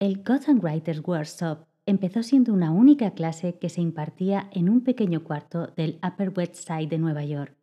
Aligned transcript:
El 0.00 0.22
Gotham 0.22 0.60
Writers 0.60 1.02
Workshop 1.04 1.66
empezó 1.84 2.22
siendo 2.22 2.52
una 2.52 2.70
única 2.70 3.14
clase 3.14 3.58
que 3.58 3.68
se 3.68 3.80
impartía 3.80 4.48
en 4.52 4.68
un 4.68 4.84
pequeño 4.84 5.24
cuarto 5.24 5.72
del 5.76 5.98
Upper 6.06 6.32
West 6.36 6.54
Side 6.54 6.86
de 6.86 6.98
Nueva 6.98 7.24
York. 7.24 7.56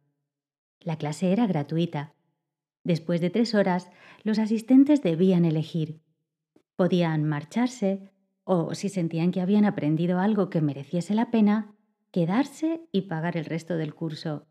La 0.82 0.98
clase 0.98 1.32
era 1.32 1.48
gratuita. 1.48 2.14
Después 2.84 3.22
de 3.22 3.30
tres 3.30 3.56
horas, 3.56 3.90
los 4.24 4.38
asistentes 4.38 5.02
debían 5.02 5.46
elegir. 5.46 6.02
Podían 6.76 7.24
marcharse 7.24 8.12
o, 8.44 8.76
si 8.76 8.90
sentían 8.90 9.32
que 9.32 9.40
habían 9.40 9.64
aprendido 9.64 10.20
algo 10.20 10.50
que 10.50 10.60
mereciese 10.60 11.16
la 11.16 11.32
pena, 11.32 11.74
quedarse 12.12 12.82
y 12.92 13.04
pagar 13.04 13.38
el 13.38 13.46
resto 13.46 13.78
del 13.78 13.96
curso. 13.96 14.46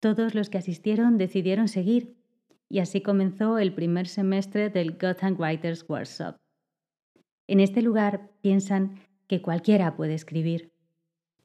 Todos 0.00 0.34
los 0.34 0.50
que 0.50 0.58
asistieron 0.58 1.16
decidieron 1.16 1.68
seguir, 1.68 2.18
y 2.68 2.80
así 2.80 3.00
comenzó 3.00 3.58
el 3.58 3.72
primer 3.72 4.06
semestre 4.06 4.68
del 4.68 4.98
Gotham 4.98 5.34
Writers 5.38 5.88
Workshop. 5.88 6.36
En 7.48 7.60
este 7.60 7.80
lugar 7.80 8.30
piensan 8.42 9.00
que 9.26 9.40
cualquiera 9.40 9.96
puede 9.96 10.12
escribir. 10.12 10.70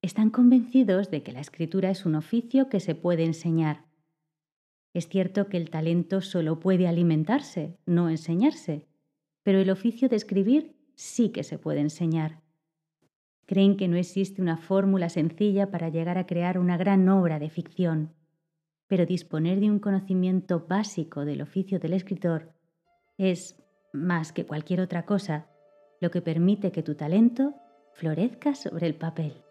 Están 0.02 0.32
convencidos 0.32 1.10
de 1.10 1.24
que 1.24 1.32
la 1.32 1.40
escritura 1.40 1.90
es 1.90 2.06
un 2.06 2.16
oficio 2.16 2.68
que 2.68 2.82
se 2.82 2.94
puede 2.94 3.24
enseñar. 3.24 3.86
Es 4.94 5.08
cierto 5.08 5.48
que 5.48 5.56
el 5.56 5.70
talento 5.70 6.20
solo 6.20 6.60
puede 6.60 6.90
alimentarse, 6.90 7.78
no 7.86 8.10
enseñarse, 8.10 8.86
pero 9.44 9.60
el 9.60 9.70
oficio 9.70 10.10
de 10.10 10.18
escribir 10.18 10.76
sí 10.96 11.30
que 11.30 11.46
se 11.46 11.58
puede 11.58 11.80
enseñar. 11.80 12.42
Creen 13.46 13.78
que 13.78 13.88
no 13.88 13.96
existe 13.96 14.42
una 14.42 14.58
fórmula 14.58 15.08
sencilla 15.08 15.72
para 15.72 15.88
llegar 15.88 16.18
a 16.18 16.26
crear 16.26 16.60
una 16.60 16.76
gran 16.76 17.08
obra 17.08 17.40
de 17.40 17.50
ficción, 17.50 18.14
pero 18.88 19.06
disponer 19.06 19.62
de 19.62 19.72
un 19.72 19.80
conocimiento 19.80 20.66
básico 20.68 21.24
del 21.24 21.42
oficio 21.42 21.80
del 21.80 21.94
escritor 21.94 22.52
es, 23.18 23.56
más 23.94 24.34
que 24.34 24.46
cualquier 24.46 24.82
otra 24.82 25.06
cosa, 25.06 25.48
lo 26.04 26.12
que 26.12 26.22
permite 26.22 26.74
que 26.74 26.84
tu 26.84 26.96
talento 26.96 27.54
florezca 27.94 28.56
sobre 28.56 28.88
el 28.88 28.94
papel. 28.94 29.42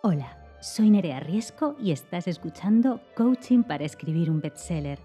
Hola, 0.00 0.38
soy 0.60 0.90
Nerea 0.90 1.18
Riesco 1.18 1.74
y 1.80 1.90
estás 1.90 2.28
escuchando 2.28 3.00
Coaching 3.16 3.64
para 3.64 3.84
escribir 3.84 4.30
un 4.30 4.40
bestseller, 4.40 5.00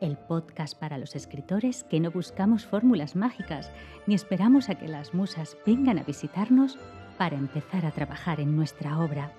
el 0.00 0.16
podcast 0.16 0.80
para 0.80 0.96
los 0.96 1.14
escritores 1.14 1.84
que 1.84 2.00
no 2.00 2.10
buscamos 2.10 2.64
fórmulas 2.64 3.14
mágicas 3.14 3.70
ni 4.06 4.14
esperamos 4.14 4.70
a 4.70 4.76
que 4.76 4.88
las 4.88 5.12
musas 5.12 5.58
vengan 5.66 5.98
a 5.98 6.04
visitarnos 6.04 6.78
para 7.18 7.36
empezar 7.36 7.84
a 7.84 7.90
trabajar 7.90 8.40
en 8.40 8.56
nuestra 8.56 8.98
obra. 9.00 9.32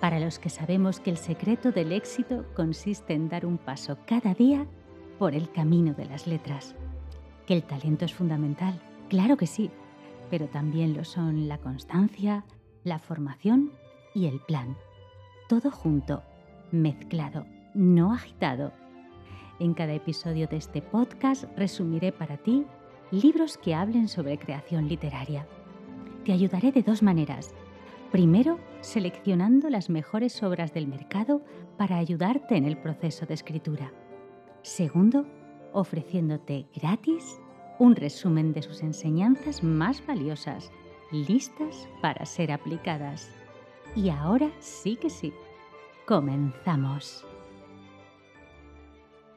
Para 0.00 0.18
los 0.18 0.38
que 0.38 0.48
sabemos 0.48 0.98
que 0.98 1.10
el 1.10 1.18
secreto 1.18 1.72
del 1.72 1.92
éxito 1.92 2.46
consiste 2.56 3.12
en 3.12 3.28
dar 3.28 3.44
un 3.44 3.58
paso 3.58 3.98
cada 4.06 4.32
día 4.32 4.66
por 5.18 5.34
el 5.34 5.52
camino 5.52 5.92
de 5.92 6.06
las 6.06 6.26
letras 6.26 6.74
el 7.54 7.64
talento 7.64 8.04
es 8.04 8.14
fundamental, 8.14 8.80
claro 9.08 9.36
que 9.36 9.46
sí, 9.46 9.70
pero 10.30 10.46
también 10.46 10.94
lo 10.94 11.04
son 11.04 11.48
la 11.48 11.58
constancia, 11.58 12.44
la 12.84 12.98
formación 12.98 13.72
y 14.14 14.26
el 14.26 14.40
plan. 14.40 14.76
Todo 15.48 15.70
junto, 15.70 16.22
mezclado, 16.70 17.46
no 17.74 18.12
agitado. 18.12 18.72
En 19.58 19.74
cada 19.74 19.92
episodio 19.92 20.46
de 20.46 20.56
este 20.56 20.80
podcast 20.80 21.44
resumiré 21.56 22.12
para 22.12 22.36
ti 22.36 22.64
libros 23.10 23.58
que 23.58 23.74
hablen 23.74 24.08
sobre 24.08 24.38
creación 24.38 24.88
literaria. 24.88 25.46
Te 26.24 26.32
ayudaré 26.32 26.70
de 26.72 26.82
dos 26.82 27.02
maneras. 27.02 27.52
Primero, 28.12 28.58
seleccionando 28.80 29.70
las 29.70 29.90
mejores 29.90 30.42
obras 30.42 30.72
del 30.72 30.86
mercado 30.86 31.42
para 31.76 31.98
ayudarte 31.98 32.56
en 32.56 32.64
el 32.64 32.76
proceso 32.76 33.26
de 33.26 33.34
escritura. 33.34 33.92
Segundo, 34.62 35.26
ofreciéndote 35.72 36.66
gratis 36.74 37.40
un 37.78 37.96
resumen 37.96 38.52
de 38.52 38.62
sus 38.62 38.82
enseñanzas 38.82 39.62
más 39.62 40.06
valiosas, 40.06 40.70
listas 41.10 41.88
para 42.02 42.26
ser 42.26 42.52
aplicadas. 42.52 43.30
Y 43.96 44.10
ahora 44.10 44.50
sí 44.60 44.96
que 44.96 45.10
sí, 45.10 45.32
comenzamos. 46.06 47.24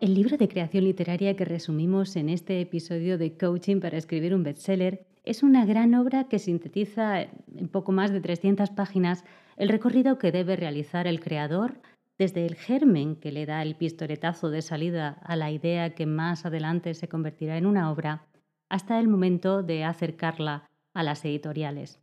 El 0.02 0.16
libro 0.16 0.36
de 0.36 0.50
creación 0.50 0.84
literaria 0.84 1.36
que 1.38 1.46
resumimos 1.46 2.18
en 2.18 2.28
este 2.28 2.60
episodio 2.60 3.18
de 3.18 3.38
Coaching 3.38 3.80
para 3.80 3.98
escribir 3.98 4.36
un 4.36 4.44
bestseller 4.44 5.06
es 5.24 5.44
una 5.44 5.66
gran 5.66 5.96
obra 5.96 6.26
que 6.26 6.40
sintetiza 6.40 7.22
en 7.22 7.70
poco 7.72 7.94
más 7.94 8.12
de 8.12 8.20
300 8.20 8.72
páginas 8.72 9.24
el 9.56 9.70
recorrido 9.70 10.18
que 10.18 10.34
debe 10.34 10.58
realizar 10.58 11.08
el 11.08 11.22
creador 11.22 11.80
desde 12.24 12.46
el 12.46 12.56
germen 12.56 13.18
que 13.18 13.34
le 13.34 13.46
da 13.46 13.62
el 13.62 13.76
pistoletazo 13.76 14.50
de 14.50 14.62
salida 14.62 15.20
a 15.24 15.36
la 15.36 15.52
idea 15.52 15.94
que 15.94 16.06
más 16.06 16.46
adelante 16.46 16.94
se 16.94 17.10
convertirá 17.10 17.58
en 17.58 17.66
una 17.66 17.92
obra, 17.92 18.28
hasta 18.70 18.98
el 18.98 19.10
momento 19.10 19.62
de 19.62 19.84
acercarla 19.84 20.70
a 20.94 21.04
las 21.04 21.26
editoriales. 21.26 22.00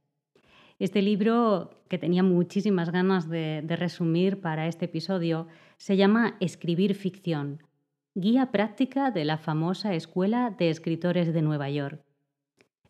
Este 0.78 1.00
libro, 1.00 1.70
que 1.88 1.96
tenía 1.96 2.22
muchísimas 2.22 2.92
ganas 2.92 3.30
de, 3.30 3.64
resumir 3.66 4.42
para 4.42 4.66
este 4.66 4.84
episodio, 4.84 5.46
se 5.78 5.96
llama 5.96 6.36
Escribir 6.38 6.94
ficción, 6.94 7.62
guía 8.14 8.50
práctica 8.52 9.10
de 9.10 9.24
la 9.24 9.38
famosa 9.38 9.94
Escuela 9.94 10.50
de 10.50 10.68
Escritores 10.68 11.32
de 11.32 11.40
Nueva 11.40 11.70
York. 11.70 12.02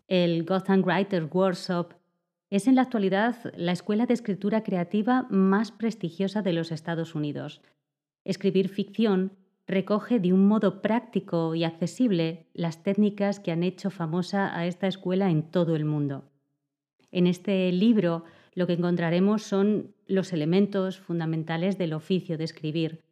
El 0.09 0.45
Gotham 0.45 0.83
Writers 0.83 1.33
Workshop 1.33 1.93
es 2.51 2.67
en 2.67 2.75
la 2.75 2.83
actualidad 2.83 3.37
la 3.57 3.73
escuela 3.73 4.07
de 4.07 4.15
escritura 4.15 4.63
creativa 4.63 5.27
más 5.31 5.71
prestigiosa 5.71 6.43
de 6.43 6.53
los 6.53 6.73
Estados 6.73 7.15
Unidos. 7.15 7.63
Escribir 8.25 8.69
ficción 8.69 9.33
recoge 9.69 10.19
de 10.19 10.33
un 10.33 10.49
modo 10.49 10.83
práctico 10.83 11.55
y 11.55 11.63
accesible 11.63 12.47
las 12.53 12.83
técnicas 12.83 13.39
que 13.39 13.53
han 13.53 13.63
hecho 13.63 13.91
famosa 13.91 14.57
a 14.57 14.67
esta 14.67 14.89
escuela 14.89 15.31
en 15.31 15.45
todo 15.45 15.77
el 15.77 15.85
mundo. 15.85 16.25
En 17.13 17.29
este 17.29 17.71
libro 17.71 18.25
lo 18.55 18.67
que 18.67 18.73
encontraremos 18.73 19.45
son 19.45 19.95
los 20.07 20.33
elementos 20.33 20.99
fundamentales 20.99 21.79
del 21.79 21.93
oficio 21.93 22.37
de 22.37 22.45
escribir, 22.45 23.05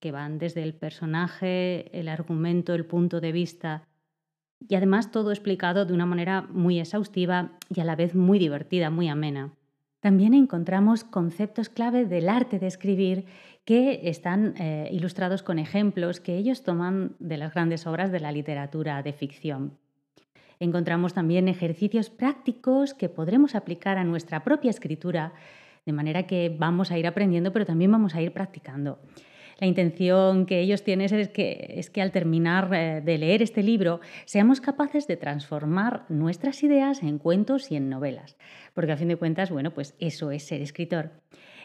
que 0.00 0.12
van 0.12 0.38
desde 0.38 0.62
el 0.62 0.74
personaje, 0.74 1.98
el 1.98 2.08
argumento, 2.08 2.74
el 2.74 2.84
punto 2.84 3.20
de 3.20 3.32
vista, 3.32 3.88
y 4.68 4.74
además 4.74 5.10
todo 5.10 5.30
explicado 5.30 5.84
de 5.84 5.94
una 5.94 6.06
manera 6.06 6.42
muy 6.50 6.80
exhaustiva 6.80 7.52
y 7.68 7.80
a 7.80 7.84
la 7.84 7.96
vez 7.96 8.14
muy 8.14 8.38
divertida, 8.38 8.90
muy 8.90 9.08
amena. 9.08 9.52
También 10.00 10.34
encontramos 10.34 11.04
conceptos 11.04 11.68
clave 11.68 12.06
del 12.06 12.28
arte 12.28 12.58
de 12.58 12.66
escribir 12.66 13.26
que 13.64 14.08
están 14.08 14.54
eh, 14.58 14.88
ilustrados 14.90 15.42
con 15.42 15.58
ejemplos 15.58 16.20
que 16.20 16.36
ellos 16.36 16.64
toman 16.64 17.14
de 17.20 17.36
las 17.36 17.54
grandes 17.54 17.86
obras 17.86 18.10
de 18.10 18.18
la 18.18 18.32
literatura 18.32 19.02
de 19.02 19.12
ficción. 19.12 19.78
Encontramos 20.58 21.14
también 21.14 21.48
ejercicios 21.48 22.10
prácticos 22.10 22.94
que 22.94 23.08
podremos 23.08 23.54
aplicar 23.54 23.98
a 23.98 24.04
nuestra 24.04 24.42
propia 24.42 24.70
escritura, 24.70 25.32
de 25.86 25.92
manera 25.92 26.26
que 26.26 26.54
vamos 26.56 26.90
a 26.90 26.98
ir 26.98 27.06
aprendiendo, 27.06 27.52
pero 27.52 27.66
también 27.66 27.90
vamos 27.90 28.14
a 28.14 28.22
ir 28.22 28.32
practicando. 28.32 28.98
La 29.62 29.68
intención 29.68 30.44
que 30.44 30.58
ellos 30.58 30.82
tienen 30.82 31.14
es 31.14 31.28
que, 31.28 31.74
es 31.76 31.88
que 31.88 32.02
al 32.02 32.10
terminar 32.10 32.68
eh, 32.74 33.00
de 33.00 33.16
leer 33.16 33.42
este 33.42 33.62
libro 33.62 34.00
seamos 34.24 34.60
capaces 34.60 35.06
de 35.06 35.16
transformar 35.16 36.04
nuestras 36.08 36.64
ideas 36.64 37.00
en 37.04 37.18
cuentos 37.18 37.70
y 37.70 37.76
en 37.76 37.88
novelas, 37.88 38.36
porque 38.74 38.90
a 38.90 38.96
fin 38.96 39.06
de 39.06 39.14
cuentas, 39.14 39.50
bueno, 39.50 39.70
pues 39.70 39.94
eso 40.00 40.32
es 40.32 40.42
ser 40.42 40.62
escritor. 40.62 41.10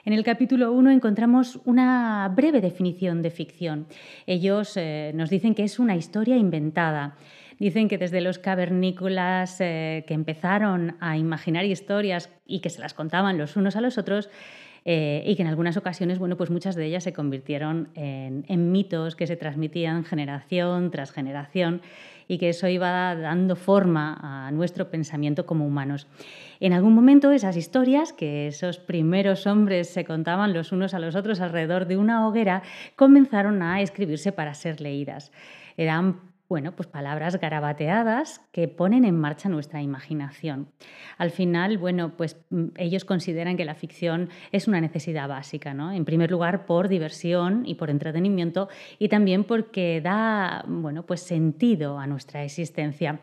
En 0.05 0.13
el 0.13 0.23
capítulo 0.23 0.73
1 0.73 0.91
encontramos 0.91 1.59
una 1.65 2.31
breve 2.35 2.61
definición 2.61 3.23
de 3.23 3.31
ficción. 3.31 3.87
Ellos 4.27 4.77
eh, 4.77 5.11
nos 5.15 5.31
dicen 5.31 5.55
que 5.55 5.63
es 5.63 5.79
una 5.79 5.95
historia 5.95 6.37
inventada. 6.37 7.17
Dicen 7.57 7.87
que 7.87 7.97
desde 7.97 8.21
los 8.21 8.37
cavernícolas 8.37 9.59
eh, 9.59 10.05
que 10.07 10.13
empezaron 10.13 10.97
a 10.99 11.17
imaginar 11.17 11.65
historias 11.65 12.29
y 12.45 12.59
que 12.59 12.69
se 12.69 12.79
las 12.79 12.93
contaban 12.93 13.39
los 13.39 13.55
unos 13.55 13.75
a 13.75 13.81
los 13.81 13.97
otros, 13.97 14.29
eh, 14.89 15.21
y 15.25 15.35
que 15.35 15.41
en 15.41 15.49
algunas 15.49 15.75
ocasiones, 15.75 16.17
bueno, 16.17 16.37
pues 16.37 16.49
muchas 16.49 16.73
de 16.75 16.85
ellas 16.85 17.03
se 17.03 17.11
convirtieron 17.11 17.89
en, 17.93 18.71
mitos 18.71 19.17
que 19.17 19.27
se 19.27 19.35
transmitían 19.35 20.05
generación 20.05 20.91
tras 20.91 21.11
generación 21.11 21.81
y 22.29 22.37
que 22.37 22.47
eso 22.47 22.69
iba 22.69 23.13
dando 23.13 23.57
forma 23.57 24.17
a 24.21 24.49
nuestro 24.51 24.89
pensamiento 24.89 25.45
como 25.45 25.67
humanos. 25.67 26.07
En 26.61 26.71
algún 26.71 26.95
momento 26.95 27.33
esas 27.33 27.57
historias 27.57 28.13
que 28.13 28.47
esos 28.47 28.77
primeros 28.77 29.45
hombres 29.45 29.89
se 29.89 30.05
contaban 30.05 30.53
los 30.53 30.71
unos 30.71 30.93
a 30.93 30.99
los 30.99 31.15
otros 31.15 31.41
alrededor 31.41 31.85
de 31.87 31.97
una 31.97 32.25
hoguera 32.25 32.63
comenzaron 32.95 33.61
a 33.63 33.81
escribirse 33.81 34.31
para 34.31 34.53
ser 34.53 34.79
leídas. 34.79 35.33
Eran 35.75 36.21
bueno, 36.49 36.71
pues 36.71 36.87
palabras 36.87 37.39
garabateadas 37.39 38.41
que 38.51 38.67
ponen 38.67 39.03
en 39.03 39.19
marcha 39.19 39.49
nuestra 39.49 39.81
imaginación. 39.81 40.69
Al 41.17 41.31
final, 41.31 41.77
bueno, 41.77 42.13
pues 42.15 42.37
mm, 42.49 42.67
ellos 42.77 43.03
consideran 43.03 43.57
que 43.57 43.65
la 43.65 43.75
ficción 43.75 44.29
es 44.51 44.67
una 44.67 44.79
necesidad 44.79 45.27
básica, 45.27 45.73
¿no? 45.73 45.91
En 45.91 46.05
primer 46.05 46.31
lugar, 46.31 46.65
por 46.65 46.87
diversión 46.87 47.65
y 47.65 47.75
por 47.75 47.89
entretenimiento 47.89 48.69
y 48.97 49.09
también 49.09 49.43
porque 49.43 49.99
da, 50.01 50.63
bueno, 50.67 51.03
pues 51.05 51.21
sentido 51.21 51.99
a 51.99 52.07
nuestra 52.07 52.43
existencia. 52.43 53.19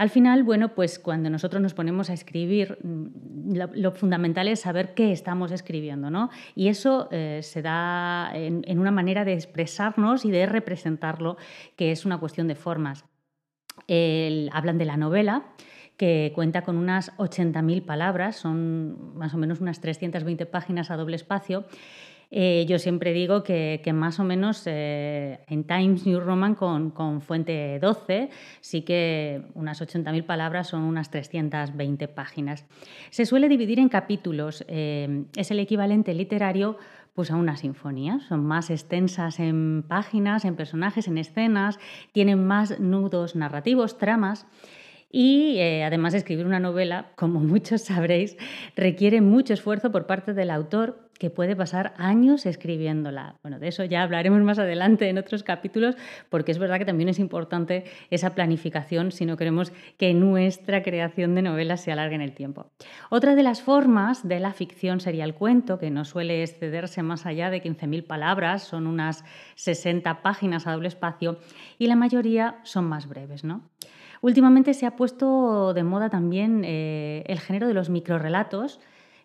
Al 0.00 0.08
final, 0.08 0.44
bueno, 0.44 0.74
pues 0.74 0.98
cuando 0.98 1.28
nosotros 1.28 1.60
nos 1.60 1.74
ponemos 1.74 2.08
a 2.08 2.14
escribir, 2.14 2.78
mm, 2.82 3.54
lo, 3.74 3.92
fundamental 3.92 4.48
es 4.48 4.60
saber 4.60 4.94
qué 4.94 5.12
estamos 5.12 5.52
escribiendo, 5.52 6.08
¿no? 6.08 6.30
Y 6.54 6.68
eso 6.68 7.08
eh, 7.10 7.40
se 7.42 7.60
da 7.60 8.30
en, 8.32 8.78
una 8.78 8.92
manera 8.92 9.26
de 9.26 9.34
expresarnos 9.34 10.24
y 10.24 10.30
de 10.30 10.46
representarlo, 10.46 11.36
que 11.76 11.92
es 11.92 12.06
una 12.06 12.16
cuestión 12.16 12.48
de 12.48 12.54
formas. 12.54 13.04
hablan 14.52 14.78
de 14.78 14.86
la 14.86 14.96
novela, 14.96 15.44
que 15.98 16.32
cuenta 16.34 16.62
con 16.62 16.78
unas 16.78 17.14
80.000 17.18 17.84
palabras, 17.84 18.36
son 18.36 19.14
más 19.18 19.34
o 19.34 19.36
menos 19.36 19.60
unas 19.60 19.82
320 19.82 20.46
páginas 20.46 20.90
a 20.90 20.96
doble 20.96 21.16
espacio. 21.16 21.66
Eh, 22.32 22.64
yo 22.68 22.78
siempre 22.78 23.12
digo 23.12 23.42
que, 23.42 23.82
más 23.92 24.20
o 24.20 24.24
menos 24.24 24.62
eh, 24.66 25.40
en 25.48 25.64
Times 25.64 26.06
New 26.06 26.20
Roman 26.20 26.54
con, 26.54 27.20
fuente 27.22 27.78
12, 27.80 28.30
sí 28.60 28.82
que 28.82 29.42
unas 29.54 29.82
80.000 29.82 30.24
palabras 30.24 30.68
son 30.68 30.82
unas 30.82 31.10
320 31.10 32.06
páginas. 32.08 32.66
Se 33.10 33.26
suele 33.26 33.48
dividir 33.48 33.80
en 33.80 33.88
capítulos, 33.88 34.64
eh, 34.68 35.24
es 35.34 35.50
el 35.50 35.58
equivalente 35.58 36.14
literario 36.14 36.78
pues 37.14 37.32
a 37.32 37.36
una 37.36 37.56
sinfonía. 37.56 38.20
Son 38.28 38.44
más 38.44 38.70
extensas 38.70 39.40
en 39.40 39.84
páginas, 39.86 40.44
en 40.44 40.54
personajes, 40.54 41.08
en 41.08 41.18
escenas, 41.18 41.80
tienen 42.12 42.46
más 42.46 42.78
nudos 42.78 43.34
narrativos, 43.34 43.98
tramas. 43.98 44.46
Y 45.12 45.58
además 45.84 46.14
escribir 46.14 46.46
una 46.46 46.60
novela, 46.60 47.10
como 47.16 47.40
muchos 47.40 47.82
sabréis, 47.82 48.36
requiere 48.76 49.20
mucho 49.20 49.52
esfuerzo 49.52 49.90
por 49.90 50.06
parte 50.06 50.34
del 50.34 50.50
autor 50.50 51.09
que 51.20 51.28
puede 51.28 51.54
pasar 51.54 51.92
años 51.98 52.46
escribiéndola. 52.46 53.36
Bueno, 53.42 53.58
de 53.58 53.68
eso 53.68 53.84
ya 53.84 54.02
hablaremos 54.02 54.40
más 54.40 54.58
adelante 54.58 55.06
en 55.10 55.18
otros 55.18 55.42
capítulos, 55.42 55.94
porque 56.30 56.50
es 56.50 56.58
verdad 56.58 56.78
que 56.78 56.86
también 56.86 57.10
es 57.10 57.18
importante 57.18 57.84
esa 58.08 58.34
planificación 58.34 59.12
si 59.12 59.26
no 59.26 59.36
queremos 59.36 59.70
que 59.98 60.14
nuestra 60.14 60.82
creación 60.82 61.34
de 61.34 61.42
novelas 61.42 61.82
se 61.82 61.92
alargue 61.92 62.14
en 62.14 62.22
el 62.22 62.32
tiempo. 62.32 62.70
Otra 63.10 63.34
de 63.34 63.42
las 63.42 63.60
formas 63.60 64.26
de 64.26 64.40
la 64.40 64.54
ficción 64.54 65.00
sería 65.00 65.24
el 65.24 65.34
cuento, 65.34 65.78
que 65.78 65.90
no 65.90 66.06
suele 66.06 66.42
excederse 66.42 67.02
más 67.02 67.26
allá 67.26 67.50
de 67.50 67.62
15.000 67.62 68.06
palabras, 68.06 68.62
son 68.62 68.86
unas 68.86 69.22
60 69.56 70.22
páginas 70.22 70.66
a 70.66 70.72
doble 70.72 70.88
espacio, 70.88 71.38
y 71.76 71.86
la 71.88 71.96
mayoría 71.96 72.60
son 72.62 72.86
más 72.86 73.06
breves, 73.06 73.44
¿no? 73.44 73.68
Últimamente 74.22 74.72
se 74.72 74.86
ha 74.86 74.96
puesto 74.96 75.74
de 75.74 75.84
moda 75.84 76.08
también 76.08 76.62
eh, 76.64 77.24
el 77.26 77.40
género 77.40 77.68
de 77.68 77.74
los 77.74 77.90
microrelatos, 77.90 78.80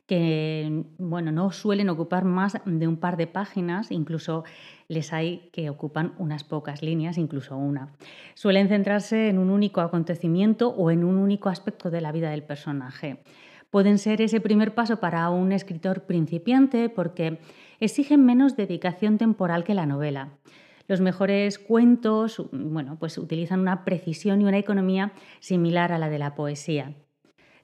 que 0.06 0.84
bueno, 0.98 1.32
no 1.32 1.52
suelen 1.52 1.90
ocupar 1.90 2.26
más 2.26 2.58
de 2.66 2.88
un 2.88 2.98
par 2.98 3.18
de 3.18 3.28
páginas, 3.28 3.92
incluso 3.92 4.44
les 4.88 5.14
hay 5.14 5.50
que 5.52 5.70
ocupan 5.70 6.14
unas 6.18 6.44
pocas 6.44 6.84
líneas, 6.84 7.18
incluso 7.18 7.58
una. 7.58 7.94
Suelen 8.36 8.68
centrarse 8.68 9.30
en 9.30 9.40
un 9.40 9.50
único 9.50 9.82
acontecimiento 9.82 10.70
o 10.70 10.92
en 10.92 11.04
un 11.04 11.18
único 11.18 11.50
aspecto 11.50 11.90
de 11.90 12.02
la 12.02 12.12
vida 12.12 12.30
del 12.30 12.44
personaje. 12.44 13.24
Pueden 13.72 13.98
ser 13.98 14.22
ese 14.22 14.40
primer 14.40 14.76
paso 14.76 15.00
para 15.00 15.30
un 15.30 15.52
escritor 15.52 16.04
principiante 16.04 16.88
porque 16.90 17.40
exigen 17.80 18.26
menos 18.26 18.56
dedicación 18.56 19.18
temporal 19.18 19.64
que 19.64 19.74
la 19.74 19.86
novela. 19.86 20.30
Los 20.88 21.02
mejores 21.02 21.58
cuentos, 21.58 22.44
bueno, 22.52 22.98
pues 23.00 23.18
utilizan 23.18 23.60
una 23.60 23.84
precisión 23.84 24.42
y 24.42 24.46
una 24.46 24.60
economía 24.60 25.14
similar 25.40 25.92
a 25.92 25.98
la 25.98 26.10
de 26.10 26.20
la 26.20 26.36
poesía. 26.36 26.94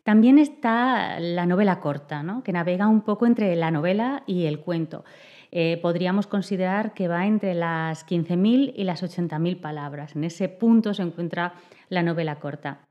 También 0.03 0.39
está 0.39 1.19
la 1.19 1.45
novela 1.45 1.79
corta, 1.79 2.23
¿no? 2.23 2.43
que 2.43 2.53
navega 2.53 2.87
un 2.87 3.01
poco 3.01 3.25
entre 3.25 3.55
la 3.55 3.71
novela 3.71 4.23
y 4.25 4.45
el 4.45 4.59
cuento. 4.59 5.03
Eh, 5.51 5.79
podríamos 5.81 6.27
considerar 6.27 6.93
que 6.93 7.07
va 7.07 7.25
entre 7.25 7.53
las 7.53 8.05
15.000 8.07 8.73
y 8.75 8.83
las 8.83 9.03
80.000 9.03 9.59
palabras. 9.59 10.15
En 10.15 10.23
ese 10.23 10.49
punto 10.49 10.93
se 10.93 11.03
encuentra 11.03 11.53
la 11.89 12.03
novela 12.03 12.39
corta 12.39 12.87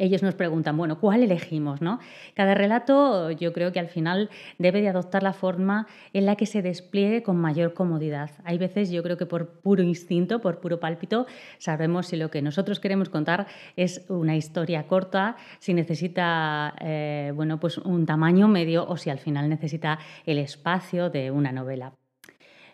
ellos 0.00 0.22
nos 0.22 0.34
preguntan, 0.34 0.76
bueno, 0.76 0.98
¿cuál 0.98 1.22
elegimos? 1.22 1.80
¿no? 1.80 2.00
Cada 2.34 2.54
relato 2.54 3.30
yo 3.30 3.52
creo 3.52 3.70
que 3.70 3.78
al 3.78 3.88
final 3.88 4.30
debe 4.58 4.80
de 4.80 4.88
adoptar 4.88 5.22
la 5.22 5.32
forma 5.32 5.86
en 6.12 6.26
la 6.26 6.36
que 6.36 6.46
se 6.46 6.62
despliegue 6.62 7.22
con 7.22 7.36
mayor 7.36 7.74
comodidad. 7.74 8.30
Hay 8.44 8.58
veces 8.58 8.90
yo 8.90 9.02
creo 9.02 9.16
que 9.16 9.26
por 9.26 9.60
puro 9.60 9.82
instinto, 9.82 10.40
por 10.40 10.60
puro 10.60 10.80
pálpito, 10.80 11.26
sabemos 11.58 12.06
si 12.08 12.16
lo 12.16 12.30
que 12.30 12.40
nosotros 12.42 12.80
queremos 12.80 13.10
contar 13.10 13.46
es 13.76 14.06
una 14.08 14.36
historia 14.36 14.86
corta, 14.86 15.36
si 15.58 15.74
necesita 15.74 16.74
eh, 16.80 17.32
bueno, 17.34 17.60
pues 17.60 17.78
un 17.78 18.06
tamaño 18.06 18.48
medio 18.48 18.88
o 18.88 18.96
si 18.96 19.10
al 19.10 19.18
final 19.18 19.48
necesita 19.48 19.98
el 20.24 20.38
espacio 20.38 21.10
de 21.10 21.30
una 21.30 21.52
novela. 21.52 21.92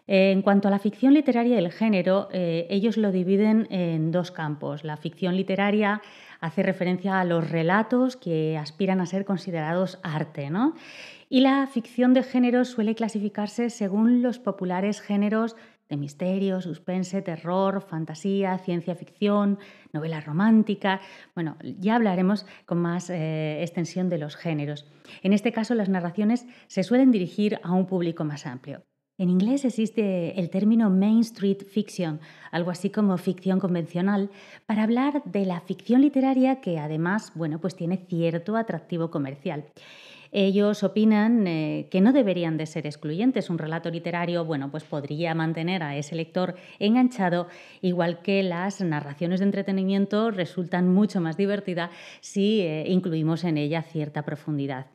En 0.08 0.42
cuanto 0.42 0.68
a 0.68 0.70
la 0.70 0.78
ficción 0.78 1.14
literaria 1.14 1.56
y 1.56 1.58
el 1.58 1.72
género, 1.72 2.28
eh, 2.32 2.68
ellos 2.70 2.96
lo 2.96 3.10
dividen 3.10 3.66
en 3.70 4.12
dos 4.12 4.30
campos. 4.30 4.84
La 4.84 4.96
ficción 4.96 5.36
literaria 5.36 6.00
hace 6.40 6.62
referencia 6.62 7.20
a 7.20 7.24
los 7.24 7.50
relatos 7.50 8.16
que 8.16 8.56
aspiran 8.56 9.00
a 9.00 9.06
ser 9.06 9.24
considerados 9.24 9.98
arte, 10.02 10.50
¿no? 10.50 10.74
Y 11.28 11.40
la 11.40 11.66
ficción 11.66 12.14
de 12.14 12.22
género 12.22 12.64
suele 12.64 12.94
clasificarse 12.94 13.70
según 13.70 14.22
los 14.22 14.38
populares 14.38 15.00
géneros 15.00 15.56
de 15.88 15.96
misterio, 15.96 16.60
suspense, 16.60 17.22
terror, 17.22 17.80
fantasía, 17.80 18.58
ciencia 18.58 18.94
ficción, 18.94 19.58
novela 19.92 20.20
romántica. 20.20 21.00
Bueno, 21.34 21.56
ya 21.62 21.96
hablaremos 21.96 22.46
con 22.64 22.78
más 22.78 23.10
eh, 23.10 23.62
extensión 23.62 24.08
de 24.08 24.18
los 24.18 24.36
géneros. 24.36 24.86
En 25.22 25.32
este 25.32 25.52
caso, 25.52 25.74
las 25.74 25.88
narraciones 25.88 26.46
se 26.66 26.82
suelen 26.82 27.12
dirigir 27.12 27.60
a 27.62 27.72
un 27.72 27.86
público 27.86 28.24
más 28.24 28.46
amplio. 28.46 28.84
En 29.18 29.30
inglés 29.30 29.64
existe 29.64 30.38
el 30.38 30.50
término 30.50 30.90
Main 30.90 31.20
Street 31.20 31.62
Fiction, 31.66 32.20
algo 32.50 32.70
así 32.70 32.90
como 32.90 33.16
ficción 33.16 33.60
convencional, 33.60 34.28
para 34.66 34.82
hablar 34.82 35.22
de 35.24 35.46
la 35.46 35.62
ficción 35.62 36.02
literaria 36.02 36.60
que 36.60 36.78
además, 36.78 37.32
bueno, 37.34 37.58
pues 37.58 37.74
tiene 37.74 37.96
cierto 37.96 38.58
atractivo 38.58 39.10
comercial. 39.10 39.64
Ellos 40.32 40.82
opinan 40.82 41.46
eh, 41.46 41.88
que 41.90 42.02
no 42.02 42.12
deberían 42.12 42.58
de 42.58 42.66
ser 42.66 42.84
excluyentes. 42.84 43.48
Un 43.48 43.56
relato 43.56 43.90
literario, 43.90 44.44
bueno, 44.44 44.70
pues 44.70 44.84
podría 44.84 45.34
mantener 45.34 45.82
a 45.82 45.96
ese 45.96 46.14
lector 46.14 46.56
enganchado, 46.78 47.46
igual 47.80 48.20
que 48.20 48.42
las 48.42 48.82
narraciones 48.82 49.40
de 49.40 49.46
entretenimiento 49.46 50.30
resultan 50.30 50.92
mucho 50.92 51.22
más 51.22 51.38
divertidas 51.38 51.88
si 52.20 52.60
eh, 52.60 52.84
incluimos 52.86 53.44
en 53.44 53.56
ella 53.56 53.80
cierta 53.80 54.26
profundidad. 54.26 54.86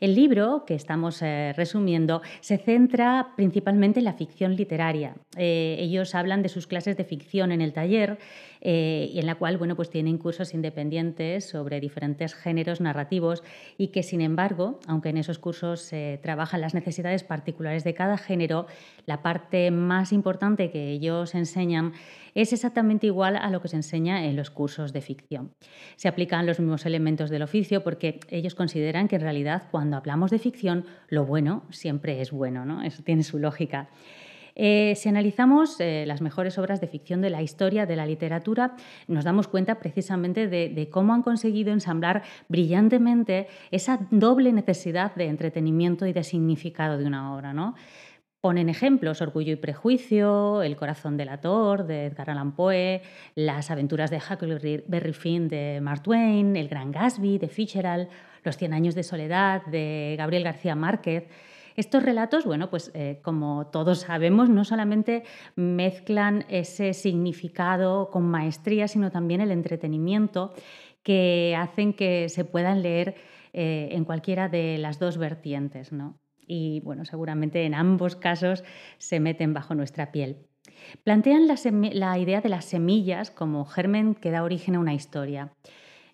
El 0.00 0.14
libro 0.14 0.64
que 0.66 0.74
estamos 0.74 1.22
eh, 1.22 1.52
resumiendo 1.56 2.22
se 2.40 2.58
centra 2.58 3.32
principalmente 3.36 4.00
en 4.00 4.04
la 4.04 4.14
ficción 4.14 4.56
literaria. 4.56 5.14
ellos 5.36 6.14
hablan 6.14 6.42
de 6.42 6.48
sus 6.48 6.66
clases 6.66 6.96
de 6.96 7.04
ficción 7.04 7.52
en 7.52 7.60
el 7.60 7.72
taller 7.72 8.18
y 8.62 9.18
en 9.18 9.24
la 9.24 9.36
cual 9.36 9.56
bueno, 9.56 9.74
pues 9.74 9.88
tienen 9.88 10.18
cursos 10.18 10.52
independientes 10.52 11.48
sobre 11.48 11.80
diferentes 11.80 12.34
géneros 12.34 12.80
narrativos 12.80 13.42
y 13.78 13.88
que 13.88 14.02
sin 14.02 14.20
embargo 14.20 14.80
aunque 14.86 15.10
en 15.10 15.16
esos 15.16 15.38
cursos 15.38 15.80
se 15.80 16.18
trabajan 16.22 16.60
las 16.60 16.74
necesidades 16.74 17.24
particulares 17.24 17.84
de 17.84 17.94
cada 17.94 18.18
género, 18.18 18.66
la 19.06 19.22
parte 19.22 19.70
más 19.70 20.12
importante 20.12 20.70
que 20.70 20.90
ellos 20.90 21.34
enseñan 21.34 21.92
es 22.34 22.52
exactamente 22.52 23.06
igual 23.06 23.36
a 23.36 23.50
lo 23.50 23.60
que 23.60 23.68
se 23.68 23.76
enseña 23.76 24.24
en 24.24 24.36
los 24.36 24.50
cursos 24.50 24.92
de 24.92 25.00
ficción. 25.00 25.52
Se 25.96 26.08
aplican 26.08 26.46
los 26.46 26.60
mismos 26.60 26.86
elementos 26.86 27.30
del 27.30 27.42
oficio 27.42 27.82
porque 27.82 28.20
ellos 28.28 28.54
consideran 28.54 29.08
que 29.08 29.16
en 29.16 29.22
realidad 29.22 29.59
cuando 29.70 29.96
hablamos 29.96 30.30
de 30.30 30.38
ficción, 30.38 30.84
lo 31.08 31.24
bueno 31.24 31.64
siempre 31.70 32.20
es 32.20 32.30
bueno, 32.30 32.64
¿no? 32.64 32.82
Eso 32.82 33.02
tiene 33.02 33.22
su 33.22 33.38
lógica. 33.38 33.88
Eh, 34.54 34.94
si 34.96 35.08
analizamos 35.08 35.80
eh, 35.80 36.04
las 36.06 36.20
mejores 36.20 36.58
obras 36.58 36.80
de 36.80 36.86
ficción 36.86 37.20
de 37.20 37.30
la 37.30 37.42
historia 37.42 37.86
de 37.86 37.96
la 37.96 38.06
literatura, 38.06 38.76
nos 39.06 39.24
damos 39.24 39.48
cuenta 39.48 39.78
precisamente 39.78 40.48
de, 40.48 40.88
cómo 40.90 41.14
han 41.14 41.22
conseguido 41.22 41.72
ensamblar 41.72 42.22
brillantemente 42.48 43.48
esa 43.70 44.00
doble 44.10 44.52
necesidad 44.52 45.14
de 45.14 45.28
entretenimiento 45.28 46.06
y 46.06 46.12
de 46.12 46.24
significado 46.24 46.98
de 46.98 47.06
una 47.06 47.34
obra. 47.34 47.52
¿no? 47.52 47.74
Ponen 48.40 48.68
ejemplos 48.68 49.20
Orgullo 49.20 49.52
y 49.52 49.56
Prejuicio, 49.56 50.62
El 50.62 50.76
corazón 50.76 51.16
del 51.16 51.28
ator 51.28 51.86
de 51.86 52.06
Edgar 52.06 52.30
Allan 52.30 52.52
Poe, 52.54 53.02
Las 53.34 53.70
aventuras 53.70 54.10
de 54.10 54.18
Huckleberry 54.18 55.12
Finn 55.12 55.48
de 55.48 55.80
Mark 55.80 56.02
Twain, 56.02 56.56
El 56.56 56.68
Gran 56.68 56.90
Gatsby 56.90 57.38
de 57.38 57.48
Fitzgerald, 57.48 58.08
Los 58.42 58.56
Cien 58.56 58.72
años 58.72 58.94
de 58.94 59.02
soledad 59.02 59.64
de 59.66 60.14
Gabriel 60.18 60.44
García 60.44 60.74
Márquez. 60.74 61.28
Estos 61.76 62.02
relatos, 62.02 62.44
bueno, 62.44 62.68
pues 62.68 62.90
eh, 62.94 63.20
como 63.22 63.68
todos 63.68 64.00
sabemos, 64.00 64.48
no 64.48 64.64
solamente 64.64 65.22
mezclan 65.56 66.44
ese 66.48 66.92
significado 66.94 68.10
con 68.10 68.24
maestría, 68.24 68.88
sino 68.88 69.10
también 69.10 69.40
el 69.40 69.50
entretenimiento 69.50 70.52
que 71.02 71.56
hacen 71.56 71.94
que 71.94 72.28
se 72.28 72.44
puedan 72.44 72.82
leer 72.82 73.14
eh, 73.52 73.88
en 73.92 74.04
cualquiera 74.04 74.48
de 74.48 74.78
las 74.78 74.98
dos 74.98 75.16
vertientes, 75.16 75.92
¿no? 75.92 76.18
Y 76.46 76.80
bueno, 76.80 77.04
seguramente 77.04 77.64
en 77.64 77.74
ambos 77.74 78.16
casos 78.16 78.64
se 78.98 79.20
meten 79.20 79.54
bajo 79.54 79.74
nuestra 79.74 80.10
piel. 80.10 80.48
Plantean 81.04 81.46
la 81.46 82.18
idea 82.18 82.40
de 82.40 82.48
las 82.48 82.64
semillas 82.64 83.30
como 83.30 83.64
germen 83.64 84.14
que 84.14 84.30
da 84.30 84.42
origen 84.42 84.74
a 84.74 84.80
una 84.80 84.94
historia. 84.94 85.52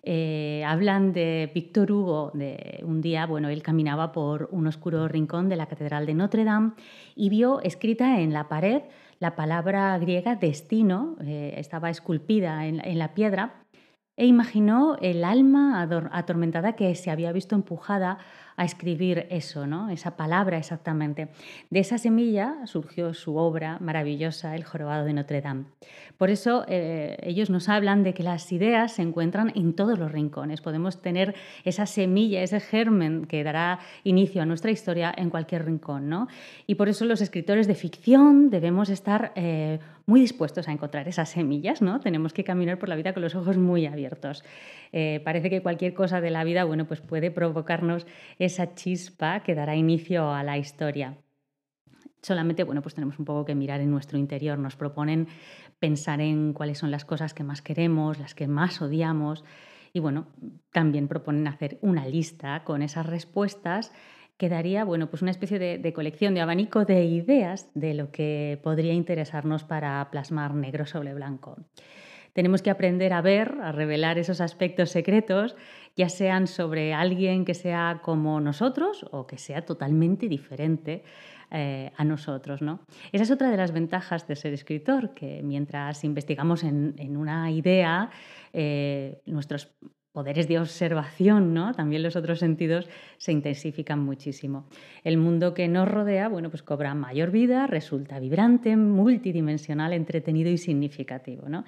Eh, 0.09 0.63
hablan 0.65 1.11
de 1.11 1.51
Víctor 1.53 1.91
Hugo, 1.91 2.31
de 2.33 2.81
un 2.85 3.01
día, 3.01 3.25
bueno, 3.25 3.49
él 3.49 3.61
caminaba 3.61 4.13
por 4.13 4.47
un 4.53 4.65
oscuro 4.65 5.09
rincón 5.09 5.49
de 5.49 5.57
la 5.57 5.65
Catedral 5.65 6.05
de 6.05 6.13
Notre 6.13 6.45
Dame 6.45 6.71
y 7.13 7.27
vio 7.27 7.59
escrita 7.59 8.21
en 8.21 8.31
la 8.31 8.47
pared 8.47 8.83
la 9.19 9.35
palabra 9.35 9.97
griega 9.97 10.37
destino, 10.37 11.17
eh, 11.25 11.55
estaba 11.57 11.89
esculpida 11.89 12.67
en, 12.67 12.97
la 12.97 13.13
piedra, 13.15 13.65
e 14.15 14.25
imaginó 14.25 14.95
el 15.01 15.25
alma 15.25 15.81
atormentada 16.13 16.77
que 16.77 16.95
se 16.95 17.11
había 17.11 17.33
visto 17.33 17.55
empujada 17.55 18.17
a 18.57 18.65
escribir 18.65 19.27
eso, 19.29 19.67
¿no? 19.67 19.89
esa 19.89 20.17
palabra 20.17 20.57
exactamente. 20.57 21.29
De 21.69 21.79
esa 21.79 21.97
semilla 21.97 22.55
surgió 22.65 23.13
su 23.13 23.37
obra 23.37 23.77
maravillosa, 23.79 24.55
El 24.55 24.63
jorobado 24.63 25.05
de 25.05 25.13
Notre 25.13 25.41
Dame. 25.41 25.65
Por 26.17 26.31
eso 26.31 26.65
eh, 26.67 27.17
ellos 27.21 27.51
nos 27.51 27.69
hablan 27.69 28.03
de 28.03 28.15
que 28.15 28.23
las 28.23 28.51
ideas 28.51 28.93
se 28.93 29.03
encuentran 29.03 29.51
en 29.55 29.73
todos 29.73 29.99
los 29.99 30.11
rincones. 30.11 30.61
Podemos 30.61 30.99
tener 31.01 31.35
esa 31.63 31.85
semilla, 31.85 32.41
ese 32.41 32.59
germen 32.59 33.25
que 33.25 33.43
dará 33.43 33.79
inicio 34.03 34.41
a 34.41 34.45
nuestra 34.45 34.71
historia 34.71 35.13
en 35.15 35.29
cualquier 35.29 35.65
rincón. 35.65 36.09
¿no? 36.09 36.27
Y 36.65 36.75
por 36.75 36.89
eso 36.89 37.05
los 37.05 37.21
escritores 37.21 37.67
de 37.67 37.75
ficción 37.75 38.49
debemos 38.49 38.89
estar 38.89 39.31
eh, 39.35 39.79
muy 40.07 40.19
dispuestos 40.19 40.67
a 40.67 40.71
encontrar 40.71 41.07
esas 41.07 41.29
semillas. 41.29 41.83
¿no? 41.83 41.99
Tenemos 41.99 42.33
que 42.33 42.43
caminar 42.43 42.79
por 42.79 42.89
la 42.89 42.95
vida 42.95 43.13
con 43.13 43.21
los 43.21 43.35
ojos 43.35 43.57
muy 43.57 43.85
abiertos. 43.85 44.43
Eh, 44.93 45.21
parece 45.23 45.49
que 45.49 45.61
cualquier 45.61 45.93
cosa 45.93 46.21
de 46.21 46.31
la 46.31 46.43
vida 46.43 46.63
bueno, 46.63 46.85
pues 46.85 47.01
puede 47.01 47.29
provocarnos 47.29 48.07
esa 48.47 48.73
chispa 48.73 49.41
que 49.41 49.55
dará 49.55 49.75
inicio 49.75 50.31
a 50.31 50.43
la 50.43 50.57
historia. 50.57 51.17
Solamente, 52.21 52.63
bueno, 52.63 52.81
pues 52.81 52.95
tenemos 52.95 53.19
un 53.19 53.25
poco 53.25 53.45
que 53.45 53.55
mirar 53.55 53.79
en 53.79 53.91
nuestro 53.91 54.17
interior. 54.17 54.57
Nos 54.57 54.75
proponen 54.75 55.27
pensar 55.79 56.19
en 56.19 56.53
cuáles 56.53 56.79
son 56.79 56.91
las 56.91 57.05
cosas 57.05 57.33
que 57.33 57.43
más 57.43 57.61
queremos, 57.61 58.19
las 58.19 58.33
que 58.33 58.47
más 58.47 58.81
odiamos. 58.81 59.45
Y 59.93 59.99
bueno, 59.99 60.27
también 60.71 61.07
proponen 61.07 61.47
hacer 61.47 61.77
una 61.81 62.05
lista 62.05 62.63
con 62.63 62.81
esas 62.81 63.05
respuestas 63.05 63.93
que 64.37 64.49
daría 64.49 64.85
bueno, 64.85 65.09
pues 65.09 65.21
una 65.21 65.31
especie 65.31 65.57
de, 65.57 65.93
colección, 65.93 66.33
de 66.33 66.41
abanico 66.41 66.85
de 66.85 67.05
ideas 67.05 67.69
de 67.73 67.93
lo 67.93 68.11
que 68.11 68.59
podría 68.63 68.93
interesarnos 68.93 69.63
para 69.63 70.07
plasmar 70.11 70.53
negro 70.53 70.85
sobre 70.85 71.13
blanco. 71.13 71.57
Tenemos 72.33 72.61
que 72.61 72.69
aprender 72.69 73.13
a 73.13 73.21
ver, 73.21 73.57
a 73.63 73.71
revelar 73.71 74.19
esos 74.19 74.41
aspectos 74.41 74.91
secretos, 74.91 75.55
ya 75.97 76.09
sean 76.09 76.47
sobre 76.47 76.93
alguien 76.93 77.43
que 77.43 77.55
sea 77.55 77.99
como 78.03 78.39
nosotros 78.39 79.05
o 79.11 79.25
que 79.25 79.37
sea 79.37 79.65
totalmente 79.65 80.29
diferente 80.29 81.03
eh, 81.51 81.91
a 81.97 82.03
nosotros. 82.05 82.61
¿no? 82.61 82.81
Esa 83.11 83.23
es 83.23 83.31
otra 83.31 83.49
de 83.49 83.57
las 83.57 83.71
ventajas 83.71 84.27
de 84.27 84.35
ser 84.35 84.53
escritor, 84.53 85.13
que 85.13 85.41
mientras 85.43 86.03
investigamos 86.03 86.63
en, 86.63 87.17
una 87.17 87.51
idea, 87.51 88.11
eh, 88.53 89.21
nuestros 89.25 89.73
poderes 90.17 90.47
de 90.47 90.57
observación, 90.57 91.53
¿no? 91.53 91.75
También 91.75 92.01
los 92.01 92.15
otros 92.15 92.39
sentidos 92.39 92.89
se 93.19 93.31
intensifican 93.31 93.99
muchísimo. 93.99 94.67
El 95.03 95.17
mundo 95.17 95.53
que 95.53 95.67
nos 95.67 95.87
rodea, 95.87 96.27
bueno, 96.27 96.49
pues 96.49 96.63
cobra 96.63 96.95
mayor 96.95 97.29
vida, 97.29 97.67
resulta 97.67 98.19
vibrante, 98.19 98.75
multidimensional, 98.75 99.93
entretenido 99.93 100.49
y 100.49 100.57
significativo, 100.57 101.49
¿no? 101.49 101.65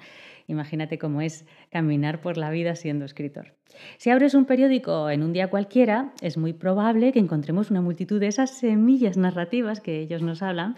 Imagínate 0.50 0.98
cómo 0.98 1.20
es 1.22 1.46
caminar 1.70 2.20
por 2.20 2.36
la 2.36 2.50
vida 2.50 2.74
siendo 2.74 3.04
escritor. 3.04 3.54
Si 3.98 4.10
abres 4.10 4.34
un 4.34 4.44
periódico 4.44 5.10
en 5.10 5.22
un 5.22 5.32
día 5.32 5.48
cualquiera, 5.48 6.12
es 6.20 6.36
muy 6.36 6.52
probable 6.52 7.12
que 7.12 7.18
encontremos 7.18 7.70
una 7.70 7.80
multitud 7.80 8.20
de 8.20 8.26
esas 8.26 8.50
semillas 8.50 9.16
narrativas 9.16 9.80
que 9.80 10.00
ellos 10.00 10.22
nos 10.22 10.42
hablan 10.42 10.76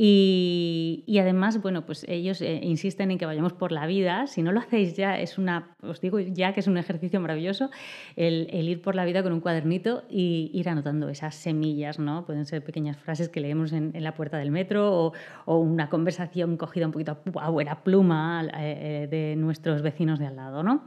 y, 0.00 1.18
además, 1.20 1.60
bueno, 1.60 1.84
pues 1.84 2.04
ellos 2.08 2.40
eh, 2.40 2.60
insisten 2.62 3.10
en 3.10 3.18
que 3.18 3.26
vayamos 3.26 3.52
por 3.52 3.72
la 3.72 3.86
vida. 3.86 4.28
Si 4.28 4.42
no 4.42 4.52
lo 4.52 4.60
hacéis 4.60 4.96
ya, 4.96 5.18
es 5.18 5.38
una, 5.38 5.76
os 5.82 6.00
digo 6.00 6.20
ya 6.20 6.52
que 6.52 6.60
es 6.60 6.68
un 6.68 6.78
ejercicio 6.78 7.20
maravilloso 7.20 7.70
el, 8.14 8.48
ir 8.52 8.80
por 8.80 8.94
la 8.94 9.04
vida 9.04 9.24
con 9.24 9.32
un 9.32 9.40
cuadernito 9.40 10.04
y 10.08 10.52
ir 10.54 10.68
anotando 10.68 11.08
esas 11.08 11.34
semillas, 11.34 11.98
¿no? 11.98 12.24
Pueden 12.26 12.46
ser 12.46 12.62
pequeñas 12.62 12.96
frases 12.96 13.28
que 13.28 13.40
leemos 13.40 13.72
en, 13.72 13.92
la 13.98 14.14
puerta 14.14 14.38
del 14.38 14.52
metro 14.52 15.12
o, 15.46 15.58
una 15.58 15.88
conversación 15.88 16.56
cogida 16.56 16.86
un 16.86 16.92
poquito 16.92 17.18
a 17.40 17.50
buena 17.50 17.82
pluma 17.82 18.46
eh, 18.56 19.07
de 19.08 19.36
nuestros 19.36 19.82
vecinos 19.82 20.18
de 20.18 20.26
al 20.26 20.36
lado, 20.36 20.62
¿no? 20.62 20.84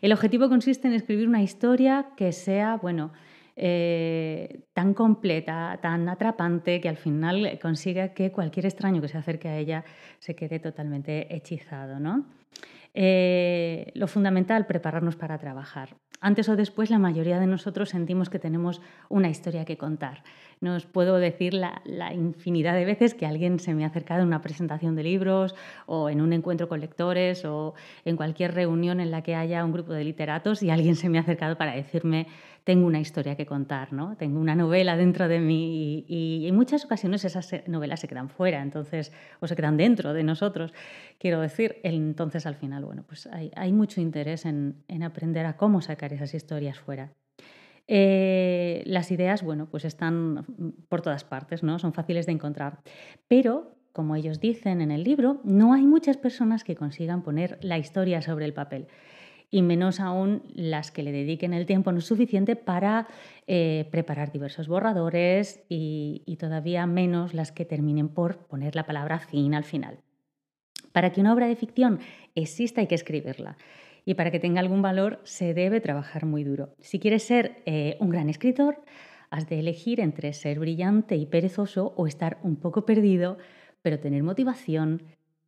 El 0.00 0.12
objetivo 0.12 0.48
consiste 0.48 0.88
en 0.88 0.94
escribir 0.94 1.28
una 1.28 1.42
historia 1.42 2.10
que 2.16 2.32
sea, 2.32 2.78
bueno, 2.80 3.12
eh, 3.56 4.62
tan 4.72 4.94
completa, 4.94 5.78
tan 5.82 6.08
atrapante, 6.08 6.80
que 6.80 6.88
al 6.88 6.96
final 6.96 7.58
consiga 7.60 8.14
que 8.14 8.32
cualquier 8.32 8.66
extraño 8.66 9.02
que 9.02 9.08
se 9.08 9.18
acerque 9.18 9.48
a 9.48 9.58
ella 9.58 9.84
se 10.18 10.34
quede 10.34 10.58
totalmente 10.58 11.34
hechizado. 11.34 12.00
¿no? 12.00 12.24
Eh, 12.94 13.92
lo 13.94 14.08
fundamental, 14.08 14.66
prepararnos 14.66 15.16
para 15.16 15.38
trabajar. 15.38 15.96
Antes 16.22 16.50
o 16.50 16.56
después, 16.56 16.90
la 16.90 16.98
mayoría 16.98 17.40
de 17.40 17.46
nosotros 17.46 17.88
sentimos 17.90 18.28
que 18.28 18.38
tenemos 18.38 18.82
una 19.08 19.30
historia 19.30 19.64
que 19.64 19.78
contar. 19.78 20.22
No 20.60 20.74
os 20.74 20.84
puedo 20.84 21.16
decir 21.16 21.54
la, 21.54 21.80
infinidad 22.12 22.74
de 22.74 22.84
veces 22.84 23.14
que 23.14 23.24
alguien 23.24 23.58
se 23.58 23.72
me 23.72 23.84
ha 23.84 23.86
acercado 23.86 24.20
en 24.20 24.26
una 24.26 24.42
presentación 24.42 24.96
de 24.96 25.02
libros 25.02 25.54
o 25.86 26.10
en 26.10 26.20
un 26.20 26.34
encuentro 26.34 26.68
con 26.68 26.80
lectores 26.80 27.46
o 27.46 27.74
en 28.04 28.16
cualquier 28.16 28.52
reunión 28.52 29.00
en 29.00 29.10
la 29.10 29.22
que 29.22 29.34
haya 29.34 29.64
un 29.64 29.72
grupo 29.72 29.94
de 29.94 30.04
literatos 30.04 30.62
y 30.62 30.68
alguien 30.68 30.96
se 30.96 31.08
me 31.08 31.16
ha 31.16 31.22
acercado 31.22 31.56
para 31.56 31.74
decirme 31.74 32.26
tengo 32.64 32.86
una 32.86 33.00
historia 33.00 33.36
que 33.36 33.46
contar, 33.46 33.92
¿no? 33.92 34.16
tengo 34.16 34.38
una 34.38 34.54
novela 34.54 34.96
dentro 34.96 35.28
de 35.28 35.40
mí 35.40 36.04
y, 36.08 36.46
en 36.46 36.54
muchas 36.54 36.84
ocasiones 36.84 37.24
esas 37.24 37.50
novelas 37.66 38.00
se 38.00 38.08
quedan 38.08 38.28
fuera 38.28 38.62
entonces, 38.62 39.12
o 39.40 39.46
se 39.46 39.56
quedan 39.56 39.76
dentro 39.76 40.12
de 40.12 40.22
nosotros. 40.22 40.72
Quiero 41.18 41.40
decir, 41.40 41.76
entonces 41.82 42.46
al 42.46 42.56
final, 42.56 42.84
bueno, 42.84 43.04
pues 43.06 43.28
hay, 43.28 43.72
mucho 43.72 44.00
interés 44.00 44.44
en 44.46 45.02
aprender 45.02 45.46
a 45.46 45.56
cómo 45.56 45.80
sacar 45.80 46.12
esas 46.12 46.34
historias 46.34 46.78
fuera. 46.78 47.12
Eh, 47.92 48.84
las 48.86 49.10
ideas, 49.10 49.42
bueno, 49.42 49.68
pues 49.68 49.84
están 49.84 50.46
por 50.88 51.02
todas 51.02 51.24
partes, 51.24 51.64
¿no? 51.64 51.80
Son 51.80 51.92
fáciles 51.92 52.24
de 52.24 52.30
encontrar. 52.30 52.78
Pero, 53.26 53.74
como 53.92 54.14
ellos 54.14 54.38
dicen 54.38 54.80
en 54.80 54.92
el 54.92 55.02
libro, 55.02 55.40
no 55.42 55.74
hay 55.74 55.84
muchas 55.88 56.16
personas 56.16 56.62
que 56.62 56.76
consigan 56.76 57.24
poner 57.24 57.58
la 57.62 57.78
historia 57.78 58.22
sobre 58.22 58.44
el 58.44 58.54
papel 58.54 58.86
y 59.50 59.62
menos 59.62 60.00
aún 60.00 60.42
las 60.54 60.90
que 60.90 61.02
le 61.02 61.12
dediquen 61.12 61.52
el 61.52 61.66
tiempo 61.66 61.92
no 61.92 62.00
suficiente 62.00 62.56
para 62.56 63.08
eh, 63.46 63.88
preparar 63.90 64.30
diversos 64.32 64.68
borradores 64.68 65.64
y, 65.68 66.36
todavía 66.38 66.86
menos 66.86 67.34
las 67.34 67.52
que 67.52 67.66
terminen 67.66 68.08
por 68.08 68.46
poner 68.46 68.74
la 68.74 68.86
palabra 68.86 69.18
fin 69.18 69.54
al 69.54 69.64
final. 69.64 69.98
Para 70.92 71.12
que 71.12 71.20
una 71.20 71.34
obra 71.34 71.46
de 71.46 71.56
ficción 71.56 72.00
exista 72.34 72.80
hay 72.80 72.86
que 72.86 72.94
escribirla 72.94 73.58
y 74.06 74.14
para 74.14 74.30
que 74.30 74.40
tenga 74.40 74.60
algún 74.60 74.80
valor 74.80 75.20
se 75.24 75.52
debe 75.52 75.80
trabajar 75.80 76.24
muy 76.24 76.44
duro. 76.44 76.74
Si 76.80 76.98
quieres 76.98 77.24
ser 77.24 77.62
eh, 77.66 77.96
un 78.00 78.08
gran 78.08 78.30
escritor, 78.30 78.82
has 79.28 79.48
de 79.48 79.60
elegir 79.60 80.00
entre 80.00 80.32
ser 80.32 80.58
brillante 80.58 81.16
y 81.16 81.26
perezoso 81.26 81.92
o 81.96 82.06
estar 82.06 82.38
un 82.42 82.56
poco 82.56 82.86
perdido, 82.86 83.36
pero 83.82 84.00
tener 84.00 84.22
motivación. 84.22 85.02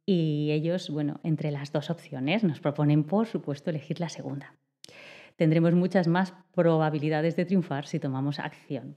Y 0.05 0.51
ellos, 0.51 0.91
bueno, 0.91 1.21
entre 1.23 1.51
las 1.51 1.73
dos 1.73 1.91
opciones 1.91 2.45
nos 2.45 2.61
proponen, 2.61 3.05
por 3.05 3.27
supuesto, 3.27 3.71
elegir 3.71 4.01
la 4.01 4.09
segunda. 4.09 4.55
Tendremos 5.37 5.75
muchas 5.75 6.09
más 6.09 6.35
probabilidades 6.55 7.37
de 7.37 7.45
triunfar 7.45 7.87
si 7.87 7.99
tomamos 7.99 8.39
acción. 8.39 8.97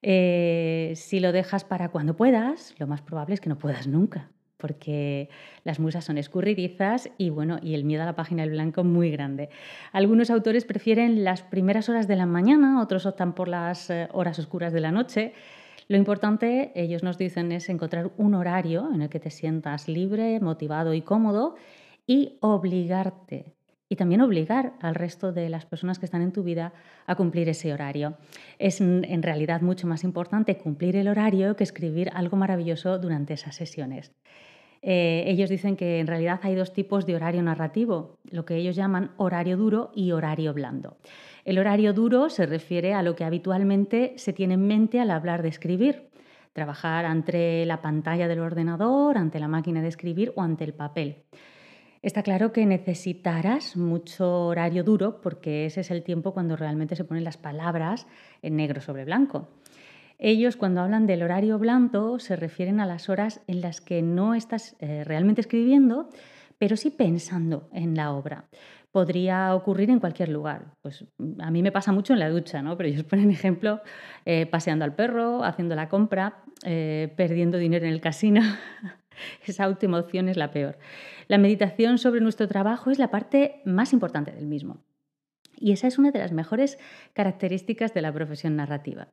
Eh, 0.00 0.92
si 0.96 1.20
lo 1.20 1.32
dejas 1.32 1.64
para 1.64 1.90
cuando 1.90 2.16
puedas, 2.16 2.74
lo 2.78 2.86
más 2.86 3.02
probable 3.02 3.34
es 3.34 3.40
que 3.40 3.48
no 3.48 3.58
puedas 3.58 3.86
nunca 3.86 4.30
porque 4.62 5.28
las 5.64 5.80
musas 5.80 6.04
son 6.04 6.18
escurridizas 6.18 7.10
y 7.18 7.30
bueno, 7.30 7.58
y 7.60 7.74
el 7.74 7.82
miedo 7.84 8.04
a 8.04 8.06
la 8.06 8.14
página 8.14 8.44
del 8.44 8.52
blanco 8.52 8.84
muy 8.84 9.10
grande. 9.10 9.50
Algunos 9.90 10.30
autores 10.30 10.64
prefieren 10.64 11.24
las 11.24 11.42
primeras 11.42 11.88
horas 11.88 12.06
de 12.06 12.14
la 12.14 12.26
mañana, 12.26 12.80
otros 12.80 13.04
optan 13.04 13.34
por 13.34 13.48
las 13.48 13.90
eh, 13.90 14.08
horas 14.12 14.38
oscuras 14.38 14.72
de 14.72 14.80
la 14.80 14.92
noche. 14.92 15.34
Lo 15.92 15.98
importante, 15.98 16.72
ellos 16.74 17.02
nos 17.02 17.18
dicen, 17.18 17.52
es 17.52 17.68
encontrar 17.68 18.12
un 18.16 18.32
horario 18.34 18.88
en 18.94 19.02
el 19.02 19.10
que 19.10 19.20
te 19.20 19.28
sientas 19.28 19.88
libre, 19.88 20.40
motivado 20.40 20.94
y 20.94 21.02
cómodo 21.02 21.54
y 22.06 22.38
obligarte 22.40 23.52
y 23.90 23.96
también 23.96 24.22
obligar 24.22 24.72
al 24.80 24.94
resto 24.94 25.32
de 25.32 25.50
las 25.50 25.66
personas 25.66 25.98
que 25.98 26.06
están 26.06 26.22
en 26.22 26.32
tu 26.32 26.44
vida 26.44 26.72
a 27.04 27.14
cumplir 27.14 27.50
ese 27.50 27.74
horario. 27.74 28.16
Es 28.58 28.80
en 28.80 29.22
realidad 29.22 29.60
mucho 29.60 29.86
más 29.86 30.02
importante 30.02 30.56
cumplir 30.56 30.96
el 30.96 31.08
horario 31.08 31.56
que 31.56 31.64
escribir 31.64 32.10
algo 32.14 32.38
maravilloso 32.38 32.98
durante 32.98 33.34
esas 33.34 33.54
sesiones. 33.54 34.12
Eh, 34.80 35.24
ellos 35.26 35.50
dicen 35.50 35.76
que 35.76 36.00
en 36.00 36.06
realidad 36.06 36.40
hay 36.42 36.54
dos 36.54 36.72
tipos 36.72 37.04
de 37.04 37.16
horario 37.16 37.42
narrativo, 37.42 38.16
lo 38.30 38.46
que 38.46 38.56
ellos 38.56 38.76
llaman 38.76 39.10
horario 39.18 39.58
duro 39.58 39.92
y 39.94 40.12
horario 40.12 40.54
blando. 40.54 40.96
El 41.44 41.58
horario 41.58 41.92
duro 41.92 42.30
se 42.30 42.46
refiere 42.46 42.94
a 42.94 43.02
lo 43.02 43.16
que 43.16 43.24
habitualmente 43.24 44.14
se 44.16 44.32
tiene 44.32 44.54
en 44.54 44.66
mente 44.66 45.00
al 45.00 45.10
hablar 45.10 45.42
de 45.42 45.48
escribir, 45.48 46.08
trabajar 46.52 47.04
ante 47.04 47.66
la 47.66 47.82
pantalla 47.82 48.28
del 48.28 48.40
ordenador, 48.40 49.18
ante 49.18 49.40
la 49.40 49.48
máquina 49.48 49.82
de 49.82 49.88
escribir 49.88 50.32
o 50.36 50.42
ante 50.42 50.64
el 50.64 50.72
papel. 50.72 51.24
Está 52.00 52.22
claro 52.22 52.52
que 52.52 52.66
necesitarás 52.66 53.76
mucho 53.76 54.46
horario 54.46 54.84
duro 54.84 55.20
porque 55.20 55.66
ese 55.66 55.80
es 55.80 55.90
el 55.90 56.02
tiempo 56.02 56.32
cuando 56.32 56.56
realmente 56.56 56.96
se 56.96 57.04
ponen 57.04 57.24
las 57.24 57.36
palabras 57.36 58.06
en 58.42 58.56
negro 58.56 58.80
sobre 58.80 59.04
blanco. 59.04 59.48
Ellos 60.18 60.56
cuando 60.56 60.80
hablan 60.80 61.06
del 61.06 61.22
horario 61.22 61.58
blando 61.58 62.20
se 62.20 62.36
refieren 62.36 62.78
a 62.78 62.86
las 62.86 63.08
horas 63.08 63.40
en 63.48 63.60
las 63.60 63.80
que 63.80 64.02
no 64.02 64.34
estás 64.34 64.76
eh, 64.78 65.02
realmente 65.04 65.40
escribiendo, 65.40 66.08
pero 66.58 66.76
sí 66.76 66.90
pensando 66.90 67.68
en 67.72 67.96
la 67.96 68.12
obra. 68.12 68.44
Podría 68.92 69.54
ocurrir 69.54 69.90
en 69.90 70.00
cualquier 70.00 70.28
lugar. 70.28 70.74
Pues 70.82 71.04
a 71.40 71.50
mí 71.50 71.62
me 71.62 71.72
pasa 71.72 71.92
mucho 71.92 72.12
en 72.12 72.18
la 72.20 72.28
ducha, 72.28 72.62
¿no? 72.62 72.76
Pero 72.76 72.88
ellos 72.88 73.04
ponen 73.10 73.30
ejemplo 73.30 73.80
eh, 74.24 74.46
paseando 74.46 74.84
al 74.84 74.94
perro, 74.94 75.42
haciendo 75.44 75.74
la 75.74 75.88
compra, 75.88 76.44
eh, 76.64 77.12
perdiendo 77.16 77.58
dinero 77.58 77.86
en 77.86 77.92
el 77.92 78.00
casino. 78.00 78.42
Esa 79.46 79.68
última 79.68 79.98
opción 79.98 80.28
es 80.28 80.36
la 80.36 80.50
peor. 80.50 80.78
La 81.28 81.38
meditación 81.38 81.98
sobre 81.98 82.20
nuestro 82.20 82.46
trabajo 82.48 82.90
es 82.90 82.98
la 82.98 83.10
parte 83.10 83.62
más 83.64 83.92
importante 83.92 84.32
del 84.32 84.46
mismo. 84.46 84.84
Y 85.62 85.70
esa 85.70 85.86
es 85.86 85.96
una 85.96 86.10
de 86.10 86.18
las 86.18 86.32
mejores 86.32 86.76
características 87.12 87.94
de 87.94 88.02
la 88.02 88.12
profesión 88.12 88.56
narrativa. 88.56 89.06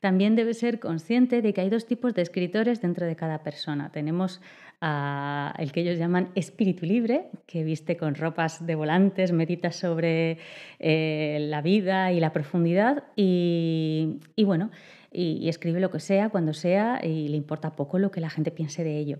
También 0.00 0.34
debe 0.34 0.54
ser 0.54 0.80
consciente 0.80 1.42
de 1.42 1.52
que 1.52 1.60
hay 1.60 1.68
dos 1.68 1.84
tipos 1.84 2.14
de 2.14 2.22
escritores 2.22 2.80
dentro 2.80 3.04
de 3.06 3.16
cada 3.16 3.42
persona. 3.42 3.92
Tenemos 3.92 4.40
a 4.80 5.54
el 5.58 5.72
que 5.72 5.82
ellos 5.82 5.98
llaman 5.98 6.30
espíritu 6.34 6.86
libre, 6.86 7.26
que 7.46 7.64
viste 7.64 7.98
con 7.98 8.14
ropas 8.14 8.66
de 8.66 8.74
volantes, 8.76 9.32
medita 9.32 9.72
sobre 9.72 10.38
eh, 10.78 11.36
la 11.50 11.60
vida 11.60 12.12
y 12.12 12.20
la 12.20 12.32
profundidad 12.32 13.04
y, 13.14 14.20
y 14.36 14.44
bueno, 14.44 14.70
y, 15.12 15.48
escribe 15.48 15.80
lo 15.80 15.90
que 15.90 16.00
sea, 16.00 16.28
cuando 16.28 16.52
sea, 16.52 17.00
y 17.02 17.28
le 17.28 17.36
importa 17.36 17.74
poco 17.74 17.98
lo 17.98 18.10
que 18.10 18.20
la 18.20 18.30
gente 18.30 18.50
piense 18.50 18.84
de 18.84 18.98
ello. 18.98 19.18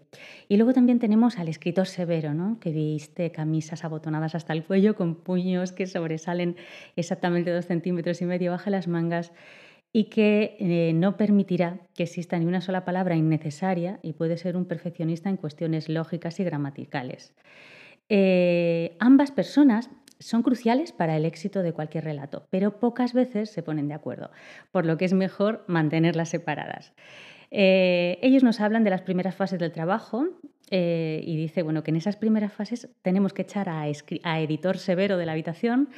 Y 0.49 0.57
luego 0.57 0.73
también 0.73 0.99
tenemos 0.99 1.39
al 1.39 1.49
escritor 1.49 1.87
severo, 1.87 2.33
¿no? 2.35 2.59
que 2.61 2.71
viste 2.71 3.33
camisas 3.33 3.85
abotonadas 3.85 4.35
hasta 4.35 4.53
el 4.53 4.65
cuello 4.65 4.95
con 4.95 5.17
puños 5.17 5.73
que 5.73 5.87
sobresalen 5.87 6.57
exactamente 6.97 7.51
dos 7.51 7.67
centímetros 7.67 8.23
y 8.23 8.27
medio 8.27 8.53
bajo 8.53 8.71
las 8.71 8.87
mangas 8.87 9.33
y 9.93 10.05
que 10.05 10.57
eh, 10.61 10.93
no 10.95 11.17
permitirá 11.17 11.81
que 11.95 12.05
exista 12.05 12.39
ni 12.39 12.47
una 12.47 12.61
sola 12.61 12.85
palabra 12.85 13.17
innecesaria 13.17 13.99
y 14.03 14.13
puede 14.13 14.37
ser 14.37 14.57
un 14.57 14.67
perfeccionista 14.67 15.29
en 15.29 15.37
cuestiones 15.37 15.89
lógicas 15.89 16.39
y 16.39 16.45
gramaticales. 16.45 17.35
Eh, 18.09 18.97
ambas 18.99 19.31
personas 19.31 19.91
son 20.21 20.43
cruciales 20.43 20.93
para 20.93 21.17
el 21.17 21.25
éxito 21.25 21.63
de 21.63 21.73
cualquier 21.73 22.05
relato, 22.05 22.47
pero 22.51 22.79
pocas 22.79 23.13
veces 23.13 23.51
se 23.51 23.63
ponen 23.63 23.89
de 23.89 23.95
acuerdo, 23.95 24.31
por 24.71 24.87
lo 24.87 24.97
que 24.97 25.07
es 25.07 25.15
mejor 25.15 25.65
mantenerlas 25.67 26.29
separadas. 26.29 26.93
Eh, 27.51 28.19
ellos 28.23 28.45
nos 28.45 28.61
hablan 28.61 28.85
de 28.85 28.91
las 28.91 29.03
primeras 29.03 29.35
fases 29.35 29.59
del 29.59 29.73
trabajo 29.73 30.29
eh, 30.71 31.21
y 31.25 31.37
dice 31.37 31.63
bueno, 31.63 31.83
que 31.83 31.91
en 31.91 31.97
esas 31.97 32.17
primeras 32.17 32.53
fases 32.53 32.89
tenemos 33.03 33.33
que 33.33 33.43
echar 33.43 33.69
a, 33.69 33.89
editor 33.89 34.79
severo 34.79 35.17
de 35.17 35.27
la 35.27 35.33
habitación 35.33 35.89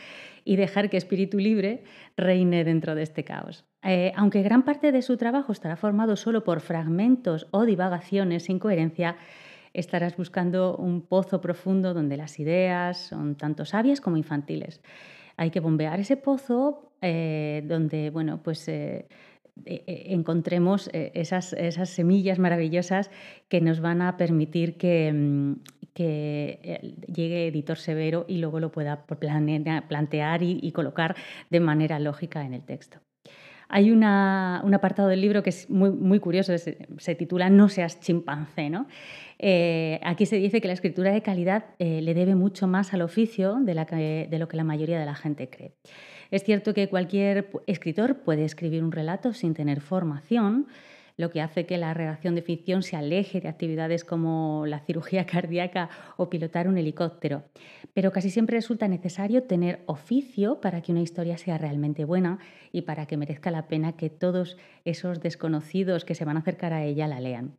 y 0.45 0.57
dejar 0.57 0.89
que 0.89 0.97
espíritu 0.97 1.39
libre 1.39 1.85
reine 2.17 2.65
dentro 2.65 2.95
de 2.95 3.03
este 3.03 3.25
caos. 3.25 3.67
Eh, 3.83 4.13
aunque 4.17 4.43
gran 4.43 4.65
parte 4.65 4.93
de 4.93 5.03
su 5.03 5.17
trabajo 5.17 5.53
estará 5.53 5.77
formado 5.77 6.17
solo 6.17 6.43
por 6.43 6.61
fragmentos 6.61 7.49
o 7.51 7.65
divagaciones 7.67 8.45
sin 8.45 8.59
coherencia, 8.59 9.17
estarás 9.75 10.17
buscando 10.17 10.77
un 10.77 11.03
pozo 11.03 11.41
profundo 11.41 11.95
donde 11.95 12.17
las 12.17 12.39
ideas 12.39 12.99
son 12.99 13.37
tanto 13.37 13.65
sabias 13.65 14.01
como 14.01 14.17
infantiles. 14.17 14.81
Hay 15.37 15.51
que 15.51 15.61
bombear 15.61 16.01
ese 16.01 16.17
pozo 16.17 16.93
eh, 17.01 17.63
donde, 17.67 18.11
bueno, 18.11 18.43
pues... 18.43 18.69
Eh, 18.69 19.07
eh, 19.67 20.05
encontremos 20.07 20.89
esas, 20.95 21.53
esas, 21.53 21.91
semillas 21.91 22.39
maravillosas 22.39 23.11
que 23.51 23.61
nos 23.61 23.81
van 23.81 24.01
a 24.01 24.17
permitir 24.17 24.79
que, 24.79 25.13
mm, 25.13 25.53
que 25.93 26.95
llegue 27.15 27.49
Editor 27.49 27.77
Severo 27.77 28.25
y 28.29 28.39
luego 28.39 28.61
lo 28.61 28.73
pueda 28.73 29.05
plantear 29.05 30.43
y, 30.43 30.73
colocar 30.73 31.17
de 31.51 31.61
manera 31.61 31.99
lógica 31.99 32.45
en 32.47 32.55
el 32.55 32.65
texto. 32.65 33.01
Hay 33.75 33.91
un 33.91 34.05
apartado 34.05 35.09
del 35.09 35.23
libro 35.23 35.43
que 35.43 35.49
es 35.49 35.71
muy, 35.71 35.91
muy 35.91 36.21
curioso, 36.21 36.53
se, 36.59 37.15
titula 37.15 37.49
No 37.49 37.71
seas 37.71 38.01
chimpancé. 38.01 38.69
¿no? 38.69 38.87
Eh, 39.39 39.99
aquí 40.05 40.27
se 40.27 40.37
dice 40.37 40.61
que 40.61 40.69
la 40.69 40.75
escritura 40.75 41.11
de 41.11 41.23
calidad 41.23 41.65
eh, 41.79 42.03
le 42.03 42.13
debe 42.13 42.35
mucho 42.35 42.67
más 42.67 42.93
al 42.93 43.01
oficio 43.01 43.61
de, 43.61 43.75
lo 44.39 44.47
que 44.49 44.57
la 44.59 44.65
mayoría 44.65 45.01
de 45.01 45.07
la 45.07 45.15
gente 45.15 45.49
cree. 45.49 45.73
Es 46.31 46.45
cierto 46.45 46.75
que 46.75 46.91
cualquier 46.91 47.51
escritor 47.67 48.19
puede 48.19 48.45
escribir 48.45 48.85
un 48.85 48.93
relato 48.93 49.33
sin 49.33 49.55
tener 49.55 49.81
formación, 49.81 50.67
lo 51.17 51.31
que 51.31 51.41
hace 51.41 51.67
que 51.67 51.79
la 51.79 51.95
redacción 51.95 52.35
de 52.35 52.43
ficción 52.43 52.83
se 52.83 52.97
aleje 52.97 53.41
de 53.41 53.49
actividades 53.49 54.05
como 54.05 54.65
la 54.67 54.81
cirugía 54.81 55.27
cardíaca 55.27 55.91
o 56.17 56.29
pilotar 56.31 56.69
un 56.69 56.79
helicóptero. 56.79 57.45
Pero 57.95 58.13
casi 58.13 58.31
siempre 58.31 58.57
resulta 58.57 58.89
necesario 58.89 59.45
tener 59.45 59.83
oficio 59.87 60.61
para 60.61 60.81
que 60.83 60.93
una 60.93 61.03
historia 61.03 61.39
sea 61.39 61.59
realmente 61.59 62.05
buena 62.05 62.39
y 62.73 62.83
para 62.83 63.07
que 63.07 63.17
merezca 63.17 63.51
la 63.51 63.69
pena 63.69 63.93
que 63.93 64.11
todos 64.11 64.57
esos 64.85 65.21
desconocidos 65.21 66.05
que 66.05 66.15
se 66.15 66.25
van 66.25 66.37
a 66.37 66.41
acercar 66.41 66.73
a 66.73 66.85
ella 66.85 67.07
la 67.07 67.21
lean. 67.21 67.57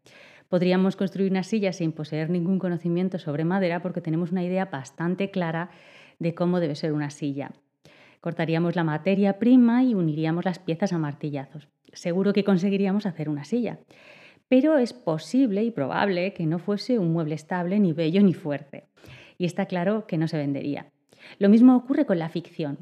Podríamos 0.49 0.95
construir 0.95 1.31
una 1.31 1.43
silla 1.43 1.73
sin 1.73 1.93
poseer 1.93 2.29
ningún 2.29 2.59
conocimiento 2.59 3.17
sobre 3.17 3.43
madera 3.43 3.81
porque 3.81 4.01
tenemos 4.01 4.31
una 4.31 4.43
idea 4.43 4.65
bastante 4.65 5.31
clara 5.31 5.71
de 6.19 6.35
cómo 6.35 6.59
debe 6.59 6.75
ser 6.75 6.93
una 6.93 7.09
silla. 7.09 7.51
Cortaríamos 8.21 8.75
la 8.75 8.83
materia 8.83 9.39
prima 9.39 9.83
y 9.83 9.95
uniríamos 9.95 10.45
las 10.45 10.59
piezas 10.59 10.93
a 10.93 10.97
martillazos. 10.97 11.67
Seguro 11.93 12.33
que 12.33 12.43
conseguiríamos 12.43 13.05
hacer 13.05 13.29
una 13.29 13.45
silla. 13.45 13.79
Pero 14.49 14.77
es 14.77 14.93
posible 14.93 15.63
y 15.63 15.71
probable 15.71 16.33
que 16.33 16.45
no 16.45 16.59
fuese 16.59 16.99
un 16.99 17.13
mueble 17.13 17.35
estable, 17.35 17.79
ni 17.79 17.93
bello, 17.93 18.21
ni 18.21 18.33
fuerte. 18.33 18.87
Y 19.37 19.45
está 19.45 19.65
claro 19.65 20.05
que 20.05 20.17
no 20.17 20.27
se 20.27 20.37
vendería. 20.37 20.91
Lo 21.39 21.49
mismo 21.49 21.75
ocurre 21.75 22.05
con 22.05 22.19
la 22.19 22.29
ficción. 22.29 22.79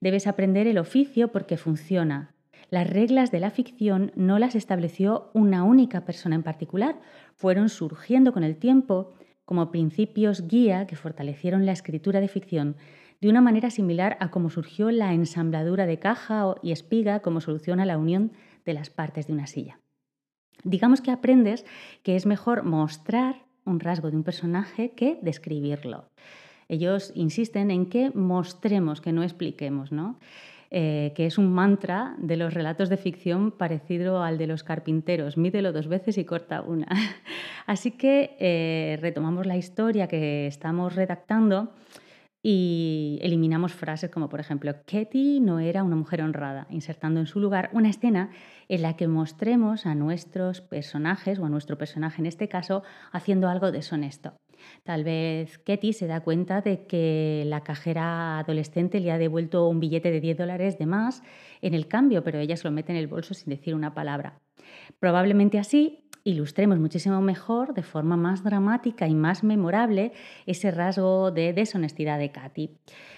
Debes 0.00 0.26
aprender 0.26 0.66
el 0.66 0.78
oficio 0.78 1.28
porque 1.28 1.56
funciona, 1.56 2.34
las 2.70 2.88
reglas 2.88 3.32
de 3.32 3.40
la 3.40 3.50
ficción 3.50 4.12
no 4.14 4.38
las 4.38 4.54
estableció 4.54 5.30
una 5.34 5.64
única 5.64 6.04
persona 6.04 6.36
en 6.36 6.44
particular, 6.44 7.00
fueron 7.34 7.68
surgiendo 7.68 8.32
con 8.32 8.44
el 8.44 8.56
tiempo 8.56 9.12
como 9.44 9.72
principios 9.72 10.46
guía 10.46 10.86
que 10.86 10.94
fortalecieron 10.94 11.66
la 11.66 11.72
escritura 11.72 12.20
de 12.20 12.28
ficción 12.28 12.76
de 13.20 13.28
una 13.28 13.40
manera 13.40 13.70
similar 13.70 14.16
a 14.20 14.30
cómo 14.30 14.48
surgió 14.48 14.90
la 14.92 15.12
ensambladura 15.12 15.86
de 15.86 15.98
caja 15.98 16.54
y 16.62 16.70
espiga 16.72 17.20
como 17.20 17.40
solución 17.40 17.80
a 17.80 17.86
la 17.86 17.98
unión 17.98 18.32
de 18.64 18.74
las 18.74 18.90
partes 18.90 19.26
de 19.26 19.32
una 19.32 19.46
silla. 19.46 19.80
Digamos 20.64 21.00
que 21.00 21.10
aprendes 21.10 21.64
que 22.02 22.16
es 22.16 22.26
mejor 22.26 22.64
mostrar 22.64 23.46
un 23.64 23.80
rasgo 23.80 24.10
de 24.10 24.16
un 24.16 24.24
personaje 24.24 24.90
que 24.90 25.18
describirlo. 25.22 26.08
Ellos 26.68 27.12
insisten 27.14 27.70
en 27.70 27.86
que 27.86 28.10
mostremos, 28.10 29.00
que 29.00 29.12
no 29.12 29.22
expliquemos, 29.22 29.90
¿no? 29.90 30.18
Eh, 30.72 31.12
que 31.16 31.26
es 31.26 31.36
un 31.36 31.52
mantra 31.52 32.14
de 32.18 32.36
los 32.36 32.54
relatos 32.54 32.88
de 32.88 32.96
ficción 32.96 33.50
parecido 33.50 34.22
al 34.22 34.38
de 34.38 34.46
los 34.46 34.62
carpinteros, 34.62 35.36
mídelo 35.36 35.72
dos 35.72 35.88
veces 35.88 36.16
y 36.16 36.24
corta 36.24 36.62
una. 36.62 36.86
Así 37.66 37.90
que 37.90 38.36
eh, 38.38 38.96
retomamos 39.00 39.46
la 39.46 39.56
historia 39.56 40.06
que 40.06 40.46
estamos 40.46 40.94
redactando 40.94 41.72
y 42.42 43.18
eliminamos 43.22 43.74
frases 43.74 44.10
como, 44.10 44.28
por 44.28 44.40
ejemplo, 44.40 44.74
Ketty 44.86 45.40
no 45.40 45.58
era 45.58 45.84
una 45.84 45.96
mujer 45.96 46.22
honrada, 46.22 46.66
insertando 46.70 47.20
en 47.20 47.26
su 47.26 47.38
lugar 47.38 47.68
una 47.72 47.90
escena 47.90 48.30
en 48.68 48.82
la 48.82 48.96
que 48.96 49.08
mostremos 49.08 49.84
a 49.84 49.94
nuestros 49.94 50.60
personajes, 50.60 51.38
o 51.38 51.44
a 51.44 51.50
nuestro 51.50 51.76
personaje 51.76 52.22
en 52.22 52.26
este 52.26 52.48
caso, 52.48 52.82
haciendo 53.12 53.48
algo 53.48 53.72
deshonesto. 53.72 54.32
Tal 54.84 55.04
vez 55.04 55.58
Ketty 55.58 55.92
se 55.92 56.06
da 56.06 56.20
cuenta 56.20 56.60
de 56.60 56.86
que 56.86 57.44
la 57.46 57.62
cajera 57.62 58.38
adolescente 58.38 59.00
le 59.00 59.10
ha 59.10 59.18
devuelto 59.18 59.68
un 59.68 59.80
billete 59.80 60.10
de 60.10 60.20
10 60.20 60.38
dólares 60.38 60.78
de 60.78 60.86
más 60.86 61.22
en 61.60 61.74
el 61.74 61.88
cambio, 61.88 62.22
pero 62.22 62.38
ella 62.38 62.56
se 62.56 62.68
lo 62.68 62.72
mete 62.72 62.92
en 62.92 62.98
el 62.98 63.06
bolso 63.06 63.34
sin 63.34 63.50
decir 63.50 63.74
una 63.74 63.94
palabra. 63.94 64.40
Probablemente 64.98 65.58
así 65.58 66.04
ilustremos 66.24 66.78
muchísimo 66.78 67.20
mejor, 67.20 67.74
de 67.74 67.82
forma 67.82 68.16
más 68.16 68.44
dramática 68.44 69.06
y 69.08 69.14
más 69.14 69.42
memorable, 69.44 70.12
ese 70.46 70.70
rasgo 70.70 71.30
de 71.30 71.52
deshonestidad 71.52 72.18
de 72.18 72.30
Katy. 72.32 72.70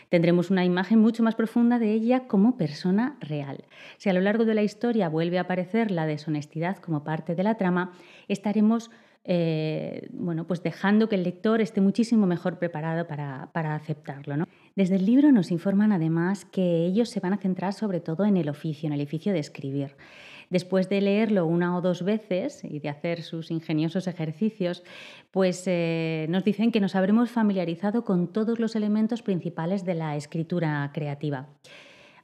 Tendremos 0.09 0.51
una 0.51 0.65
imagen 0.65 0.99
mucho 0.99 1.23
más 1.23 1.35
profunda 1.35 1.79
de 1.79 1.93
ella 1.93 2.27
como 2.27 2.57
persona 2.57 3.17
real. 3.21 3.65
Si 3.97 4.11
a 4.11 4.13
lo 4.13 4.21
largo 4.21 4.45
de 4.45 4.55
la 4.55 4.63
historia 4.63 5.09
vuelve 5.09 5.39
a 5.39 5.43
aparecer 5.43 5.91
la 5.91 6.07
deshonestidad 6.07 6.77
como 6.79 7.03
parte 7.03 7.35
de 7.35 7.43
la 7.43 7.57
trama, 7.57 7.93
estaremos 8.29 8.91
eh, 9.25 10.09
bueno, 10.13 10.47
pues 10.47 10.63
dejando 10.63 11.09
que 11.09 11.15
el 11.15 11.23
lector 11.23 11.61
esté 11.61 11.81
muchísimo 11.81 12.27
mejor 12.27 12.59
preparado 12.59 13.07
para, 13.07 13.51
para 13.53 13.75
aceptarlo. 13.75 14.37
¿no? 14.37 14.47
Desde 14.75 14.97
el 14.97 15.07
libro 15.07 15.31
nos 15.31 15.51
informan 15.51 15.93
además 15.93 16.45
que 16.45 16.85
ellos 16.85 17.09
se 17.09 17.21
van 17.21 17.33
a 17.33 17.39
centrar 17.39 17.73
sobre 17.73 18.01
todo 18.01 18.25
en 18.25 18.37
el 18.37 18.49
oficio, 18.49 18.89
en 18.89 18.93
el 18.95 19.03
oficio 19.03 19.33
de 19.33 19.39
escribir. 19.39 19.97
Después 20.53 20.91
de 20.91 21.01
leerlo 21.01 21.47
una 21.47 21.75
o 21.79 21.81
dos 21.81 22.03
veces 22.03 22.63
y 22.63 22.79
de 22.79 22.91
hacer 22.91 23.23
sus 23.23 23.51
ingeniosos 23.51 24.07
ejercicios, 24.07 24.83
pues 25.31 25.65
eh, 25.65 26.27
nos 26.29 26.45
dicen 26.45 26.73
que 26.73 26.79
nos 26.79 26.95
habremos 26.95 27.31
familiarizado 27.31 28.05
con 28.05 28.31
todos 28.35 28.61
los 28.61 28.77
elementos 28.77 29.23
principales 29.23 29.87
de 29.87 29.95
la 29.95 30.15
escritura 30.15 30.91
creativa. 30.93 31.49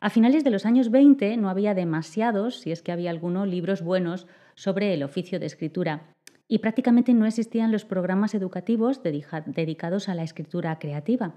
A 0.01 0.11
finales 0.11 0.45
de 0.45 0.51
los 0.51 0.67
años 0.67 0.91
20 0.91 1.38
no 1.38 1.49
había 1.49 1.73
demasiados, 1.73 2.61
si 2.61 2.71
es 2.71 2.83
que 2.83 2.93
había 2.93 3.09
algunos, 3.09 3.49
libros 3.49 3.81
buenos 3.81 4.27
sobre 4.55 4.93
el 4.93 5.05
oficio 5.05 5.41
de 5.41 5.47
escritura 5.47 6.12
y 6.49 6.59
prácticamente 6.59 7.14
no 7.14 7.25
existían 7.25 7.73
los 7.73 7.87
programas 7.87 8.35
educativos 8.35 9.01
dedicados 9.03 10.11
a 10.11 10.14
la 10.14 10.25
escritura 10.25 10.79
creativa. 10.79 11.33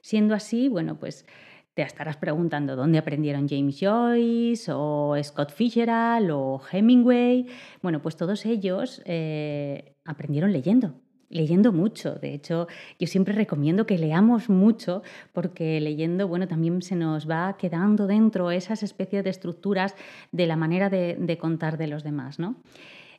Siendo 0.00 0.34
así, 0.34 0.70
bueno, 0.70 0.98
pues 0.98 1.26
te 1.74 1.82
estarás 1.82 2.16
preguntando 2.16 2.76
dónde 2.76 2.98
aprendieron 2.98 3.48
James 3.48 3.78
Joyce 3.80 4.70
o 4.74 5.16
Scott 5.22 5.52
Fitzgerald 5.52 6.30
o 6.30 6.60
Hemingway. 6.70 7.46
Bueno, 7.80 8.02
pues 8.02 8.16
todos 8.16 8.44
ellos 8.44 9.02
eh, 9.06 9.94
aprendieron 10.04 10.52
leyendo 10.52 10.94
leyendo 11.32 11.72
mucho. 11.72 12.16
De 12.16 12.34
hecho, 12.34 12.68
yo 12.98 13.06
siempre 13.06 13.32
recomiendo 13.34 13.86
que 13.86 13.96
leamos 13.96 14.50
mucho 14.50 15.02
porque 15.32 15.80
leyendo, 15.80 16.28
bueno, 16.28 16.46
también 16.46 16.82
se 16.82 16.94
nos 16.94 17.28
va 17.28 17.56
quedando 17.56 18.06
dentro 18.06 18.50
esas 18.50 18.82
especies 18.82 19.24
de 19.24 19.30
estructuras 19.30 19.96
de 20.30 20.46
la 20.46 20.56
manera 20.56 20.90
de, 20.90 21.38
contar 21.40 21.78
de 21.78 21.86
los 21.86 22.04
demás, 22.04 22.38
¿no? 22.38 22.56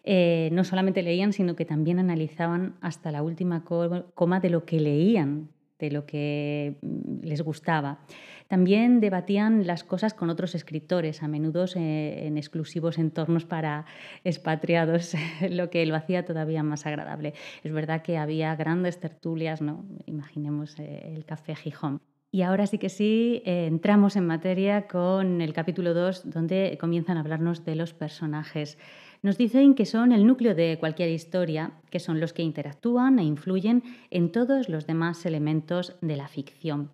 Eh, 0.04 0.50
no 0.52 0.63
solamente 0.63 1.02
leían, 1.02 1.34
sino 1.34 1.56
que 1.56 1.66
también 1.66 1.98
analizaban 1.98 2.76
hasta 2.82 3.12
la 3.12 3.24
última 3.24 3.63
coma 3.63 4.39
de 4.39 4.50
lo 4.52 4.63
que 4.63 4.80
leían 4.80 5.50
de 5.84 5.92
lo 5.92 6.06
que 6.06 6.78
mm, 6.82 7.26
les 7.26 7.42
gustaba. 7.42 8.00
También 8.47 8.99
debatían 8.99 9.65
las 9.65 9.84
cosas 9.84 10.13
con 10.13 10.29
otros 10.29 10.56
escritores, 10.56 11.23
a 11.23 11.27
menudo 11.27 11.65
eh, 11.75 12.27
en 12.27 12.38
exclusivos 12.38 12.97
entornos 12.97 13.45
para 13.45 13.86
expatriados, 14.23 15.15
lo 15.49 15.69
que 15.69 15.86
lo 15.86 15.95
hacía 15.95 16.25
todavía 16.25 16.63
más 16.63 16.86
agradable. 16.86 17.34
Es 17.63 17.71
verdad 17.71 18.01
que 18.01 18.17
había 18.17 18.56
grandes 18.56 18.99
tertulias, 18.99 19.62
¿no? 19.62 19.86
imaginemos 20.06 20.79
eh, 20.79 21.13
el 21.15 21.25
Café 21.25 21.56
Gijón. 21.56 22.01
Y 22.34 22.41
ahora 22.41 22.65
sí 22.65 22.79
que 22.79 22.89
sí, 22.89 23.43
eh, 23.45 23.67
entramos 23.67 24.15
en 24.15 24.25
materia 24.25 24.88
con 24.88 25.39
el 25.39 25.53
capítulo 25.53 25.93
2, 25.93 26.32
donde 26.32 26.75
comienzan 26.82 27.17
a 27.17 27.19
hablarnos 27.19 27.63
de 27.63 27.75
los 27.75 27.93
personajes. 27.93 28.79
Nos 29.21 29.38
dicen 29.38 29.75
que 29.75 29.86
son 29.86 30.12
el 30.12 30.25
núcleo 30.25 30.56
de 30.56 30.77
cualquier 30.79 31.10
historia, 31.10 31.73
que 31.91 31.99
son 31.99 32.19
los 32.19 32.34
que 32.34 32.41
interactúan 32.41 33.19
e 33.19 33.23
influyen 33.23 33.84
en 34.10 34.32
todos 34.32 34.67
los 34.67 34.88
demás 34.88 35.27
elementos 35.27 35.95
de 36.01 36.17
la 36.17 36.27
ficción. 36.27 36.89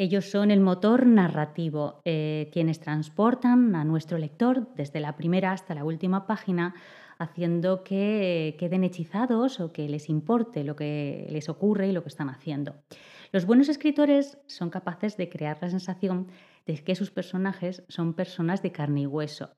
Ellos 0.00 0.30
son 0.30 0.50
el 0.50 0.60
motor 0.60 1.04
narrativo, 1.04 2.00
eh, 2.06 2.48
quienes 2.54 2.80
transportan 2.80 3.76
a 3.76 3.84
nuestro 3.84 4.16
lector 4.16 4.66
desde 4.74 4.98
la 4.98 5.14
primera 5.14 5.52
hasta 5.52 5.74
la 5.74 5.84
última 5.84 6.26
página, 6.26 6.74
haciendo 7.18 7.84
que 7.84 8.56
queden 8.58 8.82
hechizados 8.82 9.60
o 9.60 9.74
que 9.74 9.90
les 9.90 10.08
importe 10.08 10.64
lo 10.64 10.74
que 10.74 11.26
les 11.28 11.50
ocurre 11.50 11.88
y 11.88 11.92
lo 11.92 12.02
que 12.02 12.08
están 12.08 12.30
haciendo. 12.30 12.76
Los 13.30 13.44
buenos 13.44 13.68
escritores 13.68 14.38
son 14.46 14.70
capaces 14.70 15.18
de 15.18 15.28
crear 15.28 15.58
la 15.60 15.68
sensación 15.68 16.28
de 16.64 16.82
que 16.82 16.94
sus 16.94 17.10
personajes 17.10 17.84
son 17.88 18.14
personas 18.14 18.62
de 18.62 18.72
carne 18.72 19.02
y 19.02 19.06
hueso. 19.06 19.50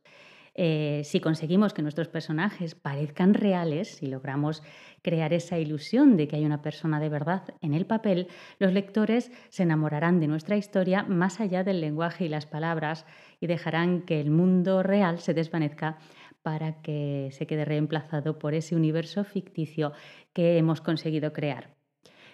Eh, 0.55 1.01
si 1.05 1.21
conseguimos 1.21 1.73
que 1.73 1.83
nuestros 1.83 2.09
personajes 2.09 2.75
parezcan 2.75 3.33
reales, 3.33 3.88
si 3.88 4.07
logramos 4.07 4.62
crear 5.01 5.33
esa 5.33 5.59
ilusión 5.59 6.17
de 6.17 6.29
que 6.29 6.37
hay 6.37 6.45
una 6.45 6.61
persona 6.61 7.01
de 7.01 7.09
verdad 7.09 7.43
en 7.61 7.73
el 7.73 7.87
papel, 7.87 8.29
los 8.59 8.73
lectores 8.73 9.33
se 9.49 9.62
enamorarán 9.62 10.21
de 10.21 10.29
nuestra 10.29 10.57
historia 10.57 11.05
más 11.05 11.41
allá 11.41 11.65
del 11.65 11.81
lenguaje 11.81 12.27
y 12.27 12.29
las 12.29 12.47
palabras 12.47 13.07
y 13.41 13.47
dejarán 13.47 14.03
que 14.03 14.21
el 14.21 14.31
mundo 14.31 14.83
real 14.83 15.21
se 15.21 15.35
desvanezca 15.35 15.99
para 16.43 16.83
que 16.83 17.31
se 17.33 17.47
quede 17.47 17.65
reemplazado 17.65 18.38
por 18.38 18.55
ese 18.55 18.77
universo 18.77 19.25
ficticio 19.25 19.93
que 20.33 20.59
hemos 20.59 20.81
conseguido 20.81 21.33
crear. 21.33 21.82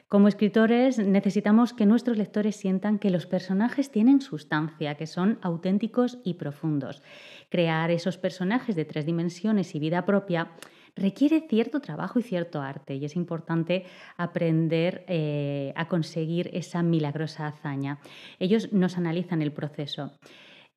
Como 0.09 0.29
escritores 0.29 0.99
necesitamos 0.99 1.75
que 1.75 1.85
nuestros 1.85 2.17
lectores 2.17 2.57
sientan 2.57 2.99
que 2.99 3.11
los 3.11 3.27
personajes 3.27 3.91
tienen 3.91 4.23
sustancia, 4.23 4.95
que 4.95 5.07
son 5.07 5.39
auténticos 5.43 6.17
y 6.25 6.35
profundos. 6.35 7.03
Crear 7.51 7.91
esos 7.91 8.17
personajes 8.17 8.75
de 8.75 8.87
tres 8.87 9.05
dimensiones 9.05 9.75
y 9.75 9.79
vida 9.79 10.07
propia 10.07 10.53
requiere 10.97 11.47
cierto 11.47 11.81
trabajo 11.81 12.19
y 12.19 12.23
cierto 12.23 12.63
arte 12.63 12.95
y 12.95 13.05
es 13.05 13.17
importante 13.17 13.85
aprender 14.17 15.05
eh, 15.09 15.75
a 15.77 15.89
conseguir 15.89 16.49
esa 16.55 16.83
milagrosa 16.83 17.47
hazaña. 17.47 17.99
Ellos 18.39 18.73
nos 18.73 18.97
analizan 18.97 19.43
el 19.43 19.53
proceso. 19.53 20.13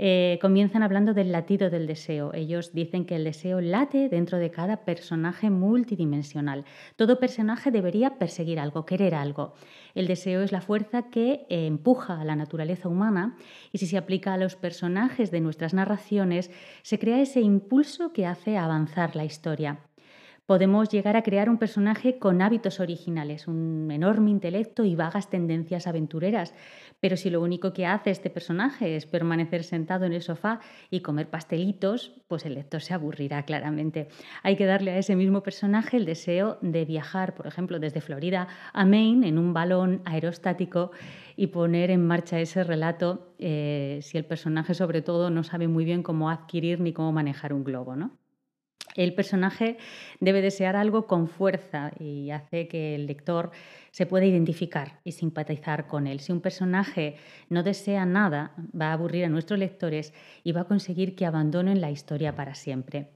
Eh, 0.04 0.40
comienzan 0.42 0.82
hablando 0.82 1.14
del 1.14 1.32
latido 1.32 1.70
del 1.70 1.86
deseo. 1.86 2.34
Ellos 2.34 2.74
dicen 2.74 3.06
que 3.06 3.18
el 3.18 3.24
deseo 3.24 3.62
late 3.62 4.10
dentro 4.10 4.40
de 4.40 4.50
cada 4.50 4.78
personaje 4.78 5.52
multidimensional. 5.52 6.66
Todo 6.96 7.20
personaje 7.20 7.70
debería 7.70 8.18
perseguir 8.18 8.60
algo, 8.60 8.84
querer 8.84 9.14
algo. 9.14 9.54
El 9.94 10.08
deseo 10.08 10.42
es 10.42 10.52
la 10.52 10.62
fuerza 10.62 11.12
que 11.12 11.46
eh, 11.50 11.68
empuja 11.68 12.20
a 12.20 12.26
la 12.26 12.36
naturaleza 12.36 12.90
humana 12.90 13.38
y 13.72 13.78
si 13.78 13.86
se 13.86 13.98
aplica 14.00 14.34
a 14.34 14.38
los 14.38 14.56
personajes 14.56 15.30
de 15.30 15.40
nuestras 15.40 15.76
narraciones, 15.76 16.50
se 16.82 16.98
crea 16.98 17.22
ese 17.22 17.42
impulso 17.42 18.12
que 18.12 18.26
hace 18.26 18.58
avanzar 18.58 19.16
la 19.16 19.24
historia 19.24 19.82
podemos 20.52 20.90
llegar 20.90 21.16
a 21.16 21.24
crear 21.24 21.50
un 21.50 21.58
personaje 21.58 22.20
con 22.20 22.42
hábitos 22.42 22.82
originales, 22.82 23.48
un 23.48 23.90
enorme 23.90 24.32
intelecto 24.32 24.84
y 24.84 24.96
vagas 24.96 25.30
tendencias 25.30 25.88
aventureras. 25.88 26.54
Pero 27.00 27.16
si 27.16 27.30
lo 27.30 27.42
único 27.42 27.72
que 27.72 27.86
hace 27.86 28.10
este 28.10 28.30
personaje 28.30 28.98
es 28.98 29.06
permanecer 29.06 29.64
sentado 29.64 30.04
en 30.04 30.12
el 30.12 30.22
sofá 30.22 30.60
y 30.90 31.00
comer 31.00 31.30
pastelitos, 31.30 32.20
pues 32.28 32.46
el 32.46 32.56
lector 32.56 32.82
se 32.82 32.94
aburrirá 32.94 33.46
claramente. 33.46 34.10
Hay 34.44 34.58
que 34.58 34.66
darle 34.66 34.92
a 34.92 34.98
ese 34.98 35.16
mismo 35.16 35.42
personaje 35.42 35.96
el 35.96 36.04
deseo 36.04 36.58
de 36.62 36.84
viajar, 36.84 37.34
por 37.34 37.48
ejemplo, 37.48 37.80
desde 37.80 38.02
Florida 38.02 38.50
a 38.74 38.84
Maine 38.84 39.30
en 39.30 39.38
un 39.38 39.54
balón 39.54 40.02
aerostático 40.04 40.92
y 41.38 41.48
poner 41.48 41.92
en 41.92 42.06
marcha 42.06 42.42
ese 42.42 42.66
relato 42.66 43.34
eh, 43.40 44.00
si 44.02 44.18
el 44.18 44.26
personaje 44.26 44.74
sobre 44.74 45.02
todo 45.02 45.30
no 45.30 45.46
sabe 45.46 45.70
muy 45.70 45.86
bien 45.86 46.04
cómo 46.04 46.30
adquirir 46.30 46.82
ni 46.82 46.92
cómo 46.92 47.14
manejar 47.14 47.54
un 47.54 47.64
globo, 47.64 47.96
¿no? 47.96 48.21
El 48.96 49.14
personaje 49.14 49.78
debe 50.20 50.42
desear 50.42 50.76
algo 50.76 51.08
con 51.08 51.28
fuerza 51.28 51.92
y 52.00 52.32
hace 52.32 52.68
que 52.68 52.96
el 52.96 53.08
lector 53.08 53.52
se 53.92 54.06
pueda 54.06 54.26
identificar 54.26 55.00
y 55.04 55.14
simpatizar 55.14 55.88
con 55.88 56.08
él. 56.08 56.20
Si 56.20 56.32
un 56.32 56.42
personaje 56.42 57.16
no 57.50 57.64
desea 57.64 58.06
nada, 58.06 58.54
va 58.80 58.88
a 58.88 58.94
aburrir 58.94 59.26
a 59.26 59.30
nuestros 59.30 59.60
lectores 59.60 60.14
y 60.44 60.52
va 60.52 60.62
a 60.62 60.68
conseguir 60.68 61.16
que 61.16 61.26
abandonen 61.26 61.82
la 61.82 61.92
historia 61.92 62.36
para 62.36 62.56
siempre. 62.56 63.12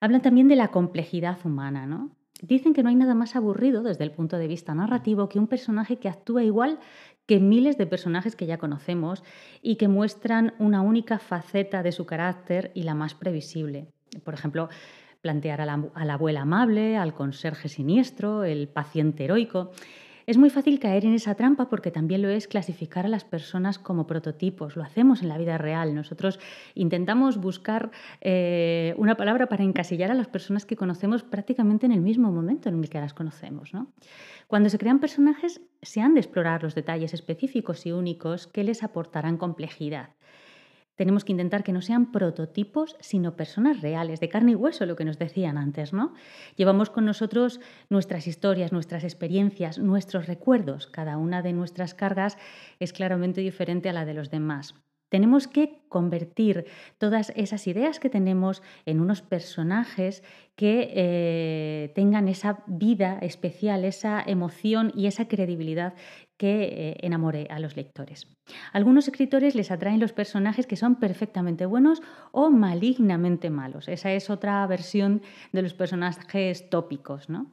Hablan 0.00 0.22
también 0.22 0.48
de 0.48 0.56
la 0.56 0.68
complejidad 0.68 1.38
humana, 1.44 1.86
¿no? 1.86 2.16
Dicen 2.42 2.72
que 2.72 2.82
no 2.82 2.88
hay 2.88 2.94
nada 2.94 3.14
más 3.14 3.36
aburrido 3.36 3.82
desde 3.82 4.04
el 4.04 4.12
punto 4.12 4.38
de 4.38 4.48
vista 4.48 4.74
narrativo 4.74 5.28
que 5.28 5.38
un 5.38 5.46
personaje 5.46 5.98
que 5.98 6.08
actúa 6.08 6.42
igual 6.42 6.78
que 7.26 7.38
miles 7.38 7.76
de 7.76 7.86
personajes 7.86 8.34
que 8.34 8.46
ya 8.46 8.56
conocemos 8.56 9.22
y 9.60 9.76
que 9.76 9.88
muestran 9.88 10.54
una 10.58 10.80
única 10.80 11.18
faceta 11.18 11.82
de 11.82 11.92
su 11.92 12.06
carácter 12.06 12.72
y 12.74 12.84
la 12.84 12.94
más 12.94 13.14
previsible. 13.14 13.88
Por 14.24 14.34
ejemplo, 14.34 14.68
plantear 15.20 15.60
a 15.60 15.66
la, 15.66 16.14
abuela 16.14 16.42
amable, 16.42 16.96
al 16.96 17.14
conserje 17.14 17.68
siniestro, 17.68 18.44
el 18.44 18.68
paciente 18.68 19.24
heroico. 19.24 19.72
Es 20.26 20.36
muy 20.36 20.50
fácil 20.50 20.78
caer 20.78 21.04
en 21.06 21.14
esa 21.14 21.34
trampa 21.34 21.68
porque 21.68 21.90
también 21.90 22.22
lo 22.22 22.28
es 22.28 22.46
clasificar 22.46 23.04
a 23.04 23.08
las 23.08 23.24
personas 23.24 23.78
como 23.78 24.06
prototipos. 24.06 24.76
Lo 24.76 24.84
hacemos 24.84 25.22
en 25.22 25.28
la 25.28 25.38
vida 25.38 25.58
real. 25.58 25.94
Nosotros 25.94 26.38
intentamos 26.74 27.38
buscar 27.38 27.90
eh, 28.20 28.94
una 28.96 29.16
palabra 29.16 29.48
para 29.48 29.64
encasillar 29.64 30.10
a 30.10 30.14
las 30.14 30.28
personas 30.28 30.66
que 30.66 30.76
conocemos 30.76 31.24
prácticamente 31.24 31.86
en 31.86 31.92
el 31.92 32.00
mismo 32.00 32.30
momento 32.30 32.68
en 32.68 32.78
el 32.78 32.88
que 32.88 33.00
las 33.00 33.12
conocemos. 33.12 33.72
Cuando 34.46 34.68
se 34.68 34.78
crean 34.78 35.00
personajes, 35.00 35.62
se 35.82 36.00
han 36.00 36.14
de 36.14 36.20
explorar 36.20 36.62
los 36.62 36.74
detalles 36.76 37.12
específicos 37.12 37.84
y 37.86 37.92
únicos 37.92 38.46
que 38.46 38.62
les 38.62 38.84
aportarán 38.84 39.36
complejidad. 39.36 40.10
Tenemos 40.96 41.24
que 41.24 41.32
intentar 41.32 41.64
que 41.64 41.72
no 41.72 41.80
sean 41.80 42.12
prototipos, 42.12 42.96
sino 43.00 43.36
personas 43.36 43.80
reales, 43.80 44.20
de 44.20 44.28
carne 44.28 44.52
y 44.52 44.54
hueso, 44.54 44.84
lo 44.86 44.96
que 44.96 45.04
nos 45.04 45.18
decían 45.18 45.56
antes, 45.56 45.92
¿no? 45.92 46.12
Llevamos 46.56 46.90
con 46.90 47.04
nosotros 47.04 47.60
nuestras 47.88 48.26
historias, 48.26 48.72
nuestras 48.72 49.04
experiencias, 49.04 49.78
nuestros 49.78 50.26
recuerdos. 50.26 50.86
Cada 50.86 51.16
una 51.16 51.42
de 51.42 51.52
nuestras 51.52 51.94
cargas 51.94 52.36
es 52.78 52.92
claramente 52.92 53.40
diferente 53.40 53.88
a 53.88 53.92
la 53.92 54.04
de 54.04 54.14
los 54.14 54.30
demás. 54.30 54.74
Tenemos 55.10 55.48
que 55.48 55.82
convertir 55.88 56.66
todas 56.96 57.32
esas 57.34 57.66
ideas 57.66 57.98
que 57.98 58.10
tenemos 58.10 58.62
en 58.86 59.00
unos 59.00 59.22
personajes 59.22 60.22
que 60.54 60.92
eh, 60.94 61.92
tengan 61.96 62.28
esa 62.28 62.62
vida 62.68 63.18
especial, 63.20 63.84
esa 63.84 64.22
emoción 64.24 64.92
y 64.94 65.06
esa 65.06 65.26
credibilidad 65.26 65.94
que 66.40 66.62
eh, 66.62 66.96
enamore 67.02 67.46
a 67.50 67.58
los 67.60 67.76
lectores. 67.76 68.26
algunos 68.72 69.06
escritores 69.06 69.54
les 69.54 69.70
atraen 69.70 70.00
los 70.00 70.14
personajes 70.14 70.66
que 70.66 70.74
son 70.74 70.94
perfectamente 70.96 71.66
buenos 71.66 72.00
o 72.32 72.48
malignamente 72.48 73.50
malos. 73.50 73.88
Esa 73.88 74.10
es 74.12 74.30
otra 74.30 74.66
versión 74.66 75.20
de 75.52 75.60
los 75.60 75.74
personajes 75.74 76.70
tópicos. 76.70 77.28
¿no? 77.28 77.52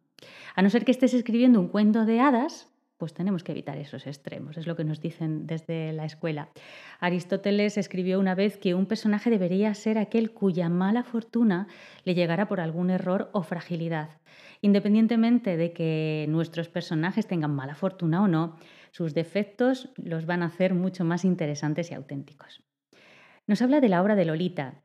A 0.55 0.61
no 0.61 0.69
ser 0.69 0.85
que 0.85 0.91
estés 0.91 1.13
escribiendo 1.13 1.59
un 1.59 1.67
cuento 1.67 2.05
de 2.05 2.21
hadas, 2.21 2.71
pues 2.95 3.13
tenemos 3.13 3.43
que 3.43 3.51
evitar 3.51 3.77
esos 3.77 4.07
extremos, 4.07 4.57
es 4.57 4.67
lo 4.67 4.77
que 4.77 4.85
nos 4.85 5.01
dicen 5.01 5.47
desde 5.47 5.91
la 5.91 6.05
escuela. 6.05 6.47
Aristóteles 7.01 7.77
escribió 7.77 8.21
una 8.21 8.35
vez 8.35 8.57
que 8.57 8.73
un 8.73 8.85
personaje 8.85 9.29
debería 9.29 9.73
ser 9.73 9.97
aquel 9.97 10.31
cuya 10.31 10.69
mala 10.69 11.03
fortuna 11.03 11.67
le 12.05 12.15
llegara 12.15 12.47
por 12.47 12.61
algún 12.61 12.89
error 12.89 13.29
o 13.33 13.43
fragilidad. 13.43 14.11
Independientemente 14.61 15.57
de 15.57 15.73
que 15.73 16.25
nuestros 16.29 16.69
personajes 16.69 17.27
tengan 17.27 17.55
mala 17.55 17.75
fortuna 17.75 18.23
o 18.23 18.27
no, 18.27 18.55
sus 18.91 19.13
defectos 19.13 19.89
los 19.97 20.25
van 20.25 20.43
a 20.43 20.47
hacer 20.47 20.73
mucho 20.73 21.03
más 21.05 21.25
interesantes 21.25 21.91
y 21.91 21.93
auténticos. 21.93 22.63
Nos 23.45 23.61
habla 23.61 23.79
de 23.79 23.89
la 23.89 24.01
obra 24.01 24.15
de 24.15 24.25
Lolita. 24.25 24.81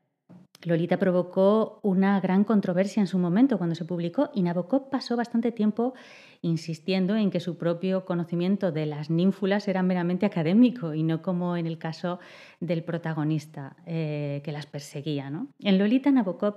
Lolita 0.65 0.97
provocó 0.97 1.81
una 1.83 2.21
gran 2.21 2.45
controversia 2.45 3.01
en 3.01 3.09
su 3.09 3.19
momento 3.19 3.59
cuando 3.59 3.75
se 3.75 3.85
publicó 3.85 4.31
y 4.33 4.43
Nabokov 4.43 4.91
pasó 4.91 5.17
bastante 5.17 5.51
tiempo 5.51 5.95
insistiendo 6.41 7.17
en 7.17 7.31
que 7.31 7.41
su 7.41 7.57
propio 7.59 8.05
conocimiento 8.05 8.71
de 8.71 8.87
las 8.87 9.11
ninfulas 9.11 9.67
era 9.67 9.83
meramente 9.83 10.27
académico 10.27 10.95
y 10.95 11.03
no 11.03 11.23
como 11.23 11.57
en 11.57 11.67
el 11.67 11.79
caso 11.79 12.21
del 12.61 12.85
protagonista 12.85 13.77
eh, 13.87 14.41
que 14.45 14.53
las 14.53 14.67
perseguía. 14.67 15.33
En 15.61 15.79
Lolita 15.79 16.11
Nabokov 16.13 16.57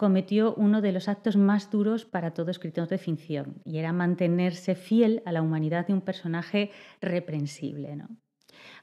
cometió 0.00 0.54
uno 0.54 0.80
de 0.80 0.92
los 0.92 1.08
actos 1.08 1.36
más 1.36 1.70
duros 1.70 2.06
para 2.06 2.30
todo 2.30 2.50
escritor 2.50 2.88
de 2.88 2.96
ficción, 2.96 3.60
y 3.66 3.76
era 3.76 3.92
mantenerse 3.92 4.74
fiel 4.74 5.22
a 5.26 5.30
la 5.30 5.42
humanidad 5.42 5.86
de 5.86 5.92
un 5.92 6.00
personaje 6.00 6.70
reprensible. 7.02 7.96
¿no? 7.96 8.08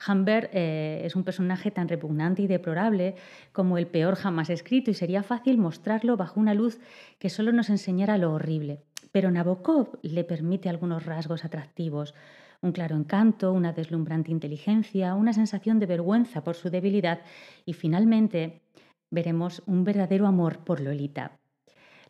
Humbert 0.08 0.52
eh, 0.54 1.02
es 1.06 1.16
un 1.16 1.24
personaje 1.24 1.72
tan 1.72 1.88
repugnante 1.88 2.44
y 2.44 2.48
deplorable 2.48 3.16
como 3.52 3.80
el 3.80 3.88
peor 3.88 4.14
jamás 4.14 4.52
escrito, 4.52 4.92
y 4.92 4.94
sería 4.94 5.24
fácil 5.24 5.58
mostrarlo 5.58 6.18
bajo 6.18 6.40
una 6.40 6.54
luz 6.54 6.80
que 7.18 7.32
solo 7.32 7.52
nos 7.52 7.72
enseñara 7.72 8.20
lo 8.20 8.32
horrible. 8.32 8.84
Pero 9.12 9.32
Nabokov 9.32 9.98
le 10.04 10.24
permite 10.24 10.70
algunos 10.70 11.08
rasgos 11.08 11.46
atractivos, 11.46 12.14
un 12.62 12.74
claro 12.74 12.96
encanto, 12.96 13.54
una 13.54 13.74
deslumbrante 13.74 14.30
inteligencia, 14.30 15.16
una 15.16 15.34
sensación 15.34 15.80
de 15.80 15.88
vergüenza 15.88 16.44
por 16.44 16.54
su 16.54 16.70
debilidad 16.70 17.22
y 17.66 17.74
finalmente 17.74 18.62
veremos 19.10 19.64
un 19.66 19.84
verdadero 19.84 20.28
amor 20.28 20.60
por 20.60 20.80
Lolita. 20.80 21.40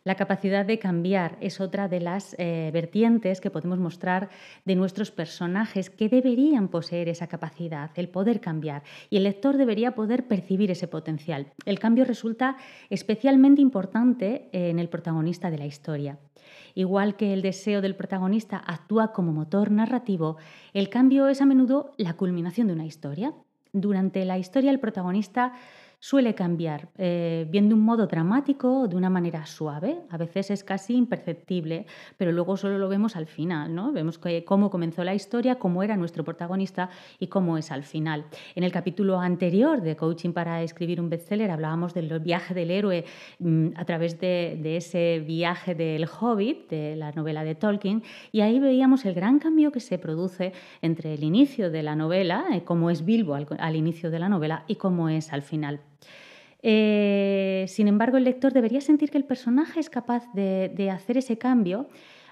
La 0.04 0.14
capacidad 0.14 0.64
de 0.64 0.78
cambiar 0.78 1.36
es 1.40 1.60
otra 1.60 1.88
de 1.88 2.00
las 2.00 2.34
eh, 2.38 2.70
vertientes 2.72 3.40
que 3.40 3.50
podemos 3.50 3.78
mostrar 3.78 4.30
de 4.64 4.76
nuestros 4.76 5.10
personajes 5.10 5.90
que 5.90 6.08
deberían 6.08 6.68
poseer 6.68 7.08
esa 7.08 7.26
capacidad, 7.26 7.90
el 7.96 8.08
poder 8.08 8.40
cambiar, 8.40 8.84
y 9.10 9.18
el 9.18 9.24
lector 9.24 9.56
debería 9.56 9.94
poder 9.94 10.26
percibir 10.26 10.70
ese 10.70 10.88
potencial. 10.88 11.48
El 11.66 11.78
cambio 11.78 12.04
resulta 12.04 12.56
especialmente 12.90 13.60
importante 13.60 14.48
en 14.52 14.78
el 14.78 14.88
protagonista 14.88 15.50
de 15.50 15.58
la 15.58 15.66
historia. 15.66 16.18
Igual 16.74 17.16
que 17.16 17.32
el 17.32 17.42
deseo 17.42 17.82
del 17.82 17.96
protagonista 17.96 18.62
actúa 18.66 19.12
como 19.12 19.32
motor 19.32 19.70
narrativo, 19.70 20.36
el 20.72 20.88
cambio 20.88 21.28
es 21.28 21.42
a 21.42 21.46
menudo 21.46 21.92
la 21.96 22.14
culminación 22.14 22.68
de 22.68 22.72
una 22.72 22.86
historia. 22.86 23.34
Durante 23.72 24.24
la 24.24 24.38
historia 24.38 24.70
el 24.70 24.80
protagonista 24.80 25.52
suele 26.00 26.34
cambiar, 26.34 26.88
eh, 26.96 27.46
bien 27.50 27.68
de 27.68 27.74
un 27.74 27.80
modo 27.80 28.06
dramático 28.06 28.82
o 28.82 28.88
de 28.88 28.96
una 28.96 29.10
manera 29.10 29.44
suave. 29.46 29.98
A 30.10 30.16
veces 30.16 30.50
es 30.50 30.62
casi 30.62 30.94
imperceptible, 30.94 31.86
pero 32.16 32.30
luego 32.30 32.56
solo 32.56 32.78
lo 32.78 32.88
vemos 32.88 33.16
al 33.16 33.26
final, 33.26 33.74
¿no? 33.74 33.92
Vemos 33.92 34.20
cómo 34.44 34.70
comenzó 34.70 35.02
la 35.02 35.14
historia, 35.14 35.56
cómo 35.56 35.82
era 35.82 35.96
nuestro 35.96 36.24
protagonista 36.24 36.88
y 37.18 37.26
cómo 37.26 37.58
es 37.58 37.72
al 37.72 37.82
final. 37.82 38.26
En 38.54 38.62
el 38.62 38.70
capítulo 38.70 39.20
anterior 39.20 39.82
de 39.82 39.96
Coaching 39.96 40.32
para 40.32 40.62
escribir 40.62 41.00
un 41.00 41.10
bestseller 41.10 41.50
hablábamos 41.50 41.94
del 41.94 42.18
viaje 42.20 42.54
del 42.54 42.70
héroe 42.70 43.04
mm, 43.40 43.68
a 43.76 43.84
través 43.84 44.20
de, 44.20 44.76
ese 44.76 45.22
viaje 45.26 45.74
del 45.74 46.06
Hobbit, 46.06 46.68
de 46.70 46.94
la 46.94 47.10
novela 47.12 47.42
de 47.42 47.54
Tolkien, 47.54 48.02
y 48.30 48.40
ahí 48.42 48.60
veíamos 48.60 49.04
el 49.04 49.14
gran 49.14 49.38
cambio 49.38 49.72
que 49.72 49.80
se 49.80 49.98
produce 49.98 50.52
entre 50.82 51.14
el 51.14 51.24
inicio 51.24 51.70
de 51.70 51.82
la 51.82 51.96
novela, 51.96 52.46
eh, 52.52 52.62
cómo 52.64 52.90
es 52.90 53.04
Bilbo 53.04 53.34
al 53.34 53.76
inicio 53.76 54.10
de 54.10 54.18
la 54.18 54.28
novela 54.28 54.64
y 54.68 54.76
cómo 54.76 55.08
es 55.08 55.32
al 55.32 55.42
final. 55.42 55.80
Eh, 56.62 57.66
sin 57.68 57.88
embargo, 57.88 58.16
el 58.16 58.24
lector 58.24 58.52
debería 58.52 58.80
sentir 58.80 59.10
que 59.10 59.18
el 59.18 59.24
personaje 59.24 59.80
es 59.80 59.90
capaz 59.90 60.24
de, 60.32 60.90
hacer 60.90 61.18
ese 61.18 61.38
cambio 61.38 61.88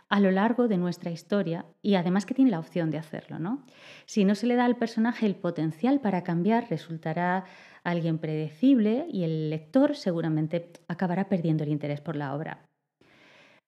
a 0.09 0.21
lo 0.21 0.31
largo 0.31 0.69
de 0.69 0.77
nuestra 0.77 1.11
historia 1.11 1.67
y 1.83 1.95
además 1.95 2.27
que 2.27 2.35
tiene 2.35 2.51
la 2.51 2.61
opción 2.61 2.91
de 2.91 2.99
hacerlo. 2.99 3.39
¿no? 3.39 3.65
Si 4.05 4.25
no 4.25 4.35
se 4.35 4.47
le 4.47 4.55
da 4.55 4.65
al 4.65 4.77
personaje 4.77 5.27
el 5.27 5.35
potencial 5.35 6.01
para 6.01 6.23
cambiar, 6.23 6.69
resultará 6.71 7.45
alguien 7.83 8.19
predecible 8.19 9.07
y 9.11 9.25
el 9.25 9.51
lector 9.51 9.97
seguramente 9.97 10.73
acabará 10.89 11.29
perdiendo 11.29 11.65
el 11.65 11.71
interés 11.71 12.01
por 12.01 12.17
la 12.17 12.35
obra. 12.35 12.69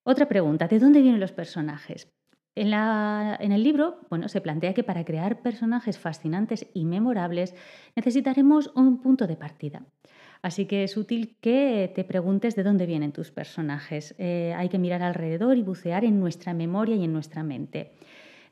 Otra 0.04 0.28
pregunta, 0.28 0.68
¿de 0.68 0.78
dónde 0.78 1.02
vienen 1.02 1.20
los 1.20 1.32
personajes? 1.32 2.08
En, 2.54 2.72
en, 2.72 3.52
el 3.52 3.62
libro 3.62 4.00
bueno, 4.10 4.28
se 4.28 4.40
plantea 4.40 4.74
que 4.74 4.82
para 4.82 5.04
crear 5.04 5.42
personajes 5.42 5.98
fascinantes 5.98 6.68
y 6.74 6.86
memorables 6.86 7.54
necesitaremos 7.94 8.72
un 8.74 9.00
punto 9.00 9.28
de 9.28 9.36
partida. 9.36 9.86
Así 10.42 10.66
que 10.66 10.84
es 10.84 10.96
útil 10.96 11.36
que 11.40 11.90
te 11.94 12.04
preguntes 12.04 12.54
de 12.54 12.62
dónde 12.62 12.86
vienen 12.86 13.12
tus 13.12 13.30
personajes. 13.30 14.14
Eh, 14.18 14.54
hay 14.56 14.68
que 14.68 14.78
mirar 14.78 15.02
alrededor 15.02 15.56
y 15.56 15.62
bucear 15.62 16.04
en 16.04 16.20
nuestra 16.20 16.54
memoria 16.54 16.96
y 16.96 17.04
en 17.04 17.12
nuestra 17.12 17.42
mente. 17.42 17.92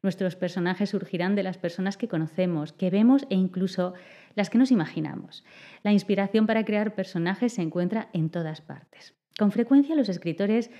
Nuestros 0.03 0.37
personajes 0.37 0.91
surgirán 0.91 1.35
de 1.35 1.43
las 1.43 1.59
personas 1.59 1.97
que 1.97 2.09
conocemos, 2.09 2.73
que 2.73 2.91
vemos 2.91 3.27
e 3.31 3.35
incluso 3.35 3.95
las 4.35 4.51
que 4.51 4.59
nos 4.59 4.71
imaginamos. 4.71 5.45
La 5.83 5.93
inspiración 5.93 6.47
para 6.47 6.65
crear 6.65 6.95
personajes 6.95 7.55
se 7.55 7.63
encuentra 7.63 8.09
en 8.13 8.31
todas 8.31 8.61
partes. 8.61 9.15
Con 9.39 9.53
frecuencia 9.53 9.97
los 9.97 10.09
escritores 10.09 10.71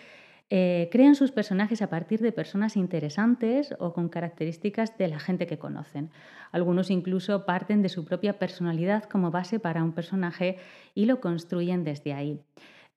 eh, 0.49 0.89
crean 0.93 1.17
sus 1.17 1.33
personajes 1.33 1.83
a 1.83 1.91
partir 1.91 2.21
de 2.21 2.31
personas 2.31 2.77
interesantes 2.77 3.75
o 3.81 3.93
con 3.93 4.09
características 4.09 4.97
de 4.97 5.09
la 5.09 5.19
gente 5.19 5.47
que 5.47 5.59
conocen. 5.59 6.11
Algunos 6.53 6.91
incluso 6.91 7.45
parten 7.47 7.83
de 7.83 7.89
su 7.89 8.05
propia 8.05 8.39
personalidad 8.39 9.05
como 9.05 9.33
base 9.33 9.59
para 9.59 9.83
un 9.83 9.93
personaje 9.93 10.59
y 10.95 11.07
lo 11.07 11.21
construyen 11.21 11.83
desde 11.83 12.13
ahí. 12.13 12.41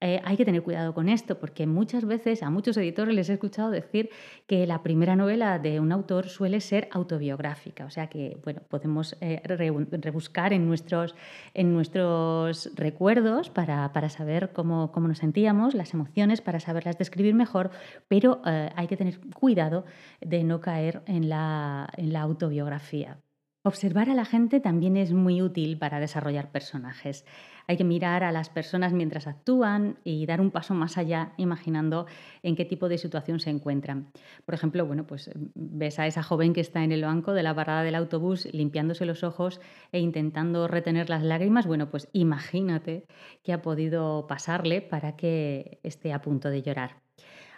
Eh, 0.01 0.21
hay 0.23 0.38
que 0.38 0.45
tener 0.45 0.63
cuidado 0.63 0.93
con 0.93 1.09
esto 1.09 1.39
porque 1.39 1.67
muchas 1.67 2.05
veces 2.05 2.41
a 2.41 2.49
muchos 2.49 2.77
editores 2.77 3.13
les 3.13 3.29
he 3.29 3.33
escuchado 3.33 3.69
decir 3.69 4.09
que 4.47 4.65
la 4.65 4.81
primera 4.81 5.17
novela 5.17 5.59
de 5.59 5.81
un 5.81 5.91
autor 5.91 6.29
suele 6.29 6.62
ser 6.62 6.88
autobiográfica, 6.91 7.85
o 7.85 7.89
sea 7.89 8.07
que 8.07 8.38
bueno, 8.43 8.62
podemos 8.69 9.17
eh, 9.19 9.41
rebuscar 9.43 10.53
en 10.53 10.67
nuestros, 10.67 11.15
en 11.53 11.73
nuestros 11.73 12.71
recuerdos 12.75 13.49
para, 13.49 14.09
saber 14.09 14.51
cómo, 14.53 14.89
nos 14.95 15.17
sentíamos, 15.17 15.73
las 15.73 15.93
emociones, 15.93 16.39
para 16.39 16.62
saberlas 16.62 16.97
describir 16.97 17.33
mejor, 17.33 17.69
pero 18.07 18.41
eh, 18.45 18.69
hay 18.75 18.88
que 18.88 18.95
tener 18.95 19.19
cuidado 19.35 19.83
de 20.21 20.45
no 20.45 20.62
caer 20.62 21.01
en 21.07 21.27
la, 21.27 21.89
en 21.97 22.13
la 22.13 22.21
autobiografía. 22.21 23.19
Observar 23.63 24.09
a 24.09 24.13
la 24.13 24.23
gente 24.23 24.62
también 24.62 24.95
es 24.95 25.12
muy 25.12 25.41
útil 25.41 25.77
para 25.77 25.99
desarrollar 25.99 26.49
personajes. 26.49 27.25
Hay 27.69 27.77
que 27.77 27.84
mirar 27.84 28.23
a 28.23 28.32
las 28.32 28.49
personas 28.49 28.93
mientras 28.93 29.27
actúan 29.27 29.99
y 30.03 30.25
dar 30.25 30.41
un 30.41 30.49
paso 30.49 30.73
más 30.73 30.97
allá 30.97 31.34
imaginando 31.38 32.08
en 32.41 32.55
qué 32.55 32.65
tipo 32.65 32.89
de 32.89 32.97
situación 32.97 33.39
se 33.39 33.51
encuentran. 33.51 34.12
Por 34.43 34.55
ejemplo, 34.55 34.88
bueno, 34.88 35.05
pues 35.05 35.29
ves 35.53 35.99
a 35.99 36.08
esa 36.08 36.23
joven 36.23 36.53
que 36.53 36.62
está 36.62 36.84
en 36.84 36.91
el 36.91 37.03
banco 37.03 37.34
de 37.34 37.43
la 37.43 37.53
parada 37.53 37.84
del 37.84 37.93
autobús 37.93 38.51
limpiándose 38.53 39.05
los 39.05 39.23
ojos 39.23 39.62
e 39.91 39.99
intentando 39.99 40.67
retener 40.67 41.12
las 41.12 41.21
lágrimas. 41.21 41.67
Bueno, 41.67 41.91
pues 41.91 42.10
imagínate 42.12 43.05
qué 43.43 43.53
ha 43.53 43.62
podido 43.62 44.25
pasarle 44.25 44.82
para 44.82 45.15
que 45.15 45.79
esté 45.84 46.12
a 46.12 46.23
punto 46.23 46.49
de 46.49 46.63
llorar 46.63 47.03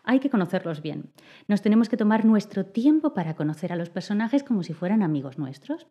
hay 0.04 0.20
que 0.20 0.30
conocerlos 0.30 0.82
bien. 0.82 1.12
Nos 1.48 1.62
tenemos 1.62 1.90
que 1.90 1.98
tomar 1.98 2.26
nuestro 2.26 2.66
tiempo 2.66 3.14
para 3.14 3.36
conocer 3.36 3.72
a 3.72 3.76
los 3.76 3.90
personajes 3.90 4.44
como 4.44 4.64
si 4.64 4.74
fueran 4.74 5.04
amigos 5.04 5.38
nuestros. 5.38 5.88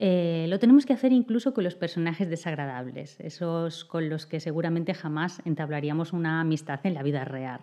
Eh, 0.00 0.46
lo 0.48 0.60
tenemos 0.60 0.86
que 0.86 0.92
hacer 0.92 1.10
incluso 1.10 1.52
con 1.52 1.64
los 1.64 1.74
personajes 1.74 2.30
desagradables, 2.30 3.18
esos 3.18 3.84
con 3.84 4.08
los 4.08 4.26
que 4.26 4.38
seguramente 4.38 4.94
jamás 4.94 5.42
entablaríamos 5.44 6.12
una 6.12 6.40
amistad 6.40 6.78
en 6.84 6.94
la 6.94 7.02
vida 7.02 7.24
real. 7.24 7.62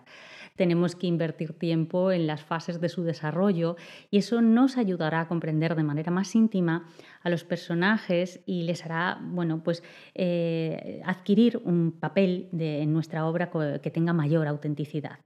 Tenemos 0.54 0.96
que 0.96 1.06
invertir 1.06 1.54
tiempo 1.54 2.12
en 2.12 2.26
las 2.26 2.42
fases 2.42 2.78
de 2.80 2.90
su 2.90 3.04
desarrollo 3.04 3.76
y 4.10 4.18
eso 4.18 4.42
nos 4.42 4.76
ayudará 4.76 5.20
a 5.20 5.28
comprender 5.28 5.76
de 5.76 5.82
manera 5.82 6.10
más 6.10 6.34
íntima 6.34 6.86
a 7.22 7.30
los 7.30 7.44
personajes 7.44 8.40
y 8.44 8.64
les 8.64 8.84
hará 8.84 9.18
bueno, 9.22 9.62
pues, 9.62 9.82
eh, 10.14 11.00
adquirir 11.06 11.60
un 11.64 11.92
papel 11.92 12.48
en 12.52 12.92
nuestra 12.92 13.26
obra 13.26 13.50
que 13.82 13.90
tenga 13.90 14.12
mayor 14.12 14.46
autenticidad. 14.46 15.20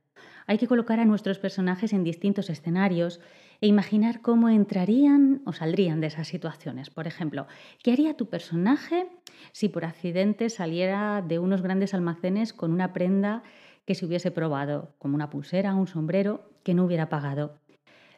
Hay 0.51 0.59
que 0.59 0.67
colocar 0.67 0.99
a 0.99 1.05
nuestros 1.05 1.39
personajes 1.39 1.93
en 1.93 2.03
distintos 2.03 2.51
escenarios 2.51 3.21
e 3.61 3.69
imaginar 3.69 4.21
cómo 4.21 4.49
entrarían 4.49 5.43
o 5.47 5.53
saldrían 5.53 6.01
de 6.01 6.09
esas 6.09 6.27
situaciones. 6.27 6.91
Por 6.91 7.07
ejemplo, 7.07 7.47
¿qué 7.85 7.93
haría 7.93 8.17
tu 8.17 8.29
personaje 8.29 9.07
si 9.53 9.69
por 9.69 9.85
accidente 9.85 10.51
saliera 10.51 11.23
de 11.23 11.39
unos 11.39 11.63
grandes 11.63 11.95
almacenes 11.95 12.53
con 12.53 12.73
una 12.73 12.93
prenda 12.93 13.45
que 13.87 13.95
se 13.95 14.05
hubiese 14.05 14.33
probado, 14.33 14.93
como 14.99 15.15
una 15.15 15.31
pulsera 15.31 15.73
o 15.73 15.79
un 15.79 15.87
sombrero 15.87 16.51
que 16.65 16.75
no 16.75 16.85
hubiera 16.85 17.09
pagado? 17.09 17.55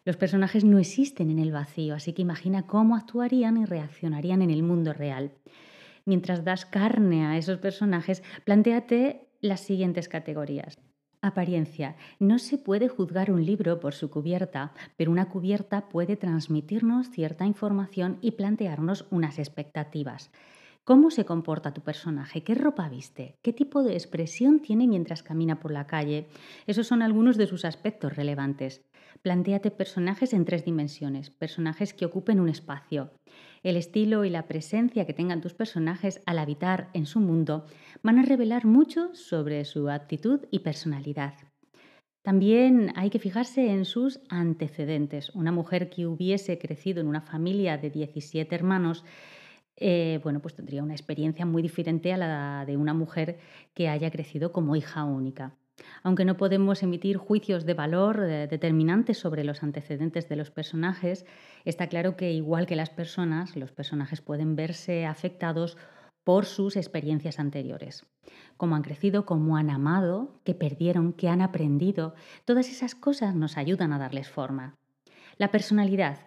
Los 0.07 0.17
personajes 0.17 0.65
no 0.65 0.79
existen 0.79 1.31
en 1.31 1.39
el 1.39 1.53
vacío, 1.53 1.95
así 1.95 2.15
que 2.15 2.23
imagina 2.23 2.67
cómo 2.67 2.97
actuarían 2.97 3.59
y 3.59 3.67
reaccionarían 3.67 4.41
en 4.41 4.49
el 4.49 4.63
mundo 4.63 4.95
real. 4.95 5.33
Mientras 6.07 6.45
das 6.45 6.65
carne 6.65 7.27
a 7.27 7.37
esos 7.37 7.59
personajes, 7.59 8.23
planteate 8.47 9.29
las 9.43 9.61
siguientes 9.61 10.09
categorías. 10.09 10.79
Apariencia. 11.25 11.95
No 12.19 12.41
se 12.41 12.59
puede 12.59 12.89
juzgar 12.89 13.31
un 13.31 13.47
libro 13.47 13.79
por 13.79 13.95
su 13.95 14.11
cubierta, 14.11 14.73
pero 14.97 15.13
una 15.13 15.29
cubierta 15.29 15.89
puede 15.89 16.17
transmitirnos 16.17 17.11
cierta 17.11 17.47
información 17.47 18.19
y 18.21 18.33
plantearnos 18.33 19.07
unas 19.09 19.39
expectativas. 19.39 20.33
¿Cómo 20.83 21.13
se 21.13 21.25
comporta 21.25 21.73
tu 21.73 21.81
personaje? 21.81 22.43
¿Qué 22.43 22.57
ropa 22.57 22.89
viste? 22.89 23.37
¿Qué 23.41 23.53
tipo 23.53 23.85
de 23.85 23.93
expresión 23.93 24.59
tiene 24.59 24.89
mientras 24.89 25.23
camina 25.23 25.61
por 25.61 25.71
la 25.71 25.87
calle? 25.87 26.27
Esos 26.67 26.89
son 26.89 27.03
algunos 27.03 27.37
de 27.37 27.47
sus 27.47 27.65
aspectos 27.65 28.17
relevantes. 28.17 28.83
Plantéate 29.23 29.71
personajes 29.71 30.33
en 30.33 30.45
tres 30.45 30.65
dimensiones, 30.65 31.31
personajes 31.31 31.95
que 31.95 32.05
ocupen 32.05 32.41
un 32.41 32.49
espacio. 32.49 33.13
El 33.63 33.77
estilo 33.77 34.25
y 34.25 34.31
la 34.31 34.49
presencia 34.49 35.07
que 35.07 35.15
tengan 35.15 35.41
tus 35.41 35.55
personajes 35.55 36.21
al 36.27 36.39
habitar 36.39 36.91
en 36.95 37.07
su 37.07 37.21
mundo 37.21 37.67
van 38.03 38.19
a 38.19 38.23
revelar 38.23 38.65
mucho 38.65 39.15
sobre 39.15 39.65
su 39.65 39.89
actitud 39.89 40.41
y 40.51 40.61
personalidad. 40.61 41.35
También 42.23 42.93
hay 42.97 43.11
que 43.11 43.19
fijarse 43.19 43.71
en 43.71 43.85
sus 43.85 44.21
antecedentes. 44.29 45.31
Una 45.31 45.53
mujer 45.53 45.91
que 45.91 46.07
hubiese 46.07 46.59
crecido 46.59 47.01
en 47.01 47.07
una 47.07 47.21
familia 47.21 47.79
de 47.79 47.91
17 47.91 48.53
hermanos, 48.55 49.05
eh, 49.77 50.21
bueno, 50.23 50.41
pues 50.41 50.55
tendría 50.55 50.83
una 50.83 50.95
experiencia 50.95 51.47
muy 51.47 51.63
diferente 51.63 52.13
a 52.13 52.17
la 52.17 52.65
de 52.67 52.77
una 52.77 52.95
mujer 52.95 53.39
que 53.75 53.89
haya 53.89 54.11
crecido 54.11 54.53
como 54.53 54.77
hija 54.77 55.05
única. 55.05 55.57
Aunque 56.03 56.25
no 56.25 56.37
podemos 56.37 56.83
emitir 56.83 57.17
juicios 57.17 57.65
de 57.65 57.75
valor 57.75 58.23
eh, 58.23 58.47
determinantes 58.47 59.19
sobre 59.19 59.45
los 59.45 59.63
antecedentes 59.63 60.29
de 60.29 60.37
los 60.37 60.51
personajes, 60.51 61.25
está 61.65 61.89
claro 61.89 62.17
que 62.17 62.33
igual 62.33 62.67
que 62.67 62.77
las 62.77 62.91
personas, 62.91 63.57
los 63.57 63.73
personajes 63.73 64.21
pueden 64.21 64.57
verse 64.57 65.07
afectados 65.07 65.77
por 66.25 66.47
sus 66.47 66.77
experiencias 66.77 67.39
anteriores. 67.39 68.07
Cómo 68.57 68.77
han 68.77 68.83
crecido, 68.83 69.27
cómo 69.27 69.57
han 69.57 69.71
amado, 69.71 70.41
qué 70.45 70.55
perdieron, 70.55 71.13
qué 71.13 71.29
han 71.29 71.41
aprendido, 71.41 72.15
todas 72.45 72.69
esas 72.69 72.95
cosas 72.95 73.35
nos 73.35 73.57
ayudan 73.57 73.93
a 73.93 73.99
darles 73.99 74.29
forma. 74.29 74.77
La 75.39 75.51
personalidad 75.51 76.19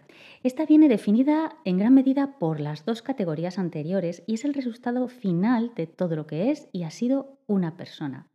Esta 0.44 0.66
viene 0.66 0.90
definida 0.90 1.58
en 1.64 1.78
gran 1.78 1.94
medida 1.94 2.38
por 2.40 2.60
las 2.60 2.86
dos 2.86 3.02
categorías 3.02 3.58
anteriores 3.60 4.24
y 4.28 4.36
es 4.36 4.46
el 4.46 4.54
resultado 4.54 5.08
final 5.08 5.74
de 5.76 5.88
todo 5.88 6.16
lo 6.16 6.28
que 6.28 6.52
es 6.52 6.68
y 6.72 6.84
ha 6.84 6.92
sido 6.92 7.38
una 7.48 7.78
persona. 7.78 8.28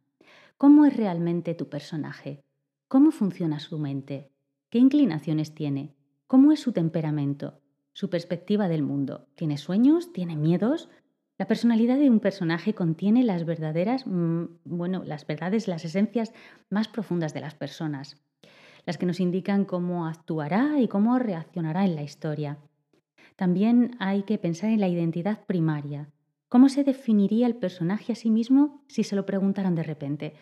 ¿Cómo 0.61 0.85
es 0.85 0.95
realmente 0.95 1.55
tu 1.55 1.71
personaje? 1.71 2.45
¿Cómo 2.87 3.13
funciona 3.13 3.61
su 3.61 3.79
mente? 3.79 4.31
¿Qué 4.69 4.77
inclinaciones 4.77 5.55
tiene? 5.55 5.95
¿Cómo 6.27 6.53
es 6.53 6.61
su 6.61 6.73
temperamento? 6.73 7.63
¿Su 7.95 8.11
perspectiva 8.11 8.69
del 8.69 8.83
mundo? 8.83 9.27
¿Tiene 9.37 9.57
sueños? 9.57 10.13
¿Tiene 10.13 10.37
miedos? 10.37 10.91
La 11.39 11.47
personalidad 11.47 11.97
de 11.97 12.11
un 12.11 12.21
personaje 12.21 12.75
contiene 12.75 13.25
las 13.25 13.47
verdaderas, 13.47 14.07
mm, 14.07 14.45
bueno, 14.65 15.03
las 15.03 15.27
verdades, 15.27 15.67
las 15.67 15.87
esencias 15.87 16.35
más 16.69 16.89
profundas 16.89 17.33
de 17.33 17.41
las 17.41 17.55
personas, 17.55 18.21
las 18.85 18.99
que 18.99 19.07
nos 19.07 19.19
indican 19.19 19.65
cómo 19.65 20.07
actuará 20.07 20.79
y 20.79 20.89
cómo 20.89 21.19
reaccionará 21.19 21.87
en 21.87 21.95
la 21.95 22.03
historia. 22.03 22.59
También 23.35 23.97
hay 23.99 24.25
que 24.25 24.37
pensar 24.37 24.69
en 24.69 24.81
la 24.81 24.89
identidad 24.89 25.43
primaria, 25.47 26.11
¿Cómo 26.51 26.69
se 26.69 26.83
definiría 26.83 27.47
el 27.47 27.55
personaje 27.55 28.13
a 28.13 28.17
sí 28.17 28.29
mismo 28.29 28.83
si 28.89 29.05
se 29.05 29.15
lo 29.15 29.25
preguntaran 29.25 29.77
de 29.77 29.85
repente? 29.85 30.35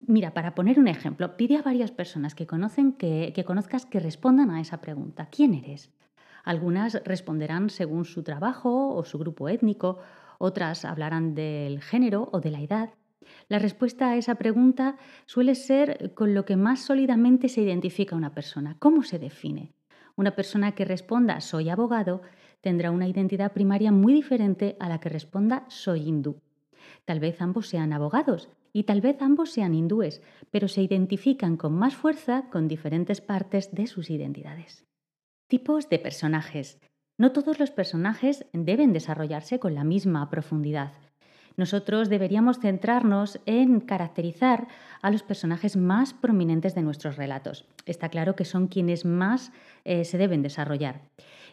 Mira, 0.00 0.32
para 0.32 0.54
poner 0.54 0.80
un 0.80 0.88
ejemplo, 0.88 1.36
pide 1.36 1.58
a 1.58 1.62
varias 1.62 1.92
personas 1.92 2.34
que, 2.34 2.46
conocen, 2.46 2.94
que, 2.94 3.32
que 3.34 3.44
conozcas 3.44 3.84
que 3.84 4.00
respondan 4.00 4.50
a 4.50 4.62
esa 4.62 4.80
pregunta. 4.80 5.28
¿Quién 5.30 5.52
eres? 5.52 5.92
Algunas 6.42 7.02
responderán 7.04 7.68
según 7.68 8.06
su 8.06 8.22
trabajo 8.22 8.94
o 8.94 9.04
su 9.04 9.18
grupo 9.18 9.50
étnico, 9.50 9.98
otras 10.38 10.86
hablarán 10.86 11.34
del 11.34 11.82
género 11.82 12.30
o 12.32 12.40
de 12.40 12.50
la 12.50 12.62
edad. 12.62 12.94
La 13.48 13.58
respuesta 13.58 14.08
a 14.08 14.16
esa 14.16 14.36
pregunta 14.36 14.96
suele 15.26 15.54
ser 15.54 16.14
con 16.14 16.32
lo 16.32 16.46
que 16.46 16.56
más 16.56 16.80
sólidamente 16.80 17.50
se 17.50 17.60
identifica 17.60 18.16
una 18.16 18.32
persona. 18.32 18.76
¿Cómo 18.78 19.02
se 19.02 19.18
define? 19.18 19.74
Una 20.16 20.34
persona 20.34 20.72
que 20.72 20.86
responda 20.86 21.42
soy 21.42 21.68
abogado 21.68 22.22
tendrá 22.60 22.90
una 22.90 23.08
identidad 23.08 23.52
primaria 23.52 23.92
muy 23.92 24.12
diferente 24.12 24.76
a 24.80 24.88
la 24.88 25.00
que 25.00 25.08
responda 25.08 25.64
soy 25.68 26.08
hindú. 26.08 26.40
Tal 27.04 27.20
vez 27.20 27.40
ambos 27.40 27.68
sean 27.68 27.92
abogados 27.92 28.48
y 28.72 28.84
tal 28.84 29.00
vez 29.00 29.20
ambos 29.20 29.50
sean 29.50 29.74
hindúes, 29.74 30.22
pero 30.50 30.68
se 30.68 30.82
identifican 30.82 31.56
con 31.56 31.74
más 31.74 31.94
fuerza 31.94 32.48
con 32.50 32.68
diferentes 32.68 33.20
partes 33.20 33.74
de 33.74 33.86
sus 33.86 34.10
identidades. 34.10 34.84
Tipos 35.48 35.88
de 35.88 35.98
personajes. 35.98 36.78
No 37.18 37.32
todos 37.32 37.58
los 37.58 37.70
personajes 37.70 38.46
deben 38.52 38.92
desarrollarse 38.92 39.58
con 39.58 39.74
la 39.74 39.84
misma 39.84 40.30
profundidad. 40.30 40.92
Nosotros 41.56 42.08
deberíamos 42.08 42.60
centrarnos 42.60 43.40
en 43.44 43.80
caracterizar 43.80 44.68
a 45.02 45.10
los 45.10 45.22
personajes 45.22 45.76
más 45.76 46.14
prominentes 46.14 46.74
de 46.74 46.82
nuestros 46.82 47.16
relatos. 47.16 47.66
Está 47.84 48.08
claro 48.08 48.36
que 48.36 48.44
son 48.44 48.68
quienes 48.68 49.04
más 49.04 49.52
eh, 49.84 50.04
se 50.04 50.16
deben 50.16 50.42
desarrollar. 50.42 51.02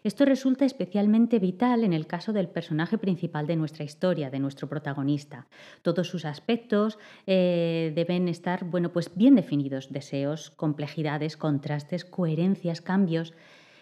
Esto 0.07 0.23
resulta 0.23 0.63
especialmente 0.63 1.37
vital 1.37 1.83
en 1.83 1.91
el 1.91 2.07
caso 2.07 2.31
del 2.31 2.47
personaje 2.47 2.97
principal 2.97 3.45
de 3.45 3.57
nuestra 3.57 3.83
historia, 3.83 4.29
de 4.29 4.39
nuestro 4.39 4.69
protagonista. 4.69 5.47
Todos 5.81 6.07
sus 6.07 6.23
aspectos 6.23 6.97
eh, 7.25 7.91
deben 7.93 8.29
estar 8.29 8.63
bueno, 8.63 8.93
pues 8.93 9.13
bien 9.15 9.35
definidos, 9.35 9.91
deseos, 9.91 10.49
complejidades, 10.51 11.35
contrastes, 11.35 12.05
coherencias, 12.05 12.79
cambios. 12.79 13.33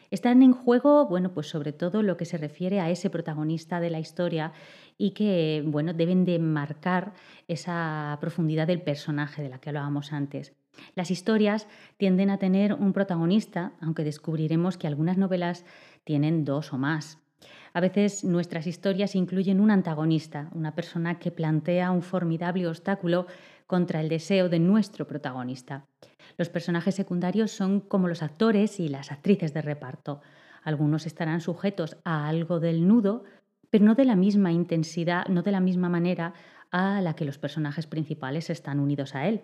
Están 0.09 0.41
en 0.41 0.53
juego, 0.53 1.05
bueno, 1.05 1.31
pues 1.31 1.47
sobre 1.47 1.73
todo 1.73 2.01
lo 2.01 2.17
que 2.17 2.25
se 2.25 2.39
refiere 2.39 2.79
a 2.79 2.89
ese 2.89 3.11
protagonista 3.11 3.79
de 3.79 3.91
la 3.91 3.99
historia 3.99 4.51
y 4.97 5.11
que, 5.11 5.63
bueno, 5.67 5.93
deben 5.93 6.25
de 6.25 6.39
marcar 6.39 7.13
esa 7.47 8.17
profundidad 8.19 8.65
del 8.65 8.81
personaje 8.81 9.43
de 9.43 9.49
la 9.49 9.59
que 9.59 9.69
hablábamos 9.69 10.11
antes. 10.11 10.53
Las 10.95 11.11
historias 11.11 11.67
tienden 11.97 12.29
a 12.29 12.37
tener 12.37 12.73
un 12.73 12.93
protagonista, 12.93 13.73
aunque 13.79 14.03
descubriremos 14.03 14.77
que 14.77 14.87
algunas 14.87 15.17
novelas 15.17 15.65
tienen 16.05 16.45
dos 16.45 16.71
o 16.71 16.77
más. 16.77 17.19
A 17.73 17.81
veces 17.81 18.23
nuestras 18.23 18.67
historias 18.67 19.15
incluyen 19.15 19.59
un 19.59 19.69
antagonista, 19.69 20.49
una 20.53 20.73
persona 20.75 21.19
que 21.19 21.31
plantea 21.31 21.91
un 21.91 22.01
formidable 22.01 22.67
obstáculo 22.67 23.27
contra 23.67 23.99
el 23.99 24.07
deseo 24.07 24.47
de 24.47 24.59
nuestro 24.59 25.05
protagonista. 25.07 25.85
Los 26.37 26.47
personajes 26.47 26.95
secundarios 26.95 27.51
son 27.51 27.81
como 27.81 28.07
los 28.07 28.23
actores 28.23 28.79
y 28.79 28.87
las 28.87 29.11
actrices 29.11 29.53
de 29.53 29.61
reparto. 29.61 30.21
Algunos 30.63 31.05
estarán 31.05 31.41
sujetos 31.41 31.97
a 32.05 32.29
algo 32.29 32.61
del 32.61 32.87
nudo, 32.87 33.25
pero 33.69 33.83
no 33.83 33.95
de 33.95 34.05
la 34.05 34.15
misma 34.15 34.53
intensidad, 34.53 35.27
no 35.27 35.41
de 35.41 35.51
la 35.51 35.59
misma 35.59 35.89
manera 35.89 36.33
a 36.71 37.01
la 37.01 37.13
que 37.13 37.25
los 37.25 37.37
personajes 37.37 37.87
principales 37.87 38.49
están 38.49 38.79
unidos 38.79 39.15
a 39.15 39.27
él. 39.27 39.41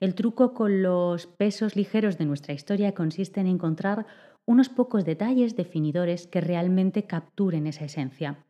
El 0.00 0.14
truco 0.14 0.52
con 0.52 0.82
los 0.82 1.26
pesos 1.26 1.76
ligeros 1.76 2.18
de 2.18 2.26
nuestra 2.26 2.54
historia 2.54 2.92
consiste 2.92 3.40
en 3.40 3.46
encontrar 3.46 4.06
unos 4.48 4.70
pocos 4.70 5.04
detalles 5.04 5.56
definidores 5.56 6.26
que 6.26 6.40
realmente 6.40 7.04
capturen 7.04 7.66
esa 7.66 7.84
esencia. 7.84 8.46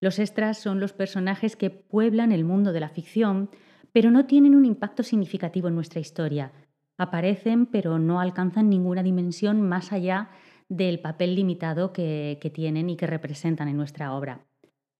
Los 0.00 0.18
extras 0.18 0.56
son 0.56 0.80
los 0.80 0.94
personajes 0.94 1.56
que 1.56 1.68
pueblan 1.68 2.32
el 2.32 2.42
mundo 2.42 2.72
de 2.72 2.80
la 2.80 2.88
ficción, 2.88 3.50
pero 3.92 4.10
no 4.10 4.24
tienen 4.24 4.54
un 4.54 4.64
impacto 4.64 5.02
significativo 5.02 5.68
en 5.68 5.74
nuestra 5.74 6.00
historia. 6.00 6.52
Aparecen, 6.96 7.66
pero 7.66 7.98
no 7.98 8.18
alcanzan 8.18 8.70
ninguna 8.70 9.02
dimensión 9.02 9.60
más 9.60 9.92
allá 9.92 10.30
del 10.70 11.00
papel 11.00 11.34
limitado 11.34 11.92
que, 11.92 12.38
que 12.40 12.48
tienen 12.48 12.88
y 12.88 12.96
que 12.96 13.06
representan 13.06 13.68
en 13.68 13.76
nuestra 13.76 14.14
obra. 14.14 14.46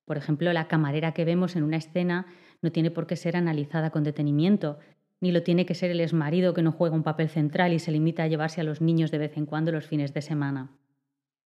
Por 0.04 0.18
ejemplo, 0.18 0.52
la 0.52 0.68
camarera 0.68 1.12
que 1.12 1.24
vemos 1.24 1.56
en 1.56 1.62
una 1.62 1.78
escena 1.78 2.26
no 2.60 2.72
tiene 2.72 2.90
por 2.90 3.06
qué 3.06 3.16
ser 3.16 3.38
analizada 3.38 3.88
con 3.88 4.04
detenimiento, 4.04 4.80
ni 5.20 5.32
lo 5.32 5.42
tiene 5.42 5.66
que 5.66 5.74
ser 5.74 5.90
el 5.90 6.00
exmarido 6.00 6.54
que 6.54 6.62
no 6.62 6.72
juega 6.72 6.96
un 6.96 7.02
papel 7.02 7.28
central 7.28 7.72
y 7.72 7.78
se 7.78 7.92
limita 7.92 8.24
a 8.24 8.26
llevarse 8.26 8.60
a 8.60 8.64
los 8.64 8.80
niños 8.80 9.10
de 9.10 9.18
vez 9.18 9.36
en 9.36 9.46
cuando 9.46 9.72
los 9.72 9.86
fines 9.86 10.12
de 10.12 10.22
semana. 10.22 10.70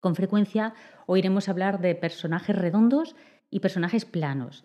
Con 0.01 0.15
frecuencia 0.15 0.75
oiremos 1.07 1.49
hablar 1.49 1.81
de 1.81 1.95
personajes 1.95 2.57
redondos 2.57 3.17
y 3.51 3.61
personajes 3.61 4.05
planos. 4.05 4.65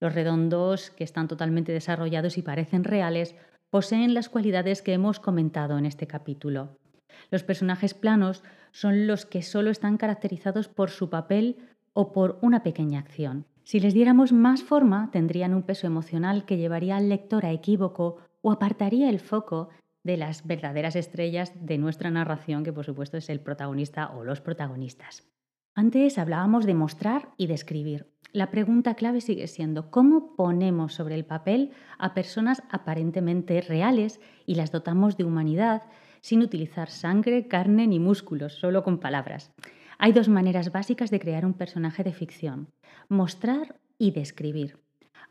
Los 0.00 0.14
redondos, 0.14 0.90
que 0.90 1.04
están 1.04 1.28
totalmente 1.28 1.72
desarrollados 1.72 2.36
y 2.36 2.42
parecen 2.42 2.84
reales, 2.84 3.34
poseen 3.70 4.14
las 4.14 4.28
cualidades 4.28 4.82
que 4.82 4.92
hemos 4.92 5.20
comentado 5.20 5.78
en 5.78 5.86
este 5.86 6.06
capítulo. 6.06 6.76
Los 7.30 7.42
personajes 7.42 7.94
planos 7.94 8.42
son 8.72 9.06
los 9.06 9.24
que 9.24 9.42
solo 9.42 9.70
están 9.70 9.96
caracterizados 9.96 10.68
por 10.68 10.90
su 10.90 11.08
papel 11.08 11.56
o 11.92 12.12
por 12.12 12.38
una 12.42 12.62
pequeña 12.62 12.98
acción. 12.98 13.46
Si 13.64 13.80
les 13.80 13.94
diéramos 13.94 14.32
más 14.32 14.62
forma, 14.62 15.10
tendrían 15.12 15.54
un 15.54 15.62
peso 15.62 15.86
emocional 15.86 16.44
que 16.44 16.56
llevaría 16.56 16.96
al 16.96 17.08
lector 17.08 17.46
a 17.46 17.52
equívoco 17.52 18.18
o 18.42 18.52
apartaría 18.52 19.08
el 19.08 19.20
foco 19.20 19.70
de 20.04 20.16
las 20.16 20.46
verdaderas 20.46 20.96
estrellas 20.96 21.52
de 21.64 21.78
nuestra 21.78 22.10
narración, 22.10 22.64
que 22.64 22.72
por 22.72 22.84
supuesto 22.84 23.16
es 23.16 23.30
el 23.30 23.40
protagonista 23.40 24.10
o 24.10 24.24
los 24.24 24.40
protagonistas. 24.40 25.32
Antes 25.74 26.18
hablábamos 26.18 26.66
de 26.66 26.74
mostrar 26.74 27.30
y 27.38 27.46
de 27.46 27.54
escribir. 27.54 28.12
La 28.32 28.50
pregunta 28.50 28.94
clave 28.94 29.20
sigue 29.20 29.46
siendo 29.46 29.90
cómo 29.90 30.36
ponemos 30.36 30.94
sobre 30.94 31.14
el 31.14 31.24
papel 31.24 31.70
a 31.98 32.14
personas 32.14 32.62
aparentemente 32.70 33.60
reales 33.60 34.20
y 34.44 34.56
las 34.56 34.72
dotamos 34.72 35.16
de 35.16 35.24
humanidad 35.24 35.82
sin 36.20 36.40
utilizar 36.40 36.88
sangre, 36.88 37.48
carne 37.48 37.86
ni 37.86 37.98
músculos, 37.98 38.54
solo 38.54 38.82
con 38.84 38.98
palabras. 38.98 39.52
Hay 39.98 40.12
dos 40.12 40.28
maneras 40.28 40.72
básicas 40.72 41.10
de 41.10 41.20
crear 41.20 41.46
un 41.46 41.54
personaje 41.54 42.04
de 42.04 42.12
ficción, 42.12 42.68
mostrar 43.08 43.76
y 43.98 44.10
describir. 44.10 44.81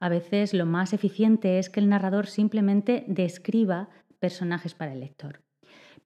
A 0.02 0.10
veces 0.10 0.56
lo 0.56 0.66
más 0.66 0.94
eficiente 0.94 1.60
es 1.60 1.70
que 1.70 1.80
el 1.80 1.88
narrador 1.88 2.26
simplemente 2.26 3.06
describa 3.08 3.88
personajes 4.20 4.74
para 4.74 4.94
el 4.94 5.00
lector. 5.00 5.42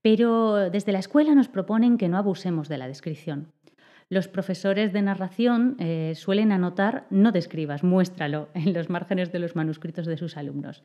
Pero 0.01 0.69
desde 0.69 0.91
la 0.91 0.99
escuela 0.99 1.33
nos 1.33 1.47
proponen 1.47 1.97
que 1.97 2.09
no 2.09 2.17
abusemos 2.17 2.67
de 2.67 2.77
la 2.77 2.87
descripción. 2.87 3.53
Los 4.09 4.27
profesores 4.27 4.91
de 4.91 5.01
narración 5.01 5.77
eh, 5.79 6.11
suelen 6.15 6.51
anotar 6.51 7.07
no 7.09 7.31
describas, 7.31 7.83
muéstralo 7.83 8.49
en 8.53 8.73
los 8.73 8.89
márgenes 8.89 9.31
de 9.31 9.39
los 9.39 9.55
manuscritos 9.55 10.05
de 10.05 10.17
sus 10.17 10.35
alumnos. 10.35 10.83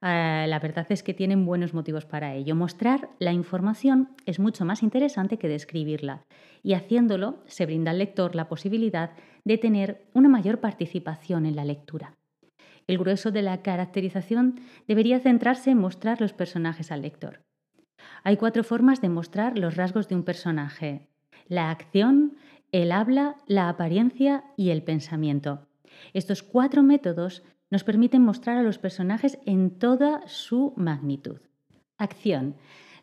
Eh, 0.00 0.46
la 0.48 0.58
verdad 0.58 0.86
es 0.88 1.02
que 1.02 1.12
tienen 1.12 1.44
buenos 1.44 1.74
motivos 1.74 2.06
para 2.06 2.34
ello. 2.34 2.56
Mostrar 2.56 3.10
la 3.18 3.34
información 3.34 4.16
es 4.24 4.38
mucho 4.38 4.64
más 4.64 4.82
interesante 4.82 5.38
que 5.38 5.48
describirla 5.48 6.22
y 6.62 6.72
haciéndolo 6.72 7.42
se 7.46 7.66
brinda 7.66 7.90
al 7.90 7.98
lector 7.98 8.34
la 8.34 8.48
posibilidad 8.48 9.10
de 9.44 9.58
tener 9.58 10.06
una 10.14 10.30
mayor 10.30 10.58
participación 10.58 11.44
en 11.44 11.54
la 11.54 11.64
lectura. 11.66 12.16
El 12.86 12.98
grueso 12.98 13.30
de 13.30 13.42
la 13.42 13.62
caracterización 13.62 14.60
debería 14.86 15.20
centrarse 15.20 15.70
en 15.70 15.78
mostrar 15.78 16.20
los 16.20 16.32
personajes 16.32 16.92
al 16.92 17.02
lector. 17.02 17.44
Hay 18.22 18.36
cuatro 18.36 18.64
formas 18.64 19.00
de 19.00 19.08
mostrar 19.08 19.58
los 19.58 19.76
rasgos 19.76 20.08
de 20.08 20.14
un 20.14 20.22
personaje. 20.22 21.08
La 21.48 21.70
acción, 21.70 22.36
el 22.72 22.92
habla, 22.92 23.36
la 23.46 23.68
apariencia 23.68 24.44
y 24.56 24.70
el 24.70 24.82
pensamiento. 24.82 25.66
Estos 26.12 26.42
cuatro 26.42 26.82
métodos 26.82 27.42
nos 27.70 27.84
permiten 27.84 28.22
mostrar 28.22 28.58
a 28.58 28.62
los 28.62 28.78
personajes 28.78 29.38
en 29.44 29.70
toda 29.70 30.26
su 30.26 30.72
magnitud. 30.76 31.40
Acción. 31.98 32.56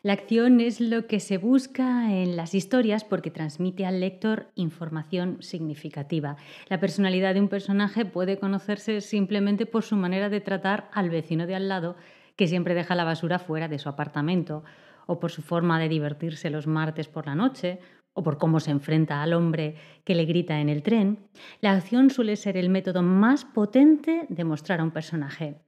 La 0.04 0.12
acción 0.12 0.60
es 0.60 0.82
lo 0.82 1.06
que 1.06 1.18
se 1.18 1.38
busca 1.38 2.12
en 2.12 2.36
las 2.36 2.54
historias 2.54 3.04
porque 3.04 3.30
transmite 3.30 3.86
al 3.86 4.00
lector 4.00 4.48
información 4.54 5.38
significativa. 5.40 6.36
La 6.68 6.78
personalidad 6.78 7.32
de 7.32 7.40
un 7.40 7.48
personaje 7.48 8.04
puede 8.04 8.38
conocerse 8.38 9.00
simplemente 9.00 9.64
por 9.64 9.82
su 9.82 9.96
manera 9.96 10.28
de 10.28 10.42
tratar 10.42 10.90
al 10.92 11.08
vecino 11.08 11.46
de 11.46 11.54
al 11.54 11.70
lado 11.70 11.96
que 12.36 12.46
siempre 12.46 12.74
deja 12.74 12.94
la 12.94 13.04
basura 13.04 13.38
fuera 13.38 13.66
de 13.66 13.78
su 13.78 13.88
apartamento, 13.88 14.62
o 15.06 15.18
por 15.18 15.30
su 15.30 15.40
forma 15.40 15.80
de 15.80 15.88
divertirse 15.88 16.50
los 16.50 16.66
martes 16.66 17.08
por 17.08 17.24
la 17.24 17.34
noche, 17.34 17.78
o 18.12 18.22
por 18.22 18.36
cómo 18.36 18.60
se 18.60 18.72
enfrenta 18.72 19.22
al 19.22 19.32
hombre 19.32 19.76
que 20.04 20.14
le 20.14 20.26
grita 20.26 20.60
en 20.60 20.68
el 20.68 20.82
tren, 20.82 21.30
la 21.62 21.72
acción 21.72 22.10
suele 22.10 22.36
ser 22.36 22.58
el 22.58 22.68
método 22.68 23.00
más 23.00 23.46
potente 23.46 24.26
de 24.28 24.44
mostrar 24.44 24.80
a 24.80 24.84
un 24.84 24.90
personaje. 24.90 25.63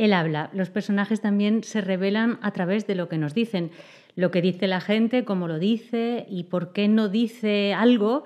El 0.00 0.14
habla, 0.14 0.48
los 0.54 0.70
personajes 0.70 1.20
también 1.20 1.62
se 1.62 1.82
revelan 1.82 2.38
a 2.40 2.52
través 2.52 2.86
de 2.86 2.94
lo 2.94 3.10
que 3.10 3.18
nos 3.18 3.34
dicen, 3.34 3.70
lo 4.16 4.30
que 4.30 4.40
dice 4.40 4.66
la 4.66 4.80
gente, 4.80 5.26
cómo 5.26 5.46
lo 5.46 5.58
dice 5.58 6.24
y 6.26 6.44
por 6.44 6.72
qué 6.72 6.88
no 6.88 7.10
dice 7.10 7.74
algo, 7.74 8.24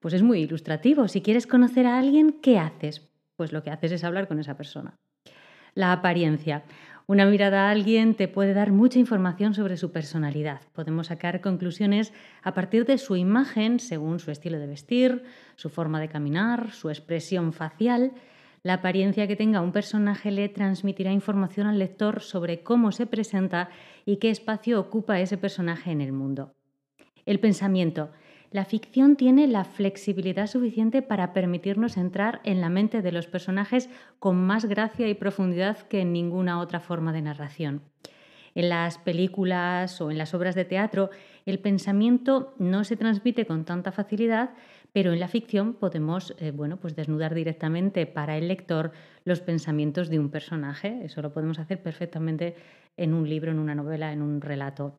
pues 0.00 0.12
es 0.12 0.22
muy 0.22 0.40
ilustrativo. 0.40 1.08
Si 1.08 1.22
quieres 1.22 1.46
conocer 1.46 1.86
a 1.86 1.98
alguien, 1.98 2.40
¿qué 2.42 2.58
haces? 2.58 3.08
Pues 3.36 3.54
lo 3.54 3.62
que 3.62 3.70
haces 3.70 3.92
es 3.92 4.04
hablar 4.04 4.28
con 4.28 4.38
esa 4.38 4.58
persona. 4.58 4.98
La 5.72 5.92
apariencia. 5.92 6.64
Una 7.06 7.24
mirada 7.24 7.68
a 7.68 7.70
alguien 7.70 8.14
te 8.16 8.28
puede 8.28 8.52
dar 8.52 8.70
mucha 8.70 8.98
información 8.98 9.54
sobre 9.54 9.78
su 9.78 9.92
personalidad. 9.92 10.60
Podemos 10.74 11.06
sacar 11.06 11.40
conclusiones 11.40 12.12
a 12.42 12.52
partir 12.52 12.84
de 12.84 12.98
su 12.98 13.16
imagen, 13.16 13.80
según 13.80 14.18
su 14.18 14.30
estilo 14.30 14.58
de 14.58 14.66
vestir, 14.66 15.22
su 15.56 15.70
forma 15.70 16.00
de 16.00 16.08
caminar, 16.08 16.72
su 16.72 16.90
expresión 16.90 17.54
facial. 17.54 18.12
La 18.64 18.74
apariencia 18.74 19.26
que 19.26 19.36
tenga 19.36 19.60
un 19.60 19.72
personaje 19.72 20.30
le 20.30 20.48
transmitirá 20.48 21.12
información 21.12 21.66
al 21.66 21.78
lector 21.78 22.22
sobre 22.22 22.62
cómo 22.62 22.92
se 22.92 23.04
presenta 23.04 23.68
y 24.06 24.16
qué 24.16 24.30
espacio 24.30 24.80
ocupa 24.80 25.20
ese 25.20 25.36
personaje 25.36 25.90
en 25.90 26.00
el 26.00 26.12
mundo. 26.12 26.54
El 27.26 27.40
pensamiento. 27.40 28.10
La 28.50 28.64
ficción 28.64 29.16
tiene 29.16 29.48
la 29.48 29.64
flexibilidad 29.64 30.46
suficiente 30.46 31.02
para 31.02 31.34
permitirnos 31.34 31.98
entrar 31.98 32.40
en 32.44 32.62
la 32.62 32.70
mente 32.70 33.02
de 33.02 33.12
los 33.12 33.26
personajes 33.26 33.90
con 34.18 34.36
más 34.36 34.64
gracia 34.64 35.08
y 35.08 35.14
profundidad 35.14 35.76
que 35.80 36.00
en 36.00 36.14
ninguna 36.14 36.58
otra 36.58 36.80
forma 36.80 37.12
de 37.12 37.20
narración. 37.20 37.82
En 38.54 38.70
las 38.70 38.96
películas 38.96 40.00
o 40.00 40.10
en 40.10 40.16
las 40.16 40.32
obras 40.32 40.54
de 40.54 40.64
teatro, 40.64 41.10
el 41.44 41.58
pensamiento 41.58 42.54
no 42.58 42.84
se 42.84 42.96
transmite 42.96 43.44
con 43.44 43.66
tanta 43.66 43.92
facilidad, 43.92 44.54
pero 44.94 45.12
en 45.12 45.18
la 45.18 45.26
ficción 45.26 45.74
podemos 45.74 46.36
eh, 46.38 46.52
bueno, 46.52 46.76
pues 46.76 46.94
desnudar 46.94 47.34
directamente 47.34 48.06
para 48.06 48.38
el 48.38 48.46
lector 48.46 48.92
los 49.24 49.40
pensamientos 49.40 50.08
de 50.08 50.20
un 50.20 50.30
personaje. 50.30 51.00
Eso 51.02 51.20
lo 51.20 51.32
podemos 51.32 51.58
hacer 51.58 51.82
perfectamente 51.82 52.54
en 52.96 53.12
un 53.12 53.28
libro, 53.28 53.50
en 53.50 53.58
una 53.58 53.74
novela, 53.74 54.12
en 54.12 54.22
un 54.22 54.40
relato. 54.40 54.96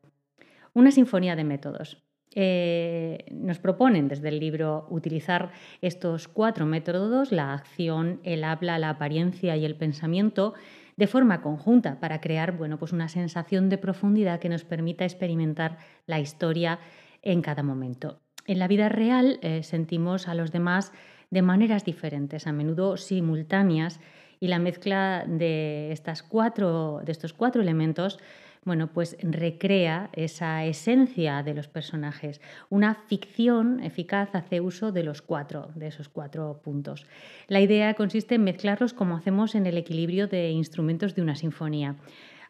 Una 0.74 0.90
sinfonía 0.90 1.34
de 1.34 1.44
métodos. 1.44 2.04
Eh, 2.34 3.24
nos 3.30 3.58
proponen 3.58 4.08
desde 4.08 4.28
el 4.28 4.38
libro 4.38 4.86
utilizar 4.90 5.50
estos 5.80 6.28
cuatro 6.28 6.66
métodos, 6.66 7.32
la 7.32 7.54
acción, 7.54 8.20
el 8.22 8.44
habla, 8.44 8.78
la 8.78 8.90
apariencia 8.90 9.56
y 9.56 9.64
el 9.64 9.76
pensamiento, 9.76 10.52
de 10.98 11.06
forma 11.06 11.40
conjunta 11.40 12.00
para 12.00 12.20
crear 12.20 12.58
bueno, 12.58 12.78
pues 12.78 12.92
una 12.92 13.08
sensación 13.08 13.70
de 13.70 13.78
profundidad 13.78 14.40
que 14.40 14.50
nos 14.50 14.64
permita 14.64 15.04
experimentar 15.04 15.78
la 16.04 16.20
historia 16.20 16.80
en 17.22 17.40
cada 17.40 17.62
momento. 17.62 18.20
En 18.46 18.58
la 18.58 18.68
vida 18.68 18.88
real 18.88 19.38
eh, 19.42 19.62
sentimos 19.62 20.28
a 20.28 20.34
los 20.34 20.52
demás 20.52 20.92
de 21.30 21.42
maneras 21.42 21.84
diferentes, 21.84 22.46
a 22.46 22.52
menudo 22.52 22.96
simultáneas, 22.96 24.00
y 24.38 24.48
la 24.48 24.58
mezcla 24.58 25.24
de, 25.26 25.92
estas 25.92 26.22
cuatro, 26.22 27.00
de 27.04 27.12
estos 27.12 27.32
cuatro 27.32 27.62
elementos 27.62 28.18
bueno, 28.66 28.88
pues 28.88 29.16
recrea 29.22 30.10
esa 30.12 30.64
esencia 30.64 31.44
de 31.44 31.54
los 31.54 31.68
personajes. 31.68 32.40
Una 32.68 32.96
ficción 32.96 33.80
eficaz 33.80 34.34
hace 34.34 34.60
uso 34.60 34.90
de 34.90 35.04
los 35.04 35.22
cuatro, 35.22 35.70
de 35.76 35.86
esos 35.86 36.08
cuatro 36.08 36.60
puntos. 36.64 37.06
La 37.46 37.60
idea 37.60 37.94
consiste 37.94 38.34
en 38.34 38.42
mezclarlos 38.42 38.92
como 38.92 39.16
hacemos 39.16 39.54
en 39.54 39.66
el 39.66 39.78
equilibrio 39.78 40.26
de 40.26 40.50
instrumentos 40.50 41.14
de 41.14 41.22
una 41.22 41.36
sinfonía. 41.36 41.94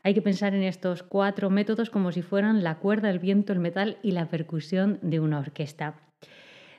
Hay 0.07 0.14
que 0.14 0.22
pensar 0.22 0.54
en 0.54 0.62
estos 0.62 1.02
cuatro 1.02 1.50
métodos 1.50 1.90
como 1.90 2.12
si 2.12 2.22
fueran 2.22 2.62
la 2.62 2.76
cuerda, 2.76 3.11
el 3.11 3.18
viento, 3.18 3.52
el 3.52 3.59
metal 3.59 3.98
y 4.04 4.12
la 4.12 4.28
percusión 4.28 5.00
de 5.02 5.18
una 5.18 5.40
orquesta. 5.40 5.96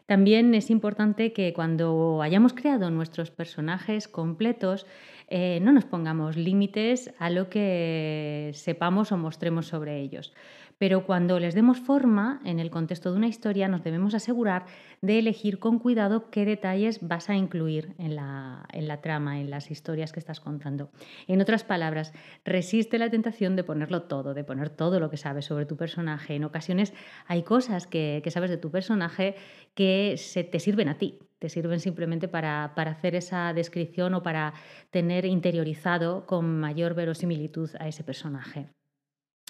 También 0.05 0.55
es 0.55 0.69
importante 0.69 1.33
que 1.33 1.51
cuando 1.51 2.21
hayamos 2.21 2.53
creado 2.53 2.89
nuestros 2.89 3.29
personajes 3.29 4.07
completos, 4.07 4.85
eh, 5.27 5.59
no 5.61 5.73
nos 5.73 5.83
pongamos 5.83 6.37
límites 6.37 7.13
a 7.19 7.29
lo 7.29 7.49
que 7.49 8.51
sepamos 8.53 9.11
o 9.11 9.17
mostremos 9.17 9.67
sobre 9.67 9.99
ellos. 9.99 10.33
Pero 10.77 11.05
cuando 11.05 11.39
les 11.39 11.55
demos 11.55 11.79
forma 11.79 12.39
en 12.45 12.59
el 12.59 12.69
contexto 12.69 13.11
de 13.11 13.17
una 13.17 13.27
historia, 13.27 13.67
nos 13.67 13.83
debemos 13.83 14.13
asegurar 14.13 14.65
de 15.01 15.19
elegir 15.19 15.59
con 15.59 15.79
cuidado 15.79 16.29
qué 16.29 16.45
detalles 16.45 16.99
vas 17.01 17.29
a 17.29 17.35
incluir 17.35 17.95
en 17.97 18.15
la, 18.15 18.65
en 18.71 18.87
la 18.87 19.01
trama, 19.01 19.39
en 19.39 19.49
las 19.49 19.71
historias 19.71 20.11
que 20.11 20.19
estás 20.19 20.39
contando. 20.39 20.91
En 21.27 21.41
otras 21.41 21.63
palabras, 21.63 22.13
resiste 22.45 22.97
la 22.97 23.09
tentación 23.09 23.55
de 23.55 23.63
ponerlo 23.63 24.03
todo, 24.03 24.33
de 24.33 24.43
poner 24.43 24.69
todo 24.69 24.99
lo 24.99 25.09
que 25.09 25.17
sabes 25.17 25.45
sobre 25.45 25.65
tu 25.65 25.77
personaje. 25.77 26.35
En 26.35 26.43
ocasiones 26.43 26.93
hay 27.25 27.43
cosas 27.43 27.87
que, 27.87 28.21
que 28.23 28.31
sabes 28.31 28.49
de 28.49 28.57
tu 28.57 28.71
personaje 28.71 29.35
que 29.73 30.15
se 30.17 30.43
te 30.43 30.59
sirven 30.59 30.89
a 30.89 30.97
ti, 30.97 31.19
te 31.39 31.49
sirven 31.49 31.79
simplemente 31.79 32.27
para, 32.27 32.65
hacer 32.65 33.15
esa 33.15 33.53
descripción 33.53 34.13
o 34.13 34.23
para 34.23 34.53
tener 34.91 35.25
interiorizado 35.25 36.25
con 36.25 36.59
mayor 36.59 36.95
verosimilitud 36.95 37.69
a 37.79 37.87
ese 37.87 38.03
personaje. 38.03 38.69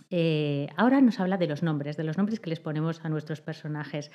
Eh, 0.10 0.68
ahora 0.76 1.02
nos 1.02 1.20
habla 1.20 1.38
de 1.38 1.48
los 1.48 1.64
nombres, 1.64 1.98
de 1.98 2.04
los 2.04 2.18
nombres 2.18 2.40
que 2.40 2.50
les 2.50 2.60
ponemos 2.60 3.04
a 3.04 3.10
nuestros 3.10 3.42
personajes. 3.42 4.12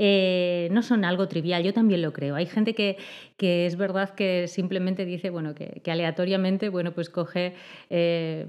Eh, 0.00 0.68
no 0.70 0.82
son 0.82 1.04
algo 1.04 1.26
trivial, 1.26 1.64
yo 1.64 1.72
también 1.72 2.02
lo 2.02 2.12
creo. 2.12 2.36
Hay 2.36 2.46
gente 2.46 2.74
que, 2.74 2.96
es 3.38 3.76
verdad 3.76 4.14
que 4.14 4.46
simplemente 4.46 5.04
dice, 5.04 5.30
bueno, 5.30 5.54
que, 5.54 5.82
aleatoriamente, 5.90 6.68
bueno, 6.68 6.92
pues 6.92 7.10
coge 7.10 7.54
eh, 7.90 8.46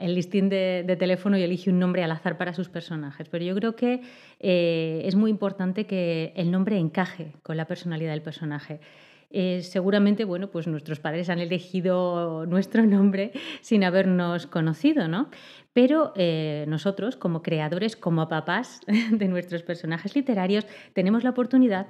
el 0.00 0.14
listín 0.14 0.48
de, 0.48 0.96
teléfono 0.98 1.36
y 1.36 1.42
elige 1.42 1.70
un 1.70 1.80
nombre 1.80 2.04
al 2.04 2.12
azar 2.12 2.38
para 2.38 2.54
sus 2.54 2.68
personajes. 2.68 3.28
Pero 3.28 3.44
yo 3.44 3.54
creo 3.54 3.74
que 3.74 4.00
es 4.38 5.14
muy 5.16 5.30
importante 5.30 5.86
que 5.86 6.32
el 6.36 6.50
nombre 6.50 6.78
encaje 6.78 7.32
con 7.42 7.56
la 7.56 7.66
personalidad 7.66 8.12
del 8.12 8.22
personaje. 8.22 8.80
Seguramente, 9.62 10.24
bueno, 10.24 10.48
pues 10.50 10.66
nuestros 10.66 11.00
padres 11.00 11.30
han 11.30 11.38
elegido 11.38 12.44
nuestro 12.46 12.84
nombre 12.86 13.32
sin 13.60 13.84
habernos 13.84 14.46
conocido, 14.46 15.08
¿no? 15.08 15.28
Pero 15.72 16.12
eh, 16.16 16.66
nosotros, 16.68 17.16
como 17.16 17.42
creadores, 17.42 17.96
como 17.96 18.28
papás 18.28 18.80
de 19.10 19.28
nuestros 19.28 19.62
personajes 19.62 20.14
literarios, 20.14 20.66
tenemos 20.92 21.24
la 21.24 21.30
oportunidad 21.30 21.86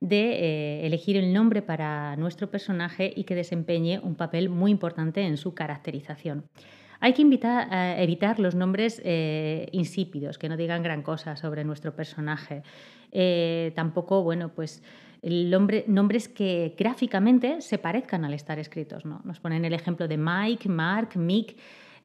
de 0.00 0.32
eh, 0.32 0.86
elegir 0.86 1.16
el 1.16 1.32
nombre 1.32 1.62
para 1.62 2.16
nuestro 2.16 2.50
personaje 2.50 3.12
y 3.14 3.24
que 3.24 3.34
desempeñe 3.34 3.98
un 4.02 4.14
papel 4.14 4.48
muy 4.48 4.70
importante 4.70 5.22
en 5.22 5.36
su 5.36 5.54
caracterización. 5.54 6.44
Hay 6.98 7.12
que 7.12 7.22
evitar 7.22 8.40
los 8.40 8.54
nombres 8.54 9.02
eh, 9.04 9.68
insípidos, 9.72 10.38
que 10.38 10.48
no 10.48 10.56
digan 10.56 10.82
gran 10.82 11.02
cosa 11.02 11.36
sobre 11.36 11.62
nuestro 11.62 11.94
personaje. 11.94 12.62
tampoco, 13.74 14.22
bueno, 14.22 14.48
pues 14.48 14.82
nombres 15.86 16.28
que 16.28 16.74
gráficamente 16.78 17.60
se 17.60 17.78
parezcan 17.78 18.24
al 18.24 18.34
estar 18.34 18.58
escritos. 18.58 19.04
¿no? 19.04 19.20
Nos 19.24 19.40
ponen 19.40 19.64
el 19.64 19.72
ejemplo 19.72 20.08
de 20.08 20.16
Mike, 20.16 20.68
Mark, 20.68 21.16
Mick. 21.16 21.56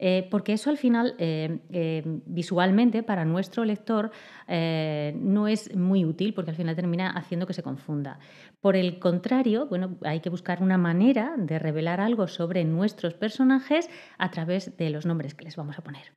Eh, 0.04 0.28
porque 0.32 0.54
eso 0.54 0.72
al 0.72 0.78
final 0.78 1.14
eh, 1.20 1.60
eh, 1.70 2.02
visualmente 2.26 3.04
para 3.04 3.24
nuestro 3.24 3.66
lector 3.66 4.10
no 4.48 5.48
es 5.48 5.76
muy 5.76 6.06
útil 6.06 6.34
porque 6.34 6.50
al 6.50 6.58
final 6.58 6.76
termina 6.76 7.12
haciendo 7.12 7.46
que 7.46 7.54
se 7.54 7.62
confunda. 7.62 8.18
Por 8.60 8.76
el 8.76 8.98
contrario, 8.98 9.68
bueno, 9.68 9.98
hay 10.04 10.20
que 10.20 10.32
buscar 10.32 10.64
una 10.64 10.80
manera 10.80 11.36
de 11.38 11.60
revelar 11.60 12.02
algo 12.02 12.28
sobre 12.28 12.66
nuestros 12.66 13.14
personajes 13.14 13.90
a 14.18 14.32
través 14.32 14.76
de 14.76 14.90
los 14.90 15.06
nombres 15.06 15.36
que 15.36 15.46
les 15.46 15.56
vamos 15.56 15.78
a 15.78 15.84
poner. 15.84 16.14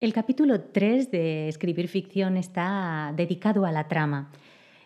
El 0.00 0.12
capítulo 0.12 0.60
3 0.60 1.10
de 1.10 1.48
Escribir 1.48 1.88
ficción 1.88 2.36
está 2.36 3.12
dedicado 3.16 3.64
a 3.64 3.72
la 3.72 3.88
trama. 3.88 4.30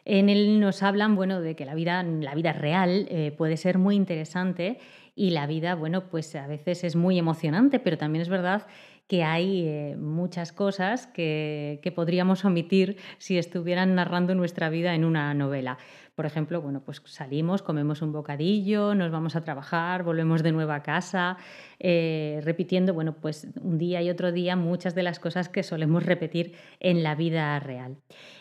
En 0.05 0.29
él 0.29 0.61
nos 0.61 0.83
hablan 0.83 1.15
bueno, 1.15 1.41
de 1.41 1.57
que 1.57 1.65
la 1.65 1.75
vida, 1.75 2.03
la 2.03 2.35
vida 2.35 2.53
real 2.53 3.09
puede 3.37 3.57
ser 3.57 3.79
muy 3.79 3.97
interesante 3.97 4.79
y 5.15 5.31
la 5.31 5.47
vida, 5.47 5.75
bueno, 5.75 6.09
pues 6.09 6.35
a 6.35 6.47
veces 6.47 6.85
es 6.85 6.97
muy 6.97 7.19
emocionante, 7.19 7.79
pero 7.79 7.99
también 7.99 8.23
es 8.23 8.29
verdad 8.29 8.67
que 9.11 9.25
hay 9.25 9.67
eh, 9.67 9.97
muchas 9.99 10.53
cosas 10.53 11.09
que, 11.09 11.81
que, 11.83 11.91
podríamos 11.91 12.45
omitir 12.45 12.97
si 13.19 13.39
estuvieran 13.39 13.97
narrando 13.97 14.37
nuestra 14.37 14.71
vida 14.71 14.95
en 14.95 15.05
una 15.05 15.35
novela. 15.35 15.79
Por 16.21 16.27
ejemplo, 16.27 16.61
bueno, 16.61 16.83
pues 16.85 17.01
salimos, 17.07 17.63
comemos 17.63 18.03
un 18.03 18.13
bocadillo, 18.13 18.95
nos 18.95 19.11
vamos 19.11 19.37
a 19.37 19.41
trabajar, 19.41 20.03
volvemos 20.03 20.43
de 20.43 20.53
nuevo 20.53 20.73
a 20.73 20.83
casa, 20.83 21.39
eh, 21.79 22.43
repitiendo, 22.45 22.93
bueno, 22.93 23.15
pues 23.15 23.49
un 23.63 23.79
día 23.79 24.03
y 24.03 24.11
otro 24.11 24.31
día 24.31 24.55
muchas 24.55 24.95
de 24.95 25.03
las 25.03 25.19
cosas 25.19 25.49
que 25.49 25.63
solemos 25.63 26.05
repetir 26.05 26.53
en 26.79 27.03
la 27.03 27.15
vida 27.15 27.59
real. 27.59 27.97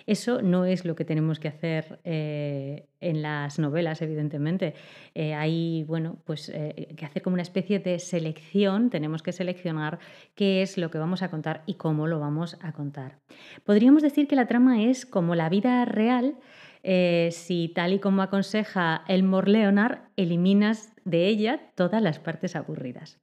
Eso 0.08 0.42
no 0.42 0.66
es 0.66 0.84
lo 0.84 0.96
que 0.96 1.06
tenemos 1.06 1.40
que 1.40 1.48
hacer 1.48 2.02
eh, 2.04 2.88
en 3.00 3.22
las 3.22 3.60
novelas, 3.60 4.02
evidentemente. 4.02 4.74
Eh, 5.16 5.34
hay, 5.34 5.86
bueno, 5.86 6.18
pues 6.26 6.52
que 6.52 7.06
hacer 7.06 7.22
como 7.22 7.36
una 7.36 7.44
especie 7.44 7.80
de 7.80 8.00
selección, 8.00 8.90
tenemos 8.90 9.24
que 9.24 9.32
seleccionar 9.32 10.00
qué 10.36 10.64
es 10.64 10.78
lo 10.78 10.92
que 10.92 10.98
vamos 10.98 11.22
a 11.22 11.30
contar 11.30 11.64
y 11.66 11.76
cómo 11.76 12.08
lo 12.08 12.20
vamos 12.20 12.58
a 12.60 12.74
contar. 12.74 13.20
Podríamos 13.64 14.04
decir 14.04 14.28
que 14.28 14.36
la 14.36 14.48
trama 14.48 14.84
es 14.84 15.06
como 15.06 15.34
la 15.34 15.48
vida 15.48 15.86
real, 15.86 16.36
eh, 16.84 17.30
si 17.32 17.70
tal 17.70 17.94
y 17.94 18.00
como 18.00 18.22
aconseja 18.22 19.04
Elmore 19.08 19.52
Leonard, 19.52 20.00
eliminas 20.16 20.94
de 21.06 21.28
ella 21.28 21.60
todas 21.76 22.02
las 22.02 22.20
partes 22.20 22.56
aburridas. 22.56 23.20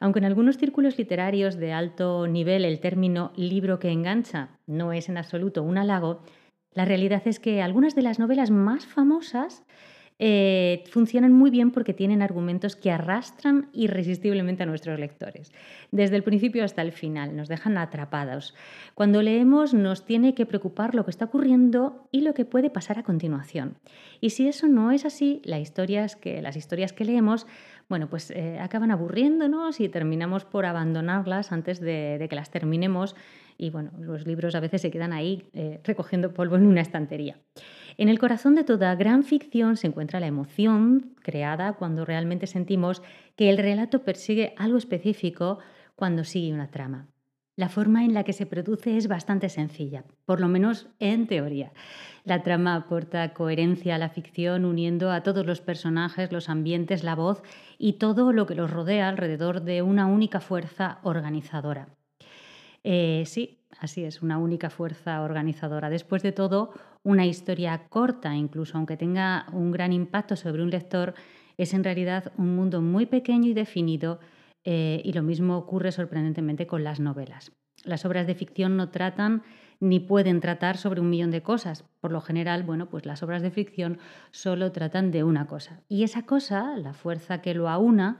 Aunque 0.00 0.18
en 0.18 0.24
algunos 0.24 0.56
círculos 0.56 0.98
literarios 0.98 1.56
de 1.56 1.72
alto 1.72 2.26
nivel 2.26 2.64
el 2.64 2.80
término 2.80 3.32
libro 3.36 3.78
que 3.78 3.90
engancha 3.90 4.50
no 4.66 4.92
es 4.92 5.08
en 5.08 5.16
absoluto 5.16 5.62
un 5.62 5.78
halago, 5.78 6.22
La 6.74 6.86
realidad 6.86 7.22
es 7.26 7.38
que 7.38 7.60
algunas 7.60 7.94
de 7.94 8.00
las 8.00 8.18
novelas 8.18 8.50
más 8.50 8.86
famosas 8.86 9.62
eh, 10.18 10.84
funcionan 10.90 11.32
muy 11.32 11.50
bien 11.50 11.70
porque 11.70 11.94
tienen 11.94 12.22
argumentos 12.22 12.76
que 12.76 12.90
arrastran 12.90 13.68
irresistiblemente 13.72 14.62
a 14.62 14.66
nuestros 14.66 14.98
lectores. 14.98 15.52
Desde 15.90 16.16
el 16.16 16.22
principio 16.22 16.64
hasta 16.64 16.82
el 16.82 16.92
final, 16.92 17.36
nos 17.36 17.48
dejan 17.48 17.78
atrapados. 17.78 18.54
Cuando 18.94 19.22
leemos 19.22 19.74
nos 19.74 20.04
tiene 20.04 20.34
que 20.34 20.46
preocupar 20.46 20.94
lo 20.94 21.04
que 21.04 21.10
está 21.10 21.24
ocurriendo 21.24 22.08
y 22.12 22.20
lo 22.20 22.34
que 22.34 22.44
puede 22.44 22.70
pasar 22.70 22.98
a 22.98 23.02
continuación. 23.02 23.76
Y 24.20 24.30
si 24.30 24.46
eso 24.46 24.68
no 24.68 24.92
es 24.92 25.04
así, 25.04 25.42
las 25.44 25.60
historias 25.60 26.16
que, 26.16 26.42
las 26.42 26.56
historias 26.56 26.92
que 26.92 27.04
leemos 27.04 27.46
bueno, 27.92 28.08
pues 28.08 28.30
eh, 28.30 28.58
acaban 28.58 28.90
aburriéndonos 28.90 29.78
y 29.78 29.88
terminamos 29.90 30.46
por 30.46 30.64
abandonarlas 30.64 31.52
antes 31.52 31.78
de, 31.78 32.26
que 32.30 32.36
las 32.36 32.50
terminemos. 32.50 33.14
Y 33.58 33.68
bueno, 33.68 33.90
los 33.98 34.26
libros 34.26 34.54
a 34.54 34.60
veces 34.60 34.80
se 34.80 34.90
quedan 34.90 35.12
ahí 35.12 35.44
eh, 35.52 35.78
recogiendo 35.84 36.32
polvo 36.32 36.56
en 36.56 36.66
una 36.66 36.80
estantería. 36.80 37.36
En 37.96 38.08
el 38.08 38.18
corazón 38.18 38.54
de 38.54 38.64
toda 38.64 38.94
gran 38.94 39.24
ficción 39.24 39.76
se 39.76 39.86
encuentra 39.86 40.20
la 40.20 40.26
emoción 40.26 41.14
creada 41.22 41.74
cuando 41.74 42.04
realmente 42.04 42.46
sentimos 42.46 43.02
que 43.36 43.50
el 43.50 43.58
relato 43.58 44.02
persigue 44.02 44.54
algo 44.56 44.78
específico 44.78 45.58
cuando 45.94 46.24
sigue 46.24 46.52
una 46.52 46.70
trama. 46.70 47.08
La 47.54 47.68
forma 47.68 48.04
en 48.04 48.14
la 48.14 48.24
que 48.24 48.32
se 48.32 48.46
produce 48.46 48.96
es 48.96 49.08
bastante 49.08 49.50
sencilla, 49.50 50.04
por 50.24 50.40
lo 50.40 50.48
menos 50.48 50.88
en 50.98 51.26
teoría. 51.26 51.72
La 52.24 52.42
trama 52.42 52.74
aporta 52.74 53.34
coherencia 53.34 53.96
a 53.96 53.98
la 53.98 54.08
ficción 54.08 54.64
uniendo 54.64 55.10
a 55.10 55.22
todos 55.22 55.44
los 55.44 55.60
personajes, 55.60 56.32
los 56.32 56.48
ambientes, 56.48 57.04
la 57.04 57.14
voz 57.14 57.42
y 57.76 57.94
todo 57.94 58.32
lo 58.32 58.46
que 58.46 58.54
los 58.54 58.70
rodea 58.70 59.08
alrededor 59.08 59.62
de 59.62 59.82
una 59.82 60.06
única 60.06 60.40
fuerza 60.40 60.98
organizadora. 61.02 61.88
Eh, 62.84 63.24
sí, 63.26 63.60
así 63.78 64.04
es, 64.04 64.22
una 64.22 64.38
única 64.38 64.70
fuerza 64.70 65.20
organizadora. 65.20 65.90
Después 65.90 66.22
de 66.22 66.32
todo, 66.32 66.72
una 67.02 67.26
historia 67.26 67.86
corta, 67.88 68.34
incluso 68.34 68.76
aunque 68.76 68.96
tenga 68.96 69.46
un 69.52 69.70
gran 69.70 69.92
impacto 69.92 70.36
sobre 70.36 70.62
un 70.62 70.70
lector, 70.70 71.14
es 71.56 71.74
en 71.74 71.84
realidad 71.84 72.32
un 72.36 72.54
mundo 72.56 72.80
muy 72.80 73.06
pequeño 73.06 73.48
y 73.48 73.54
definido 73.54 74.20
eh, 74.64 75.00
y 75.04 75.12
lo 75.12 75.22
mismo 75.22 75.56
ocurre 75.56 75.92
sorprendentemente 75.92 76.66
con 76.66 76.84
las 76.84 77.00
novelas. 77.00 77.52
Las 77.84 78.04
obras 78.04 78.26
de 78.26 78.34
ficción 78.34 78.76
no 78.76 78.90
tratan 78.90 79.42
ni 79.80 79.98
pueden 79.98 80.38
tratar 80.40 80.76
sobre 80.76 81.00
un 81.00 81.10
millón 81.10 81.32
de 81.32 81.42
cosas. 81.42 81.84
Por 82.00 82.12
lo 82.12 82.20
general, 82.20 82.62
bueno, 82.62 82.88
pues 82.88 83.04
las 83.04 83.24
obras 83.24 83.42
de 83.42 83.50
ficción 83.50 83.98
solo 84.30 84.70
tratan 84.70 85.10
de 85.10 85.24
una 85.24 85.48
cosa. 85.48 85.82
Y 85.88 86.04
esa 86.04 86.22
cosa, 86.22 86.76
la 86.76 86.94
fuerza 86.94 87.42
que 87.42 87.54
lo 87.54 87.68
aúna, 87.68 88.18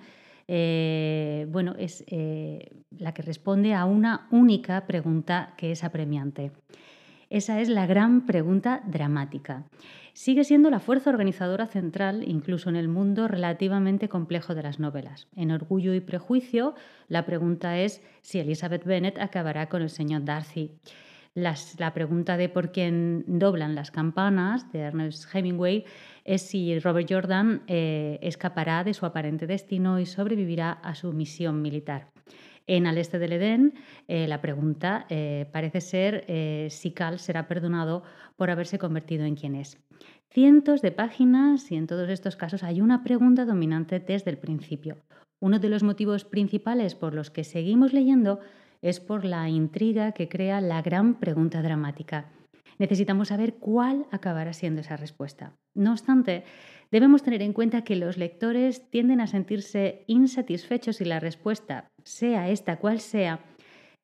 eh, 0.49 1.47
bueno, 1.51 1.77
es 1.79 2.03
eh, 2.09 2.83
la 2.91 3.15
que 3.15 3.23
responde 3.23 3.75
a 3.75 3.85
una 3.85 4.27
única 4.33 4.89
pregunta 4.89 5.55
que 5.57 5.71
es 5.71 5.85
apremiante. 5.85 6.51
Esa 7.33 7.63
es 7.63 7.71
la 7.71 7.87
gran 7.87 8.27
pregunta 8.27 8.83
dramática. 8.85 9.65
Sigue 10.13 10.45
siendo 10.45 10.69
la 10.69 10.81
fuerza 10.81 11.09
organizadora 11.09 11.67
central 11.67 12.29
incluso 12.29 12.69
en 12.69 12.77
el 12.77 12.89
mundo 12.89 13.27
relativamente 13.27 14.11
complejo 14.11 14.55
de 14.55 14.63
las 14.63 14.79
novelas. 14.79 15.29
En 15.35 15.51
Orgullo 15.51 15.95
y 15.95 16.01
Prejuicio, 16.01 16.75
la 17.09 17.25
pregunta 17.25 17.79
es 17.79 18.03
si 18.21 18.39
Elizabeth 18.39 18.85
Bennet 18.85 19.19
acabará 19.19 19.71
con 19.71 19.81
el 19.81 19.89
señor 19.89 20.27
Darcy. 20.27 20.73
la 21.35 21.95
pregunta 21.95 22.37
de 22.37 22.51
por 22.51 22.71
quién 22.71 23.25
doblan 23.27 23.75
las 23.75 23.91
campanas 23.91 24.71
de 24.71 24.81
Ernest 24.81 25.35
Hemingway 25.35 25.87
es 26.27 26.43
si 26.43 26.79
Robert 26.81 27.09
Jordan 27.11 27.63
eh, 27.67 28.19
escapará 28.21 28.85
de 28.85 28.93
su 28.93 29.07
aparente 29.07 29.47
destino 29.47 29.99
y 29.99 30.05
sobrevivirá 30.05 30.73
a 30.73 30.95
su 30.95 31.15
misión 31.15 31.63
militar. 31.63 32.12
En 32.67 32.87
Al 32.87 32.99
Este 32.99 33.19
del 33.19 33.33
Edén, 33.33 33.75
eh, 34.09 34.27
la 34.29 34.41
pregunta 34.41 35.07
eh, 35.09 35.49
parece 35.53 35.81
ser 35.81 36.25
si 36.71 36.93
Cal 36.93 37.19
será 37.19 37.49
perdonado 37.49 38.03
por 38.37 38.51
haberse 38.51 38.79
convertido 38.79 39.25
en 39.25 39.37
quien 39.37 39.55
es. 39.55 39.79
Cientos 40.31 40.81
de 40.81 40.93
páginas 40.93 41.71
y 41.71 41.77
en 41.77 41.87
todos 41.87 42.09
estos 42.09 42.37
casos 42.37 42.63
hay 42.63 42.81
una 42.81 43.05
pregunta 43.05 43.45
dominante 43.45 44.01
desde 44.01 44.31
el 44.31 44.39
principio. 44.39 44.97
Uno 45.41 45.59
de 45.59 45.69
los 45.69 45.83
motivos 45.83 46.25
principales 46.25 46.95
por 46.95 47.15
los 47.15 47.31
que 47.31 47.45
seguimos 47.45 47.93
leyendo 47.93 48.41
es 48.81 49.01
por 49.01 49.25
la 49.25 49.49
intriga 49.49 50.13
que 50.13 50.29
crea 50.29 50.61
la 50.61 50.81
gran 50.83 51.21
pregunta 51.21 51.63
dramática. 51.63 52.31
Necesitamos 52.83 53.29
saber 53.29 53.55
cuál 53.55 54.07
acabará 54.11 54.53
siendo 54.53 54.81
esa 54.81 54.97
respuesta. 54.97 55.57
No 55.73 55.93
obstante, 55.93 56.43
debemos 56.91 57.23
tener 57.23 57.41
en 57.41 57.53
cuenta 57.53 57.85
que 57.85 57.95
los 57.95 58.17
lectores 58.19 58.91
tienden 58.91 59.21
a 59.21 59.29
sentirse 59.29 60.03
insatisfechos 60.09 60.97
si 60.97 61.05
la 61.05 61.21
respuesta, 61.21 61.93
sea 62.03 62.49
esta 62.49 62.81
cual 62.81 62.99
sea, 62.99 63.39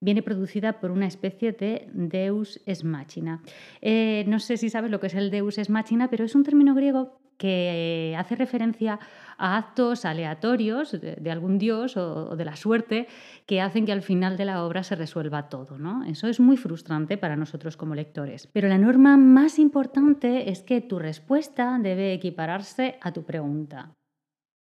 viene 0.00 0.22
producida 0.22 0.80
por 0.80 0.90
una 0.90 1.06
especie 1.06 1.52
de 1.52 1.88
deus 1.92 2.60
es 2.66 2.84
machina. 2.84 3.42
Eh, 3.80 4.24
no 4.28 4.38
sé 4.38 4.56
si 4.56 4.70
sabes 4.70 4.90
lo 4.90 5.00
que 5.00 5.08
es 5.08 5.14
el 5.14 5.30
deus 5.30 5.58
es 5.58 5.70
machina, 5.70 6.08
pero 6.08 6.24
es 6.24 6.34
un 6.34 6.44
término 6.44 6.74
griego 6.74 7.20
que 7.38 8.16
hace 8.18 8.34
referencia 8.34 8.98
a 9.38 9.56
actos 9.56 10.04
aleatorios 10.04 11.00
de, 11.00 11.30
algún 11.30 11.58
dios 11.58 11.96
o, 11.96 12.36
de 12.36 12.44
la 12.44 12.56
suerte 12.56 13.06
que 13.46 13.60
hacen 13.60 13.86
que 13.86 13.92
al 13.92 14.02
final 14.02 14.36
de 14.36 14.44
la 14.44 14.64
obra 14.64 14.82
se 14.82 14.96
resuelva 14.96 15.48
todo. 15.48 15.78
¿no? 15.78 16.04
Eso 16.04 16.26
es 16.26 16.40
muy 16.40 16.56
frustrante 16.56 17.16
para 17.16 17.36
nosotros 17.36 17.76
como 17.76 17.94
lectores. 17.94 18.48
Pero 18.52 18.68
la 18.68 18.78
norma 18.78 19.16
más 19.16 19.58
importante 19.58 20.50
es 20.50 20.62
que 20.62 20.80
tu 20.80 20.98
respuesta 20.98 21.78
debe 21.80 22.12
equipararse 22.12 22.98
a 23.00 23.12
tu 23.12 23.24
pregunta. 23.24 23.94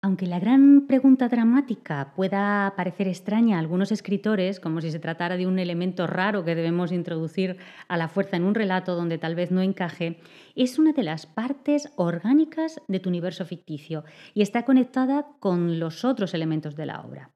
Aunque 0.00 0.26
la 0.26 0.38
gran 0.38 0.86
pregunta 0.86 1.28
dramática 1.28 2.12
pueda 2.14 2.72
parecer 2.76 3.08
extraña 3.08 3.56
a 3.56 3.58
algunos 3.58 3.90
escritores, 3.90 4.60
como 4.60 4.80
si 4.80 4.92
se 4.92 5.00
tratara 5.00 5.36
de 5.36 5.48
un 5.48 5.58
elemento 5.58 6.06
raro 6.06 6.44
que 6.44 6.54
debemos 6.54 6.92
introducir 6.92 7.56
a 7.88 7.96
la 7.96 8.08
fuerza 8.08 8.36
en 8.36 8.44
un 8.44 8.54
relato 8.54 8.94
donde 8.94 9.18
tal 9.18 9.34
vez 9.34 9.50
no 9.50 9.60
encaje, 9.60 10.20
es 10.54 10.78
una 10.78 10.92
de 10.92 11.02
las 11.02 11.26
partes 11.26 11.92
orgánicas 11.96 12.80
de 12.86 13.00
tu 13.00 13.08
universo 13.08 13.44
ficticio 13.44 14.04
y 14.34 14.42
está 14.42 14.64
conectada 14.64 15.26
con 15.40 15.80
los 15.80 16.04
otros 16.04 16.32
elementos 16.32 16.76
de 16.76 16.86
la 16.86 17.00
obra. 17.00 17.32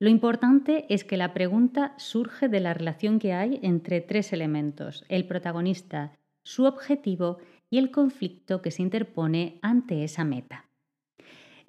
Lo 0.00 0.08
importante 0.08 0.86
es 0.92 1.04
que 1.04 1.16
la 1.16 1.32
pregunta 1.32 1.94
surge 1.96 2.48
de 2.48 2.58
la 2.58 2.74
relación 2.74 3.20
que 3.20 3.34
hay 3.34 3.60
entre 3.62 4.00
tres 4.00 4.32
elementos, 4.32 5.04
el 5.08 5.28
protagonista, 5.28 6.18
su 6.42 6.64
objetivo 6.64 7.38
y 7.70 7.78
el 7.78 7.92
conflicto 7.92 8.62
que 8.62 8.72
se 8.72 8.82
interpone 8.82 9.60
ante 9.62 10.02
esa 10.02 10.24
meta. 10.24 10.69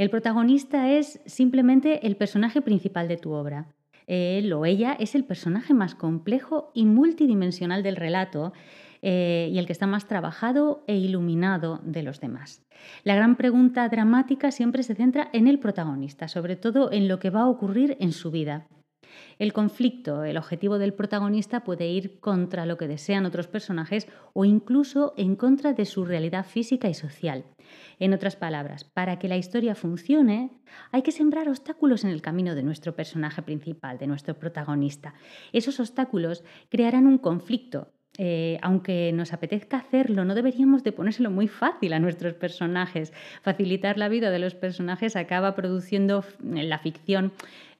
El 0.01 0.09
protagonista 0.09 0.89
es 0.89 1.21
simplemente 1.27 2.07
el 2.07 2.15
personaje 2.15 2.63
principal 2.63 3.07
de 3.07 3.17
tu 3.17 3.33
obra. 3.33 3.67
Él 4.07 4.51
o 4.51 4.65
ella 4.65 4.97
es 4.99 5.13
el 5.13 5.23
personaje 5.23 5.75
más 5.75 5.93
complejo 5.93 6.71
y 6.73 6.85
multidimensional 6.85 7.83
del 7.83 7.95
relato 7.97 8.51
eh, 9.03 9.51
y 9.53 9.59
el 9.59 9.67
que 9.67 9.73
está 9.73 9.85
más 9.85 10.07
trabajado 10.07 10.83
e 10.87 10.97
iluminado 10.97 11.81
de 11.83 12.01
los 12.01 12.19
demás. 12.19 12.65
La 13.03 13.13
gran 13.13 13.35
pregunta 13.35 13.87
dramática 13.89 14.49
siempre 14.49 14.81
se 14.81 14.95
centra 14.95 15.29
en 15.33 15.47
el 15.47 15.59
protagonista, 15.59 16.27
sobre 16.27 16.55
todo 16.55 16.91
en 16.91 17.07
lo 17.07 17.19
que 17.19 17.29
va 17.29 17.41
a 17.41 17.47
ocurrir 17.47 17.95
en 17.99 18.11
su 18.11 18.31
vida. 18.31 18.65
El 19.39 19.53
conflicto, 19.53 20.23
el 20.23 20.37
objetivo 20.37 20.77
del 20.77 20.93
protagonista 20.93 21.63
puede 21.63 21.87
ir 21.87 22.19
contra 22.19 22.65
lo 22.65 22.77
que 22.77 22.87
desean 22.87 23.25
otros 23.25 23.47
personajes 23.47 24.07
o 24.33 24.45
incluso 24.45 25.13
en 25.17 25.35
contra 25.35 25.73
de 25.73 25.85
su 25.85 26.05
realidad 26.05 26.45
física 26.45 26.89
y 26.89 26.93
social. 26.93 27.45
En 27.99 28.13
otras 28.13 28.35
palabras, 28.35 28.83
para 28.83 29.19
que 29.19 29.27
la 29.27 29.37
historia 29.37 29.75
funcione, 29.75 30.51
hay 30.91 31.01
que 31.01 31.11
sembrar 31.11 31.49
obstáculos 31.49 32.03
en 32.03 32.09
el 32.09 32.21
camino 32.21 32.55
de 32.55 32.63
nuestro 32.63 32.95
personaje 32.95 33.41
principal, 33.41 33.97
de 33.97 34.07
nuestro 34.07 34.37
protagonista. 34.37 35.13
Esos 35.53 35.79
obstáculos 35.79 36.43
crearán 36.69 37.07
un 37.07 37.17
conflicto 37.17 37.91
eh, 38.17 38.59
aunque 38.61 39.11
nos 39.13 39.33
apetezca 39.33 39.77
hacerlo, 39.77 40.25
no 40.25 40.35
deberíamos 40.35 40.83
de 40.83 40.91
ponérselo 40.91 41.31
muy 41.31 41.47
fácil 41.47 41.93
a 41.93 41.99
nuestros 41.99 42.33
personajes. 42.33 43.13
Facilitar 43.41 43.97
la 43.97 44.09
vida 44.09 44.31
de 44.31 44.39
los 44.39 44.53
personajes 44.53 45.15
acaba 45.15 45.55
produciendo 45.55 46.23
en 46.43 46.69
la 46.69 46.79
ficción 46.79 47.31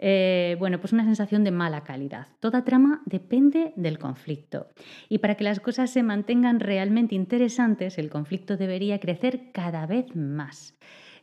eh, 0.04 0.56
bueno, 0.58 0.80
pues 0.80 0.94
una 0.94 1.04
sensación 1.04 1.44
de 1.44 1.52
mala 1.52 1.84
calidad. 1.84 2.28
Toda 2.40 2.66
trama 2.66 3.04
depende 3.06 3.72
del 3.76 4.00
conflicto. 4.00 4.68
Y 5.10 5.20
para 5.20 5.36
que 5.36 5.44
las 5.44 5.60
cosas 5.60 5.92
se 5.92 6.02
mantengan 6.02 6.60
realmente 6.60 7.14
interesantes, 7.14 8.00
el 8.00 8.10
conflicto 8.10 8.58
debería 8.58 9.00
crecer 9.00 9.52
cada 9.52 9.86
vez 9.86 10.16
más. 10.16 10.74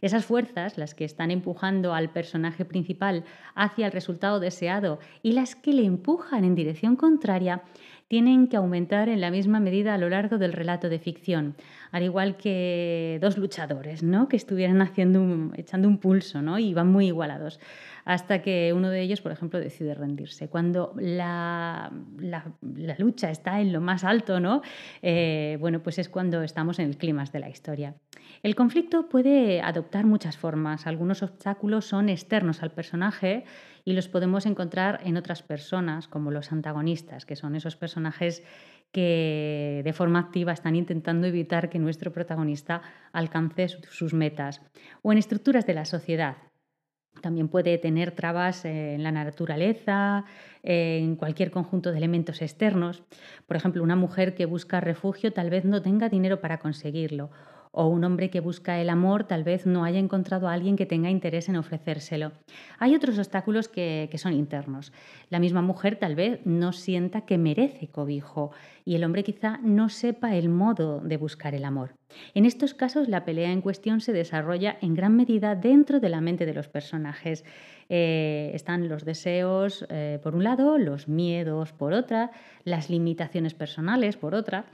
Esas 0.01 0.25
fuerzas, 0.25 0.79
las 0.79 0.95
que 0.95 1.05
están 1.05 1.33
empujando 1.33 1.93
al 1.93 2.11
personaje 2.11 2.65
principal 2.65 3.25
hacia 3.57 3.87
el 3.87 3.93
resultado 3.93 4.39
deseado 4.39 5.01
y 5.25 5.33
las 5.33 5.57
que 5.57 5.73
le 5.73 5.85
empujan 5.85 6.45
en 6.45 6.55
dirección 6.55 6.95
contraria, 6.95 7.63
tienen 8.09 8.49
que 8.49 8.57
aumentar 8.57 9.11
en 9.11 9.21
la 9.21 9.31
misma 9.31 9.61
medida 9.61 9.95
a 9.95 9.99
lo 9.99 10.09
largo 10.09 10.39
del 10.39 10.55
relato 10.55 10.89
de 10.89 10.99
ficción, 10.99 11.57
al 11.93 12.03
igual 12.03 12.37
que 12.39 13.19
dos 13.21 13.37
luchadores, 13.37 14.03
¿no? 14.03 14.29
que 14.29 14.37
estuvieran 14.37 14.81
haciendo 14.81 15.53
echando 15.57 15.89
un 15.89 15.99
pulso 15.99 16.41
¿no? 16.41 16.59
y 16.59 16.73
van 16.73 16.91
muy 16.91 17.09
igualados, 17.09 17.61
hasta 18.07 18.41
que 18.41 18.73
uno 18.75 18.89
de 18.89 19.03
ellos, 19.03 19.21
por 19.21 19.33
ejemplo, 19.33 19.61
decide 19.61 19.95
rendirse. 19.95 20.49
Cuando 20.49 20.95
la, 20.97 21.93
lucha 22.97 23.31
está 23.31 23.61
en 23.61 23.75
lo 23.75 23.83
más 23.83 24.03
alto, 24.03 24.41
¿no? 24.41 24.63
Eh, 25.03 25.59
bueno, 25.61 25.83
pues 25.83 25.99
es 25.99 26.09
cuando 26.09 26.43
estamos 26.43 26.79
en 26.79 26.89
el 26.89 26.97
clímax 26.97 27.33
de 27.33 27.41
la 27.41 27.51
historia. 27.51 27.95
El 28.43 28.55
conflicto 28.55 29.11
puede 29.11 29.61
adoptar 29.61 30.07
muchas 30.07 30.39
formas. 30.39 30.87
Algunos 30.87 31.23
obstáculos 31.23 31.85
son 31.85 32.09
externos 32.09 32.63
al 32.63 32.71
personaje 32.71 33.45
y 33.89 33.95
los 33.95 34.07
podemos 34.07 34.45
encontrar 34.45 35.01
en 35.03 35.17
otras 35.17 35.43
personas, 35.43 36.09
como 36.09 36.31
los 36.31 36.53
antagonistas, 36.53 37.25
que 37.25 37.37
son 37.37 37.57
esos 37.57 37.75
personajes 37.75 38.43
que 38.93 39.81
de 39.83 39.93
forma 39.95 40.19
activa 40.19 40.53
están 40.53 40.77
intentando 40.77 41.27
evitar 41.27 41.71
que 41.71 41.79
nuestro 41.79 42.13
protagonista 42.13 42.83
alcance 43.13 43.69
sus 43.89 44.13
metas. 44.13 44.61
O 45.01 45.11
en 45.11 45.17
estructuras 45.17 45.65
de 45.65 45.73
la 45.73 45.87
sociedad. 45.87 46.37
También 47.23 47.49
puede 47.49 47.79
tener 47.79 48.11
trabas 48.11 48.67
en 48.67 49.03
la 49.03 49.11
naturaleza, 49.11 50.27
en 50.63 51.17
cualquier 51.17 51.51
conjunto 51.51 51.91
de 51.91 51.97
elementos 51.97 52.43
externos. 52.43 53.05
Por 53.47 53.57
ejemplo, 53.57 53.83
una 53.83 53.97
mujer 53.97 54.35
que 54.35 54.45
busca 54.45 54.81
refugio 54.83 55.33
tal 55.33 55.49
vez 55.49 55.65
no 55.65 55.81
tenga 55.81 56.11
dinero 56.11 56.43
para 56.43 56.59
conseguirlo 56.59 57.31
o 57.73 57.87
un 57.87 58.05
hombre 58.05 58.31
que 58.31 58.41
busca 58.41 58.81
el 58.81 58.91
amor 58.91 59.25
tal 59.25 59.45
vez 59.45 59.67
no 59.67 59.85
haya 59.85 59.99
encontrado 59.99 60.49
a 60.49 60.53
alguien 60.53 60.77
que 60.77 60.87
tenga 60.87 61.11
interés 61.11 61.49
en 61.49 61.57
ofrecérselo. 61.57 62.33
Hay 62.79 62.95
otros 62.95 63.19
obstáculos 63.19 63.69
que, 63.69 64.09
son 64.19 64.33
internos. 64.33 64.93
La 65.31 65.39
misma 65.39 65.63
mujer 65.63 65.97
tal 65.97 66.15
vez 66.17 66.41
no 66.45 66.73
sienta 66.73 67.23
que 67.23 67.39
merece 67.39 67.89
cobijo 67.89 68.51
y 68.85 68.95
el 68.97 69.05
hombre 69.05 69.23
quizá 69.23 69.59
no 69.63 69.89
sepa 69.89 70.35
el 70.35 70.49
modo 70.49 71.01
de 71.01 71.17
buscar 71.17 71.55
el 71.55 71.65
amor. 71.65 71.95
En 72.35 72.47
estos 72.47 72.75
casos 72.75 73.09
la 73.09 73.25
pelea 73.25 73.53
en 73.53 73.61
cuestión 73.61 74.01
se 74.01 74.13
desarrolla 74.13 74.79
en 74.81 74.95
gran 74.95 75.15
medida 75.15 75.55
dentro 75.55 76.01
de 76.01 76.09
la 76.09 76.21
mente 76.21 76.47
de 76.47 76.55
los 76.55 76.69
personajes. 76.69 77.45
Eh, 77.91 78.51
están 78.55 78.89
los 78.89 79.05
deseos 79.05 79.87
eh, 79.89 80.19
por 80.23 80.35
un 80.35 80.45
lado, 80.45 80.79
los 80.79 81.09
miedos 81.09 81.73
por 81.73 81.93
otra, 81.93 82.31
las 82.65 82.91
limitaciones 82.91 83.55
personales 83.55 84.17
por 84.17 84.35
otra. 84.35 84.67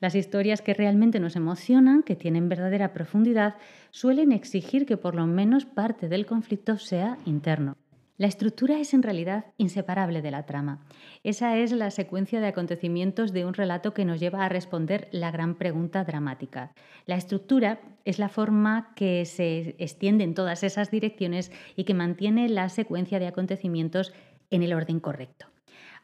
Las 0.00 0.14
historias 0.14 0.62
que 0.62 0.72
realmente 0.72 1.20
nos 1.20 1.36
emocionan, 1.36 2.02
que 2.02 2.16
tienen 2.16 2.48
verdadera 2.48 2.94
profundidad, 2.94 3.56
suelen 3.90 4.32
exigir 4.32 4.86
que 4.86 4.96
por 4.96 5.14
lo 5.14 5.26
menos 5.26 5.66
parte 5.66 6.08
del 6.08 6.24
conflicto 6.24 6.78
sea 6.78 7.18
interno. 7.26 7.76
La 8.16 8.26
estructura 8.26 8.78
es 8.78 8.92
en 8.92 9.02
realidad 9.02 9.46
inseparable 9.56 10.20
de 10.20 10.30
la 10.30 10.44
trama. 10.44 10.80
Esa 11.22 11.56
es 11.56 11.72
la 11.72 11.90
secuencia 11.90 12.40
de 12.40 12.48
acontecimientos 12.48 13.32
de 13.32 13.46
un 13.46 13.54
relato 13.54 13.94
que 13.94 14.04
nos 14.04 14.20
lleva 14.20 14.44
a 14.44 14.48
responder 14.50 15.08
la 15.10 15.30
gran 15.30 15.54
pregunta 15.54 16.04
dramática. 16.04 16.72
La 17.06 17.16
estructura 17.16 17.80
es 18.04 18.18
la 18.18 18.28
forma 18.28 18.92
que 18.94 19.24
se 19.24 19.74
extiende 19.78 20.24
en 20.24 20.34
todas 20.34 20.62
esas 20.64 20.90
direcciones 20.90 21.50
y 21.76 21.84
que 21.84 21.94
mantiene 21.94 22.48
la 22.50 22.68
secuencia 22.68 23.18
de 23.18 23.26
acontecimientos 23.26 24.12
en 24.50 24.62
el 24.62 24.74
orden 24.74 25.00
correcto. 25.00 25.46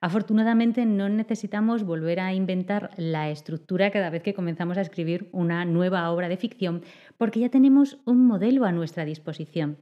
Afortunadamente 0.01 0.85
no 0.85 1.09
necesitamos 1.09 1.85
volver 1.85 2.21
a 2.21 2.35
inventar 2.35 2.91
la 2.97 3.31
estructura 3.31 3.91
cada 3.91 4.11
vez 4.11 4.23
que 4.23 4.35
comenzamos 4.35 4.77
a 4.77 4.83
escribir 4.83 5.29
una 5.33 5.65
nueva 5.65 6.11
obra 6.11 6.29
de 6.29 6.37
ficción 6.37 6.83
porque 7.17 7.41
ya 7.41 7.49
tenemos 7.49 7.99
un 8.05 8.27
modelo 8.27 8.65
a 8.65 8.73
nuestra 8.73 9.05
disposición. 9.05 9.79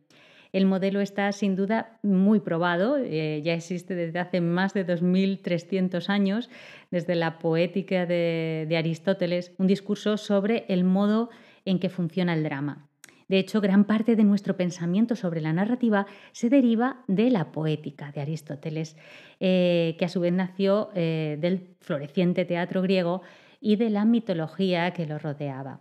El 0.52 0.66
modelo 0.66 1.00
está 1.00 1.32
sin 1.32 1.56
duda 1.56 1.98
muy 2.04 2.38
probado, 2.38 2.96
eh, 2.96 3.42
ya 3.42 3.54
existe 3.54 3.96
desde 3.96 4.20
hace 4.20 4.40
más 4.40 4.72
de 4.72 4.86
2.300 4.86 6.08
años, 6.08 6.48
desde 6.92 7.16
la 7.16 7.40
poética 7.40 8.06
de 8.06 8.76
Aristóteles, 8.78 9.52
un 9.58 9.66
discurso 9.66 10.16
sobre 10.16 10.64
el 10.68 10.84
modo 10.84 11.30
en 11.64 11.80
que 11.80 11.88
funciona 11.88 12.34
el 12.34 12.44
drama. 12.44 12.88
De 13.28 13.38
hecho, 13.38 13.60
gran 13.60 13.84
parte 13.84 14.16
de 14.16 14.24
nuestro 14.24 14.56
pensamiento 14.56 15.16
sobre 15.16 15.40
la 15.40 15.52
narrativa 15.52 16.06
se 16.32 16.50
deriva 16.50 17.04
de 17.06 17.30
la 17.30 17.52
poética 17.52 18.12
de 18.12 18.20
Aristóteles, 18.20 18.96
eh, 19.40 19.96
que 19.98 20.04
a 20.04 20.08
su 20.08 20.20
vez 20.20 20.32
nació 20.32 20.90
eh, 20.94 21.38
del 21.40 21.74
floreciente 21.80 22.44
teatro 22.44 22.82
griego 22.82 23.22
y 23.60 23.76
de 23.76 23.90
la 23.90 24.04
mitología 24.04 24.92
que 24.92 25.06
lo 25.06 25.18
rodeaba. 25.18 25.80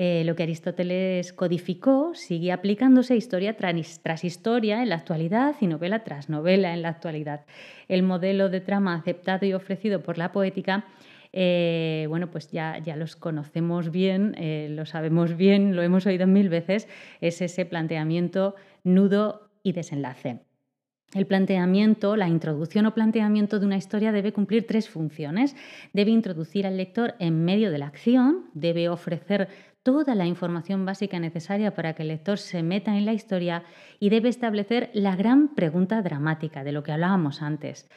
Eh, 0.00 0.22
lo 0.24 0.36
que 0.36 0.44
Aristóteles 0.44 1.32
codificó 1.32 2.14
sigue 2.14 2.52
aplicándose 2.52 3.16
historia 3.16 3.56
tras, 3.56 4.00
tras, 4.00 4.22
historia 4.22 4.80
en 4.80 4.90
la 4.90 4.94
actualidad 4.94 5.56
y 5.60 5.66
novela 5.66 6.04
tras 6.04 6.28
novela 6.28 6.72
en 6.72 6.82
la 6.82 6.90
actualidad. 6.90 7.44
El 7.88 8.04
modelo 8.04 8.48
de 8.48 8.60
trama 8.60 8.94
aceptado 8.94 9.44
y 9.44 9.54
ofrecido 9.54 10.04
por 10.04 10.16
la 10.16 10.30
poética 10.30 10.84
eh, 11.40 12.06
bueno, 12.08 12.32
pues 12.32 12.50
ya, 12.50 12.78
ya 12.78 12.96
los 12.96 13.14
conocemos 13.14 13.92
bien, 13.92 14.34
eh, 14.38 14.66
lo 14.70 14.84
sabemos 14.86 15.36
bien, 15.36 15.76
lo 15.76 15.82
hemos 15.82 16.04
oído 16.04 16.26
mil 16.26 16.48
veces, 16.48 16.88
es 17.20 17.40
ese 17.40 17.64
planteamiento, 17.64 18.56
nudo 18.82 19.48
y 19.62 19.70
desenlace. 19.70 20.40
El 21.14 21.26
planteamiento, 21.26 22.16
la 22.16 22.26
introducción 22.26 22.86
o 22.86 22.92
planteamiento 22.92 23.60
de 23.60 23.66
una 23.66 23.76
historia 23.76 24.10
debe 24.10 24.32
cumplir 24.32 24.66
tres 24.66 24.88
funciones. 24.90 25.54
Debe 25.92 26.10
introducir 26.10 26.66
al 26.66 26.76
lector 26.76 27.14
en 27.20 27.44
medio 27.44 27.70
de 27.70 27.78
la 27.78 27.86
acción, 27.86 28.50
debe 28.52 28.88
ofrecer 28.88 29.48
toda 29.84 30.16
la 30.16 30.26
información 30.26 30.84
básica 30.84 31.20
necesaria 31.20 31.72
para 31.72 31.94
que 31.94 32.02
el 32.02 32.08
lector 32.08 32.38
se 32.38 32.64
meta 32.64 32.98
en 32.98 33.06
la 33.06 33.12
historia 33.12 33.62
y 34.00 34.10
debe 34.10 34.28
establecer 34.28 34.90
la 34.92 35.14
gran 35.14 35.54
pregunta 35.54 36.02
dramática 36.02 36.64
de 36.64 36.72
lo 36.72 36.82
que 36.82 36.90
hablábamos 36.90 37.42
antes. 37.42 37.88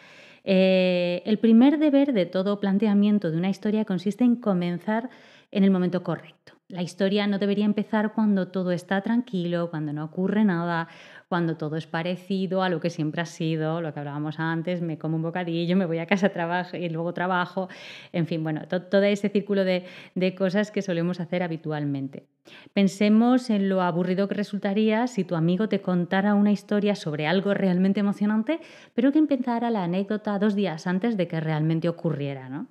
Eh, 0.43 1.21
el 1.25 1.39
primer 1.39 1.77
deber 1.77 2.13
de 2.13 2.25
todo 2.25 2.59
planteamiento 2.59 3.31
de 3.31 3.37
una 3.37 3.49
historia 3.49 3.85
consiste 3.85 4.23
en 4.23 4.35
comenzar 4.35 5.09
en 5.51 5.63
el 5.63 5.71
momento 5.71 6.03
correcto. 6.03 6.53
La 6.71 6.81
historia 6.81 7.27
no 7.27 7.37
debería 7.37 7.65
empezar 7.65 8.13
cuando 8.13 8.47
todo 8.47 8.71
está 8.71 9.01
tranquilo, 9.01 9.69
cuando 9.69 9.91
no 9.91 10.05
ocurre 10.05 10.45
nada, 10.45 10.87
cuando 11.27 11.57
todo 11.57 11.75
es 11.75 11.85
parecido 11.85 12.63
a 12.63 12.69
lo 12.69 12.79
que 12.79 12.89
siempre 12.89 13.21
ha 13.21 13.25
sido, 13.25 13.81
lo 13.81 13.93
que 13.93 13.99
hablábamos 13.99 14.39
antes, 14.39 14.81
me 14.81 14.97
como 14.97 15.17
un 15.17 15.21
bocadillo, 15.21 15.75
me 15.75 15.85
voy 15.85 15.99
a 15.99 16.05
casa 16.05 16.29
trabajo 16.29 16.77
y 16.77 16.87
luego 16.87 17.13
trabajo, 17.13 17.67
en 18.13 18.25
fin, 18.25 18.41
bueno, 18.41 18.61
todo 18.67 19.03
ese 19.03 19.27
círculo 19.27 19.65
de, 19.65 19.83
de 20.15 20.33
cosas 20.33 20.71
que 20.71 20.81
solemos 20.81 21.19
hacer 21.19 21.43
habitualmente. 21.43 22.27
Pensemos 22.73 23.49
en 23.49 23.67
lo 23.67 23.81
aburrido 23.81 24.29
que 24.29 24.35
resultaría 24.35 25.07
si 25.07 25.25
tu 25.25 25.35
amigo 25.35 25.67
te 25.67 25.81
contara 25.81 26.35
una 26.35 26.53
historia 26.53 26.95
sobre 26.95 27.27
algo 27.27 27.53
realmente 27.53 27.99
emocionante, 27.99 28.61
pero 28.93 29.11
que 29.11 29.19
empezara 29.19 29.69
la 29.71 29.83
anécdota 29.83 30.39
dos 30.39 30.55
días 30.55 30.87
antes 30.87 31.17
de 31.17 31.27
que 31.27 31.41
realmente 31.41 31.89
ocurriera, 31.89 32.47
¿no? 32.47 32.67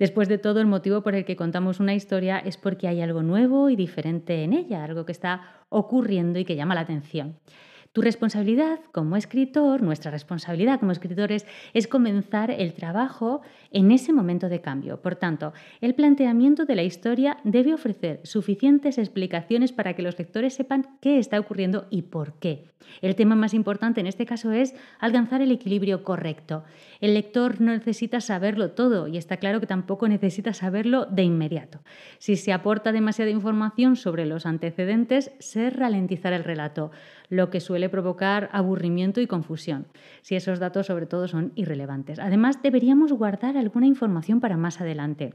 Después 0.00 0.28
de 0.28 0.38
todo, 0.38 0.60
el 0.60 0.66
motivo 0.66 1.02
por 1.02 1.14
el 1.14 1.26
que 1.26 1.36
contamos 1.36 1.78
una 1.78 1.94
historia 1.94 2.38
es 2.38 2.56
porque 2.56 2.88
hay 2.88 3.02
algo 3.02 3.22
nuevo 3.22 3.68
y 3.68 3.76
diferente 3.76 4.44
en 4.44 4.54
ella, 4.54 4.82
algo 4.82 5.04
que 5.04 5.12
está 5.12 5.42
ocurriendo 5.68 6.38
y 6.38 6.46
que 6.46 6.56
llama 6.56 6.74
la 6.74 6.80
atención. 6.80 7.36
Tu 7.92 8.02
responsabilidad 8.02 8.78
como 8.92 9.16
escritor, 9.16 9.82
nuestra 9.82 10.12
responsabilidad 10.12 10.78
como 10.78 10.92
escritores, 10.92 11.44
es 11.74 11.88
comenzar 11.88 12.52
el 12.52 12.72
trabajo 12.72 13.40
en 13.72 13.90
ese 13.90 14.12
momento 14.12 14.48
de 14.48 14.60
cambio. 14.60 15.02
Por 15.02 15.16
tanto, 15.16 15.52
el 15.80 15.96
planteamiento 15.96 16.66
de 16.66 16.76
la 16.76 16.84
historia 16.84 17.38
debe 17.42 17.74
ofrecer 17.74 18.20
suficientes 18.22 18.96
explicaciones 18.96 19.72
para 19.72 19.94
que 19.94 20.02
los 20.02 20.16
lectores 20.16 20.54
sepan 20.54 20.98
qué 21.00 21.18
está 21.18 21.40
ocurriendo 21.40 21.88
y 21.90 22.02
por 22.02 22.34
qué. 22.34 22.70
El 23.02 23.14
tema 23.14 23.34
más 23.34 23.54
importante 23.54 24.00
en 24.00 24.06
este 24.06 24.26
caso 24.26 24.52
es 24.52 24.74
alcanzar 24.98 25.42
el 25.42 25.50
equilibrio 25.50 26.02
correcto. 26.02 26.64
El 27.00 27.14
lector 27.14 27.60
no 27.60 27.72
necesita 27.72 28.20
saberlo 28.20 28.72
todo 28.72 29.08
y 29.08 29.16
está 29.16 29.36
claro 29.36 29.60
que 29.60 29.66
tampoco 29.66 30.08
necesita 30.08 30.54
saberlo 30.54 31.06
de 31.06 31.22
inmediato. 31.22 31.80
Si 32.18 32.36
se 32.36 32.52
aporta 32.52 32.92
demasiada 32.92 33.30
información 33.30 33.96
sobre 33.96 34.26
los 34.26 34.46
antecedentes, 34.46 35.32
se 35.38 35.70
ralentizará 35.70 36.36
el 36.36 36.44
relato 36.44 36.90
lo 37.28 37.48
que 37.48 37.60
suele 37.60 37.79
provocar 37.88 38.48
aburrimiento 38.52 39.20
y 39.20 39.26
confusión, 39.26 39.86
si 40.22 40.36
esos 40.36 40.58
datos 40.58 40.86
sobre 40.86 41.06
todo 41.06 41.28
son 41.28 41.52
irrelevantes. 41.54 42.18
Además, 42.18 42.62
deberíamos 42.62 43.12
guardar 43.12 43.56
alguna 43.56 43.86
información 43.86 44.40
para 44.40 44.56
más 44.56 44.80
adelante. 44.80 45.34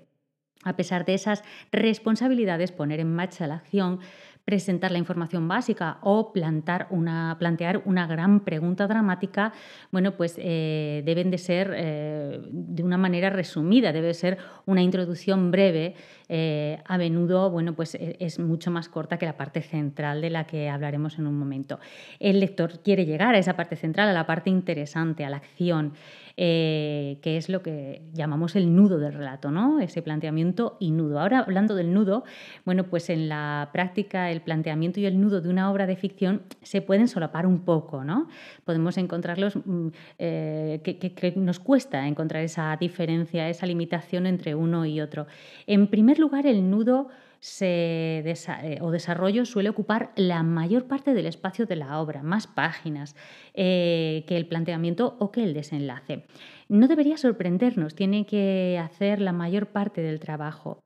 A 0.64 0.76
pesar 0.76 1.06
de 1.06 1.14
esas 1.14 1.44
responsabilidades, 1.72 2.72
poner 2.72 3.00
en 3.00 3.14
marcha 3.14 3.46
la 3.48 3.56
acción 3.56 4.00
presentar 4.46 4.92
la 4.92 5.00
información 5.00 5.48
básica 5.48 5.98
o 6.02 6.32
plantar 6.32 6.88
una, 6.92 7.36
plantear 7.40 7.82
una 7.86 8.06
gran 8.06 8.42
pregunta 8.42 8.86
dramática, 8.88 9.52
bueno, 9.92 10.16
pues 10.16 10.36
eh, 10.38 11.02
deben 11.04 11.32
de 11.32 11.40
ser 11.40 11.74
eh, 11.76 12.40
de 12.52 12.84
una 12.84 12.98
manera 12.98 13.32
resumida, 13.32 13.92
debe 13.92 14.14
ser 14.14 14.38
una 14.68 14.84
introducción 14.84 15.50
breve. 15.50 15.96
Eh, 16.28 16.80
a 16.86 16.98
menudo, 16.98 17.52
bueno, 17.52 17.74
pues 17.74 17.94
e, 17.94 18.18
es 18.20 18.40
mucho 18.40 18.72
más 18.72 18.90
corta 18.90 19.18
que 19.18 19.28
la 19.28 19.38
parte 19.38 19.62
central 19.62 20.22
de 20.22 20.32
la 20.32 20.46
que 20.46 20.70
hablaremos 20.70 21.20
en 21.20 21.28
un 21.28 21.38
momento. 21.38 21.80
El 22.20 22.40
lector 22.40 22.80
quiere 22.80 23.06
llegar 23.06 23.36
a 23.36 23.38
esa 23.38 23.56
parte 23.56 23.76
central, 23.76 24.10
a 24.10 24.14
la 24.14 24.26
parte 24.26 24.50
interesante, 24.50 25.24
a 25.24 25.30
la 25.30 25.38
acción. 25.38 25.94
Eh, 26.38 27.20
que 27.22 27.38
es 27.38 27.48
lo 27.48 27.62
que 27.62 28.02
llamamos 28.14 28.58
el 28.58 28.76
nudo 28.76 28.98
del 28.98 29.14
relato, 29.14 29.52
¿no? 29.52 29.80
ese 29.80 30.02
planteamiento 30.02 30.76
y 30.82 30.92
nudo. 30.92 31.22
Ahora, 31.22 31.40
hablando 31.40 31.76
del 31.76 31.94
nudo, 31.94 32.26
bueno, 32.66 32.84
pues 32.84 33.10
en 33.10 33.30
la 33.30 33.70
práctica 33.72 34.30
el 34.30 34.42
planteamiento 34.42 35.00
y 35.00 35.06
el 35.06 35.22
nudo 35.22 35.40
de 35.40 35.48
una 35.48 35.72
obra 35.72 35.88
de 35.88 35.96
ficción 35.96 36.42
se 36.62 36.82
pueden 36.82 37.08
solapar 37.08 37.46
un 37.46 37.60
poco, 37.60 38.04
¿no? 38.04 38.28
Podemos 38.66 38.98
encontrarlos, 38.98 39.56
mm, 39.56 39.88
eh, 40.20 40.82
que, 40.84 41.34
nos 41.38 41.60
cuesta 41.60 42.06
encontrar 42.06 42.44
esa 42.44 42.76
diferencia, 42.78 43.48
esa 43.48 43.66
limitación 43.66 44.28
entre 44.28 44.56
uno 44.56 44.86
y 44.86 45.00
otro. 45.00 45.28
En 45.68 45.88
primer 45.88 46.20
lugar, 46.20 46.48
el 46.48 46.70
nudo 46.70 47.08
se 47.46 48.24
eh, 48.26 48.80
o 48.82 48.90
desarrollo 48.90 49.46
suele 49.46 49.70
ocupar 49.70 50.12
la 50.16 50.42
mayor 50.42 50.88
parte 50.88 51.14
del 51.14 51.28
espacio 51.28 51.68
de 51.68 51.76
la 51.76 52.02
obra, 52.02 52.24
más 52.24 52.48
páginas 52.48 53.16
eh, 53.54 54.24
que 54.28 54.36
el 54.36 54.48
planteamiento 54.48 55.16
o 55.20 55.32
que 55.32 55.44
el 55.44 55.54
desenlace. 55.54 56.26
No 56.70 56.88
debería 56.88 57.18
sorprendernos, 57.18 57.94
tiene 57.94 58.26
que 58.26 58.82
hacer 58.84 59.22
la 59.22 59.32
mayor 59.32 59.68
parte 59.68 60.02
del 60.02 60.20
trabajo. 60.20 60.82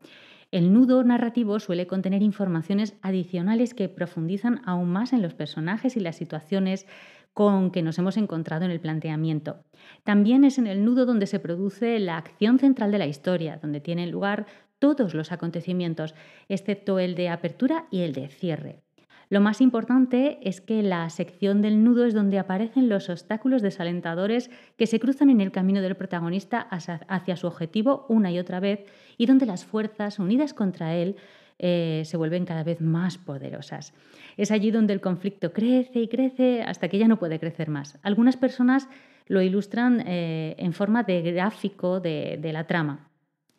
El 0.52 0.74
nudo 0.74 1.02
narrativo 1.02 1.62
suele 1.62 1.88
contener 1.88 2.22
informaciones 2.22 2.98
adicionales 3.02 3.74
que 3.74 3.88
profundizan 3.88 4.62
aún 4.66 4.90
más 4.90 5.14
en 5.14 5.22
los 5.22 5.36
personajes 5.36 5.96
y 5.96 6.02
las 6.02 6.18
situaciones 6.18 6.88
con 7.34 7.72
que 7.72 7.84
nos 7.84 7.98
hemos 8.00 8.18
encontrado 8.18 8.66
en 8.66 8.72
el 8.72 8.82
planteamiento. 8.82 9.64
También 10.04 10.44
es 10.44 10.58
en 10.58 10.68
el 10.68 10.84
nudo 10.84 11.06
donde 11.06 11.26
se 11.26 11.40
produce 11.40 12.00
la 12.00 12.18
acción 12.18 12.60
central 12.60 12.92
de 12.92 12.98
la 12.98 13.08
historia, 13.08 13.60
donde 13.62 13.80
tienen 13.80 14.12
lugar 14.12 14.46
todos 14.80 15.14
los 15.14 15.32
acontecimientos, 15.32 16.16
excepto 16.48 17.00
el 17.00 17.16
de 17.16 17.30
apertura 17.30 17.86
y 17.92 18.02
el 18.02 18.14
de 18.14 18.28
cierre. 18.30 18.82
Lo 19.30 19.42
más 19.42 19.62
importante 19.62 20.40
es 20.42 20.60
que 20.60 20.82
la 20.82 21.08
sección 21.12 21.62
del 21.62 21.84
nudo 21.84 22.06
es 22.06 22.16
donde 22.16 22.40
aparecen 22.40 22.90
los 22.90 23.10
obstáculos 23.10 23.62
desalentadores 23.62 24.50
que 24.76 24.88
se 24.88 25.00
cruzan 25.00 25.30
en 25.30 25.40
el 25.40 25.52
camino 25.52 25.82
del 25.82 25.96
protagonista 25.96 26.62
hacia 26.62 27.36
su 27.36 27.46
objetivo 27.46 28.08
una 28.10 28.32
y 28.32 28.40
otra 28.40 28.60
vez 28.60 28.86
y 29.18 29.28
donde 29.28 29.46
las 29.46 29.66
fuerzas 29.66 30.18
unidas 30.18 30.56
contra 30.56 30.96
él 30.96 31.16
eh, 31.60 32.04
se 32.06 32.18
vuelven 32.18 32.46
cada 32.46 32.64
vez 32.64 32.82
más 32.82 33.20
poderosas. 33.20 33.94
Es 34.36 34.50
allí 34.50 34.72
donde 34.72 34.94
el 34.94 35.02
conflicto 35.02 35.54
crece 35.54 36.00
y 36.00 36.08
crece 36.08 36.64
hasta 36.64 36.88
que 36.88 36.98
ya 36.98 37.08
no 37.08 37.20
puede 37.20 37.40
crecer 37.40 37.70
más. 37.70 38.00
Algunas 38.02 38.36
personas 38.36 38.88
lo 39.28 39.44
ilustran 39.44 40.04
eh, 40.08 40.56
en 40.58 40.74
forma 40.74 41.04
de 41.04 41.22
gráfico 41.22 42.00
de, 42.00 42.40
la 42.52 42.66
trama 42.66 43.09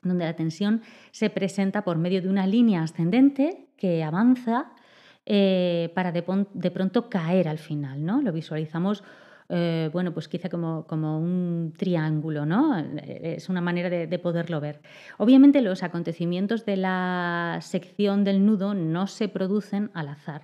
donde 0.02 0.24
la 0.24 0.34
tensión 0.34 0.82
se 1.10 1.30
presenta 1.30 1.82
por 1.82 1.98
medio 1.98 2.22
de 2.22 2.28
una 2.28 2.46
línea 2.46 2.82
ascendente 2.82 3.68
que 3.76 4.02
avanza 4.02 4.72
eh, 5.26 5.92
para 5.94 6.12
de, 6.12 6.70
pronto 6.70 7.08
caer 7.10 7.48
al 7.48 7.58
final, 7.58 8.04
¿no? 8.04 8.22
Lo 8.22 8.32
visualizamos, 8.32 9.04
eh, 9.48 9.90
bueno, 9.92 10.12
pues 10.12 10.28
quizá 10.28 10.48
como, 10.48 10.86
un 10.90 11.74
triángulo, 11.76 12.46
¿no? 12.46 12.78
Eh, 12.78 13.34
es 13.36 13.48
una 13.48 13.60
manera 13.60 13.90
de, 13.90 14.18
poderlo 14.18 14.60
ver. 14.60 14.80
Obviamente 15.18 15.60
los 15.60 15.82
acontecimientos 15.82 16.64
de 16.64 16.78
la 16.78 17.58
sección 17.60 18.24
del 18.24 18.44
nudo 18.44 18.74
no 18.74 19.06
se 19.06 19.28
producen 19.28 19.90
al 19.94 20.08
azar. 20.08 20.42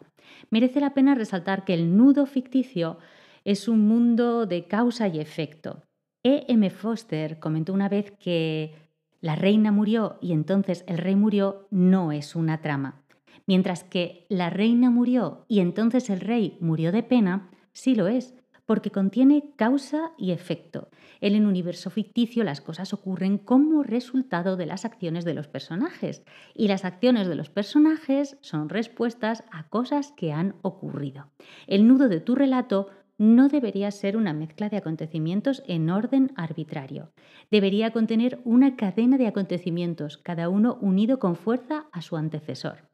Merece 0.50 0.80
la 0.80 0.92
pena 0.92 1.14
resaltar 1.14 1.64
que 1.64 1.74
el 1.74 1.96
nudo 1.96 2.26
ficticio 2.26 2.98
es 3.44 3.68
un 3.68 3.88
mundo 3.88 4.44
de 4.46 4.66
causa 4.66 5.08
y 5.08 5.20
efecto. 5.20 5.82
E. 6.22 6.44
M. 6.48 6.68
Foster 6.70 7.38
comentó 7.38 7.72
una 7.72 7.88
vez 7.88 8.12
que 8.18 8.85
la 9.20 9.36
reina 9.36 9.72
murió 9.72 10.18
y 10.20 10.32
entonces 10.32 10.84
el 10.86 10.98
rey 10.98 11.16
murió 11.16 11.66
no 11.70 12.12
es 12.12 12.36
una 12.36 12.60
trama. 12.60 13.02
Mientras 13.46 13.84
que 13.84 14.26
la 14.28 14.50
reina 14.50 14.90
murió 14.90 15.44
y 15.48 15.60
entonces 15.60 16.10
el 16.10 16.20
rey 16.20 16.58
murió 16.60 16.92
de 16.92 17.02
pena, 17.02 17.50
sí 17.72 17.94
lo 17.94 18.08
es, 18.08 18.34
porque 18.66 18.90
contiene 18.90 19.52
causa 19.56 20.12
y 20.18 20.32
efecto. 20.32 20.88
En 21.20 21.34
el 21.34 21.46
universo 21.46 21.88
ficticio 21.88 22.44
las 22.44 22.60
cosas 22.60 22.92
ocurren 22.92 23.38
como 23.38 23.82
resultado 23.82 24.56
de 24.56 24.66
las 24.66 24.84
acciones 24.84 25.24
de 25.24 25.34
los 25.34 25.46
personajes 25.46 26.22
y 26.54 26.68
las 26.68 26.84
acciones 26.84 27.28
de 27.28 27.36
los 27.36 27.48
personajes 27.48 28.36
son 28.40 28.68
respuestas 28.68 29.44
a 29.52 29.68
cosas 29.68 30.12
que 30.16 30.32
han 30.32 30.56
ocurrido. 30.62 31.28
El 31.68 31.86
nudo 31.86 32.08
de 32.08 32.20
tu 32.20 32.34
relato 32.34 32.90
no 33.18 33.48
debería 33.48 33.90
ser 33.90 34.16
una 34.16 34.32
mezcla 34.32 34.68
de 34.68 34.76
acontecimientos 34.76 35.62
en 35.66 35.90
orden 35.90 36.32
arbitrario. 36.36 37.12
Debería 37.50 37.90
contener 37.90 38.40
una 38.44 38.76
cadena 38.76 39.18
de 39.18 39.26
acontecimientos, 39.26 40.18
cada 40.18 40.48
uno 40.48 40.78
unido 40.80 41.18
con 41.18 41.36
fuerza 41.36 41.86
a 41.92 42.02
su 42.02 42.16
antecesor. 42.16 42.88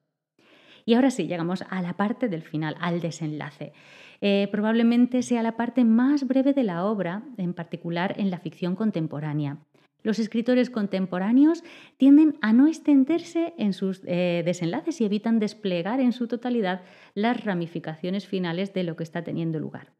Y 0.84 0.94
ahora 0.94 1.10
sí, 1.10 1.26
llegamos 1.26 1.62
a 1.68 1.82
la 1.82 1.96
parte 1.96 2.28
del 2.28 2.42
final, 2.42 2.76
al 2.80 3.00
desenlace. 3.00 3.72
Eh, 4.20 4.48
probablemente 4.50 5.22
sea 5.22 5.42
la 5.42 5.56
parte 5.56 5.84
más 5.84 6.26
breve 6.26 6.52
de 6.52 6.64
la 6.64 6.84
obra, 6.84 7.24
en 7.36 7.54
particular 7.54 8.14
en 8.18 8.30
la 8.30 8.38
ficción 8.38 8.76
contemporánea. 8.76 9.58
Los 10.02 10.18
escritores 10.18 10.70
contemporáneos 10.70 11.62
tienden 11.96 12.36
a 12.40 12.52
no 12.52 12.66
extenderse 12.66 13.54
en 13.56 13.72
sus 13.72 14.02
eh, 14.04 14.42
desenlaces 14.44 15.00
y 15.00 15.04
evitan 15.04 15.38
desplegar 15.38 16.00
en 16.00 16.12
su 16.12 16.26
totalidad 16.26 16.82
las 17.14 17.44
ramificaciones 17.44 18.26
finales 18.26 18.72
de 18.72 18.82
lo 18.82 18.96
que 18.96 19.04
está 19.04 19.22
teniendo 19.22 19.60
lugar. 19.60 19.92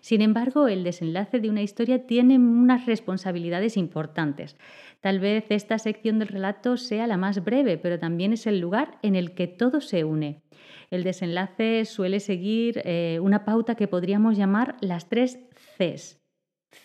Sin 0.00 0.22
embargo, 0.22 0.68
el 0.68 0.84
desenlace 0.84 1.40
de 1.40 1.50
una 1.50 1.62
historia 1.62 2.06
tiene 2.06 2.38
unas 2.38 2.86
responsabilidades 2.86 3.76
importantes. 3.76 4.56
Tal 5.00 5.20
vez 5.20 5.44
esta 5.50 5.78
sección 5.78 6.18
del 6.18 6.28
relato 6.28 6.76
sea 6.76 7.06
la 7.06 7.16
más 7.16 7.44
breve, 7.44 7.78
pero 7.78 7.98
también 7.98 8.32
es 8.32 8.46
el 8.46 8.60
lugar 8.60 8.98
en 9.02 9.14
el 9.14 9.34
que 9.34 9.46
todo 9.46 9.80
se 9.80 10.04
une. 10.04 10.42
El 10.90 11.04
desenlace 11.04 11.84
suele 11.84 12.20
seguir 12.20 12.82
eh, 12.84 13.18
una 13.22 13.44
pauta 13.44 13.74
que 13.74 13.88
podríamos 13.88 14.36
llamar 14.36 14.76
las 14.80 15.08
tres 15.08 15.38
Cs. 15.76 16.18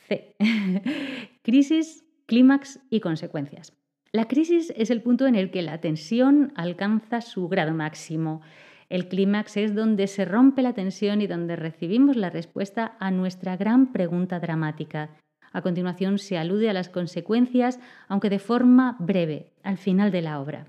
C. 0.07 0.35
crisis, 1.41 2.05
clímax 2.25 2.79
y 2.89 2.99
consecuencias. 2.99 3.73
La 4.11 4.27
crisis 4.27 4.71
es 4.77 4.91
el 4.91 5.01
punto 5.01 5.25
en 5.25 5.35
el 5.35 5.49
que 5.49 5.63
la 5.63 5.81
tensión 5.81 6.53
alcanza 6.55 7.21
su 7.21 7.47
grado 7.49 7.73
máximo. 7.73 8.41
El 8.89 9.07
clímax 9.07 9.57
es 9.57 9.75
donde 9.75 10.07
se 10.07 10.25
rompe 10.25 10.61
la 10.61 10.73
tensión 10.73 11.21
y 11.21 11.27
donde 11.27 11.55
recibimos 11.55 12.15
la 12.15 12.29
respuesta 12.29 12.95
a 12.99 13.11
nuestra 13.11 13.57
gran 13.57 13.91
pregunta 13.91 14.39
dramática. 14.39 15.09
A 15.51 15.61
continuación 15.61 16.17
se 16.17 16.37
alude 16.37 16.69
a 16.69 16.73
las 16.73 16.89
consecuencias, 16.89 17.79
aunque 18.07 18.29
de 18.29 18.39
forma 18.39 18.97
breve, 18.99 19.53
al 19.63 19.77
final 19.77 20.11
de 20.11 20.21
la 20.21 20.39
obra. 20.39 20.67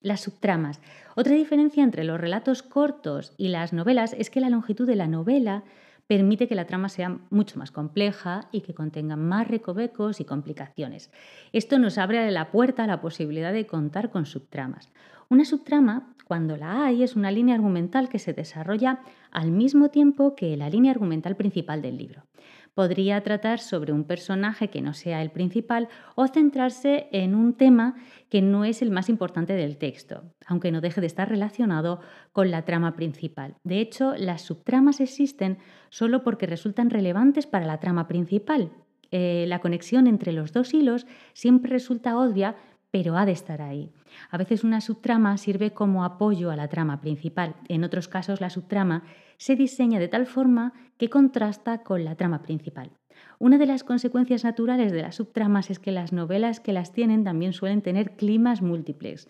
Las 0.00 0.20
subtramas. 0.22 0.80
Otra 1.14 1.34
diferencia 1.34 1.82
entre 1.82 2.04
los 2.04 2.20
relatos 2.20 2.62
cortos 2.62 3.34
y 3.36 3.48
las 3.48 3.72
novelas 3.72 4.14
es 4.16 4.30
que 4.30 4.40
la 4.40 4.48
longitud 4.48 4.86
de 4.86 4.96
la 4.96 5.08
novela 5.08 5.64
permite 6.10 6.48
que 6.48 6.56
la 6.56 6.66
trama 6.66 6.88
sea 6.88 7.20
mucho 7.30 7.56
más 7.56 7.70
compleja 7.70 8.48
y 8.50 8.62
que 8.62 8.74
contenga 8.74 9.14
más 9.14 9.46
recovecos 9.46 10.18
y 10.18 10.24
complicaciones. 10.24 11.12
Esto 11.52 11.78
nos 11.78 11.98
abre 11.98 12.28
la 12.32 12.50
puerta 12.50 12.82
a 12.82 12.88
la 12.88 13.00
posibilidad 13.00 13.52
de 13.52 13.64
contar 13.64 14.10
con 14.10 14.26
subtramas. 14.26 14.90
Una 15.28 15.44
subtrama, 15.44 16.12
cuando 16.24 16.56
la 16.56 16.84
hay, 16.84 17.04
es 17.04 17.14
una 17.14 17.30
línea 17.30 17.54
argumental 17.54 18.08
que 18.08 18.18
se 18.18 18.32
desarrolla 18.32 19.02
al 19.30 19.52
mismo 19.52 19.90
tiempo 19.90 20.34
que 20.34 20.56
la 20.56 20.68
línea 20.68 20.90
argumental 20.90 21.36
principal 21.36 21.80
del 21.80 21.98
libro 21.98 22.24
podría 22.74 23.22
tratar 23.22 23.58
sobre 23.58 23.92
un 23.92 24.04
personaje 24.04 24.68
que 24.68 24.82
no 24.82 24.94
sea 24.94 25.22
el 25.22 25.30
principal 25.30 25.88
o 26.14 26.26
centrarse 26.28 27.08
en 27.12 27.34
un 27.34 27.54
tema 27.54 27.96
que 28.28 28.42
no 28.42 28.64
es 28.64 28.82
el 28.82 28.90
más 28.90 29.08
importante 29.08 29.54
del 29.54 29.76
texto, 29.76 30.22
aunque 30.46 30.72
no 30.72 30.80
deje 30.80 31.00
de 31.00 31.06
estar 31.06 31.28
relacionado 31.28 32.00
con 32.32 32.50
la 32.50 32.64
trama 32.64 32.94
principal. 32.94 33.56
De 33.64 33.80
hecho, 33.80 34.14
las 34.16 34.42
subtramas 34.42 35.00
existen 35.00 35.58
solo 35.90 36.22
porque 36.22 36.46
resultan 36.46 36.90
relevantes 36.90 37.46
para 37.46 37.66
la 37.66 37.80
trama 37.80 38.06
principal. 38.06 38.70
Eh, 39.10 39.44
la 39.48 39.58
conexión 39.60 40.06
entre 40.06 40.32
los 40.32 40.52
dos 40.52 40.72
hilos 40.72 41.06
siempre 41.32 41.70
resulta 41.72 42.18
obvia, 42.18 42.56
pero 42.90 43.16
ha 43.16 43.26
de 43.26 43.32
estar 43.32 43.60
ahí. 43.62 43.92
A 44.30 44.38
veces 44.38 44.64
una 44.64 44.80
subtrama 44.80 45.36
sirve 45.36 45.72
como 45.72 46.04
apoyo 46.04 46.50
a 46.50 46.56
la 46.56 46.68
trama 46.68 47.00
principal. 47.00 47.56
En 47.68 47.84
otros 47.84 48.08
casos, 48.08 48.40
la 48.40 48.50
subtrama 48.50 49.04
se 49.36 49.56
diseña 49.56 49.98
de 49.98 50.08
tal 50.08 50.26
forma 50.26 50.72
que 50.98 51.08
contrasta 51.08 51.82
con 51.82 52.04
la 52.04 52.14
trama 52.16 52.42
principal. 52.42 52.90
Una 53.38 53.58
de 53.58 53.66
las 53.66 53.84
consecuencias 53.84 54.44
naturales 54.44 54.92
de 54.92 55.02
las 55.02 55.16
subtramas 55.16 55.70
es 55.70 55.78
que 55.78 55.92
las 55.92 56.12
novelas 56.12 56.60
que 56.60 56.72
las 56.72 56.92
tienen 56.92 57.24
también 57.24 57.52
suelen 57.52 57.82
tener 57.82 58.16
climas 58.16 58.62
múltiples. 58.62 59.28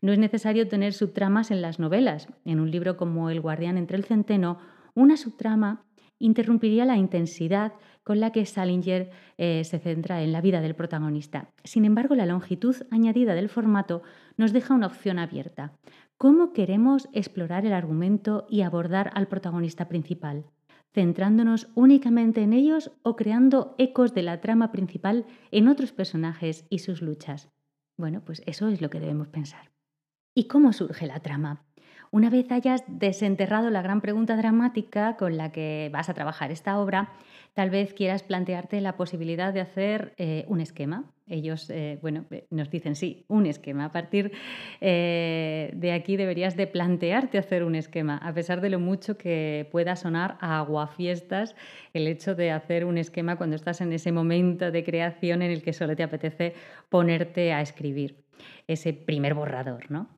No 0.00 0.12
es 0.12 0.18
necesario 0.18 0.68
tener 0.68 0.92
subtramas 0.92 1.50
en 1.50 1.62
las 1.62 1.78
novelas. 1.78 2.28
En 2.44 2.60
un 2.60 2.70
libro 2.70 2.96
como 2.96 3.30
El 3.30 3.40
guardián 3.40 3.78
entre 3.78 3.96
el 3.96 4.04
centeno, 4.04 4.58
una 4.94 5.16
subtrama 5.16 5.84
interrumpiría 6.18 6.84
la 6.84 6.96
intensidad 6.96 7.72
con 8.04 8.20
la 8.20 8.32
que 8.32 8.46
Salinger 8.46 9.10
eh, 9.38 9.62
se 9.64 9.78
centra 9.78 10.22
en 10.22 10.32
la 10.32 10.40
vida 10.40 10.60
del 10.60 10.74
protagonista. 10.74 11.50
Sin 11.64 11.84
embargo, 11.84 12.14
la 12.14 12.26
longitud 12.26 12.76
añadida 12.90 13.34
del 13.34 13.48
formato 13.48 14.02
nos 14.36 14.52
deja 14.52 14.74
una 14.74 14.86
opción 14.86 15.18
abierta. 15.18 15.72
¿Cómo 16.18 16.52
queremos 16.52 17.08
explorar 17.12 17.66
el 17.66 17.72
argumento 17.72 18.46
y 18.48 18.62
abordar 18.62 19.10
al 19.14 19.28
protagonista 19.28 19.88
principal? 19.88 20.44
¿Centrándonos 20.92 21.68
únicamente 21.74 22.42
en 22.42 22.52
ellos 22.52 22.92
o 23.02 23.16
creando 23.16 23.74
ecos 23.78 24.14
de 24.14 24.22
la 24.22 24.40
trama 24.40 24.72
principal 24.72 25.24
en 25.50 25.68
otros 25.68 25.92
personajes 25.92 26.66
y 26.68 26.80
sus 26.80 27.02
luchas? 27.02 27.50
Bueno, 27.96 28.22
pues 28.24 28.42
eso 28.46 28.68
es 28.68 28.80
lo 28.80 28.90
que 28.90 29.00
debemos 29.00 29.28
pensar. 29.28 29.70
¿Y 30.34 30.44
cómo 30.44 30.72
surge 30.72 31.06
la 31.06 31.20
trama? 31.20 31.64
Una 32.14 32.28
vez 32.28 32.52
hayas 32.52 32.84
desenterrado 32.88 33.70
la 33.70 33.80
gran 33.80 34.02
pregunta 34.02 34.36
dramática 34.36 35.16
con 35.16 35.38
la 35.38 35.50
que 35.50 35.88
vas 35.94 36.10
a 36.10 36.14
trabajar 36.14 36.50
esta 36.50 36.78
obra, 36.78 37.08
tal 37.54 37.70
vez 37.70 37.94
quieras 37.94 38.22
plantearte 38.22 38.82
la 38.82 38.98
posibilidad 38.98 39.54
de 39.54 39.62
hacer 39.62 40.12
eh, 40.18 40.44
un 40.46 40.60
esquema. 40.60 41.04
Ellos, 41.26 41.70
eh, 41.70 41.98
bueno, 42.02 42.26
eh, 42.30 42.44
nos 42.50 42.68
dicen 42.68 42.96
sí, 42.96 43.24
un 43.28 43.46
esquema. 43.46 43.86
A 43.86 43.92
partir 43.92 44.30
de 44.78 45.92
aquí 45.94 46.18
deberías 46.18 46.54
de 46.54 46.66
plantearte 46.66 47.38
hacer 47.38 47.64
un 47.64 47.76
esquema, 47.76 48.18
a 48.18 48.34
pesar 48.34 48.60
de 48.60 48.68
lo 48.68 48.78
mucho 48.78 49.16
que 49.16 49.66
pueda 49.72 49.96
sonar 49.96 50.36
a 50.42 50.58
aguafiestas 50.58 51.56
el 51.94 52.06
hecho 52.06 52.34
de 52.34 52.50
hacer 52.50 52.84
un 52.84 52.98
esquema 52.98 53.36
cuando 53.36 53.56
estás 53.56 53.80
en 53.80 53.90
ese 53.90 54.12
momento 54.12 54.70
de 54.70 54.84
creación 54.84 55.40
en 55.40 55.50
el 55.50 55.62
que 55.62 55.72
solo 55.72 55.96
te 55.96 56.02
apetece 56.02 56.52
ponerte 56.90 57.54
a 57.54 57.62
escribir 57.62 58.16
ese 58.66 58.92
primer 58.92 59.32
borrador, 59.32 59.90
¿no? 59.90 60.08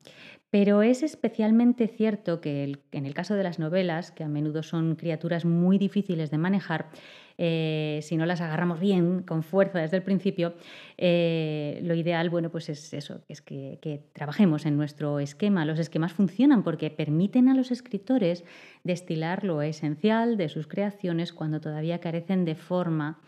Pero 0.55 0.83
es 0.83 1.03
especialmente 1.03 1.89
cierto 1.89 2.41
que 2.41 2.79
en 2.93 3.07
el 3.07 3.13
caso 3.13 3.35
de 3.35 3.43
las 3.43 3.59
novelas, 3.59 4.13
que 4.13 4.23
a 4.23 4.29
menudo 4.29 4.63
son 4.63 4.95
criaturas 4.95 5.45
muy 5.45 5.79
difíciles 5.79 6.31
de 6.31 6.39
manejar, 6.39 6.91
eh, 7.39 7.99
si 8.03 8.17
no 8.17 8.25
las 8.25 8.41
agarramos 8.41 8.79
bien, 8.79 9.25
con 9.25 9.43
fuerza 9.43 9.81
desde 9.81 9.97
el 9.97 10.05
principio, 10.05 10.55
eh, 10.97 11.81
lo 11.83 11.97
ideal 11.97 12.31
bueno, 12.31 12.51
pues 12.53 12.69
es 12.69 12.95
eso, 12.95 13.23
es 13.29 13.43
que, 13.43 13.81
que, 13.83 14.01
trabajemos 14.13 14.65
en 14.65 14.77
nuestro 14.77 15.19
esquema. 15.19 15.65
Los 15.65 15.81
esquemas 15.81 16.13
funcionan 16.13 16.63
porque 16.63 16.89
permiten 16.89 17.49
a 17.49 17.55
los 17.57 17.73
escritores 17.73 18.45
destilar 18.85 19.43
lo 19.43 19.61
esencial 19.61 20.37
de 20.37 20.49
sus 20.49 20.69
creaciones 20.69 21.33
cuando 21.33 21.61
todavía 21.61 21.99
carecen 21.99 22.45
de 22.45 22.55
forma 22.55 23.19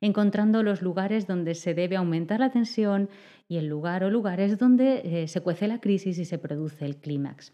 encontrando 0.00 0.62
los 0.62 0.82
lugares 0.82 1.26
donde 1.26 1.54
se 1.54 1.74
debe 1.74 1.96
aumentar 1.96 2.40
la 2.40 2.50
tensión 2.50 3.08
y 3.48 3.58
el 3.58 3.66
lugar 3.66 4.04
o 4.04 4.10
lugares 4.10 4.58
donde 4.58 5.02
eh, 5.04 5.28
se 5.28 5.40
cuece 5.40 5.68
la 5.68 5.80
crisis 5.80 6.18
y 6.18 6.24
se 6.24 6.38
produce 6.38 6.84
el 6.84 6.96
clímax. 6.96 7.52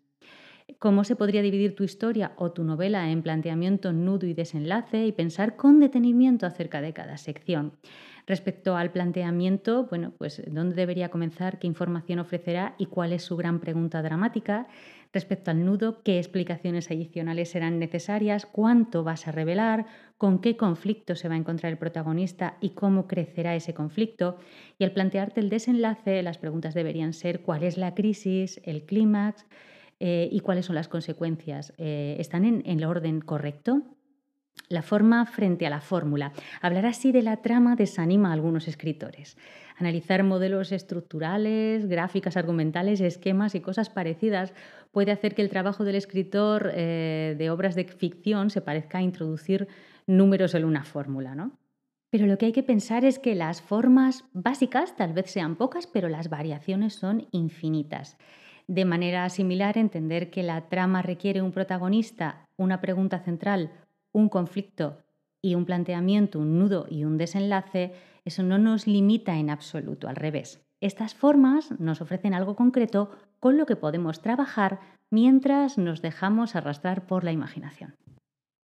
¿Cómo 0.79 1.05
se 1.05 1.17
podría 1.17 1.43
dividir 1.43 1.75
tu 1.75 1.85
historia 1.85 2.33
o 2.37 2.53
tu 2.53 2.65
novela 2.65 3.11
en 3.11 3.23
planteamiento, 3.23 3.93
nudo 3.93 4.27
y 4.27 4.35
desenlace 4.35 5.07
y 5.07 5.13
pensar 5.13 5.57
con 5.57 5.81
detenimiento 5.81 6.47
acerca 6.47 6.81
de 6.81 6.93
cada 6.93 7.19
sección? 7.19 7.73
Respecto 8.27 8.77
al 8.77 8.93
planteamiento, 8.93 9.87
bueno, 9.87 10.13
pues 10.17 10.43
dónde 10.47 10.77
debería 10.77 11.09
comenzar, 11.09 11.59
qué 11.59 11.67
información 11.67 12.21
ofrecerá 12.21 12.75
y 12.79 12.87
cuál 12.87 13.13
es 13.13 13.25
su 13.25 13.37
gran 13.37 13.59
pregunta 13.59 14.01
dramática. 14.03 14.69
Respecto 15.13 15.51
al 15.51 15.65
nudo, 15.65 16.03
qué 16.03 16.19
explicaciones 16.19 16.91
adicionales 16.91 17.51
serán 17.51 17.79
necesarias, 17.79 18.47
cuánto 18.47 19.05
vas 19.05 19.29
a 19.29 19.33
revelar, 19.33 19.85
con 20.17 20.41
qué 20.41 20.57
conflicto 20.57 21.17
se 21.17 21.29
va 21.29 21.35
a 21.35 21.39
encontrar 21.39 21.71
el 21.71 21.79
protagonista 21.79 22.57
y 22.61 22.71
cómo 22.71 23.07
crecerá 23.07 23.55
ese 23.55 23.75
conflicto. 23.75 24.39
Y 24.79 24.85
al 24.85 24.93
plantearte 24.93 25.41
el 25.41 25.51
desenlace, 25.51 26.23
las 26.23 26.39
preguntas 26.39 26.73
deberían 26.73 27.13
ser 27.13 27.43
cuál 27.43 27.63
es 27.63 27.77
la 27.77 27.95
crisis, 27.95 28.61
el 28.65 28.85
clímax 28.87 29.45
eh, 30.01 30.29
y 30.33 30.41
cuáles 30.41 30.67
son 30.67 30.77
las 30.77 30.89
consecuencias. 30.89 31.75
Eh, 31.77 32.17
¿Están 32.19 32.45
en 32.47 32.63
el 32.65 32.85
orden 32.85 33.21
correcto? 33.21 33.83
La 34.69 34.83
forma 34.83 35.27
frente 35.27 35.67
a 35.67 35.71
la 35.71 35.81
fórmula. 35.81 36.33
Hablar 36.61 36.87
así 36.87 37.13
de 37.13 37.23
la 37.23 37.39
trama 37.39 37.77
desanima 37.77 38.31
a 38.31 38.33
algunos 38.33 38.69
escritores. 38.69 39.37
Analizar 39.77 40.23
modelos 40.25 40.73
estructurales, 40.73 41.87
gráficas 41.87 42.37
argumentales, 42.37 43.01
esquemas 43.01 43.55
y 43.55 43.61
cosas 43.61 43.91
parecidas 43.91 44.55
puede 44.91 45.13
hacer 45.13 45.35
que 45.35 45.43
el 45.43 45.51
trabajo 45.51 45.85
del 45.85 45.97
escritor 45.97 46.71
eh, 46.75 47.35
de 47.37 47.51
obras 47.51 47.75
de 47.75 47.85
ficción 47.85 48.51
se 48.51 48.61
parezca 48.61 48.99
a 48.99 49.03
introducir 49.03 49.69
números 50.07 50.55
en 50.55 50.65
una 50.65 50.85
fórmula, 50.85 51.35
¿no? 51.35 51.59
Pero 52.11 52.27
lo 52.27 52.37
que 52.37 52.47
hay 52.47 52.53
que 52.53 52.63
pensar 52.63 53.07
es 53.07 53.19
que 53.19 53.35
las 53.35 53.63
formas 53.63 54.25
básicas 54.35 54.97
tal 54.97 55.15
vez 55.15 55.31
sean 55.31 55.57
pocas, 55.57 55.87
pero 55.87 56.11
las 56.11 56.29
variaciones 56.29 56.95
son 56.95 57.27
infinitas. 57.31 58.19
De 58.69 58.85
manera 58.85 59.29
similar, 59.31 59.79
entender 59.79 60.31
que 60.31 60.43
la 60.43 60.69
trama 60.69 61.01
requiere 61.01 61.41
un 61.41 61.53
protagonista, 61.53 62.47
una 62.57 62.81
pregunta 62.81 63.19
central, 63.21 63.71
un 64.13 64.29
conflicto 64.29 64.99
y 65.41 65.55
un 65.55 65.65
planteamiento, 65.65 66.39
un 66.39 66.59
nudo 66.59 66.87
y 66.89 67.05
un 67.05 67.19
desenlace, 67.19 67.93
eso 68.25 68.43
no 68.43 68.59
nos 68.59 68.87
limita 68.87 69.37
en 69.39 69.51
absoluto, 69.51 70.09
al 70.09 70.17
revés. 70.17 70.61
Estas 70.81 71.15
formas 71.15 71.79
nos 71.81 72.01
ofrecen 72.01 72.35
algo 72.35 72.57
concreto 72.57 73.11
con 73.41 73.57
lo 73.57 73.67
que 73.67 73.77
podemos 73.77 74.21
trabajar 74.21 74.81
mientras 75.11 75.79
nos 75.79 76.03
dejamos 76.03 76.55
arrastrar 76.55 77.07
por 77.07 77.25
la 77.25 77.33
imaginación. 77.33 77.97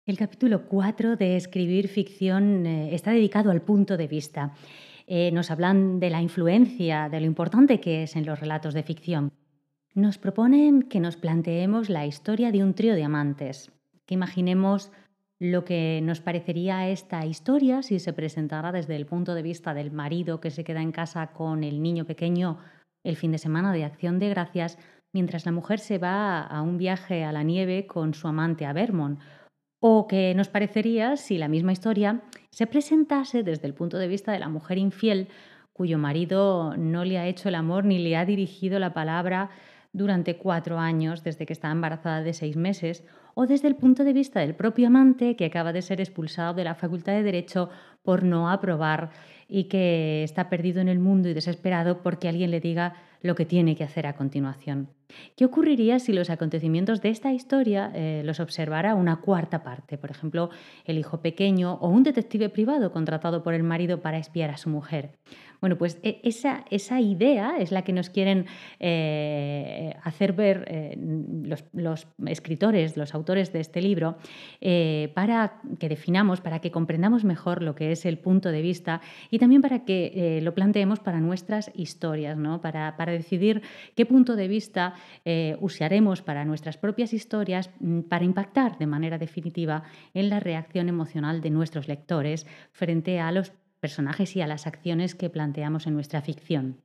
El 0.07 0.17
capítulo 0.17 0.67
4 0.69 1.17
de 1.17 1.37
Escribir 1.37 1.89
ficción 1.89 2.65
eh, 2.65 2.95
está 2.95 3.11
dedicado 3.11 3.51
al 3.51 3.63
punto 3.63 3.97
de 3.97 4.07
vista. 4.07 4.55
Eh, 5.07 5.31
nos 5.33 5.51
hablan 5.51 5.99
de 5.99 6.11
la 6.11 6.23
influencia, 6.23 7.09
de 7.09 7.21
lo 7.21 7.27
importante 7.27 7.81
que 7.81 8.05
es 8.05 8.17
en 8.17 8.25
los 8.25 8.39
relatos 8.39 8.73
de 8.73 8.83
ficción. 8.83 9.33
Nos 9.95 10.19
proponen 10.19 10.83
que 10.83 11.01
nos 11.01 11.17
planteemos 11.17 11.91
la 11.91 12.07
historia 12.07 12.53
de 12.53 12.63
un 12.63 12.75
trío 12.75 12.95
de 12.95 13.03
amantes, 13.03 13.73
que 14.05 14.15
imaginemos 14.15 14.93
lo 15.39 15.64
que 15.64 16.01
nos 16.03 16.20
parecería 16.20 16.89
esta 16.89 17.26
historia 17.26 17.82
si 17.82 17.99
se 17.99 18.12
presentara 18.12 18.72
desde 18.72 18.97
el 18.97 19.07
punto 19.07 19.34
de 19.34 19.43
vista 19.43 19.74
del 19.74 19.93
marido 19.93 20.41
que 20.41 20.51
se 20.51 20.64
queda 20.64 20.80
en 20.80 20.93
casa 20.93 21.28
con 21.28 21.62
el 21.62 21.82
niño 21.82 22.07
pequeño 22.07 22.59
el 23.05 23.16
fin 23.16 23.32
de 23.32 23.39
semana 23.39 23.72
de 23.72 23.84
acción 23.84 24.18
de 24.18 24.28
gracias, 24.28 24.78
mientras 25.12 25.47
la 25.47 25.53
mujer 25.53 25.78
se 25.78 25.99
va 25.99 26.43
a 26.43 26.61
un 26.61 26.76
viaje 26.76 27.24
a 27.24 27.32
la 27.32 27.45
nieve 27.45 27.87
con 27.87 28.14
su 28.14 28.26
amante 28.26 28.66
a 28.66 28.72
Vermont. 28.72 29.20
O 29.80 30.09
que 30.09 30.34
nos 30.34 30.49
parecería 30.49 31.16
si 31.16 31.39
la 31.39 31.49
misma 31.49 31.72
historia 31.72 32.22
se 32.51 32.66
presentase 32.66 33.45
desde 33.45 33.68
el 33.68 33.74
punto 33.74 33.99
de 33.99 34.09
vista 34.09 34.32
de 34.32 34.41
la 34.41 34.49
mujer 34.49 34.78
infiel 34.78 35.28
cuyo 35.72 35.99
marido 35.99 36.74
no 36.76 37.05
le 37.05 37.18
ha 37.18 37.26
hecho 37.26 37.49
el 37.49 37.55
amor 37.55 37.84
ni 37.84 37.99
le 37.99 38.16
ha 38.16 38.24
dirigido 38.24 38.78
la 38.78 38.95
palabra 38.95 39.51
durante 39.97 40.37
cuatro 40.37 40.79
años 40.79 41.25
desde 41.25 41.47
que 41.47 41.55
está 41.55 41.71
embarazada 41.71 42.23
de 42.23 42.35
seis 42.35 42.57
meses, 42.57 43.03
o 43.35 43.47
desde 43.47 43.69
el 43.69 43.77
punto 43.77 44.05
de 44.05 44.13
vista 44.13 44.41
del 44.41 44.55
propio 44.55 44.87
amante 44.87 45.37
que 45.37 45.47
acaba 45.47 45.73
de 45.73 45.83
ser 45.83 46.01
expulsado 46.01 46.55
de 46.55 46.65
la 46.65 46.75
Facultad 46.75 47.13
de 47.13 47.23
Derecho 47.23 47.71
por 48.03 48.23
no 48.23 48.51
aprobar 48.51 49.11
y 49.49 49.65
que 49.65 50.23
está 50.23 50.49
perdido 50.49 50.81
en 50.81 50.89
el 50.89 50.99
mundo 50.99 51.29
y 51.29 51.35
desesperado 51.35 52.03
porque 52.03 52.29
alguien 52.29 52.51
le 52.51 52.61
diga 52.61 52.95
lo 53.23 53.35
que 53.35 53.45
tiene 53.45 53.75
que 53.75 53.85
hacer 53.85 54.07
a 54.07 54.15
continuación. 54.15 54.89
¿Qué 55.37 55.45
ocurriría 55.45 55.99
si 55.99 56.13
los 56.13 56.31
acontecimientos 56.31 57.01
de 57.01 57.11
esta 57.11 57.33
historia 57.33 57.91
eh, 57.95 58.23
los 58.25 58.41
observara 58.41 58.95
una 58.95 59.21
cuarta 59.21 59.63
parte? 59.63 59.99
Por 59.99 60.11
ejemplo, 60.11 60.51
el 60.85 60.99
hijo 60.99 61.21
pequeño 61.21 61.75
o 61.75 61.89
un 61.89 62.03
detective 62.03 62.49
privado 62.49 62.93
contratado 62.93 63.43
por 63.43 63.55
el 63.55 63.63
marido 63.63 64.01
para 64.01 64.19
espiar 64.19 64.51
a 64.51 64.57
su 64.57 64.69
mujer. 64.69 65.11
Bueno, 65.61 65.77
pues 65.77 65.99
e, 66.03 66.21
esa, 66.23 66.65
esa 66.71 67.01
idea 67.01 67.57
es 67.59 67.73
la 67.73 67.83
que 67.83 67.93
nos 67.93 68.11
quieren 68.11 68.47
eh, 68.81 69.95
hacer 70.03 70.33
ver 70.33 70.65
eh, 70.69 70.97
los, 71.73 72.07
escritores, 72.27 72.97
los 72.97 73.15
autores 73.15 73.53
de 73.53 73.61
este 73.61 73.81
libro, 73.81 74.17
eh, 74.61 75.11
para 75.15 75.61
que 75.79 75.89
definamos, 75.89 76.41
para 76.41 76.61
que 76.61 76.71
comprendamos 76.71 77.25
mejor 77.25 77.63
lo 77.63 77.75
que 77.75 77.93
es 77.93 78.07
el 78.07 78.19
punto 78.19 78.51
de 78.51 78.63
vista 78.63 79.01
y 79.31 79.39
también 79.39 79.63
para 79.63 79.85
que 79.85 80.41
lo 80.43 80.55
planteemos 80.55 81.01
para 81.01 81.21
nuestras 81.21 81.71
historias, 81.75 82.37
¿no? 82.37 82.61
para, 82.61 82.97
para 82.97 83.13
decidir 83.13 83.63
qué 83.95 84.07
punto 84.07 84.37
de 84.37 84.49
vista 84.49 84.95
usaremos 85.61 86.23
para 86.23 86.45
nuestras 86.45 86.77
propias 86.77 87.13
historias 87.13 87.71
mm, 87.81 88.01
para 88.03 88.25
impactar 88.25 88.79
de 88.79 88.87
manera 88.87 89.19
definitiva 89.19 89.85
en 90.15 90.31
la 90.31 90.41
reacción 90.41 90.89
emocional 90.89 91.41
de 91.41 91.51
nuestros 91.51 91.89
lectores 91.89 92.47
frente 92.73 93.21
a 93.21 93.33
los 93.33 93.53
personajes 93.81 94.37
y 94.37 94.41
a 94.41 94.47
las 94.47 94.66
acciones 94.66 95.14
que 95.14 95.31
planteamos 95.31 95.87
en 95.87 95.95
nuestra 95.95 96.22
ficción. 96.22 96.77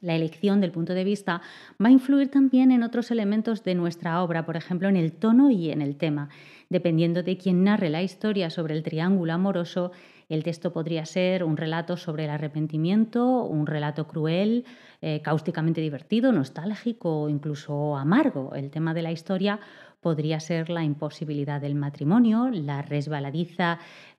La 0.00 0.14
elección 0.14 0.60
del 0.60 0.70
punto 0.70 0.94
de 0.94 1.02
vista 1.02 1.42
va 1.82 1.88
a 1.88 1.92
influir 1.92 2.30
también 2.30 2.70
en 2.70 2.84
otros 2.84 3.10
elementos 3.10 3.64
de 3.64 3.74
nuestra 3.74 4.22
obra, 4.22 4.46
por 4.46 4.56
ejemplo, 4.56 4.88
en 4.88 4.96
el 4.96 5.12
tono 5.12 5.50
y 5.50 5.70
en 5.70 5.82
el 5.82 5.96
tema. 5.96 6.28
Dependiendo 6.68 7.24
de 7.24 7.36
quién 7.36 7.64
narre 7.64 7.90
la 7.90 8.02
historia 8.02 8.48
sobre 8.48 8.76
el 8.76 8.84
triángulo 8.84 9.32
amoroso, 9.32 9.90
el 10.28 10.44
texto 10.44 10.72
podría 10.72 11.04
ser 11.06 11.42
un 11.42 11.56
relato 11.56 11.96
sobre 11.96 12.24
el 12.24 12.30
arrepentimiento, 12.30 13.42
un 13.44 13.66
relato 13.66 14.06
cruel, 14.06 14.66
eh, 15.00 15.20
cáusticamente 15.22 15.80
divertido, 15.80 16.30
nostálgico 16.32 17.22
o 17.22 17.28
incluso 17.28 17.96
amargo. 17.96 18.54
El 18.54 18.70
tema 18.70 18.94
de 18.94 19.02
la 19.02 19.10
historia 19.10 19.58
podría 20.00 20.38
ser 20.38 20.70
la 20.70 20.84
imposibilidad 20.84 21.60
del 21.60 21.74
matrimonio, 21.74 22.50
la 22.50 22.82
resbaladiza 22.82 23.78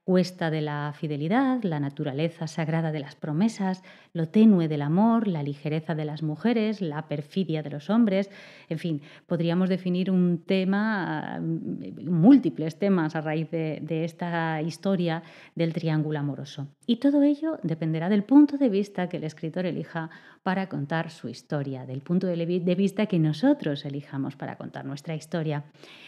cuesta 0.10 0.50
de 0.50 0.62
la 0.62 0.92
fidelidad, 0.98 1.62
la 1.62 1.80
naturaleza 1.80 2.48
sagrada 2.48 2.92
de 2.92 3.00
las 3.00 3.14
promesas, 3.14 3.84
lo 4.12 4.28
tenue 4.28 4.68
del 4.68 4.82
amor, 4.82 5.28
la 5.28 5.44
ligereza 5.44 5.94
de 5.94 6.04
las 6.04 6.24
mujeres, 6.24 6.82
la 6.82 7.08
perfidia 7.08 7.62
de 7.62 7.70
los 7.70 7.92
hombres, 7.92 8.32
en 8.70 8.80
fin, 8.80 9.02
podríamos 9.28 9.70
definir 9.70 10.10
un 10.10 10.40
tema, 10.40 11.40
mm, 11.40 12.10
múltiples 12.10 12.80
temas 12.80 13.16
a 13.16 13.22
raíz 13.22 13.52
de, 13.52 14.04
esta 14.04 14.60
historia 14.64 15.22
del 15.54 15.74
triángulo 15.74 16.18
amoroso. 16.18 16.66
Y 16.88 16.96
todo 16.96 17.22
ello 17.22 17.60
dependerá 17.62 18.10
del 18.10 18.24
punto 18.24 18.58
de 18.58 18.70
vista 18.70 19.10
que 19.10 19.18
el 19.18 19.26
escritor 19.26 19.68
elija 19.68 20.10
para 20.42 20.70
contar 20.70 21.12
su 21.12 21.30
historia, 21.30 21.86
del 21.86 22.02
punto 22.02 22.26
de 22.26 22.76
vista 22.76 23.06
que 23.06 23.20
nosotros 23.20 23.86
elijamos 23.86 24.36
para 24.36 24.56
contar 24.56 24.86
nuestra 24.86 25.14
historia. 25.14 25.66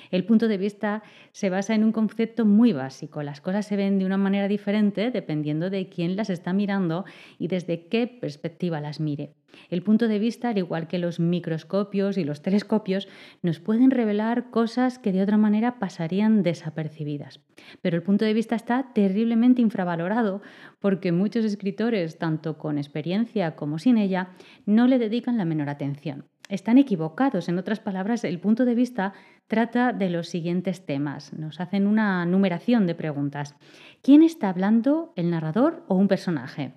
El 0.10 0.26
punto 0.26 0.48
de 0.48 0.58
vista 0.58 1.04
se 1.32 1.50
basa 1.50 1.74
en 1.76 1.84
un 1.84 1.92
concepto 1.92 2.46
muy 2.46 2.74
básico. 2.74 3.24
Las 3.24 3.42
cosas 3.42 3.66
se 3.66 3.78
ven 3.78 3.91
de 4.00 4.06
una 4.06 4.18
manera 4.18 4.48
diferente 4.48 5.12
dependiendo 5.12 5.70
de 5.70 5.90
quién 5.90 6.16
las 6.16 6.30
está 6.30 6.54
mirando 6.54 7.06
y 7.38 7.48
desde 7.48 7.88
qué 7.88 8.08
perspectiva 8.08 8.82
las 8.82 9.00
mire. 9.00 9.34
El 9.70 9.84
punto 9.84 10.08
de 10.08 10.20
vista, 10.20 10.50
al 10.50 10.58
igual 10.58 10.88
que 10.88 10.98
los 10.98 11.20
microscopios 11.20 12.18
y 12.18 12.24
los 12.24 12.42
telescopios, 12.42 13.08
nos 13.42 13.60
pueden 13.60 13.92
revelar 13.92 14.50
cosas 14.50 14.98
que 14.98 15.12
de 15.12 15.22
otra 15.22 15.38
manera 15.38 15.78
pasarían 15.80 16.42
desapercibidas. 16.42 17.42
Pero 17.82 17.98
el 17.98 18.04
punto 18.04 18.26
de 18.26 18.34
vista 18.34 18.56
está 18.56 18.94
terriblemente 18.94 19.62
infravalorado 19.62 20.42
porque 20.80 21.12
muchos 21.12 21.46
escritores, 21.46 22.18
tanto 22.18 22.58
con 22.58 22.78
experiencia 22.78 23.56
como 23.56 23.78
sin 23.78 23.98
ella, 23.98 24.30
no 24.66 24.88
le 24.88 25.00
dedican 25.00 25.38
la 25.38 25.46
menor 25.46 25.70
atención 25.70 26.31
están 26.52 26.78
equivocados. 26.78 27.50
En 27.50 27.58
otras 27.58 27.80
palabras, 27.80 28.24
el 28.24 28.40
punto 28.40 28.66
de 28.66 28.76
vista 28.76 29.14
trata 29.48 29.94
de 29.94 30.10
los 30.10 30.28
siguientes 30.28 30.86
temas. 30.86 31.34
Nos 31.34 31.60
hacen 31.60 31.88
una 31.88 32.26
numeración 32.26 32.86
de 32.86 32.94
preguntas. 32.94 33.56
¿Quién 34.04 34.22
está 34.22 34.50
hablando, 34.50 35.14
el 35.16 35.32
narrador 35.32 35.84
o 35.88 35.96
un 35.96 36.08
personaje? 36.08 36.74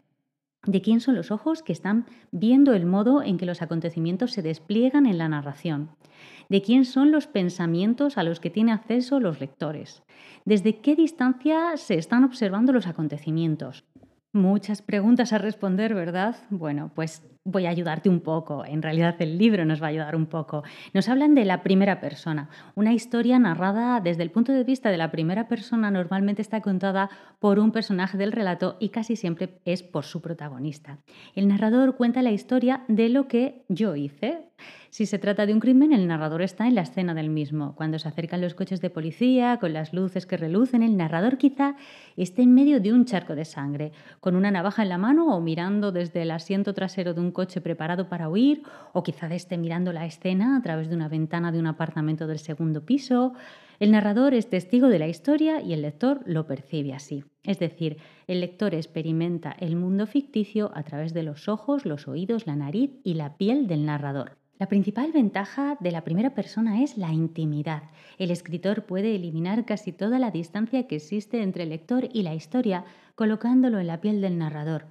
de 0.67 0.81
quién 0.81 1.01
son 1.01 1.15
los 1.15 1.31
ojos 1.31 1.63
que 1.63 1.73
están 1.73 2.07
viendo 2.31 2.73
el 2.73 2.87
modo 2.87 3.23
en 3.23 3.37
que 3.37 3.47
los 3.47 3.63
acontecimientos 3.63 4.33
se 4.33 4.43
despliegan 4.43 5.07
en 5.07 5.19
la 5.19 5.29
narración, 5.29 5.91
de 6.49 6.63
quién 6.63 6.85
son 6.85 7.13
los 7.13 7.27
pensamientos 7.27 8.19
a 8.19 8.23
los 8.23 8.41
que 8.41 8.51
tiene 8.51 8.73
acceso 8.73 9.21
los 9.21 9.41
lectores, 9.41 10.03
desde 10.45 10.81
qué 10.81 10.97
distancia 10.97 11.77
se 11.77 11.97
están 11.97 12.25
observando 12.25 12.73
los 12.73 12.87
acontecimientos. 12.87 13.85
Muchas 14.33 14.83
preguntas 14.83 15.33
a 15.33 15.39
responder, 15.39 15.95
¿verdad? 15.95 16.37
Bueno, 16.51 16.91
pues 16.95 17.23
voy 17.45 17.67
a 17.67 17.71
ayudarte 17.71 18.09
un 18.09 18.21
poco. 18.21 18.65
En 18.65 18.81
realidad 18.81 19.17
el 19.19 19.37
libro 19.37 19.67
nos 19.67 19.83
va 19.83 19.87
a 19.87 19.91
ayudar 19.91 20.17
un 20.17 20.27
poco. 20.27 20.63
Nos 20.95 21.09
hablan 21.11 21.35
de 21.35 21.45
la 21.45 21.63
primera 21.63 22.01
persona. 22.01 22.49
Una 22.75 22.95
historia 22.95 23.39
narrada 23.39 24.01
desde 24.01 24.23
el 24.23 24.31
punto 24.31 24.53
de 24.53 24.65
vista 24.65 24.91
de 24.91 24.97
la 24.97 25.11
primera 25.11 25.47
persona 25.47 25.91
normalmente 25.91 26.41
está 26.41 26.63
contada 26.63 27.11
por 27.41 27.59
un 27.59 27.71
personaje 27.71 28.17
del 28.17 28.33
relato 28.33 28.77
y 28.81 28.89
casi 28.89 29.15
siempre 29.15 29.61
es 29.67 29.83
por 29.83 30.05
su 30.05 30.23
protagonista. 30.23 30.99
El 31.35 31.49
narrador 31.49 31.97
cuenta 31.97 32.23
la 32.23 32.33
historia 32.33 32.85
de 32.89 33.11
lo 33.11 33.29
que 33.29 33.65
yo 33.69 33.95
hice. 33.95 34.49
Si 34.91 35.07
se 35.07 35.19
trata 35.19 35.45
de 35.45 35.53
un 35.53 35.59
crimen, 35.59 35.93
el 35.93 36.07
narrador 36.07 36.41
está 36.41 36.69
en 36.69 36.77
la 36.77 36.83
escena 36.83 37.15
del 37.15 37.29
mismo. 37.29 37.75
Cuando 37.75 37.99
se 37.99 38.07
acercan 38.07 38.41
los 38.41 38.55
coches 38.55 38.81
de 38.81 38.91
policía, 38.91 39.59
con 39.59 39.73
las 39.73 39.93
luces 39.93 40.25
que 40.25 40.37
relucen, 40.37 40.85
el 40.85 40.97
narrador 40.97 41.37
quizá 41.37 41.75
esté 42.17 42.43
en 42.43 42.55
medio 42.55 42.81
de 42.81 42.93
un 42.93 43.05
charco 43.05 43.35
de 43.35 43.45
sangre, 43.45 43.91
con 44.21 44.37
una 44.37 44.53
navaja 44.53 44.85
en 44.85 44.91
la 44.91 44.99
mano 44.99 45.35
o 45.35 45.41
mirando 45.41 45.91
desde 45.91 46.23
el 46.23 46.31
asiento 46.31 46.75
trasero 46.75 47.13
de 47.13 47.21
un 47.21 47.33
coche 47.35 47.61
preparado 47.61 48.09
para 48.09 48.31
huir, 48.31 48.63
o 48.95 49.03
quizá 49.03 49.27
esté 49.35 49.59
mirando 49.59 49.93
la 49.93 50.07
escena 50.07 50.57
a 50.57 50.63
través 50.63 50.89
de 50.89 50.97
una 50.97 51.11
ventana 51.11 51.53
de 51.53 51.59
un 51.59 51.67
apartamento 51.67 52.27
del 52.27 52.39
segundo 52.39 52.87
piso. 52.87 53.35
El 53.79 53.91
narrador 53.91 54.33
es 54.33 54.49
testigo 54.49 54.89
de 54.89 54.99
la 54.99 55.09
historia 55.09 55.61
y 55.61 55.75
el 55.75 55.83
lector 55.83 56.23
lo 56.25 56.47
percibe 56.47 56.95
así. 56.95 57.25
Es 57.43 57.59
decir, 57.59 57.99
el 58.27 58.41
lector 58.41 58.75
experimenta 58.75 59.55
el 59.59 59.77
mundo 59.77 60.07
ficticio 60.07 60.71
a 60.75 60.83
través 60.85 61.13
de 61.13 61.25
los 61.25 61.47
ojos, 61.49 61.85
los 61.85 62.09
oídos, 62.09 62.47
la 62.47 62.57
nariz 62.57 62.93
y 63.05 63.13
la 63.13 63.37
piel 63.37 63.67
del 63.67 63.85
narrador. 63.85 64.39
La 64.57 64.69
principal 64.69 65.11
ventaja 65.11 65.77
de 65.81 65.91
la 65.91 66.05
primera 66.05 66.35
persona 66.35 66.83
es 66.83 66.97
la 66.97 67.13
intimidad. 67.13 67.83
El 68.19 68.31
escritor 68.31 68.85
puede 68.85 69.17
eliminar 69.17 69.65
casi 69.65 69.91
toda 69.91 70.21
la 70.21 70.31
distancia 70.31 70.87
que 70.87 70.97
existe 70.97 71.43
entre 71.43 71.65
el 71.65 71.71
lector 71.71 72.09
y 72.13 72.23
la 72.23 72.35
historia 72.35 72.85
colocándolo 73.17 73.81
en 73.81 73.89
la 73.89 74.01
piel 74.01 74.21
del 74.21 74.39
narrador. 74.39 74.87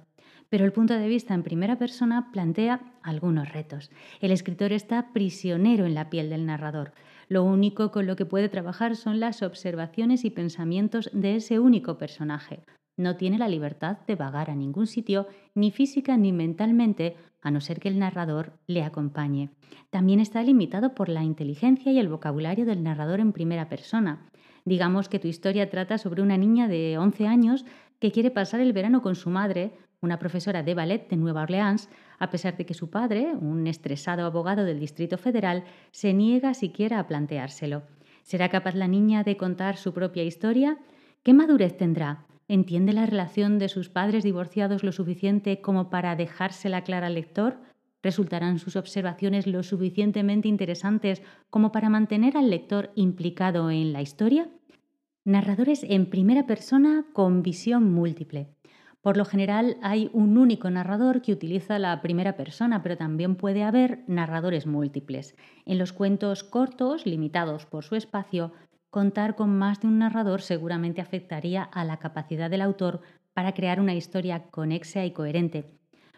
Pero 0.48 0.64
el 0.64 0.72
punto 0.72 0.94
de 0.94 1.08
vista 1.08 1.34
en 1.34 1.42
primera 1.42 1.78
persona 1.78 2.30
plantea 2.32 2.80
algunos 3.02 3.52
retos. 3.52 3.90
El 4.20 4.30
escritor 4.30 4.72
está 4.72 5.12
prisionero 5.12 5.86
en 5.86 5.94
la 5.94 6.10
piel 6.10 6.30
del 6.30 6.46
narrador. 6.46 6.92
Lo 7.28 7.44
único 7.44 7.90
con 7.90 8.06
lo 8.06 8.16
que 8.16 8.26
puede 8.26 8.48
trabajar 8.48 8.96
son 8.96 9.20
las 9.20 9.42
observaciones 9.42 10.24
y 10.24 10.30
pensamientos 10.30 11.10
de 11.12 11.36
ese 11.36 11.58
único 11.58 11.98
personaje. 11.98 12.64
No 12.96 13.16
tiene 13.16 13.38
la 13.38 13.48
libertad 13.48 13.98
de 14.06 14.14
vagar 14.14 14.50
a 14.50 14.54
ningún 14.54 14.86
sitio, 14.86 15.26
ni 15.54 15.72
física 15.72 16.16
ni 16.16 16.32
mentalmente, 16.32 17.16
a 17.40 17.50
no 17.50 17.60
ser 17.60 17.80
que 17.80 17.88
el 17.88 17.98
narrador 17.98 18.52
le 18.66 18.84
acompañe. 18.84 19.50
También 19.90 20.20
está 20.20 20.42
limitado 20.42 20.94
por 20.94 21.08
la 21.08 21.24
inteligencia 21.24 21.90
y 21.90 21.98
el 21.98 22.08
vocabulario 22.08 22.64
del 22.64 22.82
narrador 22.82 23.20
en 23.20 23.32
primera 23.32 23.68
persona. 23.68 24.30
Digamos 24.64 25.08
que 25.08 25.18
tu 25.18 25.28
historia 25.28 25.68
trata 25.68 25.98
sobre 25.98 26.22
una 26.22 26.38
niña 26.38 26.68
de 26.68 26.96
11 26.96 27.26
años 27.26 27.64
que 27.98 28.12
quiere 28.12 28.30
pasar 28.30 28.60
el 28.60 28.72
verano 28.72 29.02
con 29.02 29.14
su 29.14 29.28
madre, 29.28 29.72
una 30.04 30.18
profesora 30.18 30.62
de 30.62 30.74
ballet 30.74 31.08
de 31.08 31.16
Nueva 31.16 31.42
Orleans, 31.42 31.88
a 32.18 32.30
pesar 32.30 32.56
de 32.56 32.66
que 32.66 32.74
su 32.74 32.90
padre, 32.90 33.32
un 33.34 33.66
estresado 33.66 34.24
abogado 34.24 34.64
del 34.64 34.78
Distrito 34.78 35.18
Federal, 35.18 35.64
se 35.90 36.12
niega 36.12 36.54
siquiera 36.54 36.98
a 37.00 37.06
planteárselo. 37.06 37.82
¿Será 38.22 38.48
capaz 38.48 38.74
la 38.74 38.88
niña 38.88 39.24
de 39.24 39.36
contar 39.36 39.76
su 39.76 39.92
propia 39.92 40.22
historia? 40.22 40.78
¿Qué 41.22 41.34
madurez 41.34 41.76
tendrá? 41.76 42.26
¿Entiende 42.46 42.92
la 42.92 43.06
relación 43.06 43.58
de 43.58 43.68
sus 43.68 43.88
padres 43.88 44.22
divorciados 44.22 44.84
lo 44.84 44.92
suficiente 44.92 45.60
como 45.60 45.90
para 45.90 46.14
dejársela 46.14 46.84
clara 46.84 47.06
al 47.08 47.14
lector? 47.14 47.56
¿Resultarán 48.02 48.58
sus 48.58 48.76
observaciones 48.76 49.46
lo 49.46 49.62
suficientemente 49.62 50.46
interesantes 50.48 51.22
como 51.48 51.72
para 51.72 51.88
mantener 51.88 52.36
al 52.36 52.50
lector 52.50 52.92
implicado 52.94 53.70
en 53.70 53.94
la 53.94 54.02
historia? 54.02 54.48
Narradores 55.24 55.84
en 55.88 56.10
primera 56.10 56.46
persona 56.46 57.06
con 57.14 57.42
visión 57.42 57.90
múltiple. 57.90 58.54
Por 59.04 59.18
lo 59.18 59.26
general 59.26 59.76
hay 59.82 60.08
un 60.14 60.38
único 60.38 60.70
narrador 60.70 61.20
que 61.20 61.34
utiliza 61.34 61.78
la 61.78 62.00
primera 62.00 62.38
persona, 62.38 62.82
pero 62.82 62.96
también 62.96 63.36
puede 63.36 63.62
haber 63.62 64.02
narradores 64.06 64.66
múltiples. 64.66 65.36
En 65.66 65.76
los 65.76 65.92
cuentos 65.92 66.42
cortos, 66.42 67.04
limitados 67.04 67.66
por 67.66 67.84
su 67.84 67.96
espacio, 67.96 68.52
contar 68.88 69.36
con 69.36 69.58
más 69.58 69.82
de 69.82 69.88
un 69.88 69.98
narrador 69.98 70.40
seguramente 70.40 71.02
afectaría 71.02 71.64
a 71.64 71.84
la 71.84 71.98
capacidad 71.98 72.48
del 72.48 72.62
autor 72.62 73.02
para 73.34 73.52
crear 73.52 73.78
una 73.78 73.94
historia 73.94 74.44
conexa 74.50 75.04
y 75.04 75.10
coherente. 75.10 75.66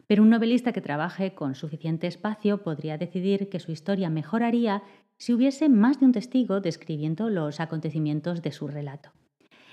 Pero 0.07 0.23
un 0.23 0.31
novelista 0.31 0.73
que 0.73 0.81
trabaje 0.81 1.35
con 1.35 1.57
suficiente 1.57 2.07
espacio 2.07 2.63
podría 2.63 2.99
decidir 2.99 3.49
que 3.49 3.59
su 3.59 3.73
historia 3.73 4.11
mejoraría 4.11 4.85
si 5.17 5.33
hubiese 5.33 5.69
más 5.69 5.99
de 5.99 6.07
un 6.07 6.13
testigo 6.13 6.61
describiendo 6.61 7.31
los 7.31 7.59
acontecimientos 7.59 8.43
de 8.43 8.53
su 8.53 8.69
relato. 8.69 9.11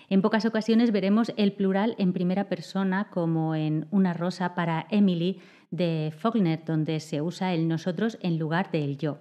En 0.10 0.22
pocas 0.22 0.46
ocasiones 0.46 0.92
veremos 0.92 1.32
el 1.38 1.54
plural 1.54 1.96
en 1.98 2.14
primera 2.14 2.50
persona, 2.50 3.10
como 3.10 3.56
en 3.56 3.88
Una 3.92 4.14
rosa 4.14 4.56
para 4.56 4.86
Emily 4.90 5.40
de 5.72 6.14
Faulkner, 6.16 6.64
donde 6.66 7.00
se 7.00 7.22
usa 7.22 7.54
el 7.54 7.68
nosotros 7.68 8.18
en 8.22 8.38
lugar 8.38 8.72
del 8.72 8.98
yo 8.98 9.20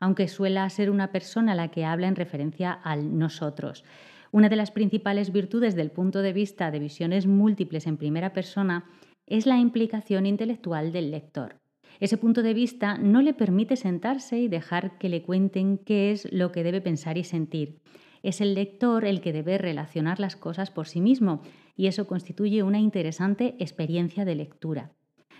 aunque 0.00 0.28
suela 0.28 0.68
ser 0.70 0.90
una 0.90 1.12
persona 1.12 1.54
la 1.54 1.68
que 1.68 1.84
habla 1.84 2.08
en 2.08 2.16
referencia 2.16 2.72
al 2.72 3.18
nosotros. 3.18 3.84
Una 4.32 4.48
de 4.48 4.56
las 4.56 4.70
principales 4.70 5.30
virtudes 5.30 5.76
del 5.76 5.90
punto 5.90 6.22
de 6.22 6.32
vista 6.32 6.70
de 6.70 6.78
visiones 6.78 7.26
múltiples 7.26 7.86
en 7.86 7.98
primera 7.98 8.32
persona 8.32 8.86
es 9.26 9.46
la 9.46 9.58
implicación 9.58 10.26
intelectual 10.26 10.92
del 10.92 11.10
lector. 11.10 11.56
Ese 12.00 12.16
punto 12.16 12.42
de 12.42 12.54
vista 12.54 12.96
no 12.96 13.20
le 13.20 13.34
permite 13.34 13.76
sentarse 13.76 14.38
y 14.38 14.48
dejar 14.48 14.96
que 14.98 15.08
le 15.08 15.22
cuenten 15.22 15.78
qué 15.78 16.12
es 16.12 16.32
lo 16.32 16.50
que 16.50 16.62
debe 16.62 16.80
pensar 16.80 17.18
y 17.18 17.24
sentir. 17.24 17.80
Es 18.22 18.40
el 18.40 18.54
lector 18.54 19.04
el 19.04 19.20
que 19.20 19.32
debe 19.32 19.58
relacionar 19.58 20.20
las 20.20 20.36
cosas 20.36 20.70
por 20.70 20.86
sí 20.86 21.00
mismo 21.00 21.42
y 21.76 21.86
eso 21.86 22.06
constituye 22.06 22.62
una 22.62 22.78
interesante 22.78 23.56
experiencia 23.58 24.24
de 24.24 24.34
lectura. 24.34 24.92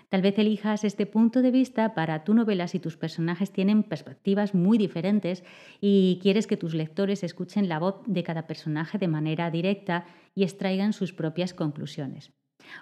Tal 0.09 0.23
vez 0.23 0.39
elijas 0.39 0.83
este 0.83 1.07
punto 1.07 1.41
de 1.41 1.53
vista 1.53 1.95
para 1.95 2.25
tu 2.25 2.35
novela 2.35 2.67
si 2.67 2.81
tus 2.81 2.97
personajes 2.97 3.53
tienen 3.53 3.85
perspectivas 3.85 4.55
muy 4.55 4.77
diferentes 4.77 5.45
y 5.81 6.19
quieres 6.21 6.49
que 6.49 6.57
tus 6.57 6.75
lectores 6.75 7.23
escuchen 7.23 7.69
la 7.69 7.79
voz 7.79 8.03
de 8.07 8.25
cada 8.25 8.49
personaje 8.49 8.99
de 8.99 9.07
manera 9.07 9.51
directa 9.53 10.07
y 10.35 10.43
extraigan 10.43 10.93
sus 10.93 11.13
propias 11.13 11.55
conclusiones. 11.55 12.33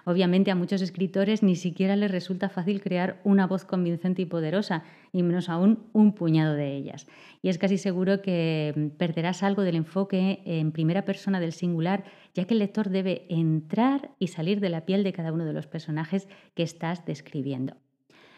Obviamente 0.05 0.51
a 0.51 0.55
muchos 0.55 0.81
escritores 0.81 1.43
ni 1.43 1.55
siquiera 1.55 1.95
les 1.95 2.11
resulta 2.11 2.49
fácil 2.49 2.81
crear 2.81 3.19
una 3.23 3.47
voz 3.47 3.65
convincente 3.65 4.21
y 4.21 4.25
poderosa, 4.25 4.83
y 5.11 5.23
menos 5.23 5.49
aún 5.49 5.87
un 5.93 6.13
puñado 6.13 6.53
de 6.55 6.75
ellas. 6.75 7.07
Y 7.41 7.49
es 7.49 7.57
casi 7.57 7.77
seguro 7.77 8.21
que 8.21 8.91
perderás 8.97 9.43
algo 9.43 9.63
del 9.63 9.75
enfoque 9.75 10.41
en 10.45 10.71
primera 10.71 11.05
persona 11.05 11.39
del 11.39 11.53
singular, 11.53 12.03
ya 12.33 12.45
que 12.45 12.53
el 12.53 12.59
lector 12.59 12.89
debe 12.89 13.25
entrar 13.29 14.11
y 14.19 14.27
salir 14.27 14.59
de 14.59 14.69
la 14.69 14.85
piel 14.85 15.03
de 15.03 15.13
cada 15.13 15.33
uno 15.33 15.45
de 15.45 15.53
los 15.53 15.67
personajes 15.67 16.27
que 16.53 16.63
estás 16.63 17.05
describiendo. 17.05 17.77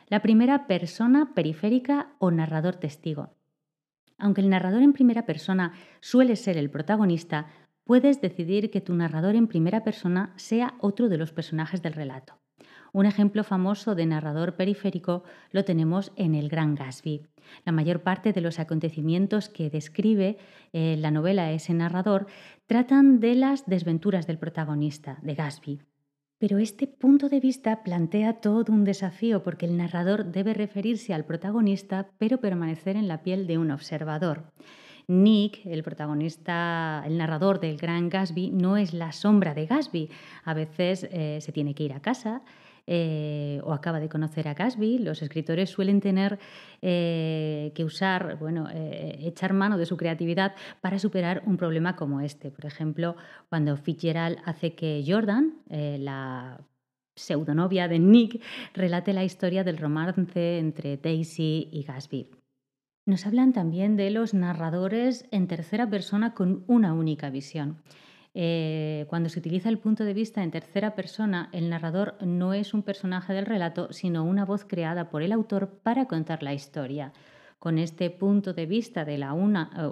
La 0.08 0.22
primera 0.22 0.68
persona 0.68 1.34
periférica 1.34 2.14
o 2.20 2.32
narrador 2.32 2.76
testigo. 2.76 3.30
Aunque 4.18 4.42
el 4.42 4.50
narrador 4.50 4.84
en 4.84 4.94
primera 4.94 5.26
persona 5.26 5.74
suele 6.00 6.36
ser 6.36 6.58
el 6.58 6.70
protagonista, 6.70 7.48
puedes 7.92 8.22
decidir 8.22 8.72
que 8.72 8.80
tu 8.80 8.96
narrador 8.96 9.36
en 9.36 9.48
primera 9.48 9.84
persona 9.84 10.32
sea 10.38 10.76
otro 10.80 11.10
de 11.10 11.18
los 11.18 11.34
personajes 11.34 11.82
del 11.82 11.92
relato. 11.92 12.40
Un 12.94 13.06
ejemplo 13.06 13.44
famoso 13.44 13.96
de 13.96 14.06
narrador 14.06 14.56
periférico 14.56 15.26
lo 15.52 15.66
tenemos 15.66 16.14
en 16.16 16.34
El 16.34 16.48
Gran 16.48 16.74
Gatsby. 16.74 17.28
La 17.66 17.74
mayor 17.74 18.02
parte 18.02 18.32
de 18.32 18.40
los 18.40 18.60
acontecimientos 18.60 19.50
que 19.50 19.70
describe 19.70 20.38
eh, 20.72 20.96
la 21.00 21.12
novela 21.12 21.52
ese 21.52 21.74
narrador 21.74 22.28
tratan 22.66 23.20
de 23.20 23.36
las 23.36 23.66
desventuras 23.66 24.26
del 24.26 24.40
protagonista, 24.40 25.20
de 25.22 25.36
Gatsby. 25.36 25.82
Pero 26.38 26.60
este 26.60 26.88
punto 26.88 27.28
de 27.28 27.42
vista 27.42 27.84
plantea 27.84 28.40
todo 28.40 28.72
un 28.72 28.86
desafío 28.86 29.44
porque 29.44 29.66
el 29.66 29.76
narrador 29.76 30.32
debe 30.32 30.54
referirse 30.54 31.14
al 31.14 31.26
protagonista 31.26 32.10
pero 32.18 32.40
permanecer 32.40 32.96
en 32.96 33.10
la 33.10 33.22
piel 33.22 33.48
de 33.48 33.58
un 33.58 33.70
observador. 33.70 34.54
Nick, 35.12 35.66
el 35.66 35.84
protagonista, 35.84 37.04
el 37.06 37.18
narrador 37.18 37.60
del 37.60 37.76
gran 37.76 38.08
Gatsby, 38.08 38.52
no 38.52 38.78
es 38.78 38.94
la 38.94 39.12
sombra 39.12 39.54
de 39.54 39.66
Gatsby. 39.66 40.10
A 40.46 40.54
veces 40.54 41.06
eh, 41.12 41.40
se 41.42 41.52
tiene 41.52 41.76
que 41.76 41.84
ir 41.84 41.92
a 41.92 42.02
casa, 42.02 42.44
eh, 42.88 43.60
o 43.64 43.74
acaba 43.74 44.00
de 44.00 44.08
conocer 44.08 44.48
a 44.48 44.54
Gatsby, 44.54 45.00
los 45.00 45.22
escritores 45.22 45.70
suelen 45.70 46.00
tener 46.00 46.40
eh, 46.82 47.74
que 47.76 47.84
usar, 47.84 48.38
bueno, 48.40 48.68
echar 48.72 49.54
mano 49.54 49.78
de 49.78 49.86
su 49.86 49.98
creatividad 49.98 50.56
para 50.80 50.98
superar 50.98 51.44
un 51.46 51.58
problema 51.58 51.96
como 51.96 52.22
este. 52.22 52.50
Por 52.50 52.66
ejemplo, 52.66 53.16
cuando 53.50 53.76
Fitzgerald 53.76 54.40
hace 54.46 54.76
que 54.76 55.04
Jordan, 55.06 55.56
la 55.70 56.60
pseudonovia 57.16 57.88
de 57.88 58.00
Nick, 58.00 58.42
relate 58.74 59.14
la 59.14 59.26
historia 59.26 59.64
del 59.64 59.78
romance 59.78 60.58
entre 60.58 60.98
Daisy 60.98 61.68
y 61.72 61.84
Gatsby. 61.84 62.41
Nos 63.06 63.26
hablan 63.26 63.52
también 63.52 63.96
de 63.96 64.12
los 64.12 64.36
narradores 64.36 65.26
en 65.32 65.48
tercera 65.48 65.90
persona 65.90 66.36
con 66.36 66.64
una 66.68 66.94
única 66.94 67.32
visión. 67.32 67.82
Eh, 68.36 69.06
cuando 69.10 69.28
se 69.28 69.40
utiliza 69.40 69.70
el 69.70 69.80
punto 69.80 70.06
de 70.06 70.14
vista 70.14 70.44
en 70.44 70.52
tercera 70.52 70.94
persona, 70.94 71.50
el 71.52 71.70
narrador 71.70 72.16
no 72.22 72.54
es 72.54 72.76
un 72.76 72.84
personaje 72.84 73.34
del 73.34 73.48
relato, 73.48 73.92
sino 73.92 74.24
una 74.24 74.46
voz 74.46 74.66
creada 74.66 75.10
por 75.10 75.24
el 75.24 75.32
autor 75.32 75.80
para 75.82 76.06
contar 76.06 76.44
la 76.44 76.54
historia. 76.54 77.12
Con 77.58 77.80
este 77.80 78.12
punto 78.12 78.54
de 78.54 78.68
vista 78.68 79.04
de 79.04 79.18
la, 79.18 79.36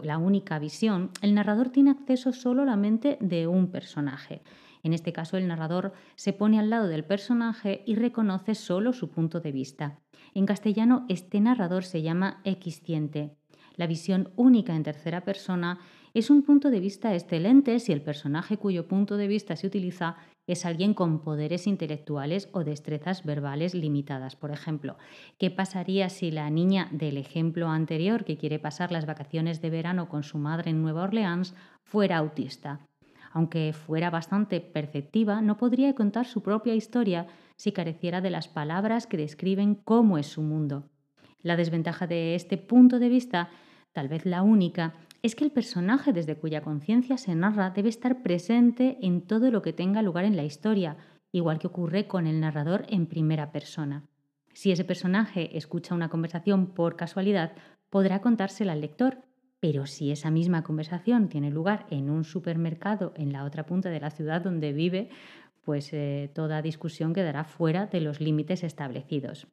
la 0.03 0.18
única 0.20 0.60
visión, 0.60 1.10
el 1.22 1.34
narrador 1.34 1.70
tiene 1.70 1.91
acceso 1.91 2.32
solo 2.32 2.62
a 2.62 2.66
la 2.66 2.78
mente 2.78 3.18
de 3.22 3.47
un 3.47 3.72
personaje. 3.72 4.43
En 4.84 4.93
este 4.93 5.14
caso, 5.14 5.36
el 5.36 5.47
narrador 5.47 5.93
se 6.16 6.32
pone 6.32 6.60
al 6.60 6.70
lado 6.70 6.88
del 6.88 7.03
personaje 7.03 7.84
y 7.86 7.95
reconoce 7.95 8.53
solo 8.53 8.93
su 8.93 9.10
punto 9.10 9.39
de 9.39 9.51
vista. 9.51 9.99
En 10.34 10.45
castellano, 10.45 11.05
este 11.09 11.39
narrador 11.39 11.84
se 11.84 12.01
llama 12.01 12.41
equisciente. 12.43 13.36
La 13.75 13.88
visión 13.88 14.32
única 14.36 14.75
en 14.75 14.84
tercera 14.84 15.21
persona 15.23 15.80
es 16.13 16.30
un 16.30 16.43
punto 16.43 16.69
de 16.69 16.80
vista 16.80 17.13
excelente 17.13 17.80
si 17.80 17.91
el 17.91 18.01
personaje 18.01 18.57
cuyo 18.57 18.88
punto 18.88 19.15
de 19.15 19.27
vista 19.27 19.55
se 19.55 19.67
utiliza 19.67 20.17
es 20.47 20.65
alguien 20.65 20.95
con 20.95 21.21
poderes 21.21 21.67
intelectuales 21.67 22.49
o 22.51 22.63
destrezas 22.63 23.23
verbales 23.23 23.75
limitadas. 23.75 24.36
Por 24.36 24.51
ejemplo, 24.51 24.97
¿qué 25.38 25.51
pasaría 25.51 26.09
si 26.09 26.32
la 26.32 26.49
niña 26.49 26.89
del 26.91 27.17
ejemplo 27.17 27.69
anterior 27.69 28.25
que 28.25 28.38
quiere 28.38 28.57
pasar 28.57 28.91
las 28.91 29.05
vacaciones 29.05 29.61
de 29.61 29.69
verano 29.69 30.09
con 30.09 30.23
su 30.23 30.39
madre 30.39 30.71
en 30.71 30.82
Nueva 30.82 31.03
Orleans 31.03 31.53
fuera 31.84 32.17
autista? 32.17 32.89
Aunque 33.32 33.73
fuera 33.73 34.09
bastante 34.09 34.61
perceptiva, 34.61 35.41
no 35.41 35.57
podría 35.57 35.93
contar 35.93 36.25
su 36.25 36.41
propia 36.41 36.73
historia 36.73 37.27
si 37.55 37.71
careciera 37.71 38.21
de 38.21 38.30
las 38.30 38.47
palabras 38.47 39.07
que 39.07 39.17
describen 39.17 39.75
cómo 39.75 40.17
es 40.17 40.27
su 40.27 40.41
mundo. 40.41 40.89
La 41.41 41.55
desventaja 41.55 42.07
de 42.07 42.36
este 42.36 42.57
punto 42.57 42.99
de 42.99 43.09
vista, 43.09 43.49
tal 43.93 44.07
vez 44.07 44.25
la 44.25 44.41
única, 44.41 44.95
es 45.21 45.36
que 45.36 45.43
el 45.43 45.51
personaje 45.51 46.13
desde 46.13 46.38
cuya 46.38 46.61
conciencia 46.61 47.17
se 47.17 47.36
narra 47.36 47.69
debe 47.69 47.89
estar 47.89 48.21
presente 48.23 48.97
en 49.01 49.21
todo 49.21 49.51
lo 49.51 49.61
que 49.61 49.73
tenga 49.73 50.01
lugar 50.01 50.25
en 50.25 50.36
la 50.36 50.43
historia, 50.43 50.97
igual 51.32 51.59
que 51.59 51.67
ocurre 51.67 52.07
con 52.07 52.27
el 52.27 52.39
narrador 52.39 52.86
en 52.89 53.05
primera 53.05 53.51
persona. 53.51 54.05
Si 54.53 54.71
ese 54.71 54.84
personaje 54.84 55.57
escucha 55.57 55.95
una 55.95 56.09
conversación 56.09 56.67
por 56.67 56.95
casualidad, 56.95 57.53
podrá 57.89 58.21
contársela 58.21 58.73
al 58.73 58.82
lector, 58.82 59.21
pero 59.60 59.86
si 59.86 60.12
esa 60.12 60.32
misma 60.32 60.64
conversación 60.64 61.28
tiene 61.28 61.51
lugar 61.51 61.86
en 61.89 62.10
un 62.10 62.24
supermercado 62.24 63.14
en 63.16 63.34
la 63.34 63.43
otra 63.43 63.66
punta 63.66 63.89
de 63.89 63.99
la 63.99 64.12
ciudad 64.12 64.41
donde 64.41 64.74
vive, 64.74 65.10
pues 65.64 65.93
eh, 65.93 66.32
toda 66.34 66.62
discusión 66.62 67.14
quedará 67.14 67.43
fuera 67.43 67.86
de 67.88 68.01
los 68.01 68.22
límites 68.22 68.64
establecidos. 68.64 69.47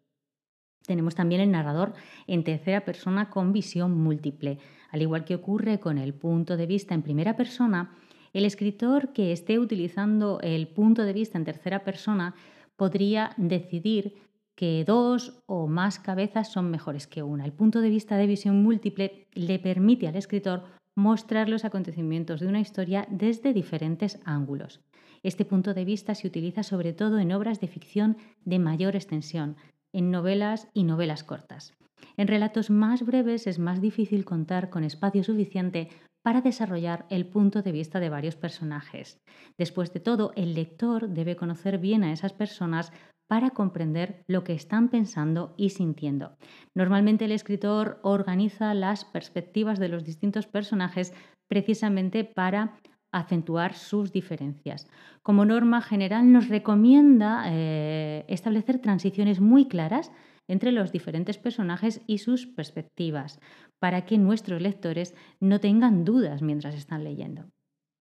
Tenemos 0.86 1.16
también 1.16 1.40
el 1.40 1.50
narrador 1.50 1.94
en 2.28 2.44
tercera 2.44 2.84
persona 2.84 3.28
con 3.28 3.52
visión 3.52 3.92
múltiple. 3.92 4.58
Al 4.90 5.02
igual 5.02 5.24
que 5.24 5.34
ocurre 5.34 5.80
con 5.80 5.98
el 5.98 6.14
punto 6.14 6.56
de 6.56 6.66
vista 6.66 6.94
en 6.94 7.02
primera 7.02 7.36
persona, 7.36 7.96
el 8.32 8.44
escritor 8.44 9.12
que 9.12 9.32
esté 9.32 9.58
utilizando 9.58 10.38
el 10.42 10.68
punto 10.68 11.02
de 11.02 11.12
vista 11.12 11.38
en 11.38 11.44
tercera 11.44 11.82
persona 11.82 12.34
podría 12.76 13.32
decidir 13.36 14.14
que 14.56 14.84
dos 14.84 15.42
o 15.46 15.68
más 15.68 16.00
cabezas 16.00 16.50
son 16.50 16.70
mejores 16.70 17.06
que 17.06 17.22
una. 17.22 17.44
El 17.44 17.52
punto 17.52 17.80
de 17.80 17.90
vista 17.90 18.16
de 18.16 18.26
visión 18.26 18.62
múltiple 18.62 19.28
le 19.34 19.58
permite 19.58 20.08
al 20.08 20.16
escritor 20.16 20.64
mostrar 20.96 21.48
los 21.48 21.64
acontecimientos 21.66 22.40
de 22.40 22.48
una 22.48 22.60
historia 22.60 23.06
desde 23.10 23.52
diferentes 23.52 24.18
ángulos. 24.24 24.80
Este 25.22 25.44
punto 25.44 25.74
de 25.74 25.84
vista 25.84 26.14
se 26.14 26.26
utiliza 26.26 26.62
sobre 26.62 26.94
todo 26.94 27.18
en 27.18 27.32
obras 27.32 27.60
de 27.60 27.68
ficción 27.68 28.16
de 28.44 28.58
mayor 28.58 28.96
extensión, 28.96 29.56
en 29.92 30.10
novelas 30.10 30.68
y 30.72 30.84
novelas 30.84 31.22
cortas. 31.22 31.74
En 32.16 32.26
relatos 32.26 32.70
más 32.70 33.04
breves 33.04 33.46
es 33.46 33.58
más 33.58 33.82
difícil 33.82 34.24
contar 34.24 34.70
con 34.70 34.84
espacio 34.84 35.22
suficiente 35.22 35.90
para 36.22 36.40
desarrollar 36.40 37.06
el 37.10 37.26
punto 37.26 37.62
de 37.62 37.72
vista 37.72 38.00
de 38.00 38.08
varios 38.08 38.36
personajes. 38.36 39.20
Después 39.58 39.92
de 39.92 40.00
todo, 40.00 40.32
el 40.34 40.54
lector 40.54 41.08
debe 41.08 41.36
conocer 41.36 41.78
bien 41.78 42.04
a 42.04 42.12
esas 42.12 42.32
personas 42.32 42.92
para 43.28 43.50
comprender 43.50 44.22
lo 44.26 44.44
que 44.44 44.52
están 44.52 44.88
pensando 44.88 45.54
y 45.56 45.70
sintiendo. 45.70 46.36
Normalmente 46.74 47.24
el 47.24 47.32
escritor 47.32 47.98
organiza 48.02 48.74
las 48.74 49.04
perspectivas 49.04 49.78
de 49.78 49.88
los 49.88 50.04
distintos 50.04 50.46
personajes 50.46 51.12
precisamente 51.48 52.24
para 52.24 52.76
acentuar 53.12 53.74
sus 53.74 54.12
diferencias. 54.12 54.88
Como 55.22 55.44
norma 55.44 55.80
general 55.80 56.32
nos 56.32 56.48
recomienda 56.48 57.44
eh, 57.46 58.24
establecer 58.28 58.78
transiciones 58.78 59.40
muy 59.40 59.66
claras 59.66 60.12
entre 60.48 60.70
los 60.70 60.92
diferentes 60.92 61.38
personajes 61.38 62.02
y 62.06 62.18
sus 62.18 62.46
perspectivas, 62.46 63.40
para 63.80 64.04
que 64.04 64.18
nuestros 64.18 64.62
lectores 64.62 65.14
no 65.40 65.60
tengan 65.60 66.04
dudas 66.04 66.42
mientras 66.42 66.74
están 66.74 67.04
leyendo. 67.04 67.50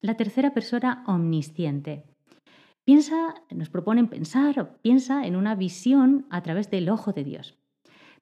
La 0.02 0.16
tercera 0.16 0.54
persona 0.54 1.04
omnisciente. 1.08 2.04
Piensa, 2.86 3.34
nos 3.50 3.70
proponen 3.70 4.08
pensar 4.08 4.78
piensa 4.84 5.26
en 5.26 5.36
una 5.36 5.56
visión 5.56 6.28
a 6.30 6.44
través 6.44 6.70
del 6.70 6.88
ojo 6.90 7.14
de 7.14 7.24
Dios. 7.24 7.58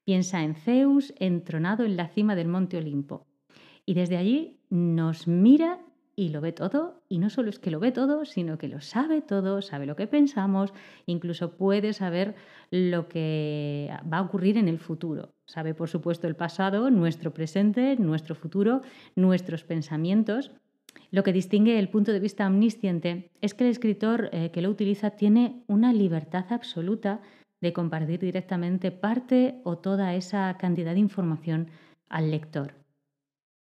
Piensa 0.05 0.41
en 0.41 0.55
Zeus 0.55 1.13
entronado 1.19 1.83
en 1.83 1.97
la 1.97 2.07
cima 2.07 2.33
del 2.33 2.47
monte 2.47 2.77
Olimpo 2.77 3.27
y 3.85 3.93
desde 3.93 4.15
allí 4.15 4.61
nos 4.69 5.27
mira 5.27 5.79
y 6.15 6.29
lo 6.29 6.41
ve 6.41 6.51
todo, 6.51 7.01
y 7.09 7.17
no 7.17 7.29
solo 7.29 7.49
es 7.49 7.57
que 7.57 7.71
lo 7.71 7.79
ve 7.79 7.91
todo, 7.91 8.23
sino 8.23 8.57
que 8.59 8.67
lo 8.67 8.81
sabe 8.81 9.21
todo, 9.21 9.61
sabe 9.63 9.87
lo 9.87 9.95
que 9.95 10.05
pensamos, 10.05 10.71
incluso 11.07 11.57
puede 11.57 11.91
saber 11.93 12.35
lo 12.69 13.09
que 13.09 13.89
va 14.11 14.19
a 14.19 14.21
ocurrir 14.21 14.57
en 14.57 14.67
el 14.67 14.77
futuro. 14.77 15.33
Sabe, 15.45 15.73
por 15.73 15.89
supuesto, 15.89 16.27
el 16.27 16.35
pasado, 16.35 16.91
nuestro 16.91 17.33
presente, 17.33 17.95
nuestro 17.97 18.35
futuro, 18.35 18.83
nuestros 19.15 19.63
pensamientos. 19.63 20.51
Lo 21.11 21.23
que 21.23 21.33
distingue 21.33 21.77
el 21.77 21.89
punto 21.89 22.11
de 22.11 22.19
vista 22.19 22.47
omnisciente 22.47 23.29
es 23.41 23.53
que 23.53 23.63
el 23.65 23.69
escritor 23.69 24.29
eh, 24.31 24.51
que 24.51 24.61
lo 24.61 24.69
utiliza 24.69 25.11
tiene 25.11 25.63
una 25.67 25.93
libertad 25.93 26.45
absoluta 26.49 27.21
de 27.61 27.71
compartir 27.71 28.19
directamente 28.19 28.91
parte 28.91 29.61
o 29.63 29.77
toda 29.77 30.15
esa 30.15 30.57
cantidad 30.57 30.93
de 30.93 30.99
información 30.99 31.69
al 32.09 32.31
lector. 32.31 32.73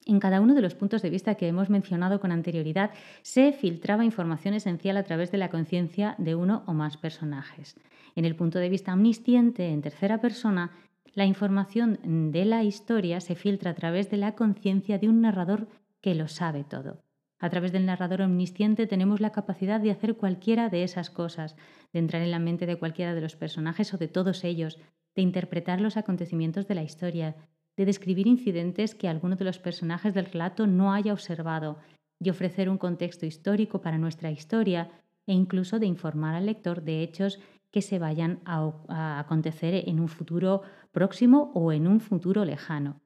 En 0.05 0.20
cada 0.20 0.41
uno 0.41 0.55
de 0.55 0.61
los 0.61 0.74
puntos 0.74 1.03
de 1.03 1.11
vista 1.11 1.35
que 1.35 1.49
hemos 1.49 1.70
mencionado 1.70 2.20
con 2.20 2.31
anterioridad 2.31 2.91
se 3.22 3.53
filtraba 3.53 4.05
información 4.05 4.55
esencial 4.55 4.97
a 4.97 5.03
través 5.03 5.33
de 5.33 5.39
la 5.39 5.51
conciencia 5.51 6.14
de 6.18 6.37
uno 6.37 6.62
o 6.66 6.74
más 6.74 6.97
personajes. 6.97 7.74
En 8.14 8.24
el 8.24 8.37
punto 8.37 8.59
de 8.59 8.68
vista 8.68 8.93
omnisciente, 8.93 9.68
en 9.68 9.83
tercera 9.83 10.20
persona, 10.20 10.70
la 11.14 11.24
información 11.24 12.31
de 12.31 12.45
la 12.45 12.62
historia 12.62 13.20
se 13.20 13.35
filtra 13.35 13.70
a 13.70 13.74
través 13.74 14.11
de 14.11 14.18
la 14.18 14.35
conciencia 14.35 14.99
de 14.99 15.09
un 15.09 15.22
narrador 15.22 15.68
que 16.01 16.14
lo 16.14 16.29
sabe 16.29 16.62
todo. 16.62 17.06
A 17.39 17.51
través 17.51 17.72
del 17.72 17.87
narrador 17.87 18.22
omnisciente 18.22 18.87
tenemos 18.87 19.20
la 19.20 19.32
capacidad 19.32 19.80
de 19.80 19.91
hacer 19.91 20.16
cualquiera 20.16 20.68
de 20.68 20.82
esas 20.82 21.11
cosas, 21.11 21.57
de 21.93 21.99
entrar 21.99 22.22
en 22.22 22.30
la 22.30 22.39
mente 22.39 22.66
de 22.66 22.78
cualquiera 22.78 23.14
de 23.14 23.20
los 23.20 23.37
personajes 23.37 23.93
o 23.93 23.99
de 23.99 24.09
todos 24.09 24.45
ellos, 24.45 24.78
de 25.14 25.22
interpretar 25.22 25.80
los 25.80 25.97
acontecimientos 25.97 26.66
de 26.66 26.74
la 26.74 26.82
historia, 26.82 27.37
de 27.76 27.84
describir 27.84 28.26
incidentes 28.26 28.95
que 28.95 29.09
alguno 29.09 29.37
de 29.37 29.45
los 29.45 29.59
personajes 29.59 30.14
del 30.14 30.26
relato 30.26 30.66
no 30.66 30.95
haya 30.95 31.12
observado, 31.12 31.78
y 32.18 32.30
ofrecer 32.30 32.68
un 32.68 32.78
contexto 32.78 33.26
histórico 33.26 33.80
para 33.80 33.99
nuestra 33.99 34.30
historia 34.30 34.91
e 35.26 35.32
incluso 35.32 35.78
de 35.78 35.87
informar 35.87 36.34
al 36.34 36.47
lector 36.47 36.82
de 36.82 37.03
hechos 37.03 37.41
que 37.70 37.82
se 37.82 37.99
vayan 37.99 38.41
a, 38.45 39.18
acontecer 39.18 39.89
en 39.89 40.01
un 40.01 40.09
futuro 40.09 40.62
próximo 40.93 41.51
o 41.55 41.72
en 41.72 41.87
un 41.87 42.01
futuro 42.01 42.45
lejano. 42.45 43.01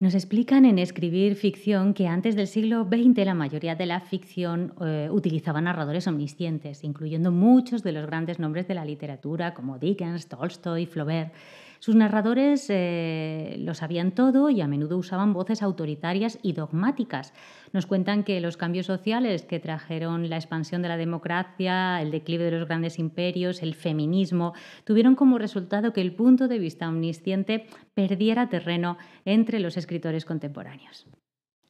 Nos 0.00 0.14
explican 0.14 0.64
en 0.64 0.78
escribir 0.78 1.34
ficción 1.34 1.92
que 1.92 2.06
antes 2.06 2.36
del 2.36 2.46
siglo 2.46 2.84
XX 2.84 3.24
la 3.24 3.34
mayoría 3.34 3.74
de 3.74 3.84
la 3.84 3.98
ficción 3.98 4.72
eh, 4.80 5.08
utilizaba 5.10 5.60
narradores 5.60 6.06
omniscientes, 6.06 6.84
incluyendo 6.84 7.32
muchos 7.32 7.82
de 7.82 7.90
los 7.90 8.06
grandes 8.06 8.38
nombres 8.38 8.68
de 8.68 8.74
la 8.74 8.84
literatura 8.84 9.54
como 9.54 9.80
Dickens, 9.80 10.28
Tolstoy, 10.28 10.86
Flaubert. 10.86 11.32
Sus 11.80 11.94
narradores 11.94 12.66
eh, 12.70 13.56
lo 13.58 13.74
sabían 13.74 14.12
todo 14.12 14.50
y 14.50 14.60
a 14.60 14.66
menudo 14.66 14.98
usaban 14.98 15.32
voces 15.32 15.62
autoritarias 15.62 16.38
y 16.42 16.52
dogmáticas. 16.52 17.32
Nos 17.72 17.86
cuentan 17.86 18.24
que 18.24 18.40
los 18.40 18.56
cambios 18.56 18.86
sociales 18.86 19.44
que 19.44 19.60
trajeron 19.60 20.28
la 20.28 20.36
expansión 20.36 20.82
de 20.82 20.88
la 20.88 20.96
democracia, 20.96 22.02
el 22.02 22.10
declive 22.10 22.44
de 22.44 22.58
los 22.58 22.66
grandes 22.66 22.98
imperios, 22.98 23.62
el 23.62 23.74
feminismo, 23.74 24.54
tuvieron 24.84 25.14
como 25.14 25.38
resultado 25.38 25.92
que 25.92 26.00
el 26.00 26.14
punto 26.14 26.48
de 26.48 26.58
vista 26.58 26.88
omnisciente 26.88 27.66
perdiera 27.94 28.48
terreno 28.48 28.98
entre 29.24 29.60
los 29.60 29.76
escritores 29.76 30.24
contemporáneos. 30.24 31.06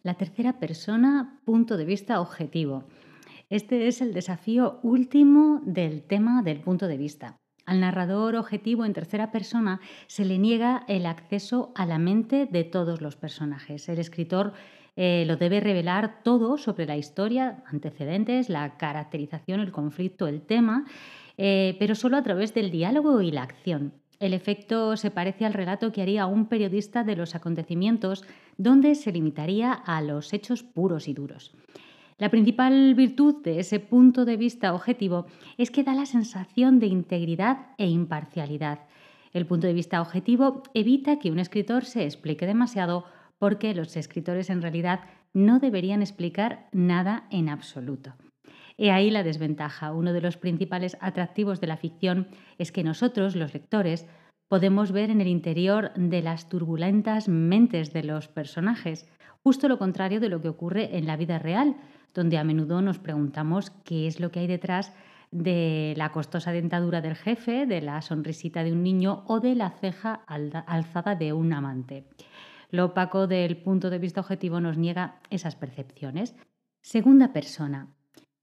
La 0.02 0.14
tercera 0.14 0.59
persona, 0.59 1.40
punto 1.44 1.76
de 1.76 1.85
vista 1.85 2.20
objetivo. 2.20 2.85
Este 3.51 3.89
es 3.89 4.01
el 4.01 4.14
desafío 4.14 4.78
último 4.82 5.60
del 5.64 6.02
tema 6.02 6.43
del 6.43 6.60
punto 6.60 6.86
de 6.86 6.97
vista. 6.97 7.36
Al 7.68 7.80
narrador 7.80 8.34
objetivo 8.34 8.86
en 8.86 8.94
tercera 8.94 9.30
persona 9.30 9.82
se 10.06 10.24
le 10.24 10.38
niega 10.38 10.84
el 10.88 11.04
acceso 11.04 11.70
a 11.74 11.84
la 11.84 11.98
mente 11.98 12.46
de 12.46 12.64
todos 12.64 13.02
los 13.02 13.16
personajes. 13.16 13.90
El 13.90 13.98
escritor 13.98 14.54
eh, 14.96 15.24
lo 15.26 15.36
debe 15.36 15.60
revelar 15.60 16.22
todo 16.22 16.56
sobre 16.56 16.86
la 16.86 16.96
historia, 16.96 17.62
antecedentes, 17.66 18.48
la 18.48 18.78
caracterización, 18.78 19.60
el 19.60 19.70
conflicto, 19.70 20.26
el 20.26 20.40
tema, 20.40 20.86
eh, 21.36 21.76
pero 21.78 21.94
solo 21.94 22.16
a 22.16 22.22
través 22.22 22.54
del 22.54 22.70
diálogo 22.70 23.20
y 23.20 23.32
la 23.32 23.42
acción. 23.42 23.92
El 24.18 24.32
efecto 24.32 24.96
se 24.96 25.10
parece 25.10 25.44
al 25.44 25.52
relato 25.52 25.92
que 25.92 26.00
haría 26.00 26.24
un 26.24 26.46
periodista 26.46 27.04
de 27.04 27.16
los 27.16 27.34
acontecimientos, 27.34 28.24
donde 28.56 28.94
se 28.94 29.12
limitaría 29.12 29.74
a 29.74 30.00
los 30.00 30.32
hechos 30.32 30.62
puros 30.62 31.06
y 31.06 31.12
duros. 31.12 31.52
La 32.18 32.30
principal 32.30 32.96
virtud 32.96 33.44
de 33.44 33.60
ese 33.60 33.78
punto 33.78 34.24
de 34.24 34.36
vista 34.36 34.74
objetivo 34.74 35.26
es 35.56 35.70
que 35.70 35.84
da 35.84 35.94
la 35.94 36.04
sensación 36.04 36.80
de 36.80 36.86
integridad 36.86 37.68
e 37.78 37.86
imparcialidad. 37.86 38.80
El 39.32 39.46
punto 39.46 39.68
de 39.68 39.72
vista 39.72 40.02
objetivo 40.02 40.64
evita 40.74 41.20
que 41.20 41.30
un 41.30 41.38
escritor 41.38 41.84
se 41.84 42.04
explique 42.04 42.44
demasiado 42.44 43.04
porque 43.38 43.72
los 43.72 43.96
escritores 43.96 44.50
en 44.50 44.62
realidad 44.62 45.00
no 45.32 45.60
deberían 45.60 46.02
explicar 46.02 46.68
nada 46.72 47.28
en 47.30 47.48
absoluto. 47.48 48.14
He 48.76 48.90
ahí 48.90 49.10
la 49.10 49.22
desventaja. 49.22 49.92
Uno 49.92 50.12
de 50.12 50.20
los 50.20 50.36
principales 50.36 50.96
atractivos 51.00 51.60
de 51.60 51.68
la 51.68 51.76
ficción 51.76 52.26
es 52.58 52.72
que 52.72 52.82
nosotros, 52.82 53.36
los 53.36 53.54
lectores, 53.54 54.08
podemos 54.48 54.90
ver 54.90 55.10
en 55.10 55.20
el 55.20 55.28
interior 55.28 55.92
de 55.94 56.22
las 56.22 56.48
turbulentas 56.48 57.28
mentes 57.28 57.92
de 57.92 58.02
los 58.02 58.26
personajes, 58.26 59.06
justo 59.44 59.68
lo 59.68 59.78
contrario 59.78 60.18
de 60.18 60.28
lo 60.28 60.40
que 60.40 60.48
ocurre 60.48 60.96
en 60.96 61.06
la 61.06 61.16
vida 61.16 61.38
real, 61.38 61.76
donde 62.18 62.36
a 62.36 62.42
menudo 62.42 62.82
nos 62.82 62.98
preguntamos 62.98 63.70
qué 63.84 64.08
es 64.08 64.18
lo 64.18 64.32
que 64.32 64.40
hay 64.40 64.48
detrás 64.48 64.92
de 65.30 65.94
la 65.96 66.10
costosa 66.10 66.50
dentadura 66.50 67.00
del 67.00 67.14
jefe, 67.14 67.64
de 67.64 67.80
la 67.80 68.02
sonrisita 68.02 68.64
de 68.64 68.72
un 68.72 68.82
niño 68.82 69.22
o 69.28 69.38
de 69.38 69.54
la 69.54 69.70
ceja 69.70 70.14
alzada 70.26 71.14
de 71.14 71.32
un 71.32 71.52
amante. 71.52 72.08
Lo 72.70 72.86
opaco 72.86 73.28
del 73.28 73.56
punto 73.58 73.88
de 73.88 74.00
vista 74.00 74.20
objetivo 74.20 74.60
nos 74.60 74.76
niega 74.76 75.20
esas 75.30 75.54
percepciones. 75.54 76.34
Segunda 76.82 77.32
persona. 77.32 77.86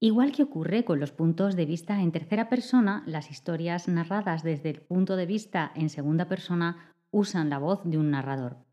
Igual 0.00 0.32
que 0.32 0.44
ocurre 0.44 0.86
con 0.86 0.98
los 0.98 1.12
puntos 1.12 1.54
de 1.54 1.66
vista 1.66 2.00
en 2.00 2.12
tercera 2.12 2.48
persona, 2.48 3.02
las 3.04 3.30
historias 3.30 3.88
narradas 3.88 4.42
desde 4.42 4.70
el 4.70 4.80
punto 4.80 5.16
de 5.16 5.26
vista 5.26 5.70
en 5.74 5.90
segunda 5.90 6.28
persona 6.28 6.94
usan 7.10 7.50
la 7.50 7.58
voz 7.58 7.82
de 7.84 7.98
un 7.98 8.10
narrador. 8.10 8.65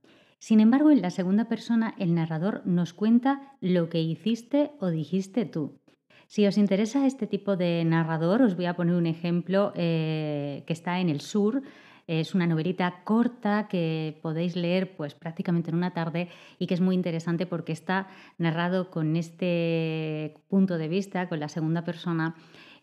Sin 0.43 0.59
embargo, 0.59 0.91
en 0.91 1.01
la 1.01 1.09
segunda 1.09 1.45
persona 1.45 1.95
el 1.97 2.13
narrador 2.15 2.63
nos 2.65 2.91
cuenta 2.91 3.55
lo 3.61 3.87
que 3.87 4.01
hiciste 4.01 4.71
o 4.81 4.89
dijiste 4.89 5.45
tú. 5.45 5.79
Si 6.27 6.45
os 6.45 6.57
interesa 6.57 7.07
este 7.07 7.27
tipo 7.27 7.55
de 7.55 7.81
narrador, 7.85 8.41
os 8.41 8.57
voy 8.57 8.65
a 8.65 8.75
poner 8.75 8.95
un 8.95 9.05
ejemplo 9.05 9.71
eh, 9.73 10.65
que 10.67 10.73
está 10.73 10.99
en 10.99 11.07
el 11.07 11.21
sur, 11.21 11.61
es 12.07 12.35
una 12.35 12.45
novelita 12.45 13.05
corta 13.05 13.69
que 13.69 14.19
podéis 14.21 14.57
leer 14.57 14.97
pues 14.97 15.15
prácticamente 15.15 15.69
en 15.69 15.77
una 15.77 15.93
tarde 15.93 16.27
y 16.59 16.67
que 16.67 16.73
es 16.73 16.81
muy 16.81 16.95
interesante 16.95 17.45
porque 17.45 17.71
está 17.71 18.09
narrado 18.37 18.91
con 18.91 19.15
este 19.15 20.35
punto 20.49 20.77
de 20.77 20.89
vista, 20.89 21.29
con 21.29 21.39
la 21.39 21.47
segunda 21.47 21.85
persona, 21.85 22.35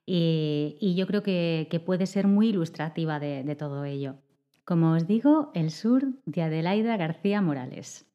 y, 0.07 0.95
yo 0.97 1.07
creo 1.07 1.23
que, 1.23 1.83
puede 1.85 2.07
ser 2.07 2.27
muy 2.27 2.49
ilustrativa 2.49 3.21
de 3.21 3.55
todo 3.55 3.85
ello. 3.85 4.17
Como 4.71 4.93
os 4.93 5.09
digo, 5.09 5.51
El 5.53 5.73
Sur 5.73 6.13
de 6.27 6.43
Adelaida 6.43 6.97
García 6.97 7.43
Morales. 7.43 8.07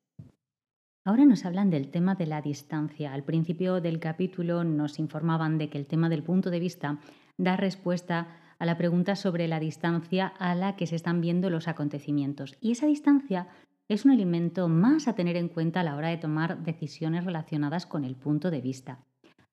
Ahora 1.04 1.26
nos 1.26 1.44
hablan 1.44 1.70
del 1.70 1.92
tema 1.92 2.16
de 2.16 2.28
la 2.28 2.42
distancia. 2.42 3.14
Al 3.14 3.26
principio 3.26 3.82
del 3.82 4.00
capítulo 4.00 4.64
nos 4.64 4.98
informaban 4.98 5.58
de 5.58 5.70
que 5.70 5.78
el 5.78 5.86
tema 5.86 6.08
del 6.08 6.24
punto 6.24 6.52
de 6.52 6.62
vista 6.62 7.00
da 7.38 7.58
respuesta 7.58 8.30
a 8.58 8.66
la 8.66 8.78
pregunta 8.78 9.18
sobre 9.18 9.50
la 9.50 9.60
distancia 9.60 10.28
a 10.28 10.56
la 10.56 10.78
que 10.78 10.88
se 10.88 10.96
están 10.96 11.20
viendo 11.20 11.50
los 11.50 11.68
acontecimientos. 11.68 12.56
Y 12.62 12.72
esa 12.72 12.86
distancia 12.86 13.50
es 13.90 14.06
un 14.06 14.14
elemento 14.14 14.70
más 14.70 15.10
a 15.10 15.14
tener 15.14 15.36
en 15.36 15.50
cuenta 15.50 15.82
a 15.82 15.84
la 15.84 15.98
hora 15.98 16.08
de 16.08 16.20
tomar 16.20 16.64
decisiones 16.64 17.26
relacionadas 17.26 17.86
con 17.86 18.06
el 18.06 18.16
punto 18.16 18.50
de 18.50 18.62
vista. 18.62 19.04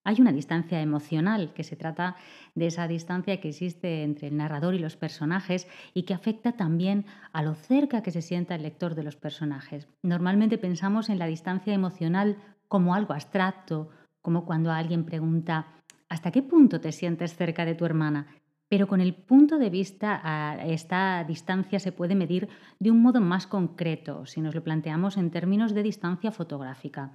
Hay 0.05 0.21
una 0.21 0.33
distancia 0.33 0.81
emocional, 0.81 1.53
que 1.55 1.63
se 1.63 1.77
trata 1.77 2.17
de 2.55 2.67
esa 2.67 2.89
distancia 2.89 3.41
que 3.41 3.51
existe 3.51 4.03
entre 4.03 4.29
el 4.29 4.37
narrador 4.37 4.75
y 4.75 4.79
los 4.79 4.97
personajes 4.97 5.69
y 5.95 6.03
que 6.03 6.15
afecta 6.15 6.53
también 6.53 7.07
a 7.33 7.43
lo 7.43 7.55
cerca 7.55 8.03
que 8.03 8.11
se 8.11 8.23
sienta 8.23 8.55
el 8.55 8.63
lector 8.63 8.95
de 8.95 9.05
los 9.05 9.17
personajes. 9.17 9.87
Normalmente 10.03 10.59
pensamos 10.59 11.09
en 11.09 11.19
la 11.19 11.27
distancia 11.27 11.73
emocional 11.73 12.37
como 12.69 12.95
algo 12.95 13.15
abstracto, 13.15 13.91
como 14.21 14.45
cuando 14.45 14.73
alguien 14.73 15.05
pregunta 15.05 15.67
¿hasta 16.09 16.31
qué 16.31 16.43
punto 16.43 16.81
te 16.81 16.93
sientes 16.93 17.37
cerca 17.37 17.65
de 17.65 17.75
tu 17.75 17.85
hermana? 17.85 18.27
pero 18.73 18.89
con 18.89 19.03
el 19.03 19.13
punto 19.13 19.59
de 19.59 19.69
vista 19.69 20.19
a 20.25 20.65
esta 20.65 21.25
distancia 21.25 21.79
se 21.79 21.93
puede 21.93 22.15
medir 22.15 22.49
de 22.81 22.91
un 22.91 23.03
modo 23.03 23.21
más 23.21 23.47
concreto, 23.47 24.25
si 24.25 24.41
nos 24.41 24.55
lo 24.55 24.65
planteamos 24.65 25.19
en 25.19 25.31
términos 25.31 25.75
de 25.75 25.83
distancia 25.83 26.33
fotográfica. 26.33 27.13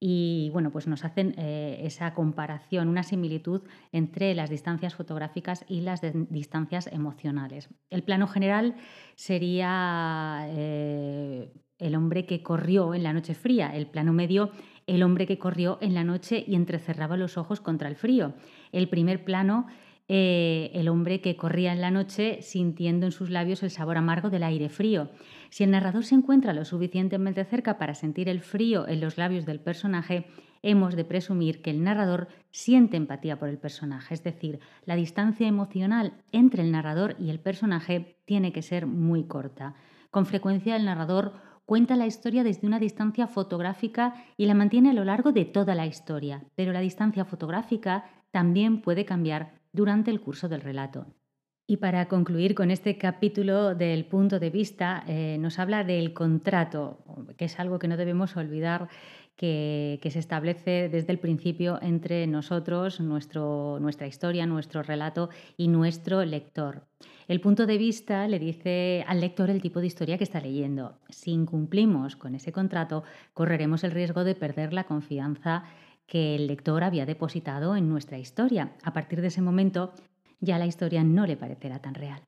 Y 0.00 0.50
bueno, 0.52 0.70
pues 0.70 0.86
nos 0.86 1.04
hacen 1.04 1.34
eh, 1.38 1.80
esa 1.82 2.14
comparación, 2.14 2.88
una 2.88 3.02
similitud 3.02 3.62
entre 3.90 4.34
las 4.34 4.48
distancias 4.48 4.94
fotográficas 4.94 5.64
y 5.68 5.80
las 5.80 6.00
distancias 6.30 6.86
emocionales. 6.86 7.68
El 7.90 8.04
plano 8.04 8.28
general 8.28 8.76
sería 9.16 10.46
eh, 10.48 11.52
el 11.78 11.96
hombre 11.96 12.26
que 12.26 12.42
corrió 12.42 12.94
en 12.94 13.02
la 13.02 13.12
noche 13.12 13.34
fría, 13.34 13.74
el 13.74 13.88
plano 13.88 14.12
medio 14.12 14.52
el 14.88 15.02
hombre 15.02 15.26
que 15.26 15.38
corrió 15.38 15.78
en 15.82 15.94
la 15.94 16.02
noche 16.02 16.42
y 16.46 16.54
entrecerraba 16.54 17.18
los 17.18 17.36
ojos 17.36 17.60
contra 17.60 17.88
el 17.88 17.94
frío. 17.94 18.32
El 18.72 18.88
primer 18.88 19.22
plano 19.22 19.66
eh, 20.10 20.70
el 20.72 20.88
hombre 20.88 21.20
que 21.20 21.36
corría 21.36 21.70
en 21.74 21.82
la 21.82 21.90
noche 21.90 22.40
sintiendo 22.40 23.04
en 23.04 23.12
sus 23.12 23.28
labios 23.28 23.62
el 23.62 23.70
sabor 23.70 23.98
amargo 23.98 24.30
del 24.30 24.42
aire 24.42 24.70
frío. 24.70 25.10
Si 25.50 25.64
el 25.64 25.70
narrador 25.70 26.04
se 26.04 26.14
encuentra 26.14 26.52
lo 26.52 26.64
suficientemente 26.64 27.44
cerca 27.44 27.78
para 27.78 27.94
sentir 27.94 28.28
el 28.28 28.40
frío 28.40 28.86
en 28.86 29.00
los 29.00 29.18
labios 29.18 29.46
del 29.46 29.60
personaje, 29.60 30.26
hemos 30.62 30.96
de 30.96 31.04
presumir 31.04 31.62
que 31.62 31.70
el 31.70 31.82
narrador 31.82 32.28
siente 32.50 32.96
empatía 32.96 33.38
por 33.38 33.48
el 33.48 33.58
personaje, 33.58 34.14
es 34.14 34.22
decir, 34.22 34.60
la 34.84 34.96
distancia 34.96 35.46
emocional 35.46 36.14
entre 36.32 36.62
el 36.62 36.72
narrador 36.72 37.16
y 37.18 37.30
el 37.30 37.40
personaje 37.40 38.16
tiene 38.24 38.52
que 38.52 38.62
ser 38.62 38.86
muy 38.86 39.24
corta. 39.24 39.74
Con 40.10 40.26
frecuencia 40.26 40.76
el 40.76 40.84
narrador 40.84 41.34
cuenta 41.64 41.96
la 41.96 42.06
historia 42.06 42.44
desde 42.44 42.66
una 42.66 42.78
distancia 42.78 43.26
fotográfica 43.26 44.14
y 44.36 44.46
la 44.46 44.54
mantiene 44.54 44.90
a 44.90 44.94
lo 44.94 45.04
largo 45.04 45.32
de 45.32 45.44
toda 45.44 45.74
la 45.74 45.86
historia, 45.86 46.44
pero 46.54 46.72
la 46.72 46.80
distancia 46.80 47.24
fotográfica 47.24 48.04
también 48.30 48.80
puede 48.80 49.04
cambiar 49.04 49.52
durante 49.72 50.10
el 50.10 50.20
curso 50.20 50.48
del 50.48 50.62
relato. 50.62 51.06
Y 51.70 51.76
para 51.76 52.08
concluir 52.08 52.54
con 52.54 52.70
este 52.70 52.96
capítulo 52.96 53.74
del 53.74 54.06
punto 54.06 54.40
de 54.40 54.48
vista, 54.48 55.04
eh, 55.06 55.36
nos 55.38 55.58
habla 55.58 55.84
del 55.84 56.14
contrato, 56.14 56.96
que 57.36 57.44
es 57.44 57.60
algo 57.60 57.78
que 57.78 57.88
no 57.88 57.98
debemos 57.98 58.38
olvidar, 58.38 58.88
que, 59.36 60.00
se 60.10 60.18
establece 60.18 60.88
desde 60.88 61.12
el 61.12 61.18
principio 61.18 61.78
entre 61.82 62.26
nosotros, 62.26 63.00
nuestro, 63.00 63.76
nuestra 63.82 64.06
historia, 64.06 64.46
nuestro 64.46 64.82
relato 64.82 65.28
y 65.58 65.68
nuestro 65.68 66.24
lector. 66.24 66.86
El 67.28 67.42
punto 67.42 67.66
de 67.66 67.76
vista 67.76 68.26
le 68.28 68.38
dice 68.38 69.04
al 69.06 69.20
lector 69.20 69.50
el 69.50 69.60
tipo 69.60 69.80
de 69.80 69.88
historia 69.88 70.16
que 70.16 70.24
está 70.24 70.40
leyendo. 70.40 70.96
Si 71.10 71.32
incumplimos 71.32 72.16
con 72.16 72.34
ese 72.34 72.50
contrato, 72.50 73.04
correremos 73.34 73.84
el 73.84 73.90
riesgo 73.90 74.24
de 74.24 74.34
perder 74.34 74.72
la 74.72 74.84
confianza 74.84 75.64
que 76.06 76.34
el 76.34 76.46
lector 76.46 76.82
había 76.82 77.04
depositado 77.04 77.76
en 77.76 77.90
nuestra 77.90 78.18
historia. 78.18 78.72
A 78.82 78.94
partir 78.94 79.20
de 79.20 79.26
ese 79.26 79.42
momento 79.42 79.92
ya 80.40 80.58
la 80.58 80.66
historia 80.66 81.04
no 81.04 81.26
le 81.26 81.36
parecerá 81.36 81.80
tan 81.80 81.94
real. 81.94 82.22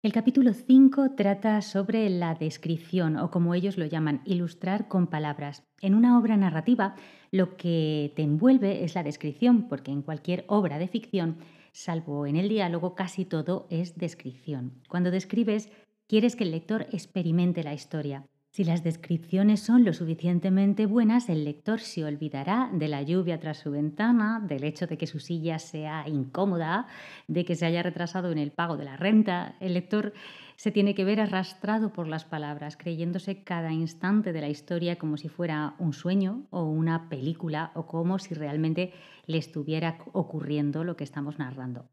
El 0.00 0.12
capítulo 0.12 0.52
5 0.52 1.16
trata 1.16 1.60
sobre 1.60 2.08
la 2.08 2.36
descripción 2.36 3.16
o 3.16 3.32
como 3.32 3.54
ellos 3.54 3.76
lo 3.76 3.84
llaman, 3.84 4.22
ilustrar 4.24 4.86
con 4.86 5.08
palabras. 5.08 5.64
En 5.80 5.94
una 5.94 6.16
obra 6.18 6.36
narrativa 6.36 6.94
lo 7.32 7.56
que 7.56 8.12
te 8.14 8.22
envuelve 8.22 8.84
es 8.84 8.94
la 8.94 9.02
descripción, 9.02 9.68
porque 9.68 9.90
en 9.90 10.02
cualquier 10.02 10.44
obra 10.46 10.78
de 10.78 10.86
ficción, 10.86 11.38
salvo 11.72 12.26
en 12.26 12.36
el 12.36 12.48
diálogo, 12.48 12.94
casi 12.94 13.24
todo 13.24 13.66
es 13.70 13.96
descripción. 13.96 14.80
Cuando 14.88 15.10
describes, 15.10 15.68
quieres 16.06 16.36
que 16.36 16.44
el 16.44 16.52
lector 16.52 16.86
experimente 16.92 17.64
la 17.64 17.74
historia. 17.74 18.24
Si 18.58 18.64
las 18.64 18.82
descripciones 18.82 19.60
son 19.60 19.84
lo 19.84 19.92
suficientemente 19.92 20.86
buenas, 20.86 21.28
el 21.28 21.44
lector 21.44 21.78
se 21.78 22.04
olvidará 22.04 22.68
de 22.72 22.88
la 22.88 23.02
lluvia 23.02 23.38
tras 23.38 23.58
su 23.58 23.70
ventana, 23.70 24.40
del 24.44 24.64
hecho 24.64 24.88
de 24.88 24.98
que 24.98 25.06
su 25.06 25.20
silla 25.20 25.60
sea 25.60 26.08
incómoda, 26.08 26.88
de 27.28 27.44
que 27.44 27.54
se 27.54 27.66
haya 27.66 27.84
retrasado 27.84 28.32
en 28.32 28.38
el 28.38 28.50
pago 28.50 28.76
de 28.76 28.84
la 28.84 28.96
renta. 28.96 29.54
El 29.60 29.74
lector 29.74 30.12
se 30.56 30.72
tiene 30.72 30.96
que 30.96 31.04
ver 31.04 31.20
arrastrado 31.20 31.92
por 31.92 32.08
las 32.08 32.24
palabras, 32.24 32.76
creyéndose 32.76 33.44
cada 33.44 33.72
instante 33.72 34.32
de 34.32 34.40
la 34.40 34.48
historia 34.48 34.98
como 34.98 35.18
si 35.18 35.28
fuera 35.28 35.76
un 35.78 35.92
sueño 35.92 36.48
o 36.50 36.64
una 36.64 37.08
película 37.08 37.70
o 37.76 37.86
como 37.86 38.18
si 38.18 38.34
realmente 38.34 38.92
le 39.26 39.38
estuviera 39.38 39.98
ocurriendo 40.12 40.82
lo 40.82 40.96
que 40.96 41.04
estamos 41.04 41.38
narrando. 41.38 41.88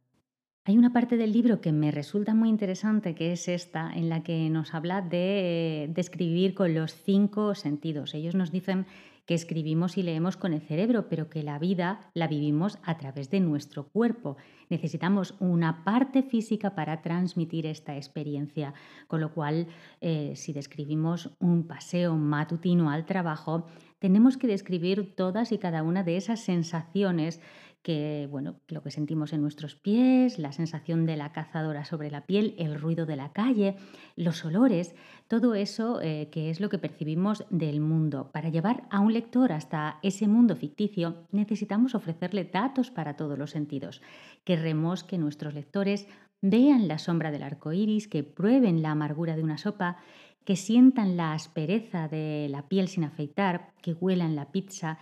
Hay 0.68 0.80
una 0.80 0.92
parte 0.92 1.16
del 1.16 1.32
libro 1.32 1.62
que 1.62 1.72
me 1.72 1.92
resulta 1.92 2.34
muy 2.34 2.50
interesante, 2.50 3.14
que 3.14 3.32
es 3.32 3.48
esta, 3.48 3.92
en 3.94 4.10
la 4.10 4.24
que 4.24 4.50
nos 4.50 4.74
habla 4.74 5.04
de, 5.04 5.94
escribir 5.96 6.56
con 6.56 6.74
los 6.74 6.92
cinco 6.92 7.54
sentidos. 7.54 8.16
Ellos 8.16 8.34
nos 8.34 8.52
dicen 8.52 8.88
que 9.28 9.36
escribimos 9.36 9.96
y 9.96 10.02
leemos 10.02 10.38
con 10.38 10.54
el 10.54 10.62
cerebro, 10.62 11.08
pero 11.08 11.30
que 11.30 11.44
la 11.44 11.60
vida 11.60 12.10
la 12.16 12.28
vivimos 12.28 12.80
a 12.82 12.98
través 12.98 13.30
de 13.30 13.42
nuestro 13.42 13.90
cuerpo. 13.90 14.38
Necesitamos 14.72 15.36
una 15.40 15.84
parte 15.84 16.24
física 16.24 16.74
para 16.74 17.04
transmitir 17.04 17.68
esta 17.68 17.96
experiencia, 17.96 18.74
con 19.08 19.22
lo 19.22 19.36
cual 19.36 19.68
eh, 20.02 20.34
si 20.36 20.52
describimos 20.52 21.30
un 21.40 21.68
paseo 21.68 22.16
matutino 22.16 22.90
al 22.90 23.06
trabajo, 23.06 23.68
tenemos 24.00 24.38
que 24.38 24.48
describir 24.48 25.16
todas 25.16 25.52
y 25.52 25.60
cada 25.60 25.84
una 25.84 26.04
de 26.04 26.18
esas 26.18 26.40
sensaciones 26.40 27.40
que 27.86 28.28
bueno, 28.32 28.56
lo 28.68 28.82
que 28.82 28.90
sentimos 28.90 29.32
en 29.32 29.44
nuestros 29.44 29.76
pies, 29.76 30.40
la 30.40 30.52
sensación 30.52 31.06
de 31.06 31.16
la 31.18 31.32
cazadora 31.32 31.86
sobre 31.86 32.10
la 32.10 32.26
piel, 32.26 32.56
el 32.58 32.82
ruido 32.82 33.06
de 33.06 33.16
la 33.16 33.32
calle, 33.32 33.76
los 34.16 34.44
olores, 34.44 34.96
todo 35.28 35.54
eso 35.54 36.02
eh, 36.02 36.30
que 36.32 36.50
es 36.50 36.60
lo 36.60 36.70
que 36.70 36.80
percibimos 36.80 37.46
del 37.52 37.82
mundo. 37.82 38.32
Para 38.34 38.50
llevar 38.50 38.88
a 38.90 39.02
un 39.02 39.14
lector 39.14 39.52
hasta 39.52 40.00
ese 40.02 40.28
mundo 40.28 40.56
ficticio 40.56 41.28
necesitamos 41.32 41.94
ofrecerle 41.94 42.46
datos 42.46 42.90
para 42.90 43.18
todos 43.18 43.38
los 43.38 43.52
sentidos. 43.52 44.02
Queremos 44.46 45.04
que 45.04 45.20
nuestros 45.20 45.54
lectores 45.54 46.08
vean 46.42 46.88
la 46.88 46.98
sombra 46.98 47.30
del 47.30 47.44
arco 47.44 47.72
iris, 47.72 48.08
que 48.08 48.24
prueben 48.24 48.82
la 48.82 48.90
amargura 48.90 49.36
de 49.36 49.44
una 49.44 49.60
sopa, 49.60 49.98
que 50.44 50.56
sientan 50.56 51.18
la 51.18 51.34
aspereza 51.34 52.08
de 52.08 52.48
la 52.50 52.68
piel 52.68 52.88
sin 52.88 53.04
afeitar, 53.04 53.74
que 53.84 53.94
huelan 53.94 54.36
la 54.36 54.52
pizza, 54.52 54.98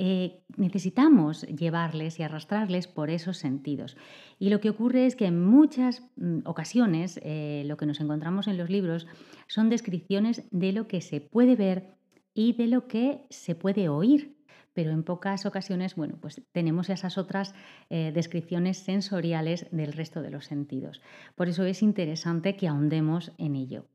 eh, 0.00 0.44
necesitamos 0.56 1.42
llevarles 1.42 2.20
y 2.20 2.22
arrastrarles 2.22 2.86
por 2.86 3.10
esos 3.10 3.36
sentidos. 3.36 3.96
Y 4.38 4.48
lo 4.48 4.60
que 4.60 4.70
ocurre 4.70 5.06
es 5.06 5.16
que 5.16 5.26
en 5.26 5.44
muchas 5.44 6.04
mm, 6.14 6.42
ocasiones 6.44 7.18
eh, 7.24 7.64
lo 7.66 7.76
que 7.76 7.86
nos 7.86 8.00
encontramos 8.00 8.46
en 8.46 8.58
los 8.58 8.70
libros 8.70 9.08
son 9.48 9.68
descripciones 9.68 10.44
de 10.52 10.72
lo 10.72 10.86
que 10.86 11.00
se 11.00 11.20
puede 11.20 11.56
ver 11.56 11.96
y 12.32 12.52
de 12.52 12.68
lo 12.68 12.86
que 12.86 13.26
se 13.30 13.56
puede 13.56 13.88
oír. 13.88 14.36
Pero 14.72 14.92
en 14.92 15.02
pocas 15.02 15.46
ocasiones, 15.46 15.96
bueno, 15.96 16.16
pues 16.20 16.40
tenemos 16.52 16.90
esas 16.90 17.18
otras 17.18 17.52
eh, 17.90 18.12
descripciones 18.14 18.78
sensoriales 18.78 19.66
del 19.72 19.92
resto 19.92 20.22
de 20.22 20.30
los 20.30 20.44
sentidos. 20.44 21.02
Por 21.34 21.48
eso 21.48 21.64
es 21.64 21.82
interesante 21.82 22.54
que 22.54 22.68
ahondemos 22.68 23.32
en 23.36 23.56
ello. 23.56 23.86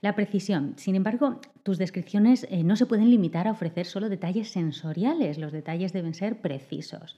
La 0.00 0.14
precisión. 0.14 0.74
Sin 0.76 0.94
embargo, 0.94 1.40
tus 1.62 1.78
descripciones 1.78 2.46
eh, 2.50 2.64
no 2.64 2.76
se 2.76 2.86
pueden 2.86 3.10
limitar 3.10 3.48
a 3.48 3.52
ofrecer 3.52 3.86
solo 3.86 4.08
detalles 4.08 4.50
sensoriales, 4.50 5.38
los 5.38 5.52
detalles 5.52 5.92
deben 5.92 6.14
ser 6.14 6.40
precisos. 6.40 7.16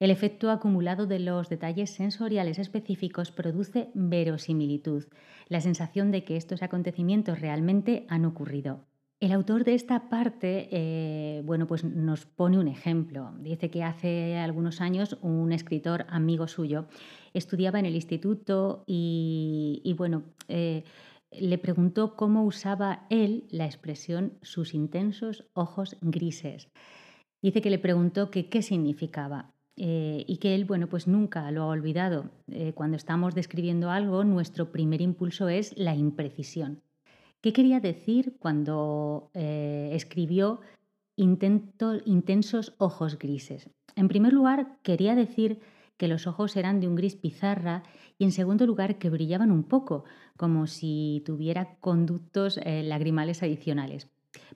El 0.00 0.10
efecto 0.10 0.50
acumulado 0.50 1.06
de 1.06 1.20
los 1.20 1.48
detalles 1.48 1.90
sensoriales 1.90 2.58
específicos 2.58 3.30
produce 3.30 3.90
verosimilitud, 3.94 5.04
la 5.48 5.60
sensación 5.60 6.10
de 6.10 6.24
que 6.24 6.36
estos 6.36 6.62
acontecimientos 6.62 7.40
realmente 7.40 8.04
han 8.08 8.24
ocurrido. 8.24 8.84
El 9.20 9.30
autor 9.30 9.62
de 9.62 9.74
esta 9.74 10.08
parte, 10.08 10.68
eh, 10.72 11.42
bueno, 11.44 11.68
pues 11.68 11.84
nos 11.84 12.26
pone 12.26 12.58
un 12.58 12.66
ejemplo. 12.66 13.32
Dice 13.38 13.70
que 13.70 13.84
hace 13.84 14.36
algunos 14.36 14.80
años 14.80 15.16
un 15.22 15.52
escritor 15.52 16.06
amigo 16.08 16.48
suyo 16.48 16.86
estudiaba 17.32 17.78
en 17.78 17.86
el 17.86 17.94
instituto 17.94 18.82
y, 18.84 19.94
bueno, 19.96 20.24
eh, 20.48 20.82
le 21.38 21.58
preguntó 21.58 22.16
cómo 22.16 22.44
usaba 22.44 23.06
él 23.10 23.46
la 23.50 23.66
expresión 23.66 24.38
sus 24.42 24.74
intensos 24.74 25.44
ojos 25.54 25.96
grises. 26.00 26.68
Dice 27.42 27.60
que 27.60 27.70
le 27.70 27.78
preguntó 27.78 28.30
que 28.30 28.48
qué 28.48 28.62
significaba 28.62 29.52
eh, 29.76 30.24
y 30.26 30.36
que 30.36 30.54
él, 30.54 30.64
bueno, 30.64 30.86
pues 30.88 31.08
nunca 31.08 31.50
lo 31.50 31.62
ha 31.62 31.66
olvidado. 31.68 32.30
Eh, 32.48 32.72
cuando 32.74 32.96
estamos 32.96 33.34
describiendo 33.34 33.90
algo, 33.90 34.24
nuestro 34.24 34.70
primer 34.70 35.00
impulso 35.00 35.48
es 35.48 35.76
la 35.76 35.94
imprecisión. 35.94 36.82
¿Qué 37.40 37.52
quería 37.52 37.80
decir 37.80 38.36
cuando 38.38 39.30
eh, 39.34 39.90
escribió 39.92 40.60
intensos 41.16 42.74
ojos 42.78 43.18
grises? 43.18 43.70
En 43.96 44.08
primer 44.08 44.32
lugar, 44.32 44.78
quería 44.82 45.14
decir 45.14 45.60
que 45.96 46.08
los 46.08 46.26
ojos 46.26 46.56
eran 46.56 46.80
de 46.80 46.88
un 46.88 46.94
gris 46.94 47.16
pizarra 47.16 47.82
y 48.18 48.24
en 48.24 48.32
segundo 48.32 48.66
lugar 48.66 48.98
que 48.98 49.10
brillaban 49.10 49.50
un 49.50 49.64
poco, 49.64 50.04
como 50.36 50.66
si 50.66 51.22
tuviera 51.24 51.76
conductos 51.80 52.58
eh, 52.58 52.82
lagrimales 52.82 53.42
adicionales. 53.42 54.08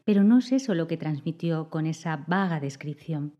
Pero 0.04 0.24
no 0.24 0.38
es 0.38 0.52
eso 0.52 0.74
lo 0.74 0.86
que 0.86 0.96
transmitió 0.96 1.68
con 1.68 1.86
esa 1.86 2.24
vaga 2.26 2.60
descripción. 2.60 3.34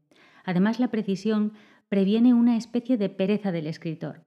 Además, 0.44 0.78
la 0.78 0.90
precisión 0.90 1.52
previene 1.89 2.35
una 2.35 2.56
especie 2.56 2.97
de 2.97 3.09
pereza 3.09 3.52
del 3.52 3.66
escritor. 3.66 4.23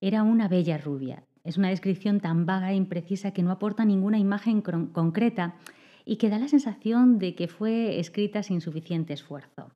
Era 0.00 0.22
una 0.22 0.48
bella 0.48 0.78
rubia. 0.78 1.24
Es 1.44 1.56
una 1.56 1.70
descripción 1.70 2.20
tan 2.20 2.44
vaga 2.44 2.72
e 2.72 2.76
imprecisa 2.76 3.30
que 3.30 3.42
no 3.42 3.50
aporta 3.50 3.84
ninguna 3.84 4.18
imagen 4.18 4.60
concreta 4.60 5.56
y 6.04 6.16
que 6.16 6.28
da 6.28 6.38
la 6.38 6.48
sensación 6.48 7.18
de 7.18 7.34
que 7.34 7.48
fue 7.48 7.98
escrita 7.98 8.42
sin 8.42 8.60
suficiente 8.60 9.12
esfuerzo 9.12 9.72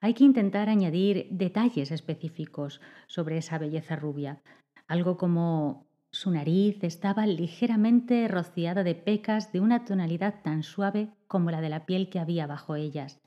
hay 0.00 0.14
que 0.14 0.24
intentar 0.24 0.68
añadir 0.68 1.28
detalles 1.30 1.90
específicos 1.90 2.80
sobre 3.06 3.38
esa 3.38 3.58
belleza 3.58 3.96
rubia, 3.96 4.40
algo 4.86 5.16
como 5.16 5.86
su 6.10 6.30
nariz 6.30 6.82
estaba 6.82 7.26
ligeramente 7.26 8.26
rociada 8.28 8.84
de 8.84 8.94
pecas 8.94 9.52
de 9.52 9.60
una 9.60 9.84
tonalidad 9.84 10.42
tan 10.42 10.62
suave 10.62 11.10
como 11.26 11.50
la 11.50 11.60
de 11.60 11.68
la 11.68 11.84
piel 11.84 12.08
que 12.08 12.18
había 12.18 12.46
bajo 12.46 12.76
ellas. 12.76 13.20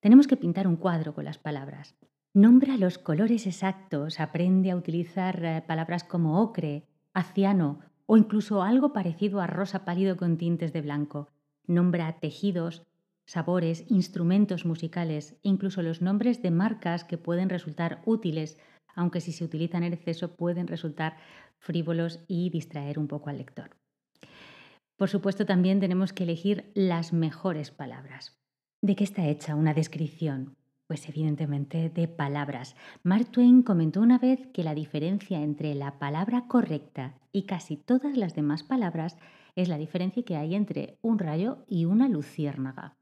Tenemos 0.00 0.26
que 0.26 0.36
pintar 0.36 0.66
un 0.66 0.76
cuadro 0.76 1.14
con 1.14 1.24
las 1.24 1.38
palabras. 1.38 1.96
Nombra 2.32 2.76
los 2.76 2.98
colores 2.98 3.46
exactos, 3.46 4.20
aprende 4.20 4.70
a 4.70 4.76
utilizar 4.76 5.44
eh, 5.44 5.62
palabras 5.66 6.04
como 6.04 6.40
ocre, 6.40 6.84
aciano 7.12 7.80
o 8.06 8.16
incluso 8.16 8.62
algo 8.62 8.92
parecido 8.92 9.40
a 9.40 9.46
rosa 9.46 9.84
pálido 9.84 10.16
con 10.16 10.38
tintes 10.38 10.72
de 10.72 10.80
blanco. 10.80 11.28
Nombra 11.66 12.20
tejidos, 12.20 12.86
sabores, 13.28 13.84
instrumentos 13.90 14.64
musicales 14.64 15.32
e 15.44 15.50
incluso 15.50 15.82
los 15.82 16.00
nombres 16.00 16.40
de 16.40 16.50
marcas 16.50 17.04
que 17.04 17.18
pueden 17.18 17.50
resultar 17.50 18.00
útiles, 18.06 18.56
aunque 18.94 19.20
si 19.20 19.32
se 19.32 19.44
utilizan 19.44 19.84
en 19.84 19.92
exceso 19.92 20.34
pueden 20.34 20.66
resultar 20.66 21.18
frívolos 21.58 22.20
y 22.26 22.48
distraer 22.48 22.98
un 22.98 23.06
poco 23.06 23.28
al 23.28 23.36
lector. 23.36 23.76
Por 24.96 25.10
supuesto, 25.10 25.44
también 25.44 25.78
tenemos 25.78 26.14
que 26.14 26.24
elegir 26.24 26.72
las 26.74 27.12
mejores 27.12 27.70
palabras. 27.70 28.40
¿De 28.80 28.96
qué 28.96 29.04
está 29.04 29.26
hecha 29.26 29.54
una 29.54 29.74
descripción? 29.74 30.56
Pues 30.86 31.06
evidentemente 31.06 31.90
de 31.90 32.08
palabras. 32.08 32.76
Mark 33.02 33.26
Twain 33.30 33.62
comentó 33.62 34.00
una 34.00 34.18
vez 34.18 34.46
que 34.54 34.64
la 34.64 34.74
diferencia 34.74 35.42
entre 35.42 35.74
la 35.74 35.98
palabra 35.98 36.46
correcta 36.48 37.20
y 37.30 37.42
casi 37.42 37.76
todas 37.76 38.16
las 38.16 38.34
demás 38.34 38.62
palabras 38.62 39.18
es 39.54 39.68
la 39.68 39.76
diferencia 39.76 40.22
que 40.22 40.36
hay 40.36 40.54
entre 40.54 40.96
un 41.02 41.18
rayo 41.18 41.66
y 41.68 41.84
una 41.84 42.08
luciérnaga. 42.08 42.97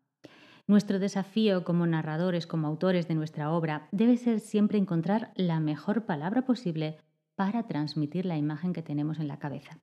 Nuestro 0.69 0.99
desafío 0.99 1.63
como 1.63 1.87
narradores, 1.87 2.49
como 2.49 2.67
autores 2.67 3.07
de 3.07 3.15
nuestra 3.15 3.53
obra, 3.53 3.89
debe 3.93 4.17
ser 4.17 4.41
siempre 4.41 4.79
encontrar 4.79 5.33
la 5.37 5.61
mejor 5.61 6.07
palabra 6.07 6.43
posible 6.43 6.99
para 7.37 7.69
transmitir 7.69 8.27
la 8.27 8.37
imagen 8.37 8.73
que 8.73 8.83
tenemos 8.83 9.21
en 9.21 9.29
la 9.29 9.39
cabeza. 9.39 9.79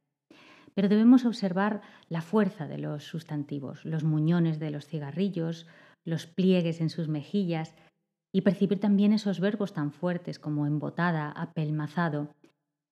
Pero 0.74 0.90
debemos 0.90 1.24
observar 1.24 1.82
la 2.10 2.22
fuerza 2.22 2.68
de 2.68 2.80
los 2.80 3.06
sustantivos, 3.06 3.86
los 3.86 4.04
muñones 4.04 4.60
de 4.60 4.72
los 4.72 4.86
cigarrillos, 4.86 5.68
los 6.04 6.26
pliegues 6.26 6.82
en 6.82 6.90
sus 6.90 7.08
mejillas 7.08 7.76
y 8.34 8.42
percibir 8.42 8.82
también 8.82 9.14
esos 9.14 9.40
verbos 9.40 9.74
tan 9.74 9.94
fuertes 9.94 10.38
como 10.38 10.68
embotada, 10.68 11.32
apelmazado. 11.32 12.34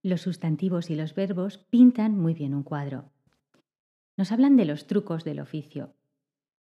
Los 0.01 0.21
sustantivos 0.21 0.89
y 0.89 0.95
los 0.95 1.13
verbos 1.13 1.57
pintan 1.57 2.17
muy 2.17 2.33
bien 2.33 2.53
un 2.53 2.63
cuadro. 2.63 3.11
Nos 4.15 4.31
hablan 4.31 4.55
de 4.55 4.65
los 4.65 4.87
trucos 4.87 5.23
del 5.25 5.39
oficio, 5.39 5.93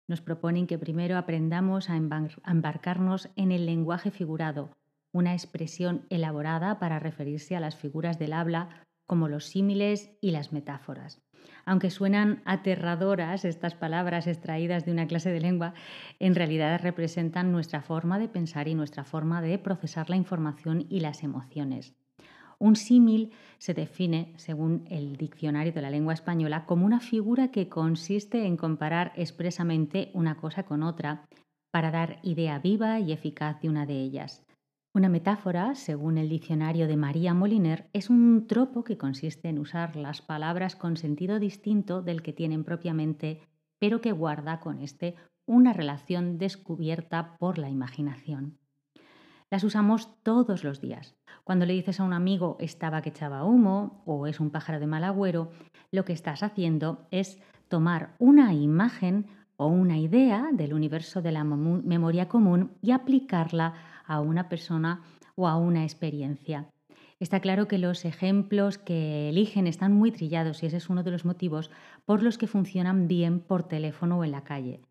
nos 0.08 0.22
proponen 0.22 0.68
que 0.68 0.78
primero 0.78 1.18
aprendamos 1.18 1.90
a 1.90 1.96
embarcarnos 1.98 3.30
en 3.36 3.52
el 3.52 3.66
lenguaje 3.66 4.12
figurado, 4.12 4.72
una 5.12 5.34
expresión 5.34 6.06
elaborada 6.10 6.80
para 6.80 7.00
referirse 7.00 7.56
a 7.56 7.60
las 7.60 7.76
figuras 7.76 8.20
del 8.20 8.34
habla 8.34 8.86
como 9.08 9.28
los 9.28 9.46
símiles 9.46 10.12
y 10.22 10.32
las 10.32 10.52
metáforas. 10.52 11.22
Aunque 11.66 11.90
suenan 11.90 12.42
aterradoras 12.46 13.46
estas 13.46 13.76
palabras 13.76 14.28
extraídas 14.28 14.86
de 14.86 14.92
una 14.92 15.08
clase 15.08 15.32
de 15.32 15.40
lengua, 15.40 15.74
en 16.20 16.36
realidad 16.36 16.80
representan 16.82 17.52
nuestra 17.52 17.82
forma 17.82 18.20
de 18.20 18.30
pensar 18.30 18.68
y 18.68 18.76
nuestra 18.76 19.04
forma 19.04 19.42
de 19.42 19.58
procesar 19.58 20.10
la 20.10 20.16
información 20.16 20.86
y 20.90 21.00
las 21.00 21.24
emociones. 21.24 21.96
Un 22.60 22.76
símil 22.76 23.32
se 23.58 23.74
define, 23.74 24.34
según 24.38 24.86
el 24.90 25.18
diccionario 25.18 25.74
de 25.74 25.82
la 25.82 25.90
lengua 25.90 26.14
española, 26.14 26.66
como 26.66 26.86
una 26.86 27.00
figura 27.00 27.50
que 27.50 27.70
consiste 27.70 28.46
en 28.46 28.58
comparar 28.58 29.12
expresamente 29.16 30.12
una 30.14 30.38
cosa 30.38 30.64
con 30.64 30.84
otra 30.84 31.26
para 31.72 31.92
dar 31.92 32.20
idea 32.24 32.60
viva 32.60 33.00
y 33.00 33.12
eficaz 33.12 33.60
de 33.62 33.70
una 33.70 33.86
de 33.86 34.00
ellas. 34.00 34.46
Una 34.94 35.10
metáfora, 35.10 35.76
según 35.76 36.18
el 36.18 36.30
diccionario 36.30 36.88
de 36.88 36.96
María 36.96 37.34
Moliner, 37.34 37.90
es 37.92 38.10
un 38.10 38.48
tropo 38.48 38.86
que 38.86 38.98
consiste 38.98 39.50
en 39.50 39.60
usar 39.60 39.98
las 39.98 40.22
palabras 40.22 40.78
con 40.78 40.96
sentido 40.96 41.38
distinto 41.38 42.02
del 42.02 42.22
que 42.22 42.32
tienen 42.32 42.64
propiamente, 42.64 43.42
pero 43.78 44.00
que 44.00 44.14
guarda 44.14 44.62
con 44.62 44.80
este 44.80 45.16
una 45.46 45.74
relación 45.74 46.38
descubierta 46.38 47.36
por 47.38 47.58
la 47.58 47.70
imaginación. 47.70 48.58
Las 49.52 49.64
usamos 49.64 50.10
todos 50.24 50.64
los 50.64 50.82
días. 50.82 51.16
Cuando 51.44 51.66
le 51.66 51.74
dices 51.74 52.00
a 52.00 52.04
un 52.04 52.14
amigo 52.14 52.58
estaba 52.60 53.02
que 53.02 53.10
echaba 53.10 53.44
humo 53.44 54.02
o 54.06 54.26
es 54.26 54.40
un 54.40 54.50
pájaro 54.50 54.80
de 54.80 54.88
mal 54.88 55.04
agüero, 55.04 55.52
lo 55.92 56.04
que 56.04 56.14
estás 56.14 56.42
haciendo 56.42 57.08
es 57.12 57.40
tomar 57.68 58.16
una 58.18 58.54
imagen 58.54 59.28
o 59.58 59.68
una 59.68 59.98
idea 60.00 60.50
del 60.52 60.74
universo 60.74 61.22
de 61.22 61.32
la 61.32 61.44
memoria 61.44 62.28
común 62.28 62.72
y 62.82 62.92
aplicarla 62.92 63.76
a 64.06 64.20
una 64.20 64.50
persona 64.50 65.04
o 65.36 65.48
a 65.48 65.58
una 65.58 65.84
experiencia. 65.84 66.68
Está 67.20 67.40
claro 67.40 67.68
que 67.68 67.78
los 67.78 68.04
ejemplos 68.04 68.78
que 68.78 69.30
eligen 69.30 69.68
están 69.68 69.94
muy 69.94 70.12
trillados 70.12 70.64
y 70.64 70.66
ese 70.66 70.78
es 70.78 70.90
uno 70.90 71.04
de 71.04 71.12
los 71.12 71.24
motivos 71.24 71.72
por 72.04 72.24
los 72.24 72.38
que 72.38 72.48
funcionan 72.48 73.08
bien 73.08 73.40
por 73.40 73.64
teléfono 73.64 74.18
o 74.18 74.24
en 74.24 74.32
la 74.32 74.44
calle. 74.44 74.82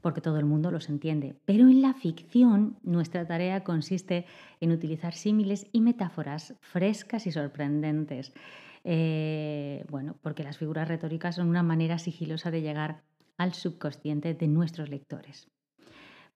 Porque 0.00 0.20
todo 0.20 0.38
el 0.38 0.44
mundo 0.44 0.70
los 0.70 0.88
entiende. 0.88 1.36
Pero 1.44 1.68
en 1.68 1.82
la 1.82 1.94
ficción 1.94 2.78
nuestra 2.82 3.26
tarea 3.26 3.64
consiste 3.64 4.26
en 4.60 4.72
utilizar 4.72 5.14
símiles 5.14 5.66
y 5.72 5.80
metáforas 5.80 6.54
frescas 6.60 7.26
y 7.26 7.32
sorprendentes. 7.32 8.32
Eh, 8.84 9.84
bueno, 9.90 10.16
porque 10.22 10.44
las 10.44 10.58
figuras 10.58 10.88
retóricas 10.88 11.36
son 11.36 11.48
una 11.48 11.62
manera 11.62 11.98
sigilosa 11.98 12.50
de 12.50 12.62
llegar 12.62 13.02
al 13.36 13.54
subconsciente 13.54 14.34
de 14.34 14.48
nuestros 14.48 14.88
lectores. 14.88 15.48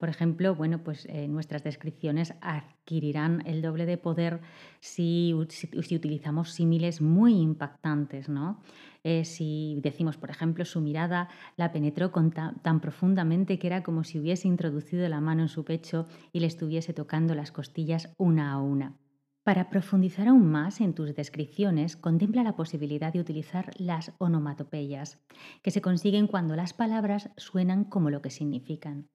Por 0.02 0.09
ejemplo, 0.09 0.56
bueno, 0.56 0.82
pues 0.82 1.06
eh, 1.06 1.28
nuestras 1.28 1.62
descripciones 1.62 2.34
adquirirán 2.40 3.44
el 3.47 3.62
doble 3.62 3.86
de 3.86 3.98
poder 3.98 4.40
si, 4.80 5.32
utilizamos 5.32 6.51
símiles 6.51 7.01
muy 7.01 7.34
impactantes, 7.40 8.28
¿no? 8.28 8.60
Eh, 9.05 9.24
si 9.24 9.79
decimos, 9.83 10.16
por 10.16 10.31
ejemplo, 10.31 10.65
su 10.65 10.81
mirada 10.81 11.29
la 11.57 11.73
penetró 11.73 12.12
tan 12.62 12.81
profundamente 12.81 13.59
que 13.59 13.66
era 13.66 13.83
como 13.83 14.05
si 14.05 14.19
hubiese 14.19 14.49
introducido 14.49 15.09
la 15.09 15.20
mano 15.20 15.43
en 15.43 15.49
su 15.49 15.65
pecho 15.65 16.07
y 16.33 16.41
le 16.41 16.47
estuviese 16.47 16.93
tocando 16.93 17.35
las 17.35 17.53
costillas 17.53 18.15
una 18.16 18.53
a 18.53 18.61
una. 18.61 18.99
Para 19.45 19.70
profundizar 19.70 20.29
aún 20.29 20.47
más 20.47 20.81
en 20.81 20.95
tus 20.95 21.16
descripciones, 21.16 21.97
contempla 21.97 22.45
la 22.45 22.55
posibilidad 22.55 23.12
de 23.12 23.19
utilizar 23.19 23.73
las 23.77 24.12
onomatopeyas, 24.19 25.19
que 25.62 25.73
se 25.73 25.83
consiguen 25.83 26.29
cuando 26.29 26.55
las 26.55 26.73
palabras 26.73 27.31
suenan 27.37 27.85
como 27.85 28.09
lo 28.09 28.23
que 28.23 28.31
significan 28.31 29.09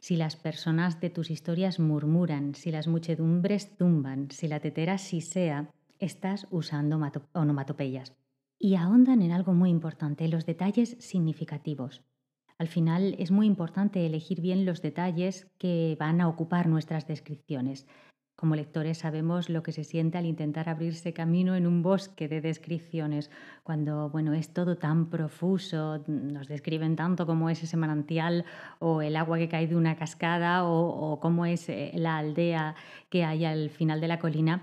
si 0.00 0.16
las 0.16 0.36
personas 0.36 1.00
de 1.00 1.10
tus 1.10 1.30
historias 1.30 1.78
murmuran, 1.78 2.54
si 2.54 2.70
las 2.70 2.86
muchedumbres 2.86 3.74
zumban, 3.78 4.30
si 4.30 4.48
la 4.48 4.60
tetera 4.60 4.98
sisea, 4.98 5.70
estás 5.98 6.46
usando 6.50 7.00
onomatopeyas. 7.32 8.14
Y 8.58 8.76
ahondan 8.76 9.22
en 9.22 9.32
algo 9.32 9.52
muy 9.52 9.70
importante, 9.70 10.28
los 10.28 10.46
detalles 10.46 10.96
significativos. 10.98 12.02
Al 12.58 12.68
final 12.68 13.14
es 13.18 13.30
muy 13.30 13.46
importante 13.46 14.06
elegir 14.06 14.40
bien 14.40 14.64
los 14.64 14.80
detalles 14.80 15.46
que 15.58 15.96
van 16.00 16.22
a 16.22 16.28
ocupar 16.28 16.68
nuestras 16.68 17.06
descripciones. 17.06 17.86
Como 18.34 18.54
lectores 18.54 18.98
sabemos 18.98 19.48
lo 19.48 19.62
que 19.62 19.72
se 19.72 19.84
siente 19.84 20.18
al 20.18 20.26
intentar 20.26 20.68
abrirse 20.68 21.14
camino 21.14 21.54
en 21.54 21.66
un 21.66 21.82
bosque 21.82 22.28
de 22.28 22.42
descripciones, 22.42 23.30
cuando 23.62 24.10
bueno, 24.10 24.34
es 24.34 24.52
todo 24.52 24.76
tan 24.76 25.08
profuso, 25.08 26.04
nos 26.06 26.46
describen 26.46 26.96
tanto 26.96 27.26
como 27.26 27.48
es 27.48 27.62
ese 27.62 27.78
manantial 27.78 28.44
o 28.78 29.00
el 29.00 29.16
agua 29.16 29.38
que 29.38 29.48
cae 29.48 29.66
de 29.66 29.76
una 29.76 29.96
cascada 29.96 30.64
o, 30.64 31.18
cómo 31.20 31.46
es 31.46 31.68
eh, 31.70 31.92
la 31.94 32.18
aldea 32.18 32.74
que 33.08 33.24
hay 33.24 33.46
al 33.46 33.70
final 33.70 34.02
de 34.02 34.08
la 34.08 34.18
colina 34.18 34.62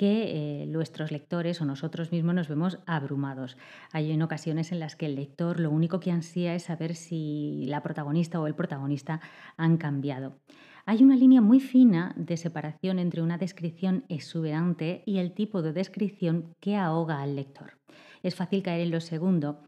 que 0.00 0.62
eh, 0.62 0.66
nuestros 0.66 1.12
lectores 1.12 1.60
o 1.60 1.66
nosotros 1.66 2.10
mismos 2.10 2.34
nos 2.34 2.48
vemos 2.48 2.78
abrumados. 2.86 3.58
Hay 3.92 4.10
en 4.12 4.22
ocasiones 4.22 4.72
en 4.72 4.80
las 4.80 4.96
que 4.96 5.04
el 5.04 5.14
lector 5.14 5.60
lo 5.60 5.70
único 5.70 6.00
que 6.00 6.10
ansía 6.10 6.54
es 6.54 6.62
saber 6.62 6.94
si 6.94 7.66
la 7.68 7.82
protagonista 7.82 8.40
o 8.40 8.46
el 8.46 8.54
protagonista 8.54 9.20
han 9.58 9.76
cambiado. 9.76 10.38
Hay 10.86 11.02
una 11.02 11.16
línea 11.16 11.42
muy 11.42 11.60
fina 11.60 12.14
de 12.16 12.38
separación 12.38 12.98
entre 12.98 13.20
una 13.20 13.36
descripción 13.36 14.06
exuberante 14.08 15.02
y 15.04 15.18
el 15.18 15.32
tipo 15.32 15.60
de 15.60 15.74
descripción 15.74 16.54
que 16.60 16.76
ahoga 16.76 17.20
al 17.20 17.36
lector. 17.36 17.76
Es 18.22 18.34
fácil 18.34 18.62
caer 18.62 18.80
en 18.80 18.92
lo 18.92 19.02
segundo, 19.02 19.60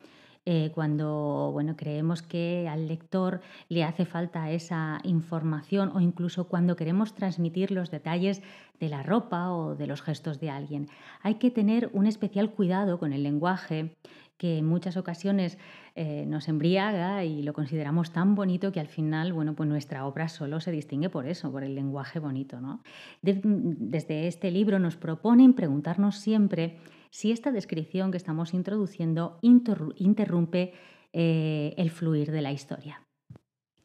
eh, 0.44 0.72
cuando 0.74 1.50
bueno, 1.52 1.76
creemos 1.76 2.20
que 2.20 2.68
al 2.68 2.88
lector 2.88 3.40
le 3.68 3.84
hace 3.84 4.04
falta 4.04 4.50
esa 4.50 4.98
información 5.04 5.92
o 5.94 6.00
incluso 6.00 6.48
cuando 6.48 6.74
queremos 6.74 7.14
transmitir 7.14 7.70
los 7.70 7.92
detalles 7.92 8.42
de 8.80 8.88
la 8.88 9.04
ropa 9.04 9.52
o 9.52 9.76
de 9.76 9.86
los 9.86 10.02
gestos 10.02 10.40
de 10.40 10.50
alguien. 10.50 10.88
Hay 11.22 11.36
que 11.36 11.52
tener 11.52 11.90
un 11.92 12.06
especial 12.06 12.50
cuidado 12.50 12.98
con 12.98 13.12
el 13.12 13.22
lenguaje 13.22 13.94
que 14.36 14.58
en 14.58 14.66
muchas 14.66 14.96
ocasiones 14.96 15.56
eh, 15.94 16.24
nos 16.26 16.48
embriaga 16.48 17.24
y 17.24 17.42
lo 17.42 17.52
consideramos 17.52 18.10
tan 18.10 18.34
bonito 18.34 18.72
que 18.72 18.80
al 18.80 18.88
final, 18.88 19.32
bueno, 19.32 19.54
pues 19.54 19.68
nuestra 19.68 20.04
obra 20.04 20.28
solo 20.28 20.58
se 20.58 20.72
distingue 20.72 21.08
por 21.08 21.28
eso, 21.28 21.52
por 21.52 21.62
el 21.62 21.76
lenguaje 21.76 22.18
bonito. 22.18 22.60
¿no? 22.60 22.82
desde 23.22 24.26
este 24.26 24.50
libro 24.50 24.80
nos 24.80 24.96
proponen 24.96 25.52
preguntarnos 25.54 26.16
siempre 26.16 26.78
si 27.12 27.30
esta 27.30 27.52
descripción 27.52 28.10
que 28.10 28.16
estamos 28.16 28.54
introduciendo 28.54 29.38
interrumpe 29.42 30.72
eh, 31.12 31.74
el 31.76 31.90
fluir 31.90 32.32
de 32.32 32.40
la 32.40 32.52
historia. 32.52 33.06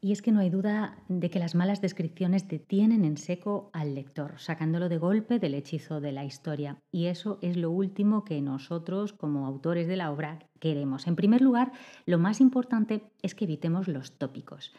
Y 0.00 0.12
es 0.12 0.22
que 0.22 0.32
no 0.32 0.40
hay 0.40 0.48
duda 0.48 0.96
de 1.08 1.28
que 1.28 1.38
las 1.38 1.54
malas 1.54 1.82
descripciones 1.82 2.48
detienen 2.48 3.04
en 3.04 3.18
seco 3.18 3.68
al 3.74 3.94
lector, 3.94 4.38
sacándolo 4.38 4.88
de 4.88 4.96
golpe 4.96 5.38
del 5.38 5.54
hechizo 5.54 6.00
de 6.00 6.12
la 6.12 6.24
historia. 6.24 6.78
Y 6.90 7.06
eso 7.06 7.38
es 7.42 7.58
lo 7.58 7.70
último 7.70 8.24
que 8.24 8.40
nosotros, 8.40 9.12
como 9.12 9.46
autores 9.46 9.88
de 9.88 9.96
la 9.96 10.10
obra, 10.10 10.38
queremos. 10.58 11.06
En 11.06 11.16
primer 11.16 11.42
lugar, 11.42 11.72
lo 12.06 12.18
más 12.18 12.40
importante 12.40 13.02
es 13.20 13.34
que 13.34 13.44
evitemos 13.44 13.88
los 13.88 14.12
tópicos. 14.16 14.72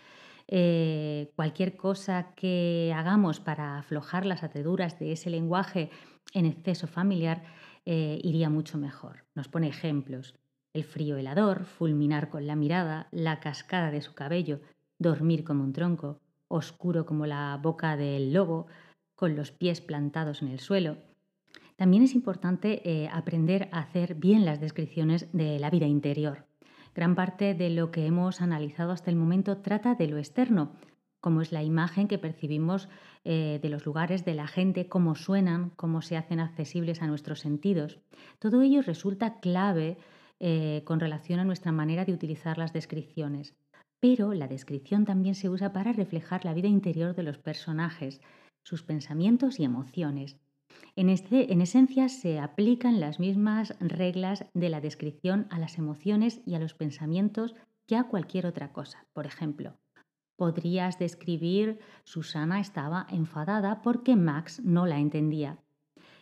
Eh, 0.48 1.32
cualquier 1.36 1.78
cosa 1.78 2.34
que 2.36 2.92
hagamos 2.96 3.40
para 3.40 3.78
aflojar 3.78 4.26
las 4.26 4.42
ataduras 4.42 4.98
de 4.98 5.12
ese 5.12 5.30
lenguaje 5.30 5.92
en 6.34 6.48
exceso 6.48 6.88
familiar 6.88 7.44
eh, 7.86 8.20
iría 8.24 8.50
mucho 8.50 8.78
mejor. 8.78 9.26
Nos 9.36 9.48
pone 9.48 9.68
ejemplos. 9.68 10.36
El 10.74 10.84
frío 10.84 11.18
helador, 11.18 11.66
fulminar 11.66 12.30
con 12.30 12.46
la 12.46 12.56
mirada, 12.56 13.08
la 13.12 13.40
cascada 13.40 13.92
de 13.92 14.02
su 14.02 14.14
cabello, 14.14 14.62
dormir 15.00 15.44
como 15.44 15.64
un 15.64 15.74
tronco, 15.74 16.20
oscuro 16.48 17.06
como 17.06 17.26
la 17.26 17.60
boca 17.62 17.98
del 17.98 18.34
lobo, 18.34 18.68
con 19.16 19.36
los 19.36 19.52
pies 19.52 19.82
plantados 19.82 20.42
en 20.42 20.50
el 20.50 20.60
suelo. 20.60 20.98
También 21.76 22.04
es 22.04 22.14
importante 22.14 22.82
eh, 22.84 23.10
aprender 23.12 23.70
a 23.72 23.80
hacer 23.80 24.16
bien 24.16 24.46
las 24.46 24.60
descripciones 24.60 25.28
de 25.32 25.60
la 25.60 25.70
vida 25.70 25.88
interior. 25.88 26.46
Gran 26.94 27.16
parte 27.16 27.54
de 27.54 27.70
lo 27.70 27.92
que 27.92 28.06
hemos 28.06 28.42
analizado 28.42 28.92
hasta 28.92 29.10
el 29.10 29.16
momento 29.16 29.58
trata 29.58 29.96
de 29.96 30.08
lo 30.08 30.18
externo, 30.18 30.72
como 31.22 31.42
es 31.42 31.52
la 31.52 31.64
imagen 31.64 32.08
que 32.08 32.18
percibimos 32.18 32.90
eh, 33.26 33.60
de 33.62 33.70
los 33.70 33.86
lugares, 33.86 34.26
de 34.26 34.34
la 34.34 34.48
gente, 34.48 34.88
cómo 34.88 35.16
suenan, 35.16 35.72
cómo 35.76 36.02
se 36.02 36.18
hacen 36.18 36.40
accesibles 36.40 37.02
a 37.02 37.08
nuestros 37.08 37.40
sentidos. 37.40 38.00
Todo 38.40 38.62
ello 38.62 38.82
resulta 38.82 39.40
clave 39.40 39.98
eh, 40.40 40.84
con 40.86 41.00
relación 41.00 41.40
a 41.40 41.44
nuestra 41.44 41.72
manera 41.72 42.06
de 42.06 42.14
utilizar 42.14 42.58
las 42.58 42.72
descripciones. 42.72 43.56
Pero 44.00 44.34
la 44.34 44.48
descripción 44.48 45.04
también 45.04 45.36
se 45.36 45.50
usa 45.50 45.74
para 45.74 45.92
reflejar 45.92 46.46
la 46.46 46.54
vida 46.54 46.70
interior 46.70 47.16
de 47.16 47.24
los 47.24 47.38
personajes, 47.38 48.22
sus 48.64 48.84
pensamientos 48.84 49.60
y 49.60 49.66
emociones. 49.66 50.38
En, 50.96 51.10
este, 51.10 51.52
en, 51.52 51.62
esencia 51.62 52.08
se 52.08 52.40
aplican 52.40 53.00
las 53.00 53.20
mismas 53.20 53.74
reglas 53.80 54.46
de 54.54 54.70
la 54.70 54.80
descripción 54.80 55.48
a 55.50 55.60
las 55.60 55.78
emociones 55.78 56.42
y 56.46 56.56
a 56.56 56.60
los 56.60 56.74
pensamientos 56.74 57.56
que 57.86 57.98
a 57.98 58.06
cualquier 58.06 58.46
otra 58.46 58.72
cosa. 58.72 59.06
Por 59.14 59.26
ejemplo, 59.26 59.76
podrías 60.40 60.98
describir 60.98 61.78
Susana 62.04 62.60
estaba 62.60 63.06
enfadada 63.12 63.84
porque 63.84 64.16
Max 64.16 64.60
no 64.64 64.88
la 64.88 64.98
entendía. 64.98 65.60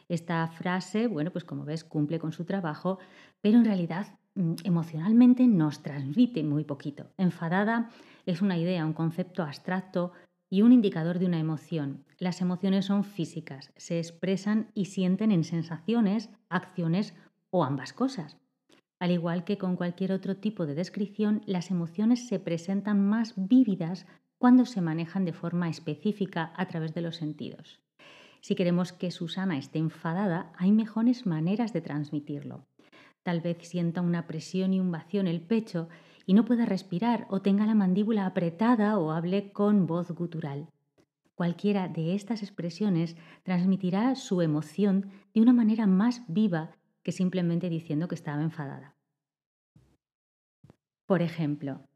Esta 0.10 0.46
frase, 0.50 1.08
bueno, 1.08 1.32
pues 1.32 1.46
como 1.46 1.64
ves, 1.64 1.86
cumple 1.86 2.20
con 2.20 2.34
su 2.34 2.44
trabajo, 2.44 3.00
pero 3.40 3.58
en 3.58 3.64
realidad 3.64 4.18
Mm, 4.38 4.54
emocionalmente 4.66 5.48
nos 5.48 5.82
transmite 5.82 6.44
muy 6.44 6.64
poquito. 6.64 7.08
Enfadada 7.18 7.90
es 8.28 8.44
una 8.44 8.56
idea, 8.56 8.86
un 8.86 8.94
concepto 8.94 9.42
abstracto 9.42 10.12
y 10.48 10.62
un 10.62 10.72
indicador 10.74 11.18
de 11.18 11.26
una 11.26 11.40
emoción. 11.40 12.06
Las 12.20 12.40
emociones 12.40 12.86
son 12.86 13.04
físicas, 13.04 13.74
se 13.78 13.98
expresan 13.98 14.70
y 14.76 14.86
sienten 14.86 15.32
en 15.32 15.44
sensaciones, 15.44 16.30
acciones 16.50 17.16
o 17.50 17.64
ambas 17.64 17.94
cosas. 17.94 18.38
Al 19.00 19.12
igual 19.12 19.44
que 19.44 19.58
con 19.58 19.76
cualquier 19.76 20.12
otro 20.12 20.38
tipo 20.38 20.66
de 20.66 20.74
descripción, 20.74 21.42
las 21.46 21.70
emociones 21.70 22.28
se 22.28 22.40
presentan 22.40 23.08
más 23.08 23.34
vívidas 23.36 24.08
cuando 24.40 24.66
se 24.66 24.82
manejan 24.82 25.26
de 25.26 25.34
forma 25.34 25.70
específica 25.70 26.52
a 26.56 26.68
través 26.68 26.94
de 26.94 27.02
los 27.02 27.16
sentidos. 27.16 27.80
Si 28.42 28.56
queremos 28.56 28.94
que 28.94 29.12
Susana 29.12 29.58
esté 29.58 29.80
enfadada, 29.80 30.52
hay 30.58 30.72
mejores 30.72 31.26
maneras 31.26 31.74
de 31.74 31.82
transmitirlo. 31.82 32.66
Tal 33.24 33.42
vez 33.42 33.58
sienta 33.62 34.02
una 34.02 34.26
presión 34.26 34.74
y 34.74 34.80
un 34.80 34.92
vacío 34.92 35.20
en 35.20 35.28
el 35.28 35.42
pecho 35.42 35.90
y 36.26 36.34
no 36.34 36.46
pueda 36.46 36.66
respirar 36.66 37.28
o 37.30 37.42
tenga 37.42 37.66
la 37.66 37.76
mandíbula 37.76 38.26
apretada 38.26 38.98
o 38.98 39.12
hable 39.12 39.52
con 39.52 39.86
voz 39.86 40.12
gutural. 40.12 40.70
Cualquiera 41.36 41.88
de 41.88 42.16
estas 42.16 42.42
expresiones 42.42 43.16
transmitirá 43.44 44.16
su 44.16 44.42
emoción 44.42 45.12
de 45.34 45.42
una 45.42 45.54
manera 45.54 45.86
más 45.88 46.24
viva 46.28 46.72
que 47.08 47.14
simplemente 47.14 47.70
diciendo 47.70 48.10
que 48.10 48.16
estaba 48.16 48.42
enfadada. 48.42 48.98
Por 51.06 51.22
ejemplo, 51.22 51.88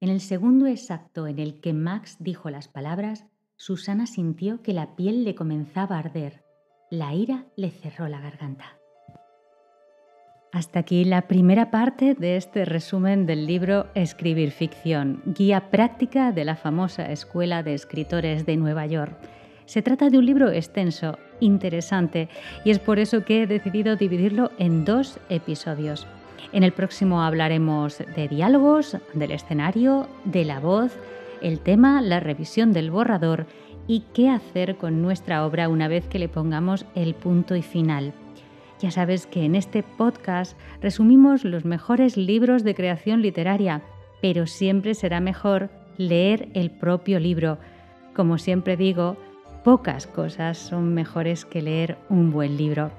en 0.00 0.08
el 0.08 0.20
segundo 0.20 0.66
exacto 0.66 1.28
en 1.28 1.38
el 1.38 1.60
que 1.60 1.72
Max 1.72 2.16
dijo 2.18 2.50
las 2.50 2.66
palabras, 2.66 3.24
Susana 3.54 4.08
sintió 4.08 4.60
que 4.60 4.72
la 4.72 4.96
piel 4.96 5.22
le 5.22 5.36
comenzaba 5.36 5.94
a 5.94 6.00
arder. 6.00 6.42
La 6.90 7.14
ira 7.14 7.46
le 7.54 7.70
cerró 7.70 8.08
la 8.08 8.18
garganta. 8.18 8.80
Hasta 10.50 10.80
aquí 10.80 11.04
la 11.04 11.28
primera 11.28 11.70
parte 11.70 12.14
de 12.14 12.36
este 12.36 12.64
resumen 12.64 13.26
del 13.26 13.46
libro 13.46 13.86
Escribir 13.94 14.50
ficción, 14.50 15.22
guía 15.24 15.70
práctica 15.70 16.32
de 16.32 16.44
la 16.44 16.56
famosa 16.56 17.12
Escuela 17.12 17.62
de 17.62 17.74
Escritores 17.74 18.44
de 18.44 18.56
Nueva 18.56 18.86
York. 18.86 19.16
Se 19.66 19.82
trata 19.82 20.10
de 20.10 20.18
un 20.18 20.26
libro 20.26 20.50
extenso, 20.50 21.18
interesante, 21.40 22.28
y 22.64 22.70
es 22.70 22.78
por 22.78 22.98
eso 22.98 23.24
que 23.24 23.42
he 23.42 23.46
decidido 23.46 23.96
dividirlo 23.96 24.50
en 24.58 24.84
dos 24.84 25.18
episodios. 25.28 26.06
En 26.52 26.64
el 26.64 26.72
próximo 26.72 27.22
hablaremos 27.22 27.98
de 27.98 28.28
diálogos, 28.28 28.96
del 29.14 29.30
escenario, 29.30 30.08
de 30.24 30.44
la 30.44 30.60
voz 30.60 30.98
el 31.42 31.58
tema, 31.58 32.00
la 32.00 32.20
revisión 32.20 32.72
del 32.72 32.90
borrador 32.90 33.46
y 33.86 34.04
qué 34.14 34.30
hacer 34.30 34.76
con 34.76 35.02
nuestra 35.02 35.44
obra 35.44 35.68
una 35.68 35.88
vez 35.88 36.06
que 36.06 36.18
le 36.18 36.28
pongamos 36.28 36.86
el 36.94 37.14
punto 37.14 37.56
y 37.56 37.62
final. 37.62 38.14
Ya 38.80 38.90
sabes 38.90 39.26
que 39.26 39.44
en 39.44 39.54
este 39.54 39.82
podcast 39.82 40.58
resumimos 40.80 41.44
los 41.44 41.64
mejores 41.64 42.16
libros 42.16 42.64
de 42.64 42.74
creación 42.74 43.22
literaria, 43.22 43.82
pero 44.20 44.46
siempre 44.46 44.94
será 44.94 45.20
mejor 45.20 45.70
leer 45.98 46.48
el 46.54 46.70
propio 46.70 47.20
libro. 47.20 47.58
Como 48.14 48.38
siempre 48.38 48.76
digo, 48.76 49.16
pocas 49.64 50.06
cosas 50.06 50.58
son 50.58 50.94
mejores 50.94 51.44
que 51.44 51.62
leer 51.62 51.98
un 52.08 52.30
buen 52.30 52.56
libro. 52.56 52.92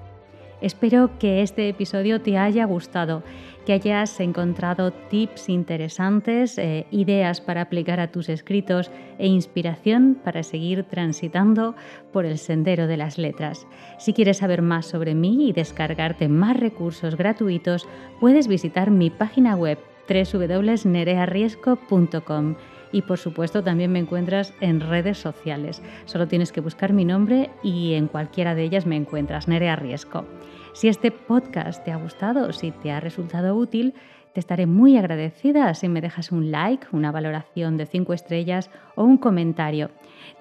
Espero 0.63 1.11
que 1.19 1.41
este 1.41 1.67
episodio 1.67 2.21
te 2.21 2.37
haya 2.37 2.63
gustado, 2.63 3.21
que 3.65 3.73
hayas 3.73 4.17
encontrado 4.21 4.91
tips 4.91 5.49
interesantes, 5.49 6.57
eh, 6.57 6.87
ideas 6.89 7.41
para 7.41 7.59
aplicar 7.59 7.99
a 7.99 8.13
tus 8.13 8.29
escritos 8.29 8.89
e 9.17 9.27
inspiración 9.27 10.17
para 10.23 10.41
seguir 10.41 10.85
transitando 10.85 11.75
por 12.13 12.25
el 12.25 12.37
sendero 12.37 12.87
de 12.87 12.95
las 12.95 13.17
letras. 13.17 13.67
Si 13.99 14.13
quieres 14.13 14.37
saber 14.37 14.61
más 14.61 14.85
sobre 14.85 15.15
mí 15.15 15.49
y 15.49 15.51
descargarte 15.51 16.29
más 16.29 16.57
recursos 16.57 17.17
gratuitos, 17.17 17.85
puedes 18.21 18.47
visitar 18.47 18.89
mi 18.89 19.09
página 19.09 19.57
web 19.57 19.79
www.nerearriesco.com 20.07 22.55
y 22.93 23.01
por 23.01 23.17
supuesto 23.17 23.61
también 23.61 23.91
me 23.91 23.99
encuentras 23.99 24.53
en 24.61 24.79
redes 24.79 25.17
sociales. 25.17 25.81
Solo 26.05 26.27
tienes 26.29 26.53
que 26.53 26.61
buscar 26.61 26.93
mi 26.93 27.03
nombre 27.03 27.49
y 27.61 27.95
en 27.95 28.07
cualquiera 28.07 28.55
de 28.55 28.63
ellas 28.63 28.85
me 28.85 28.95
encuentras, 28.95 29.49
Nerea 29.49 29.75
Riesco. 29.75 30.25
Si 30.73 30.87
este 30.87 31.11
podcast 31.11 31.83
te 31.83 31.91
ha 31.91 31.97
gustado, 31.97 32.53
si 32.53 32.71
te 32.71 32.91
ha 32.91 33.01
resultado 33.01 33.55
útil, 33.55 33.93
te 34.33 34.39
estaré 34.39 34.65
muy 34.65 34.97
agradecida 34.97 35.73
si 35.73 35.87
me 35.89 36.01
dejas 36.01 36.31
un 36.31 36.51
like, 36.51 36.87
una 36.91 37.11
valoración 37.11 37.77
de 37.77 37.85
5 37.85 38.13
estrellas 38.13 38.69
o 38.95 39.03
un 39.03 39.17
comentario. 39.17 39.91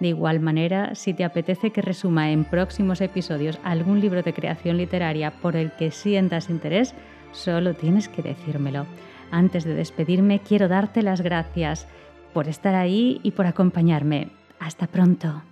De 0.00 0.08
igual 0.08 0.40
manera, 0.40 0.94
si 0.94 1.12
te 1.12 1.24
apetece 1.24 1.70
que 1.70 1.82
resuma 1.82 2.30
en 2.30 2.44
próximos 2.44 3.00
episodios 3.00 3.60
algún 3.64 4.00
libro 4.00 4.22
de 4.22 4.32
creación 4.32 4.78
literaria 4.78 5.30
por 5.30 5.56
el 5.56 5.72
que 5.72 5.90
sientas 5.90 6.48
interés, 6.48 6.94
solo 7.32 7.74
tienes 7.74 8.08
que 8.08 8.22
decírmelo. 8.22 8.86
Antes 9.30 9.64
de 9.64 9.74
despedirme, 9.74 10.40
quiero 10.40 10.68
darte 10.68 11.02
las 11.02 11.20
gracias 11.20 11.86
por 12.32 12.48
estar 12.48 12.74
ahí 12.74 13.20
y 13.22 13.32
por 13.32 13.46
acompañarme. 13.46 14.28
Hasta 14.58 14.86
pronto. 14.86 15.42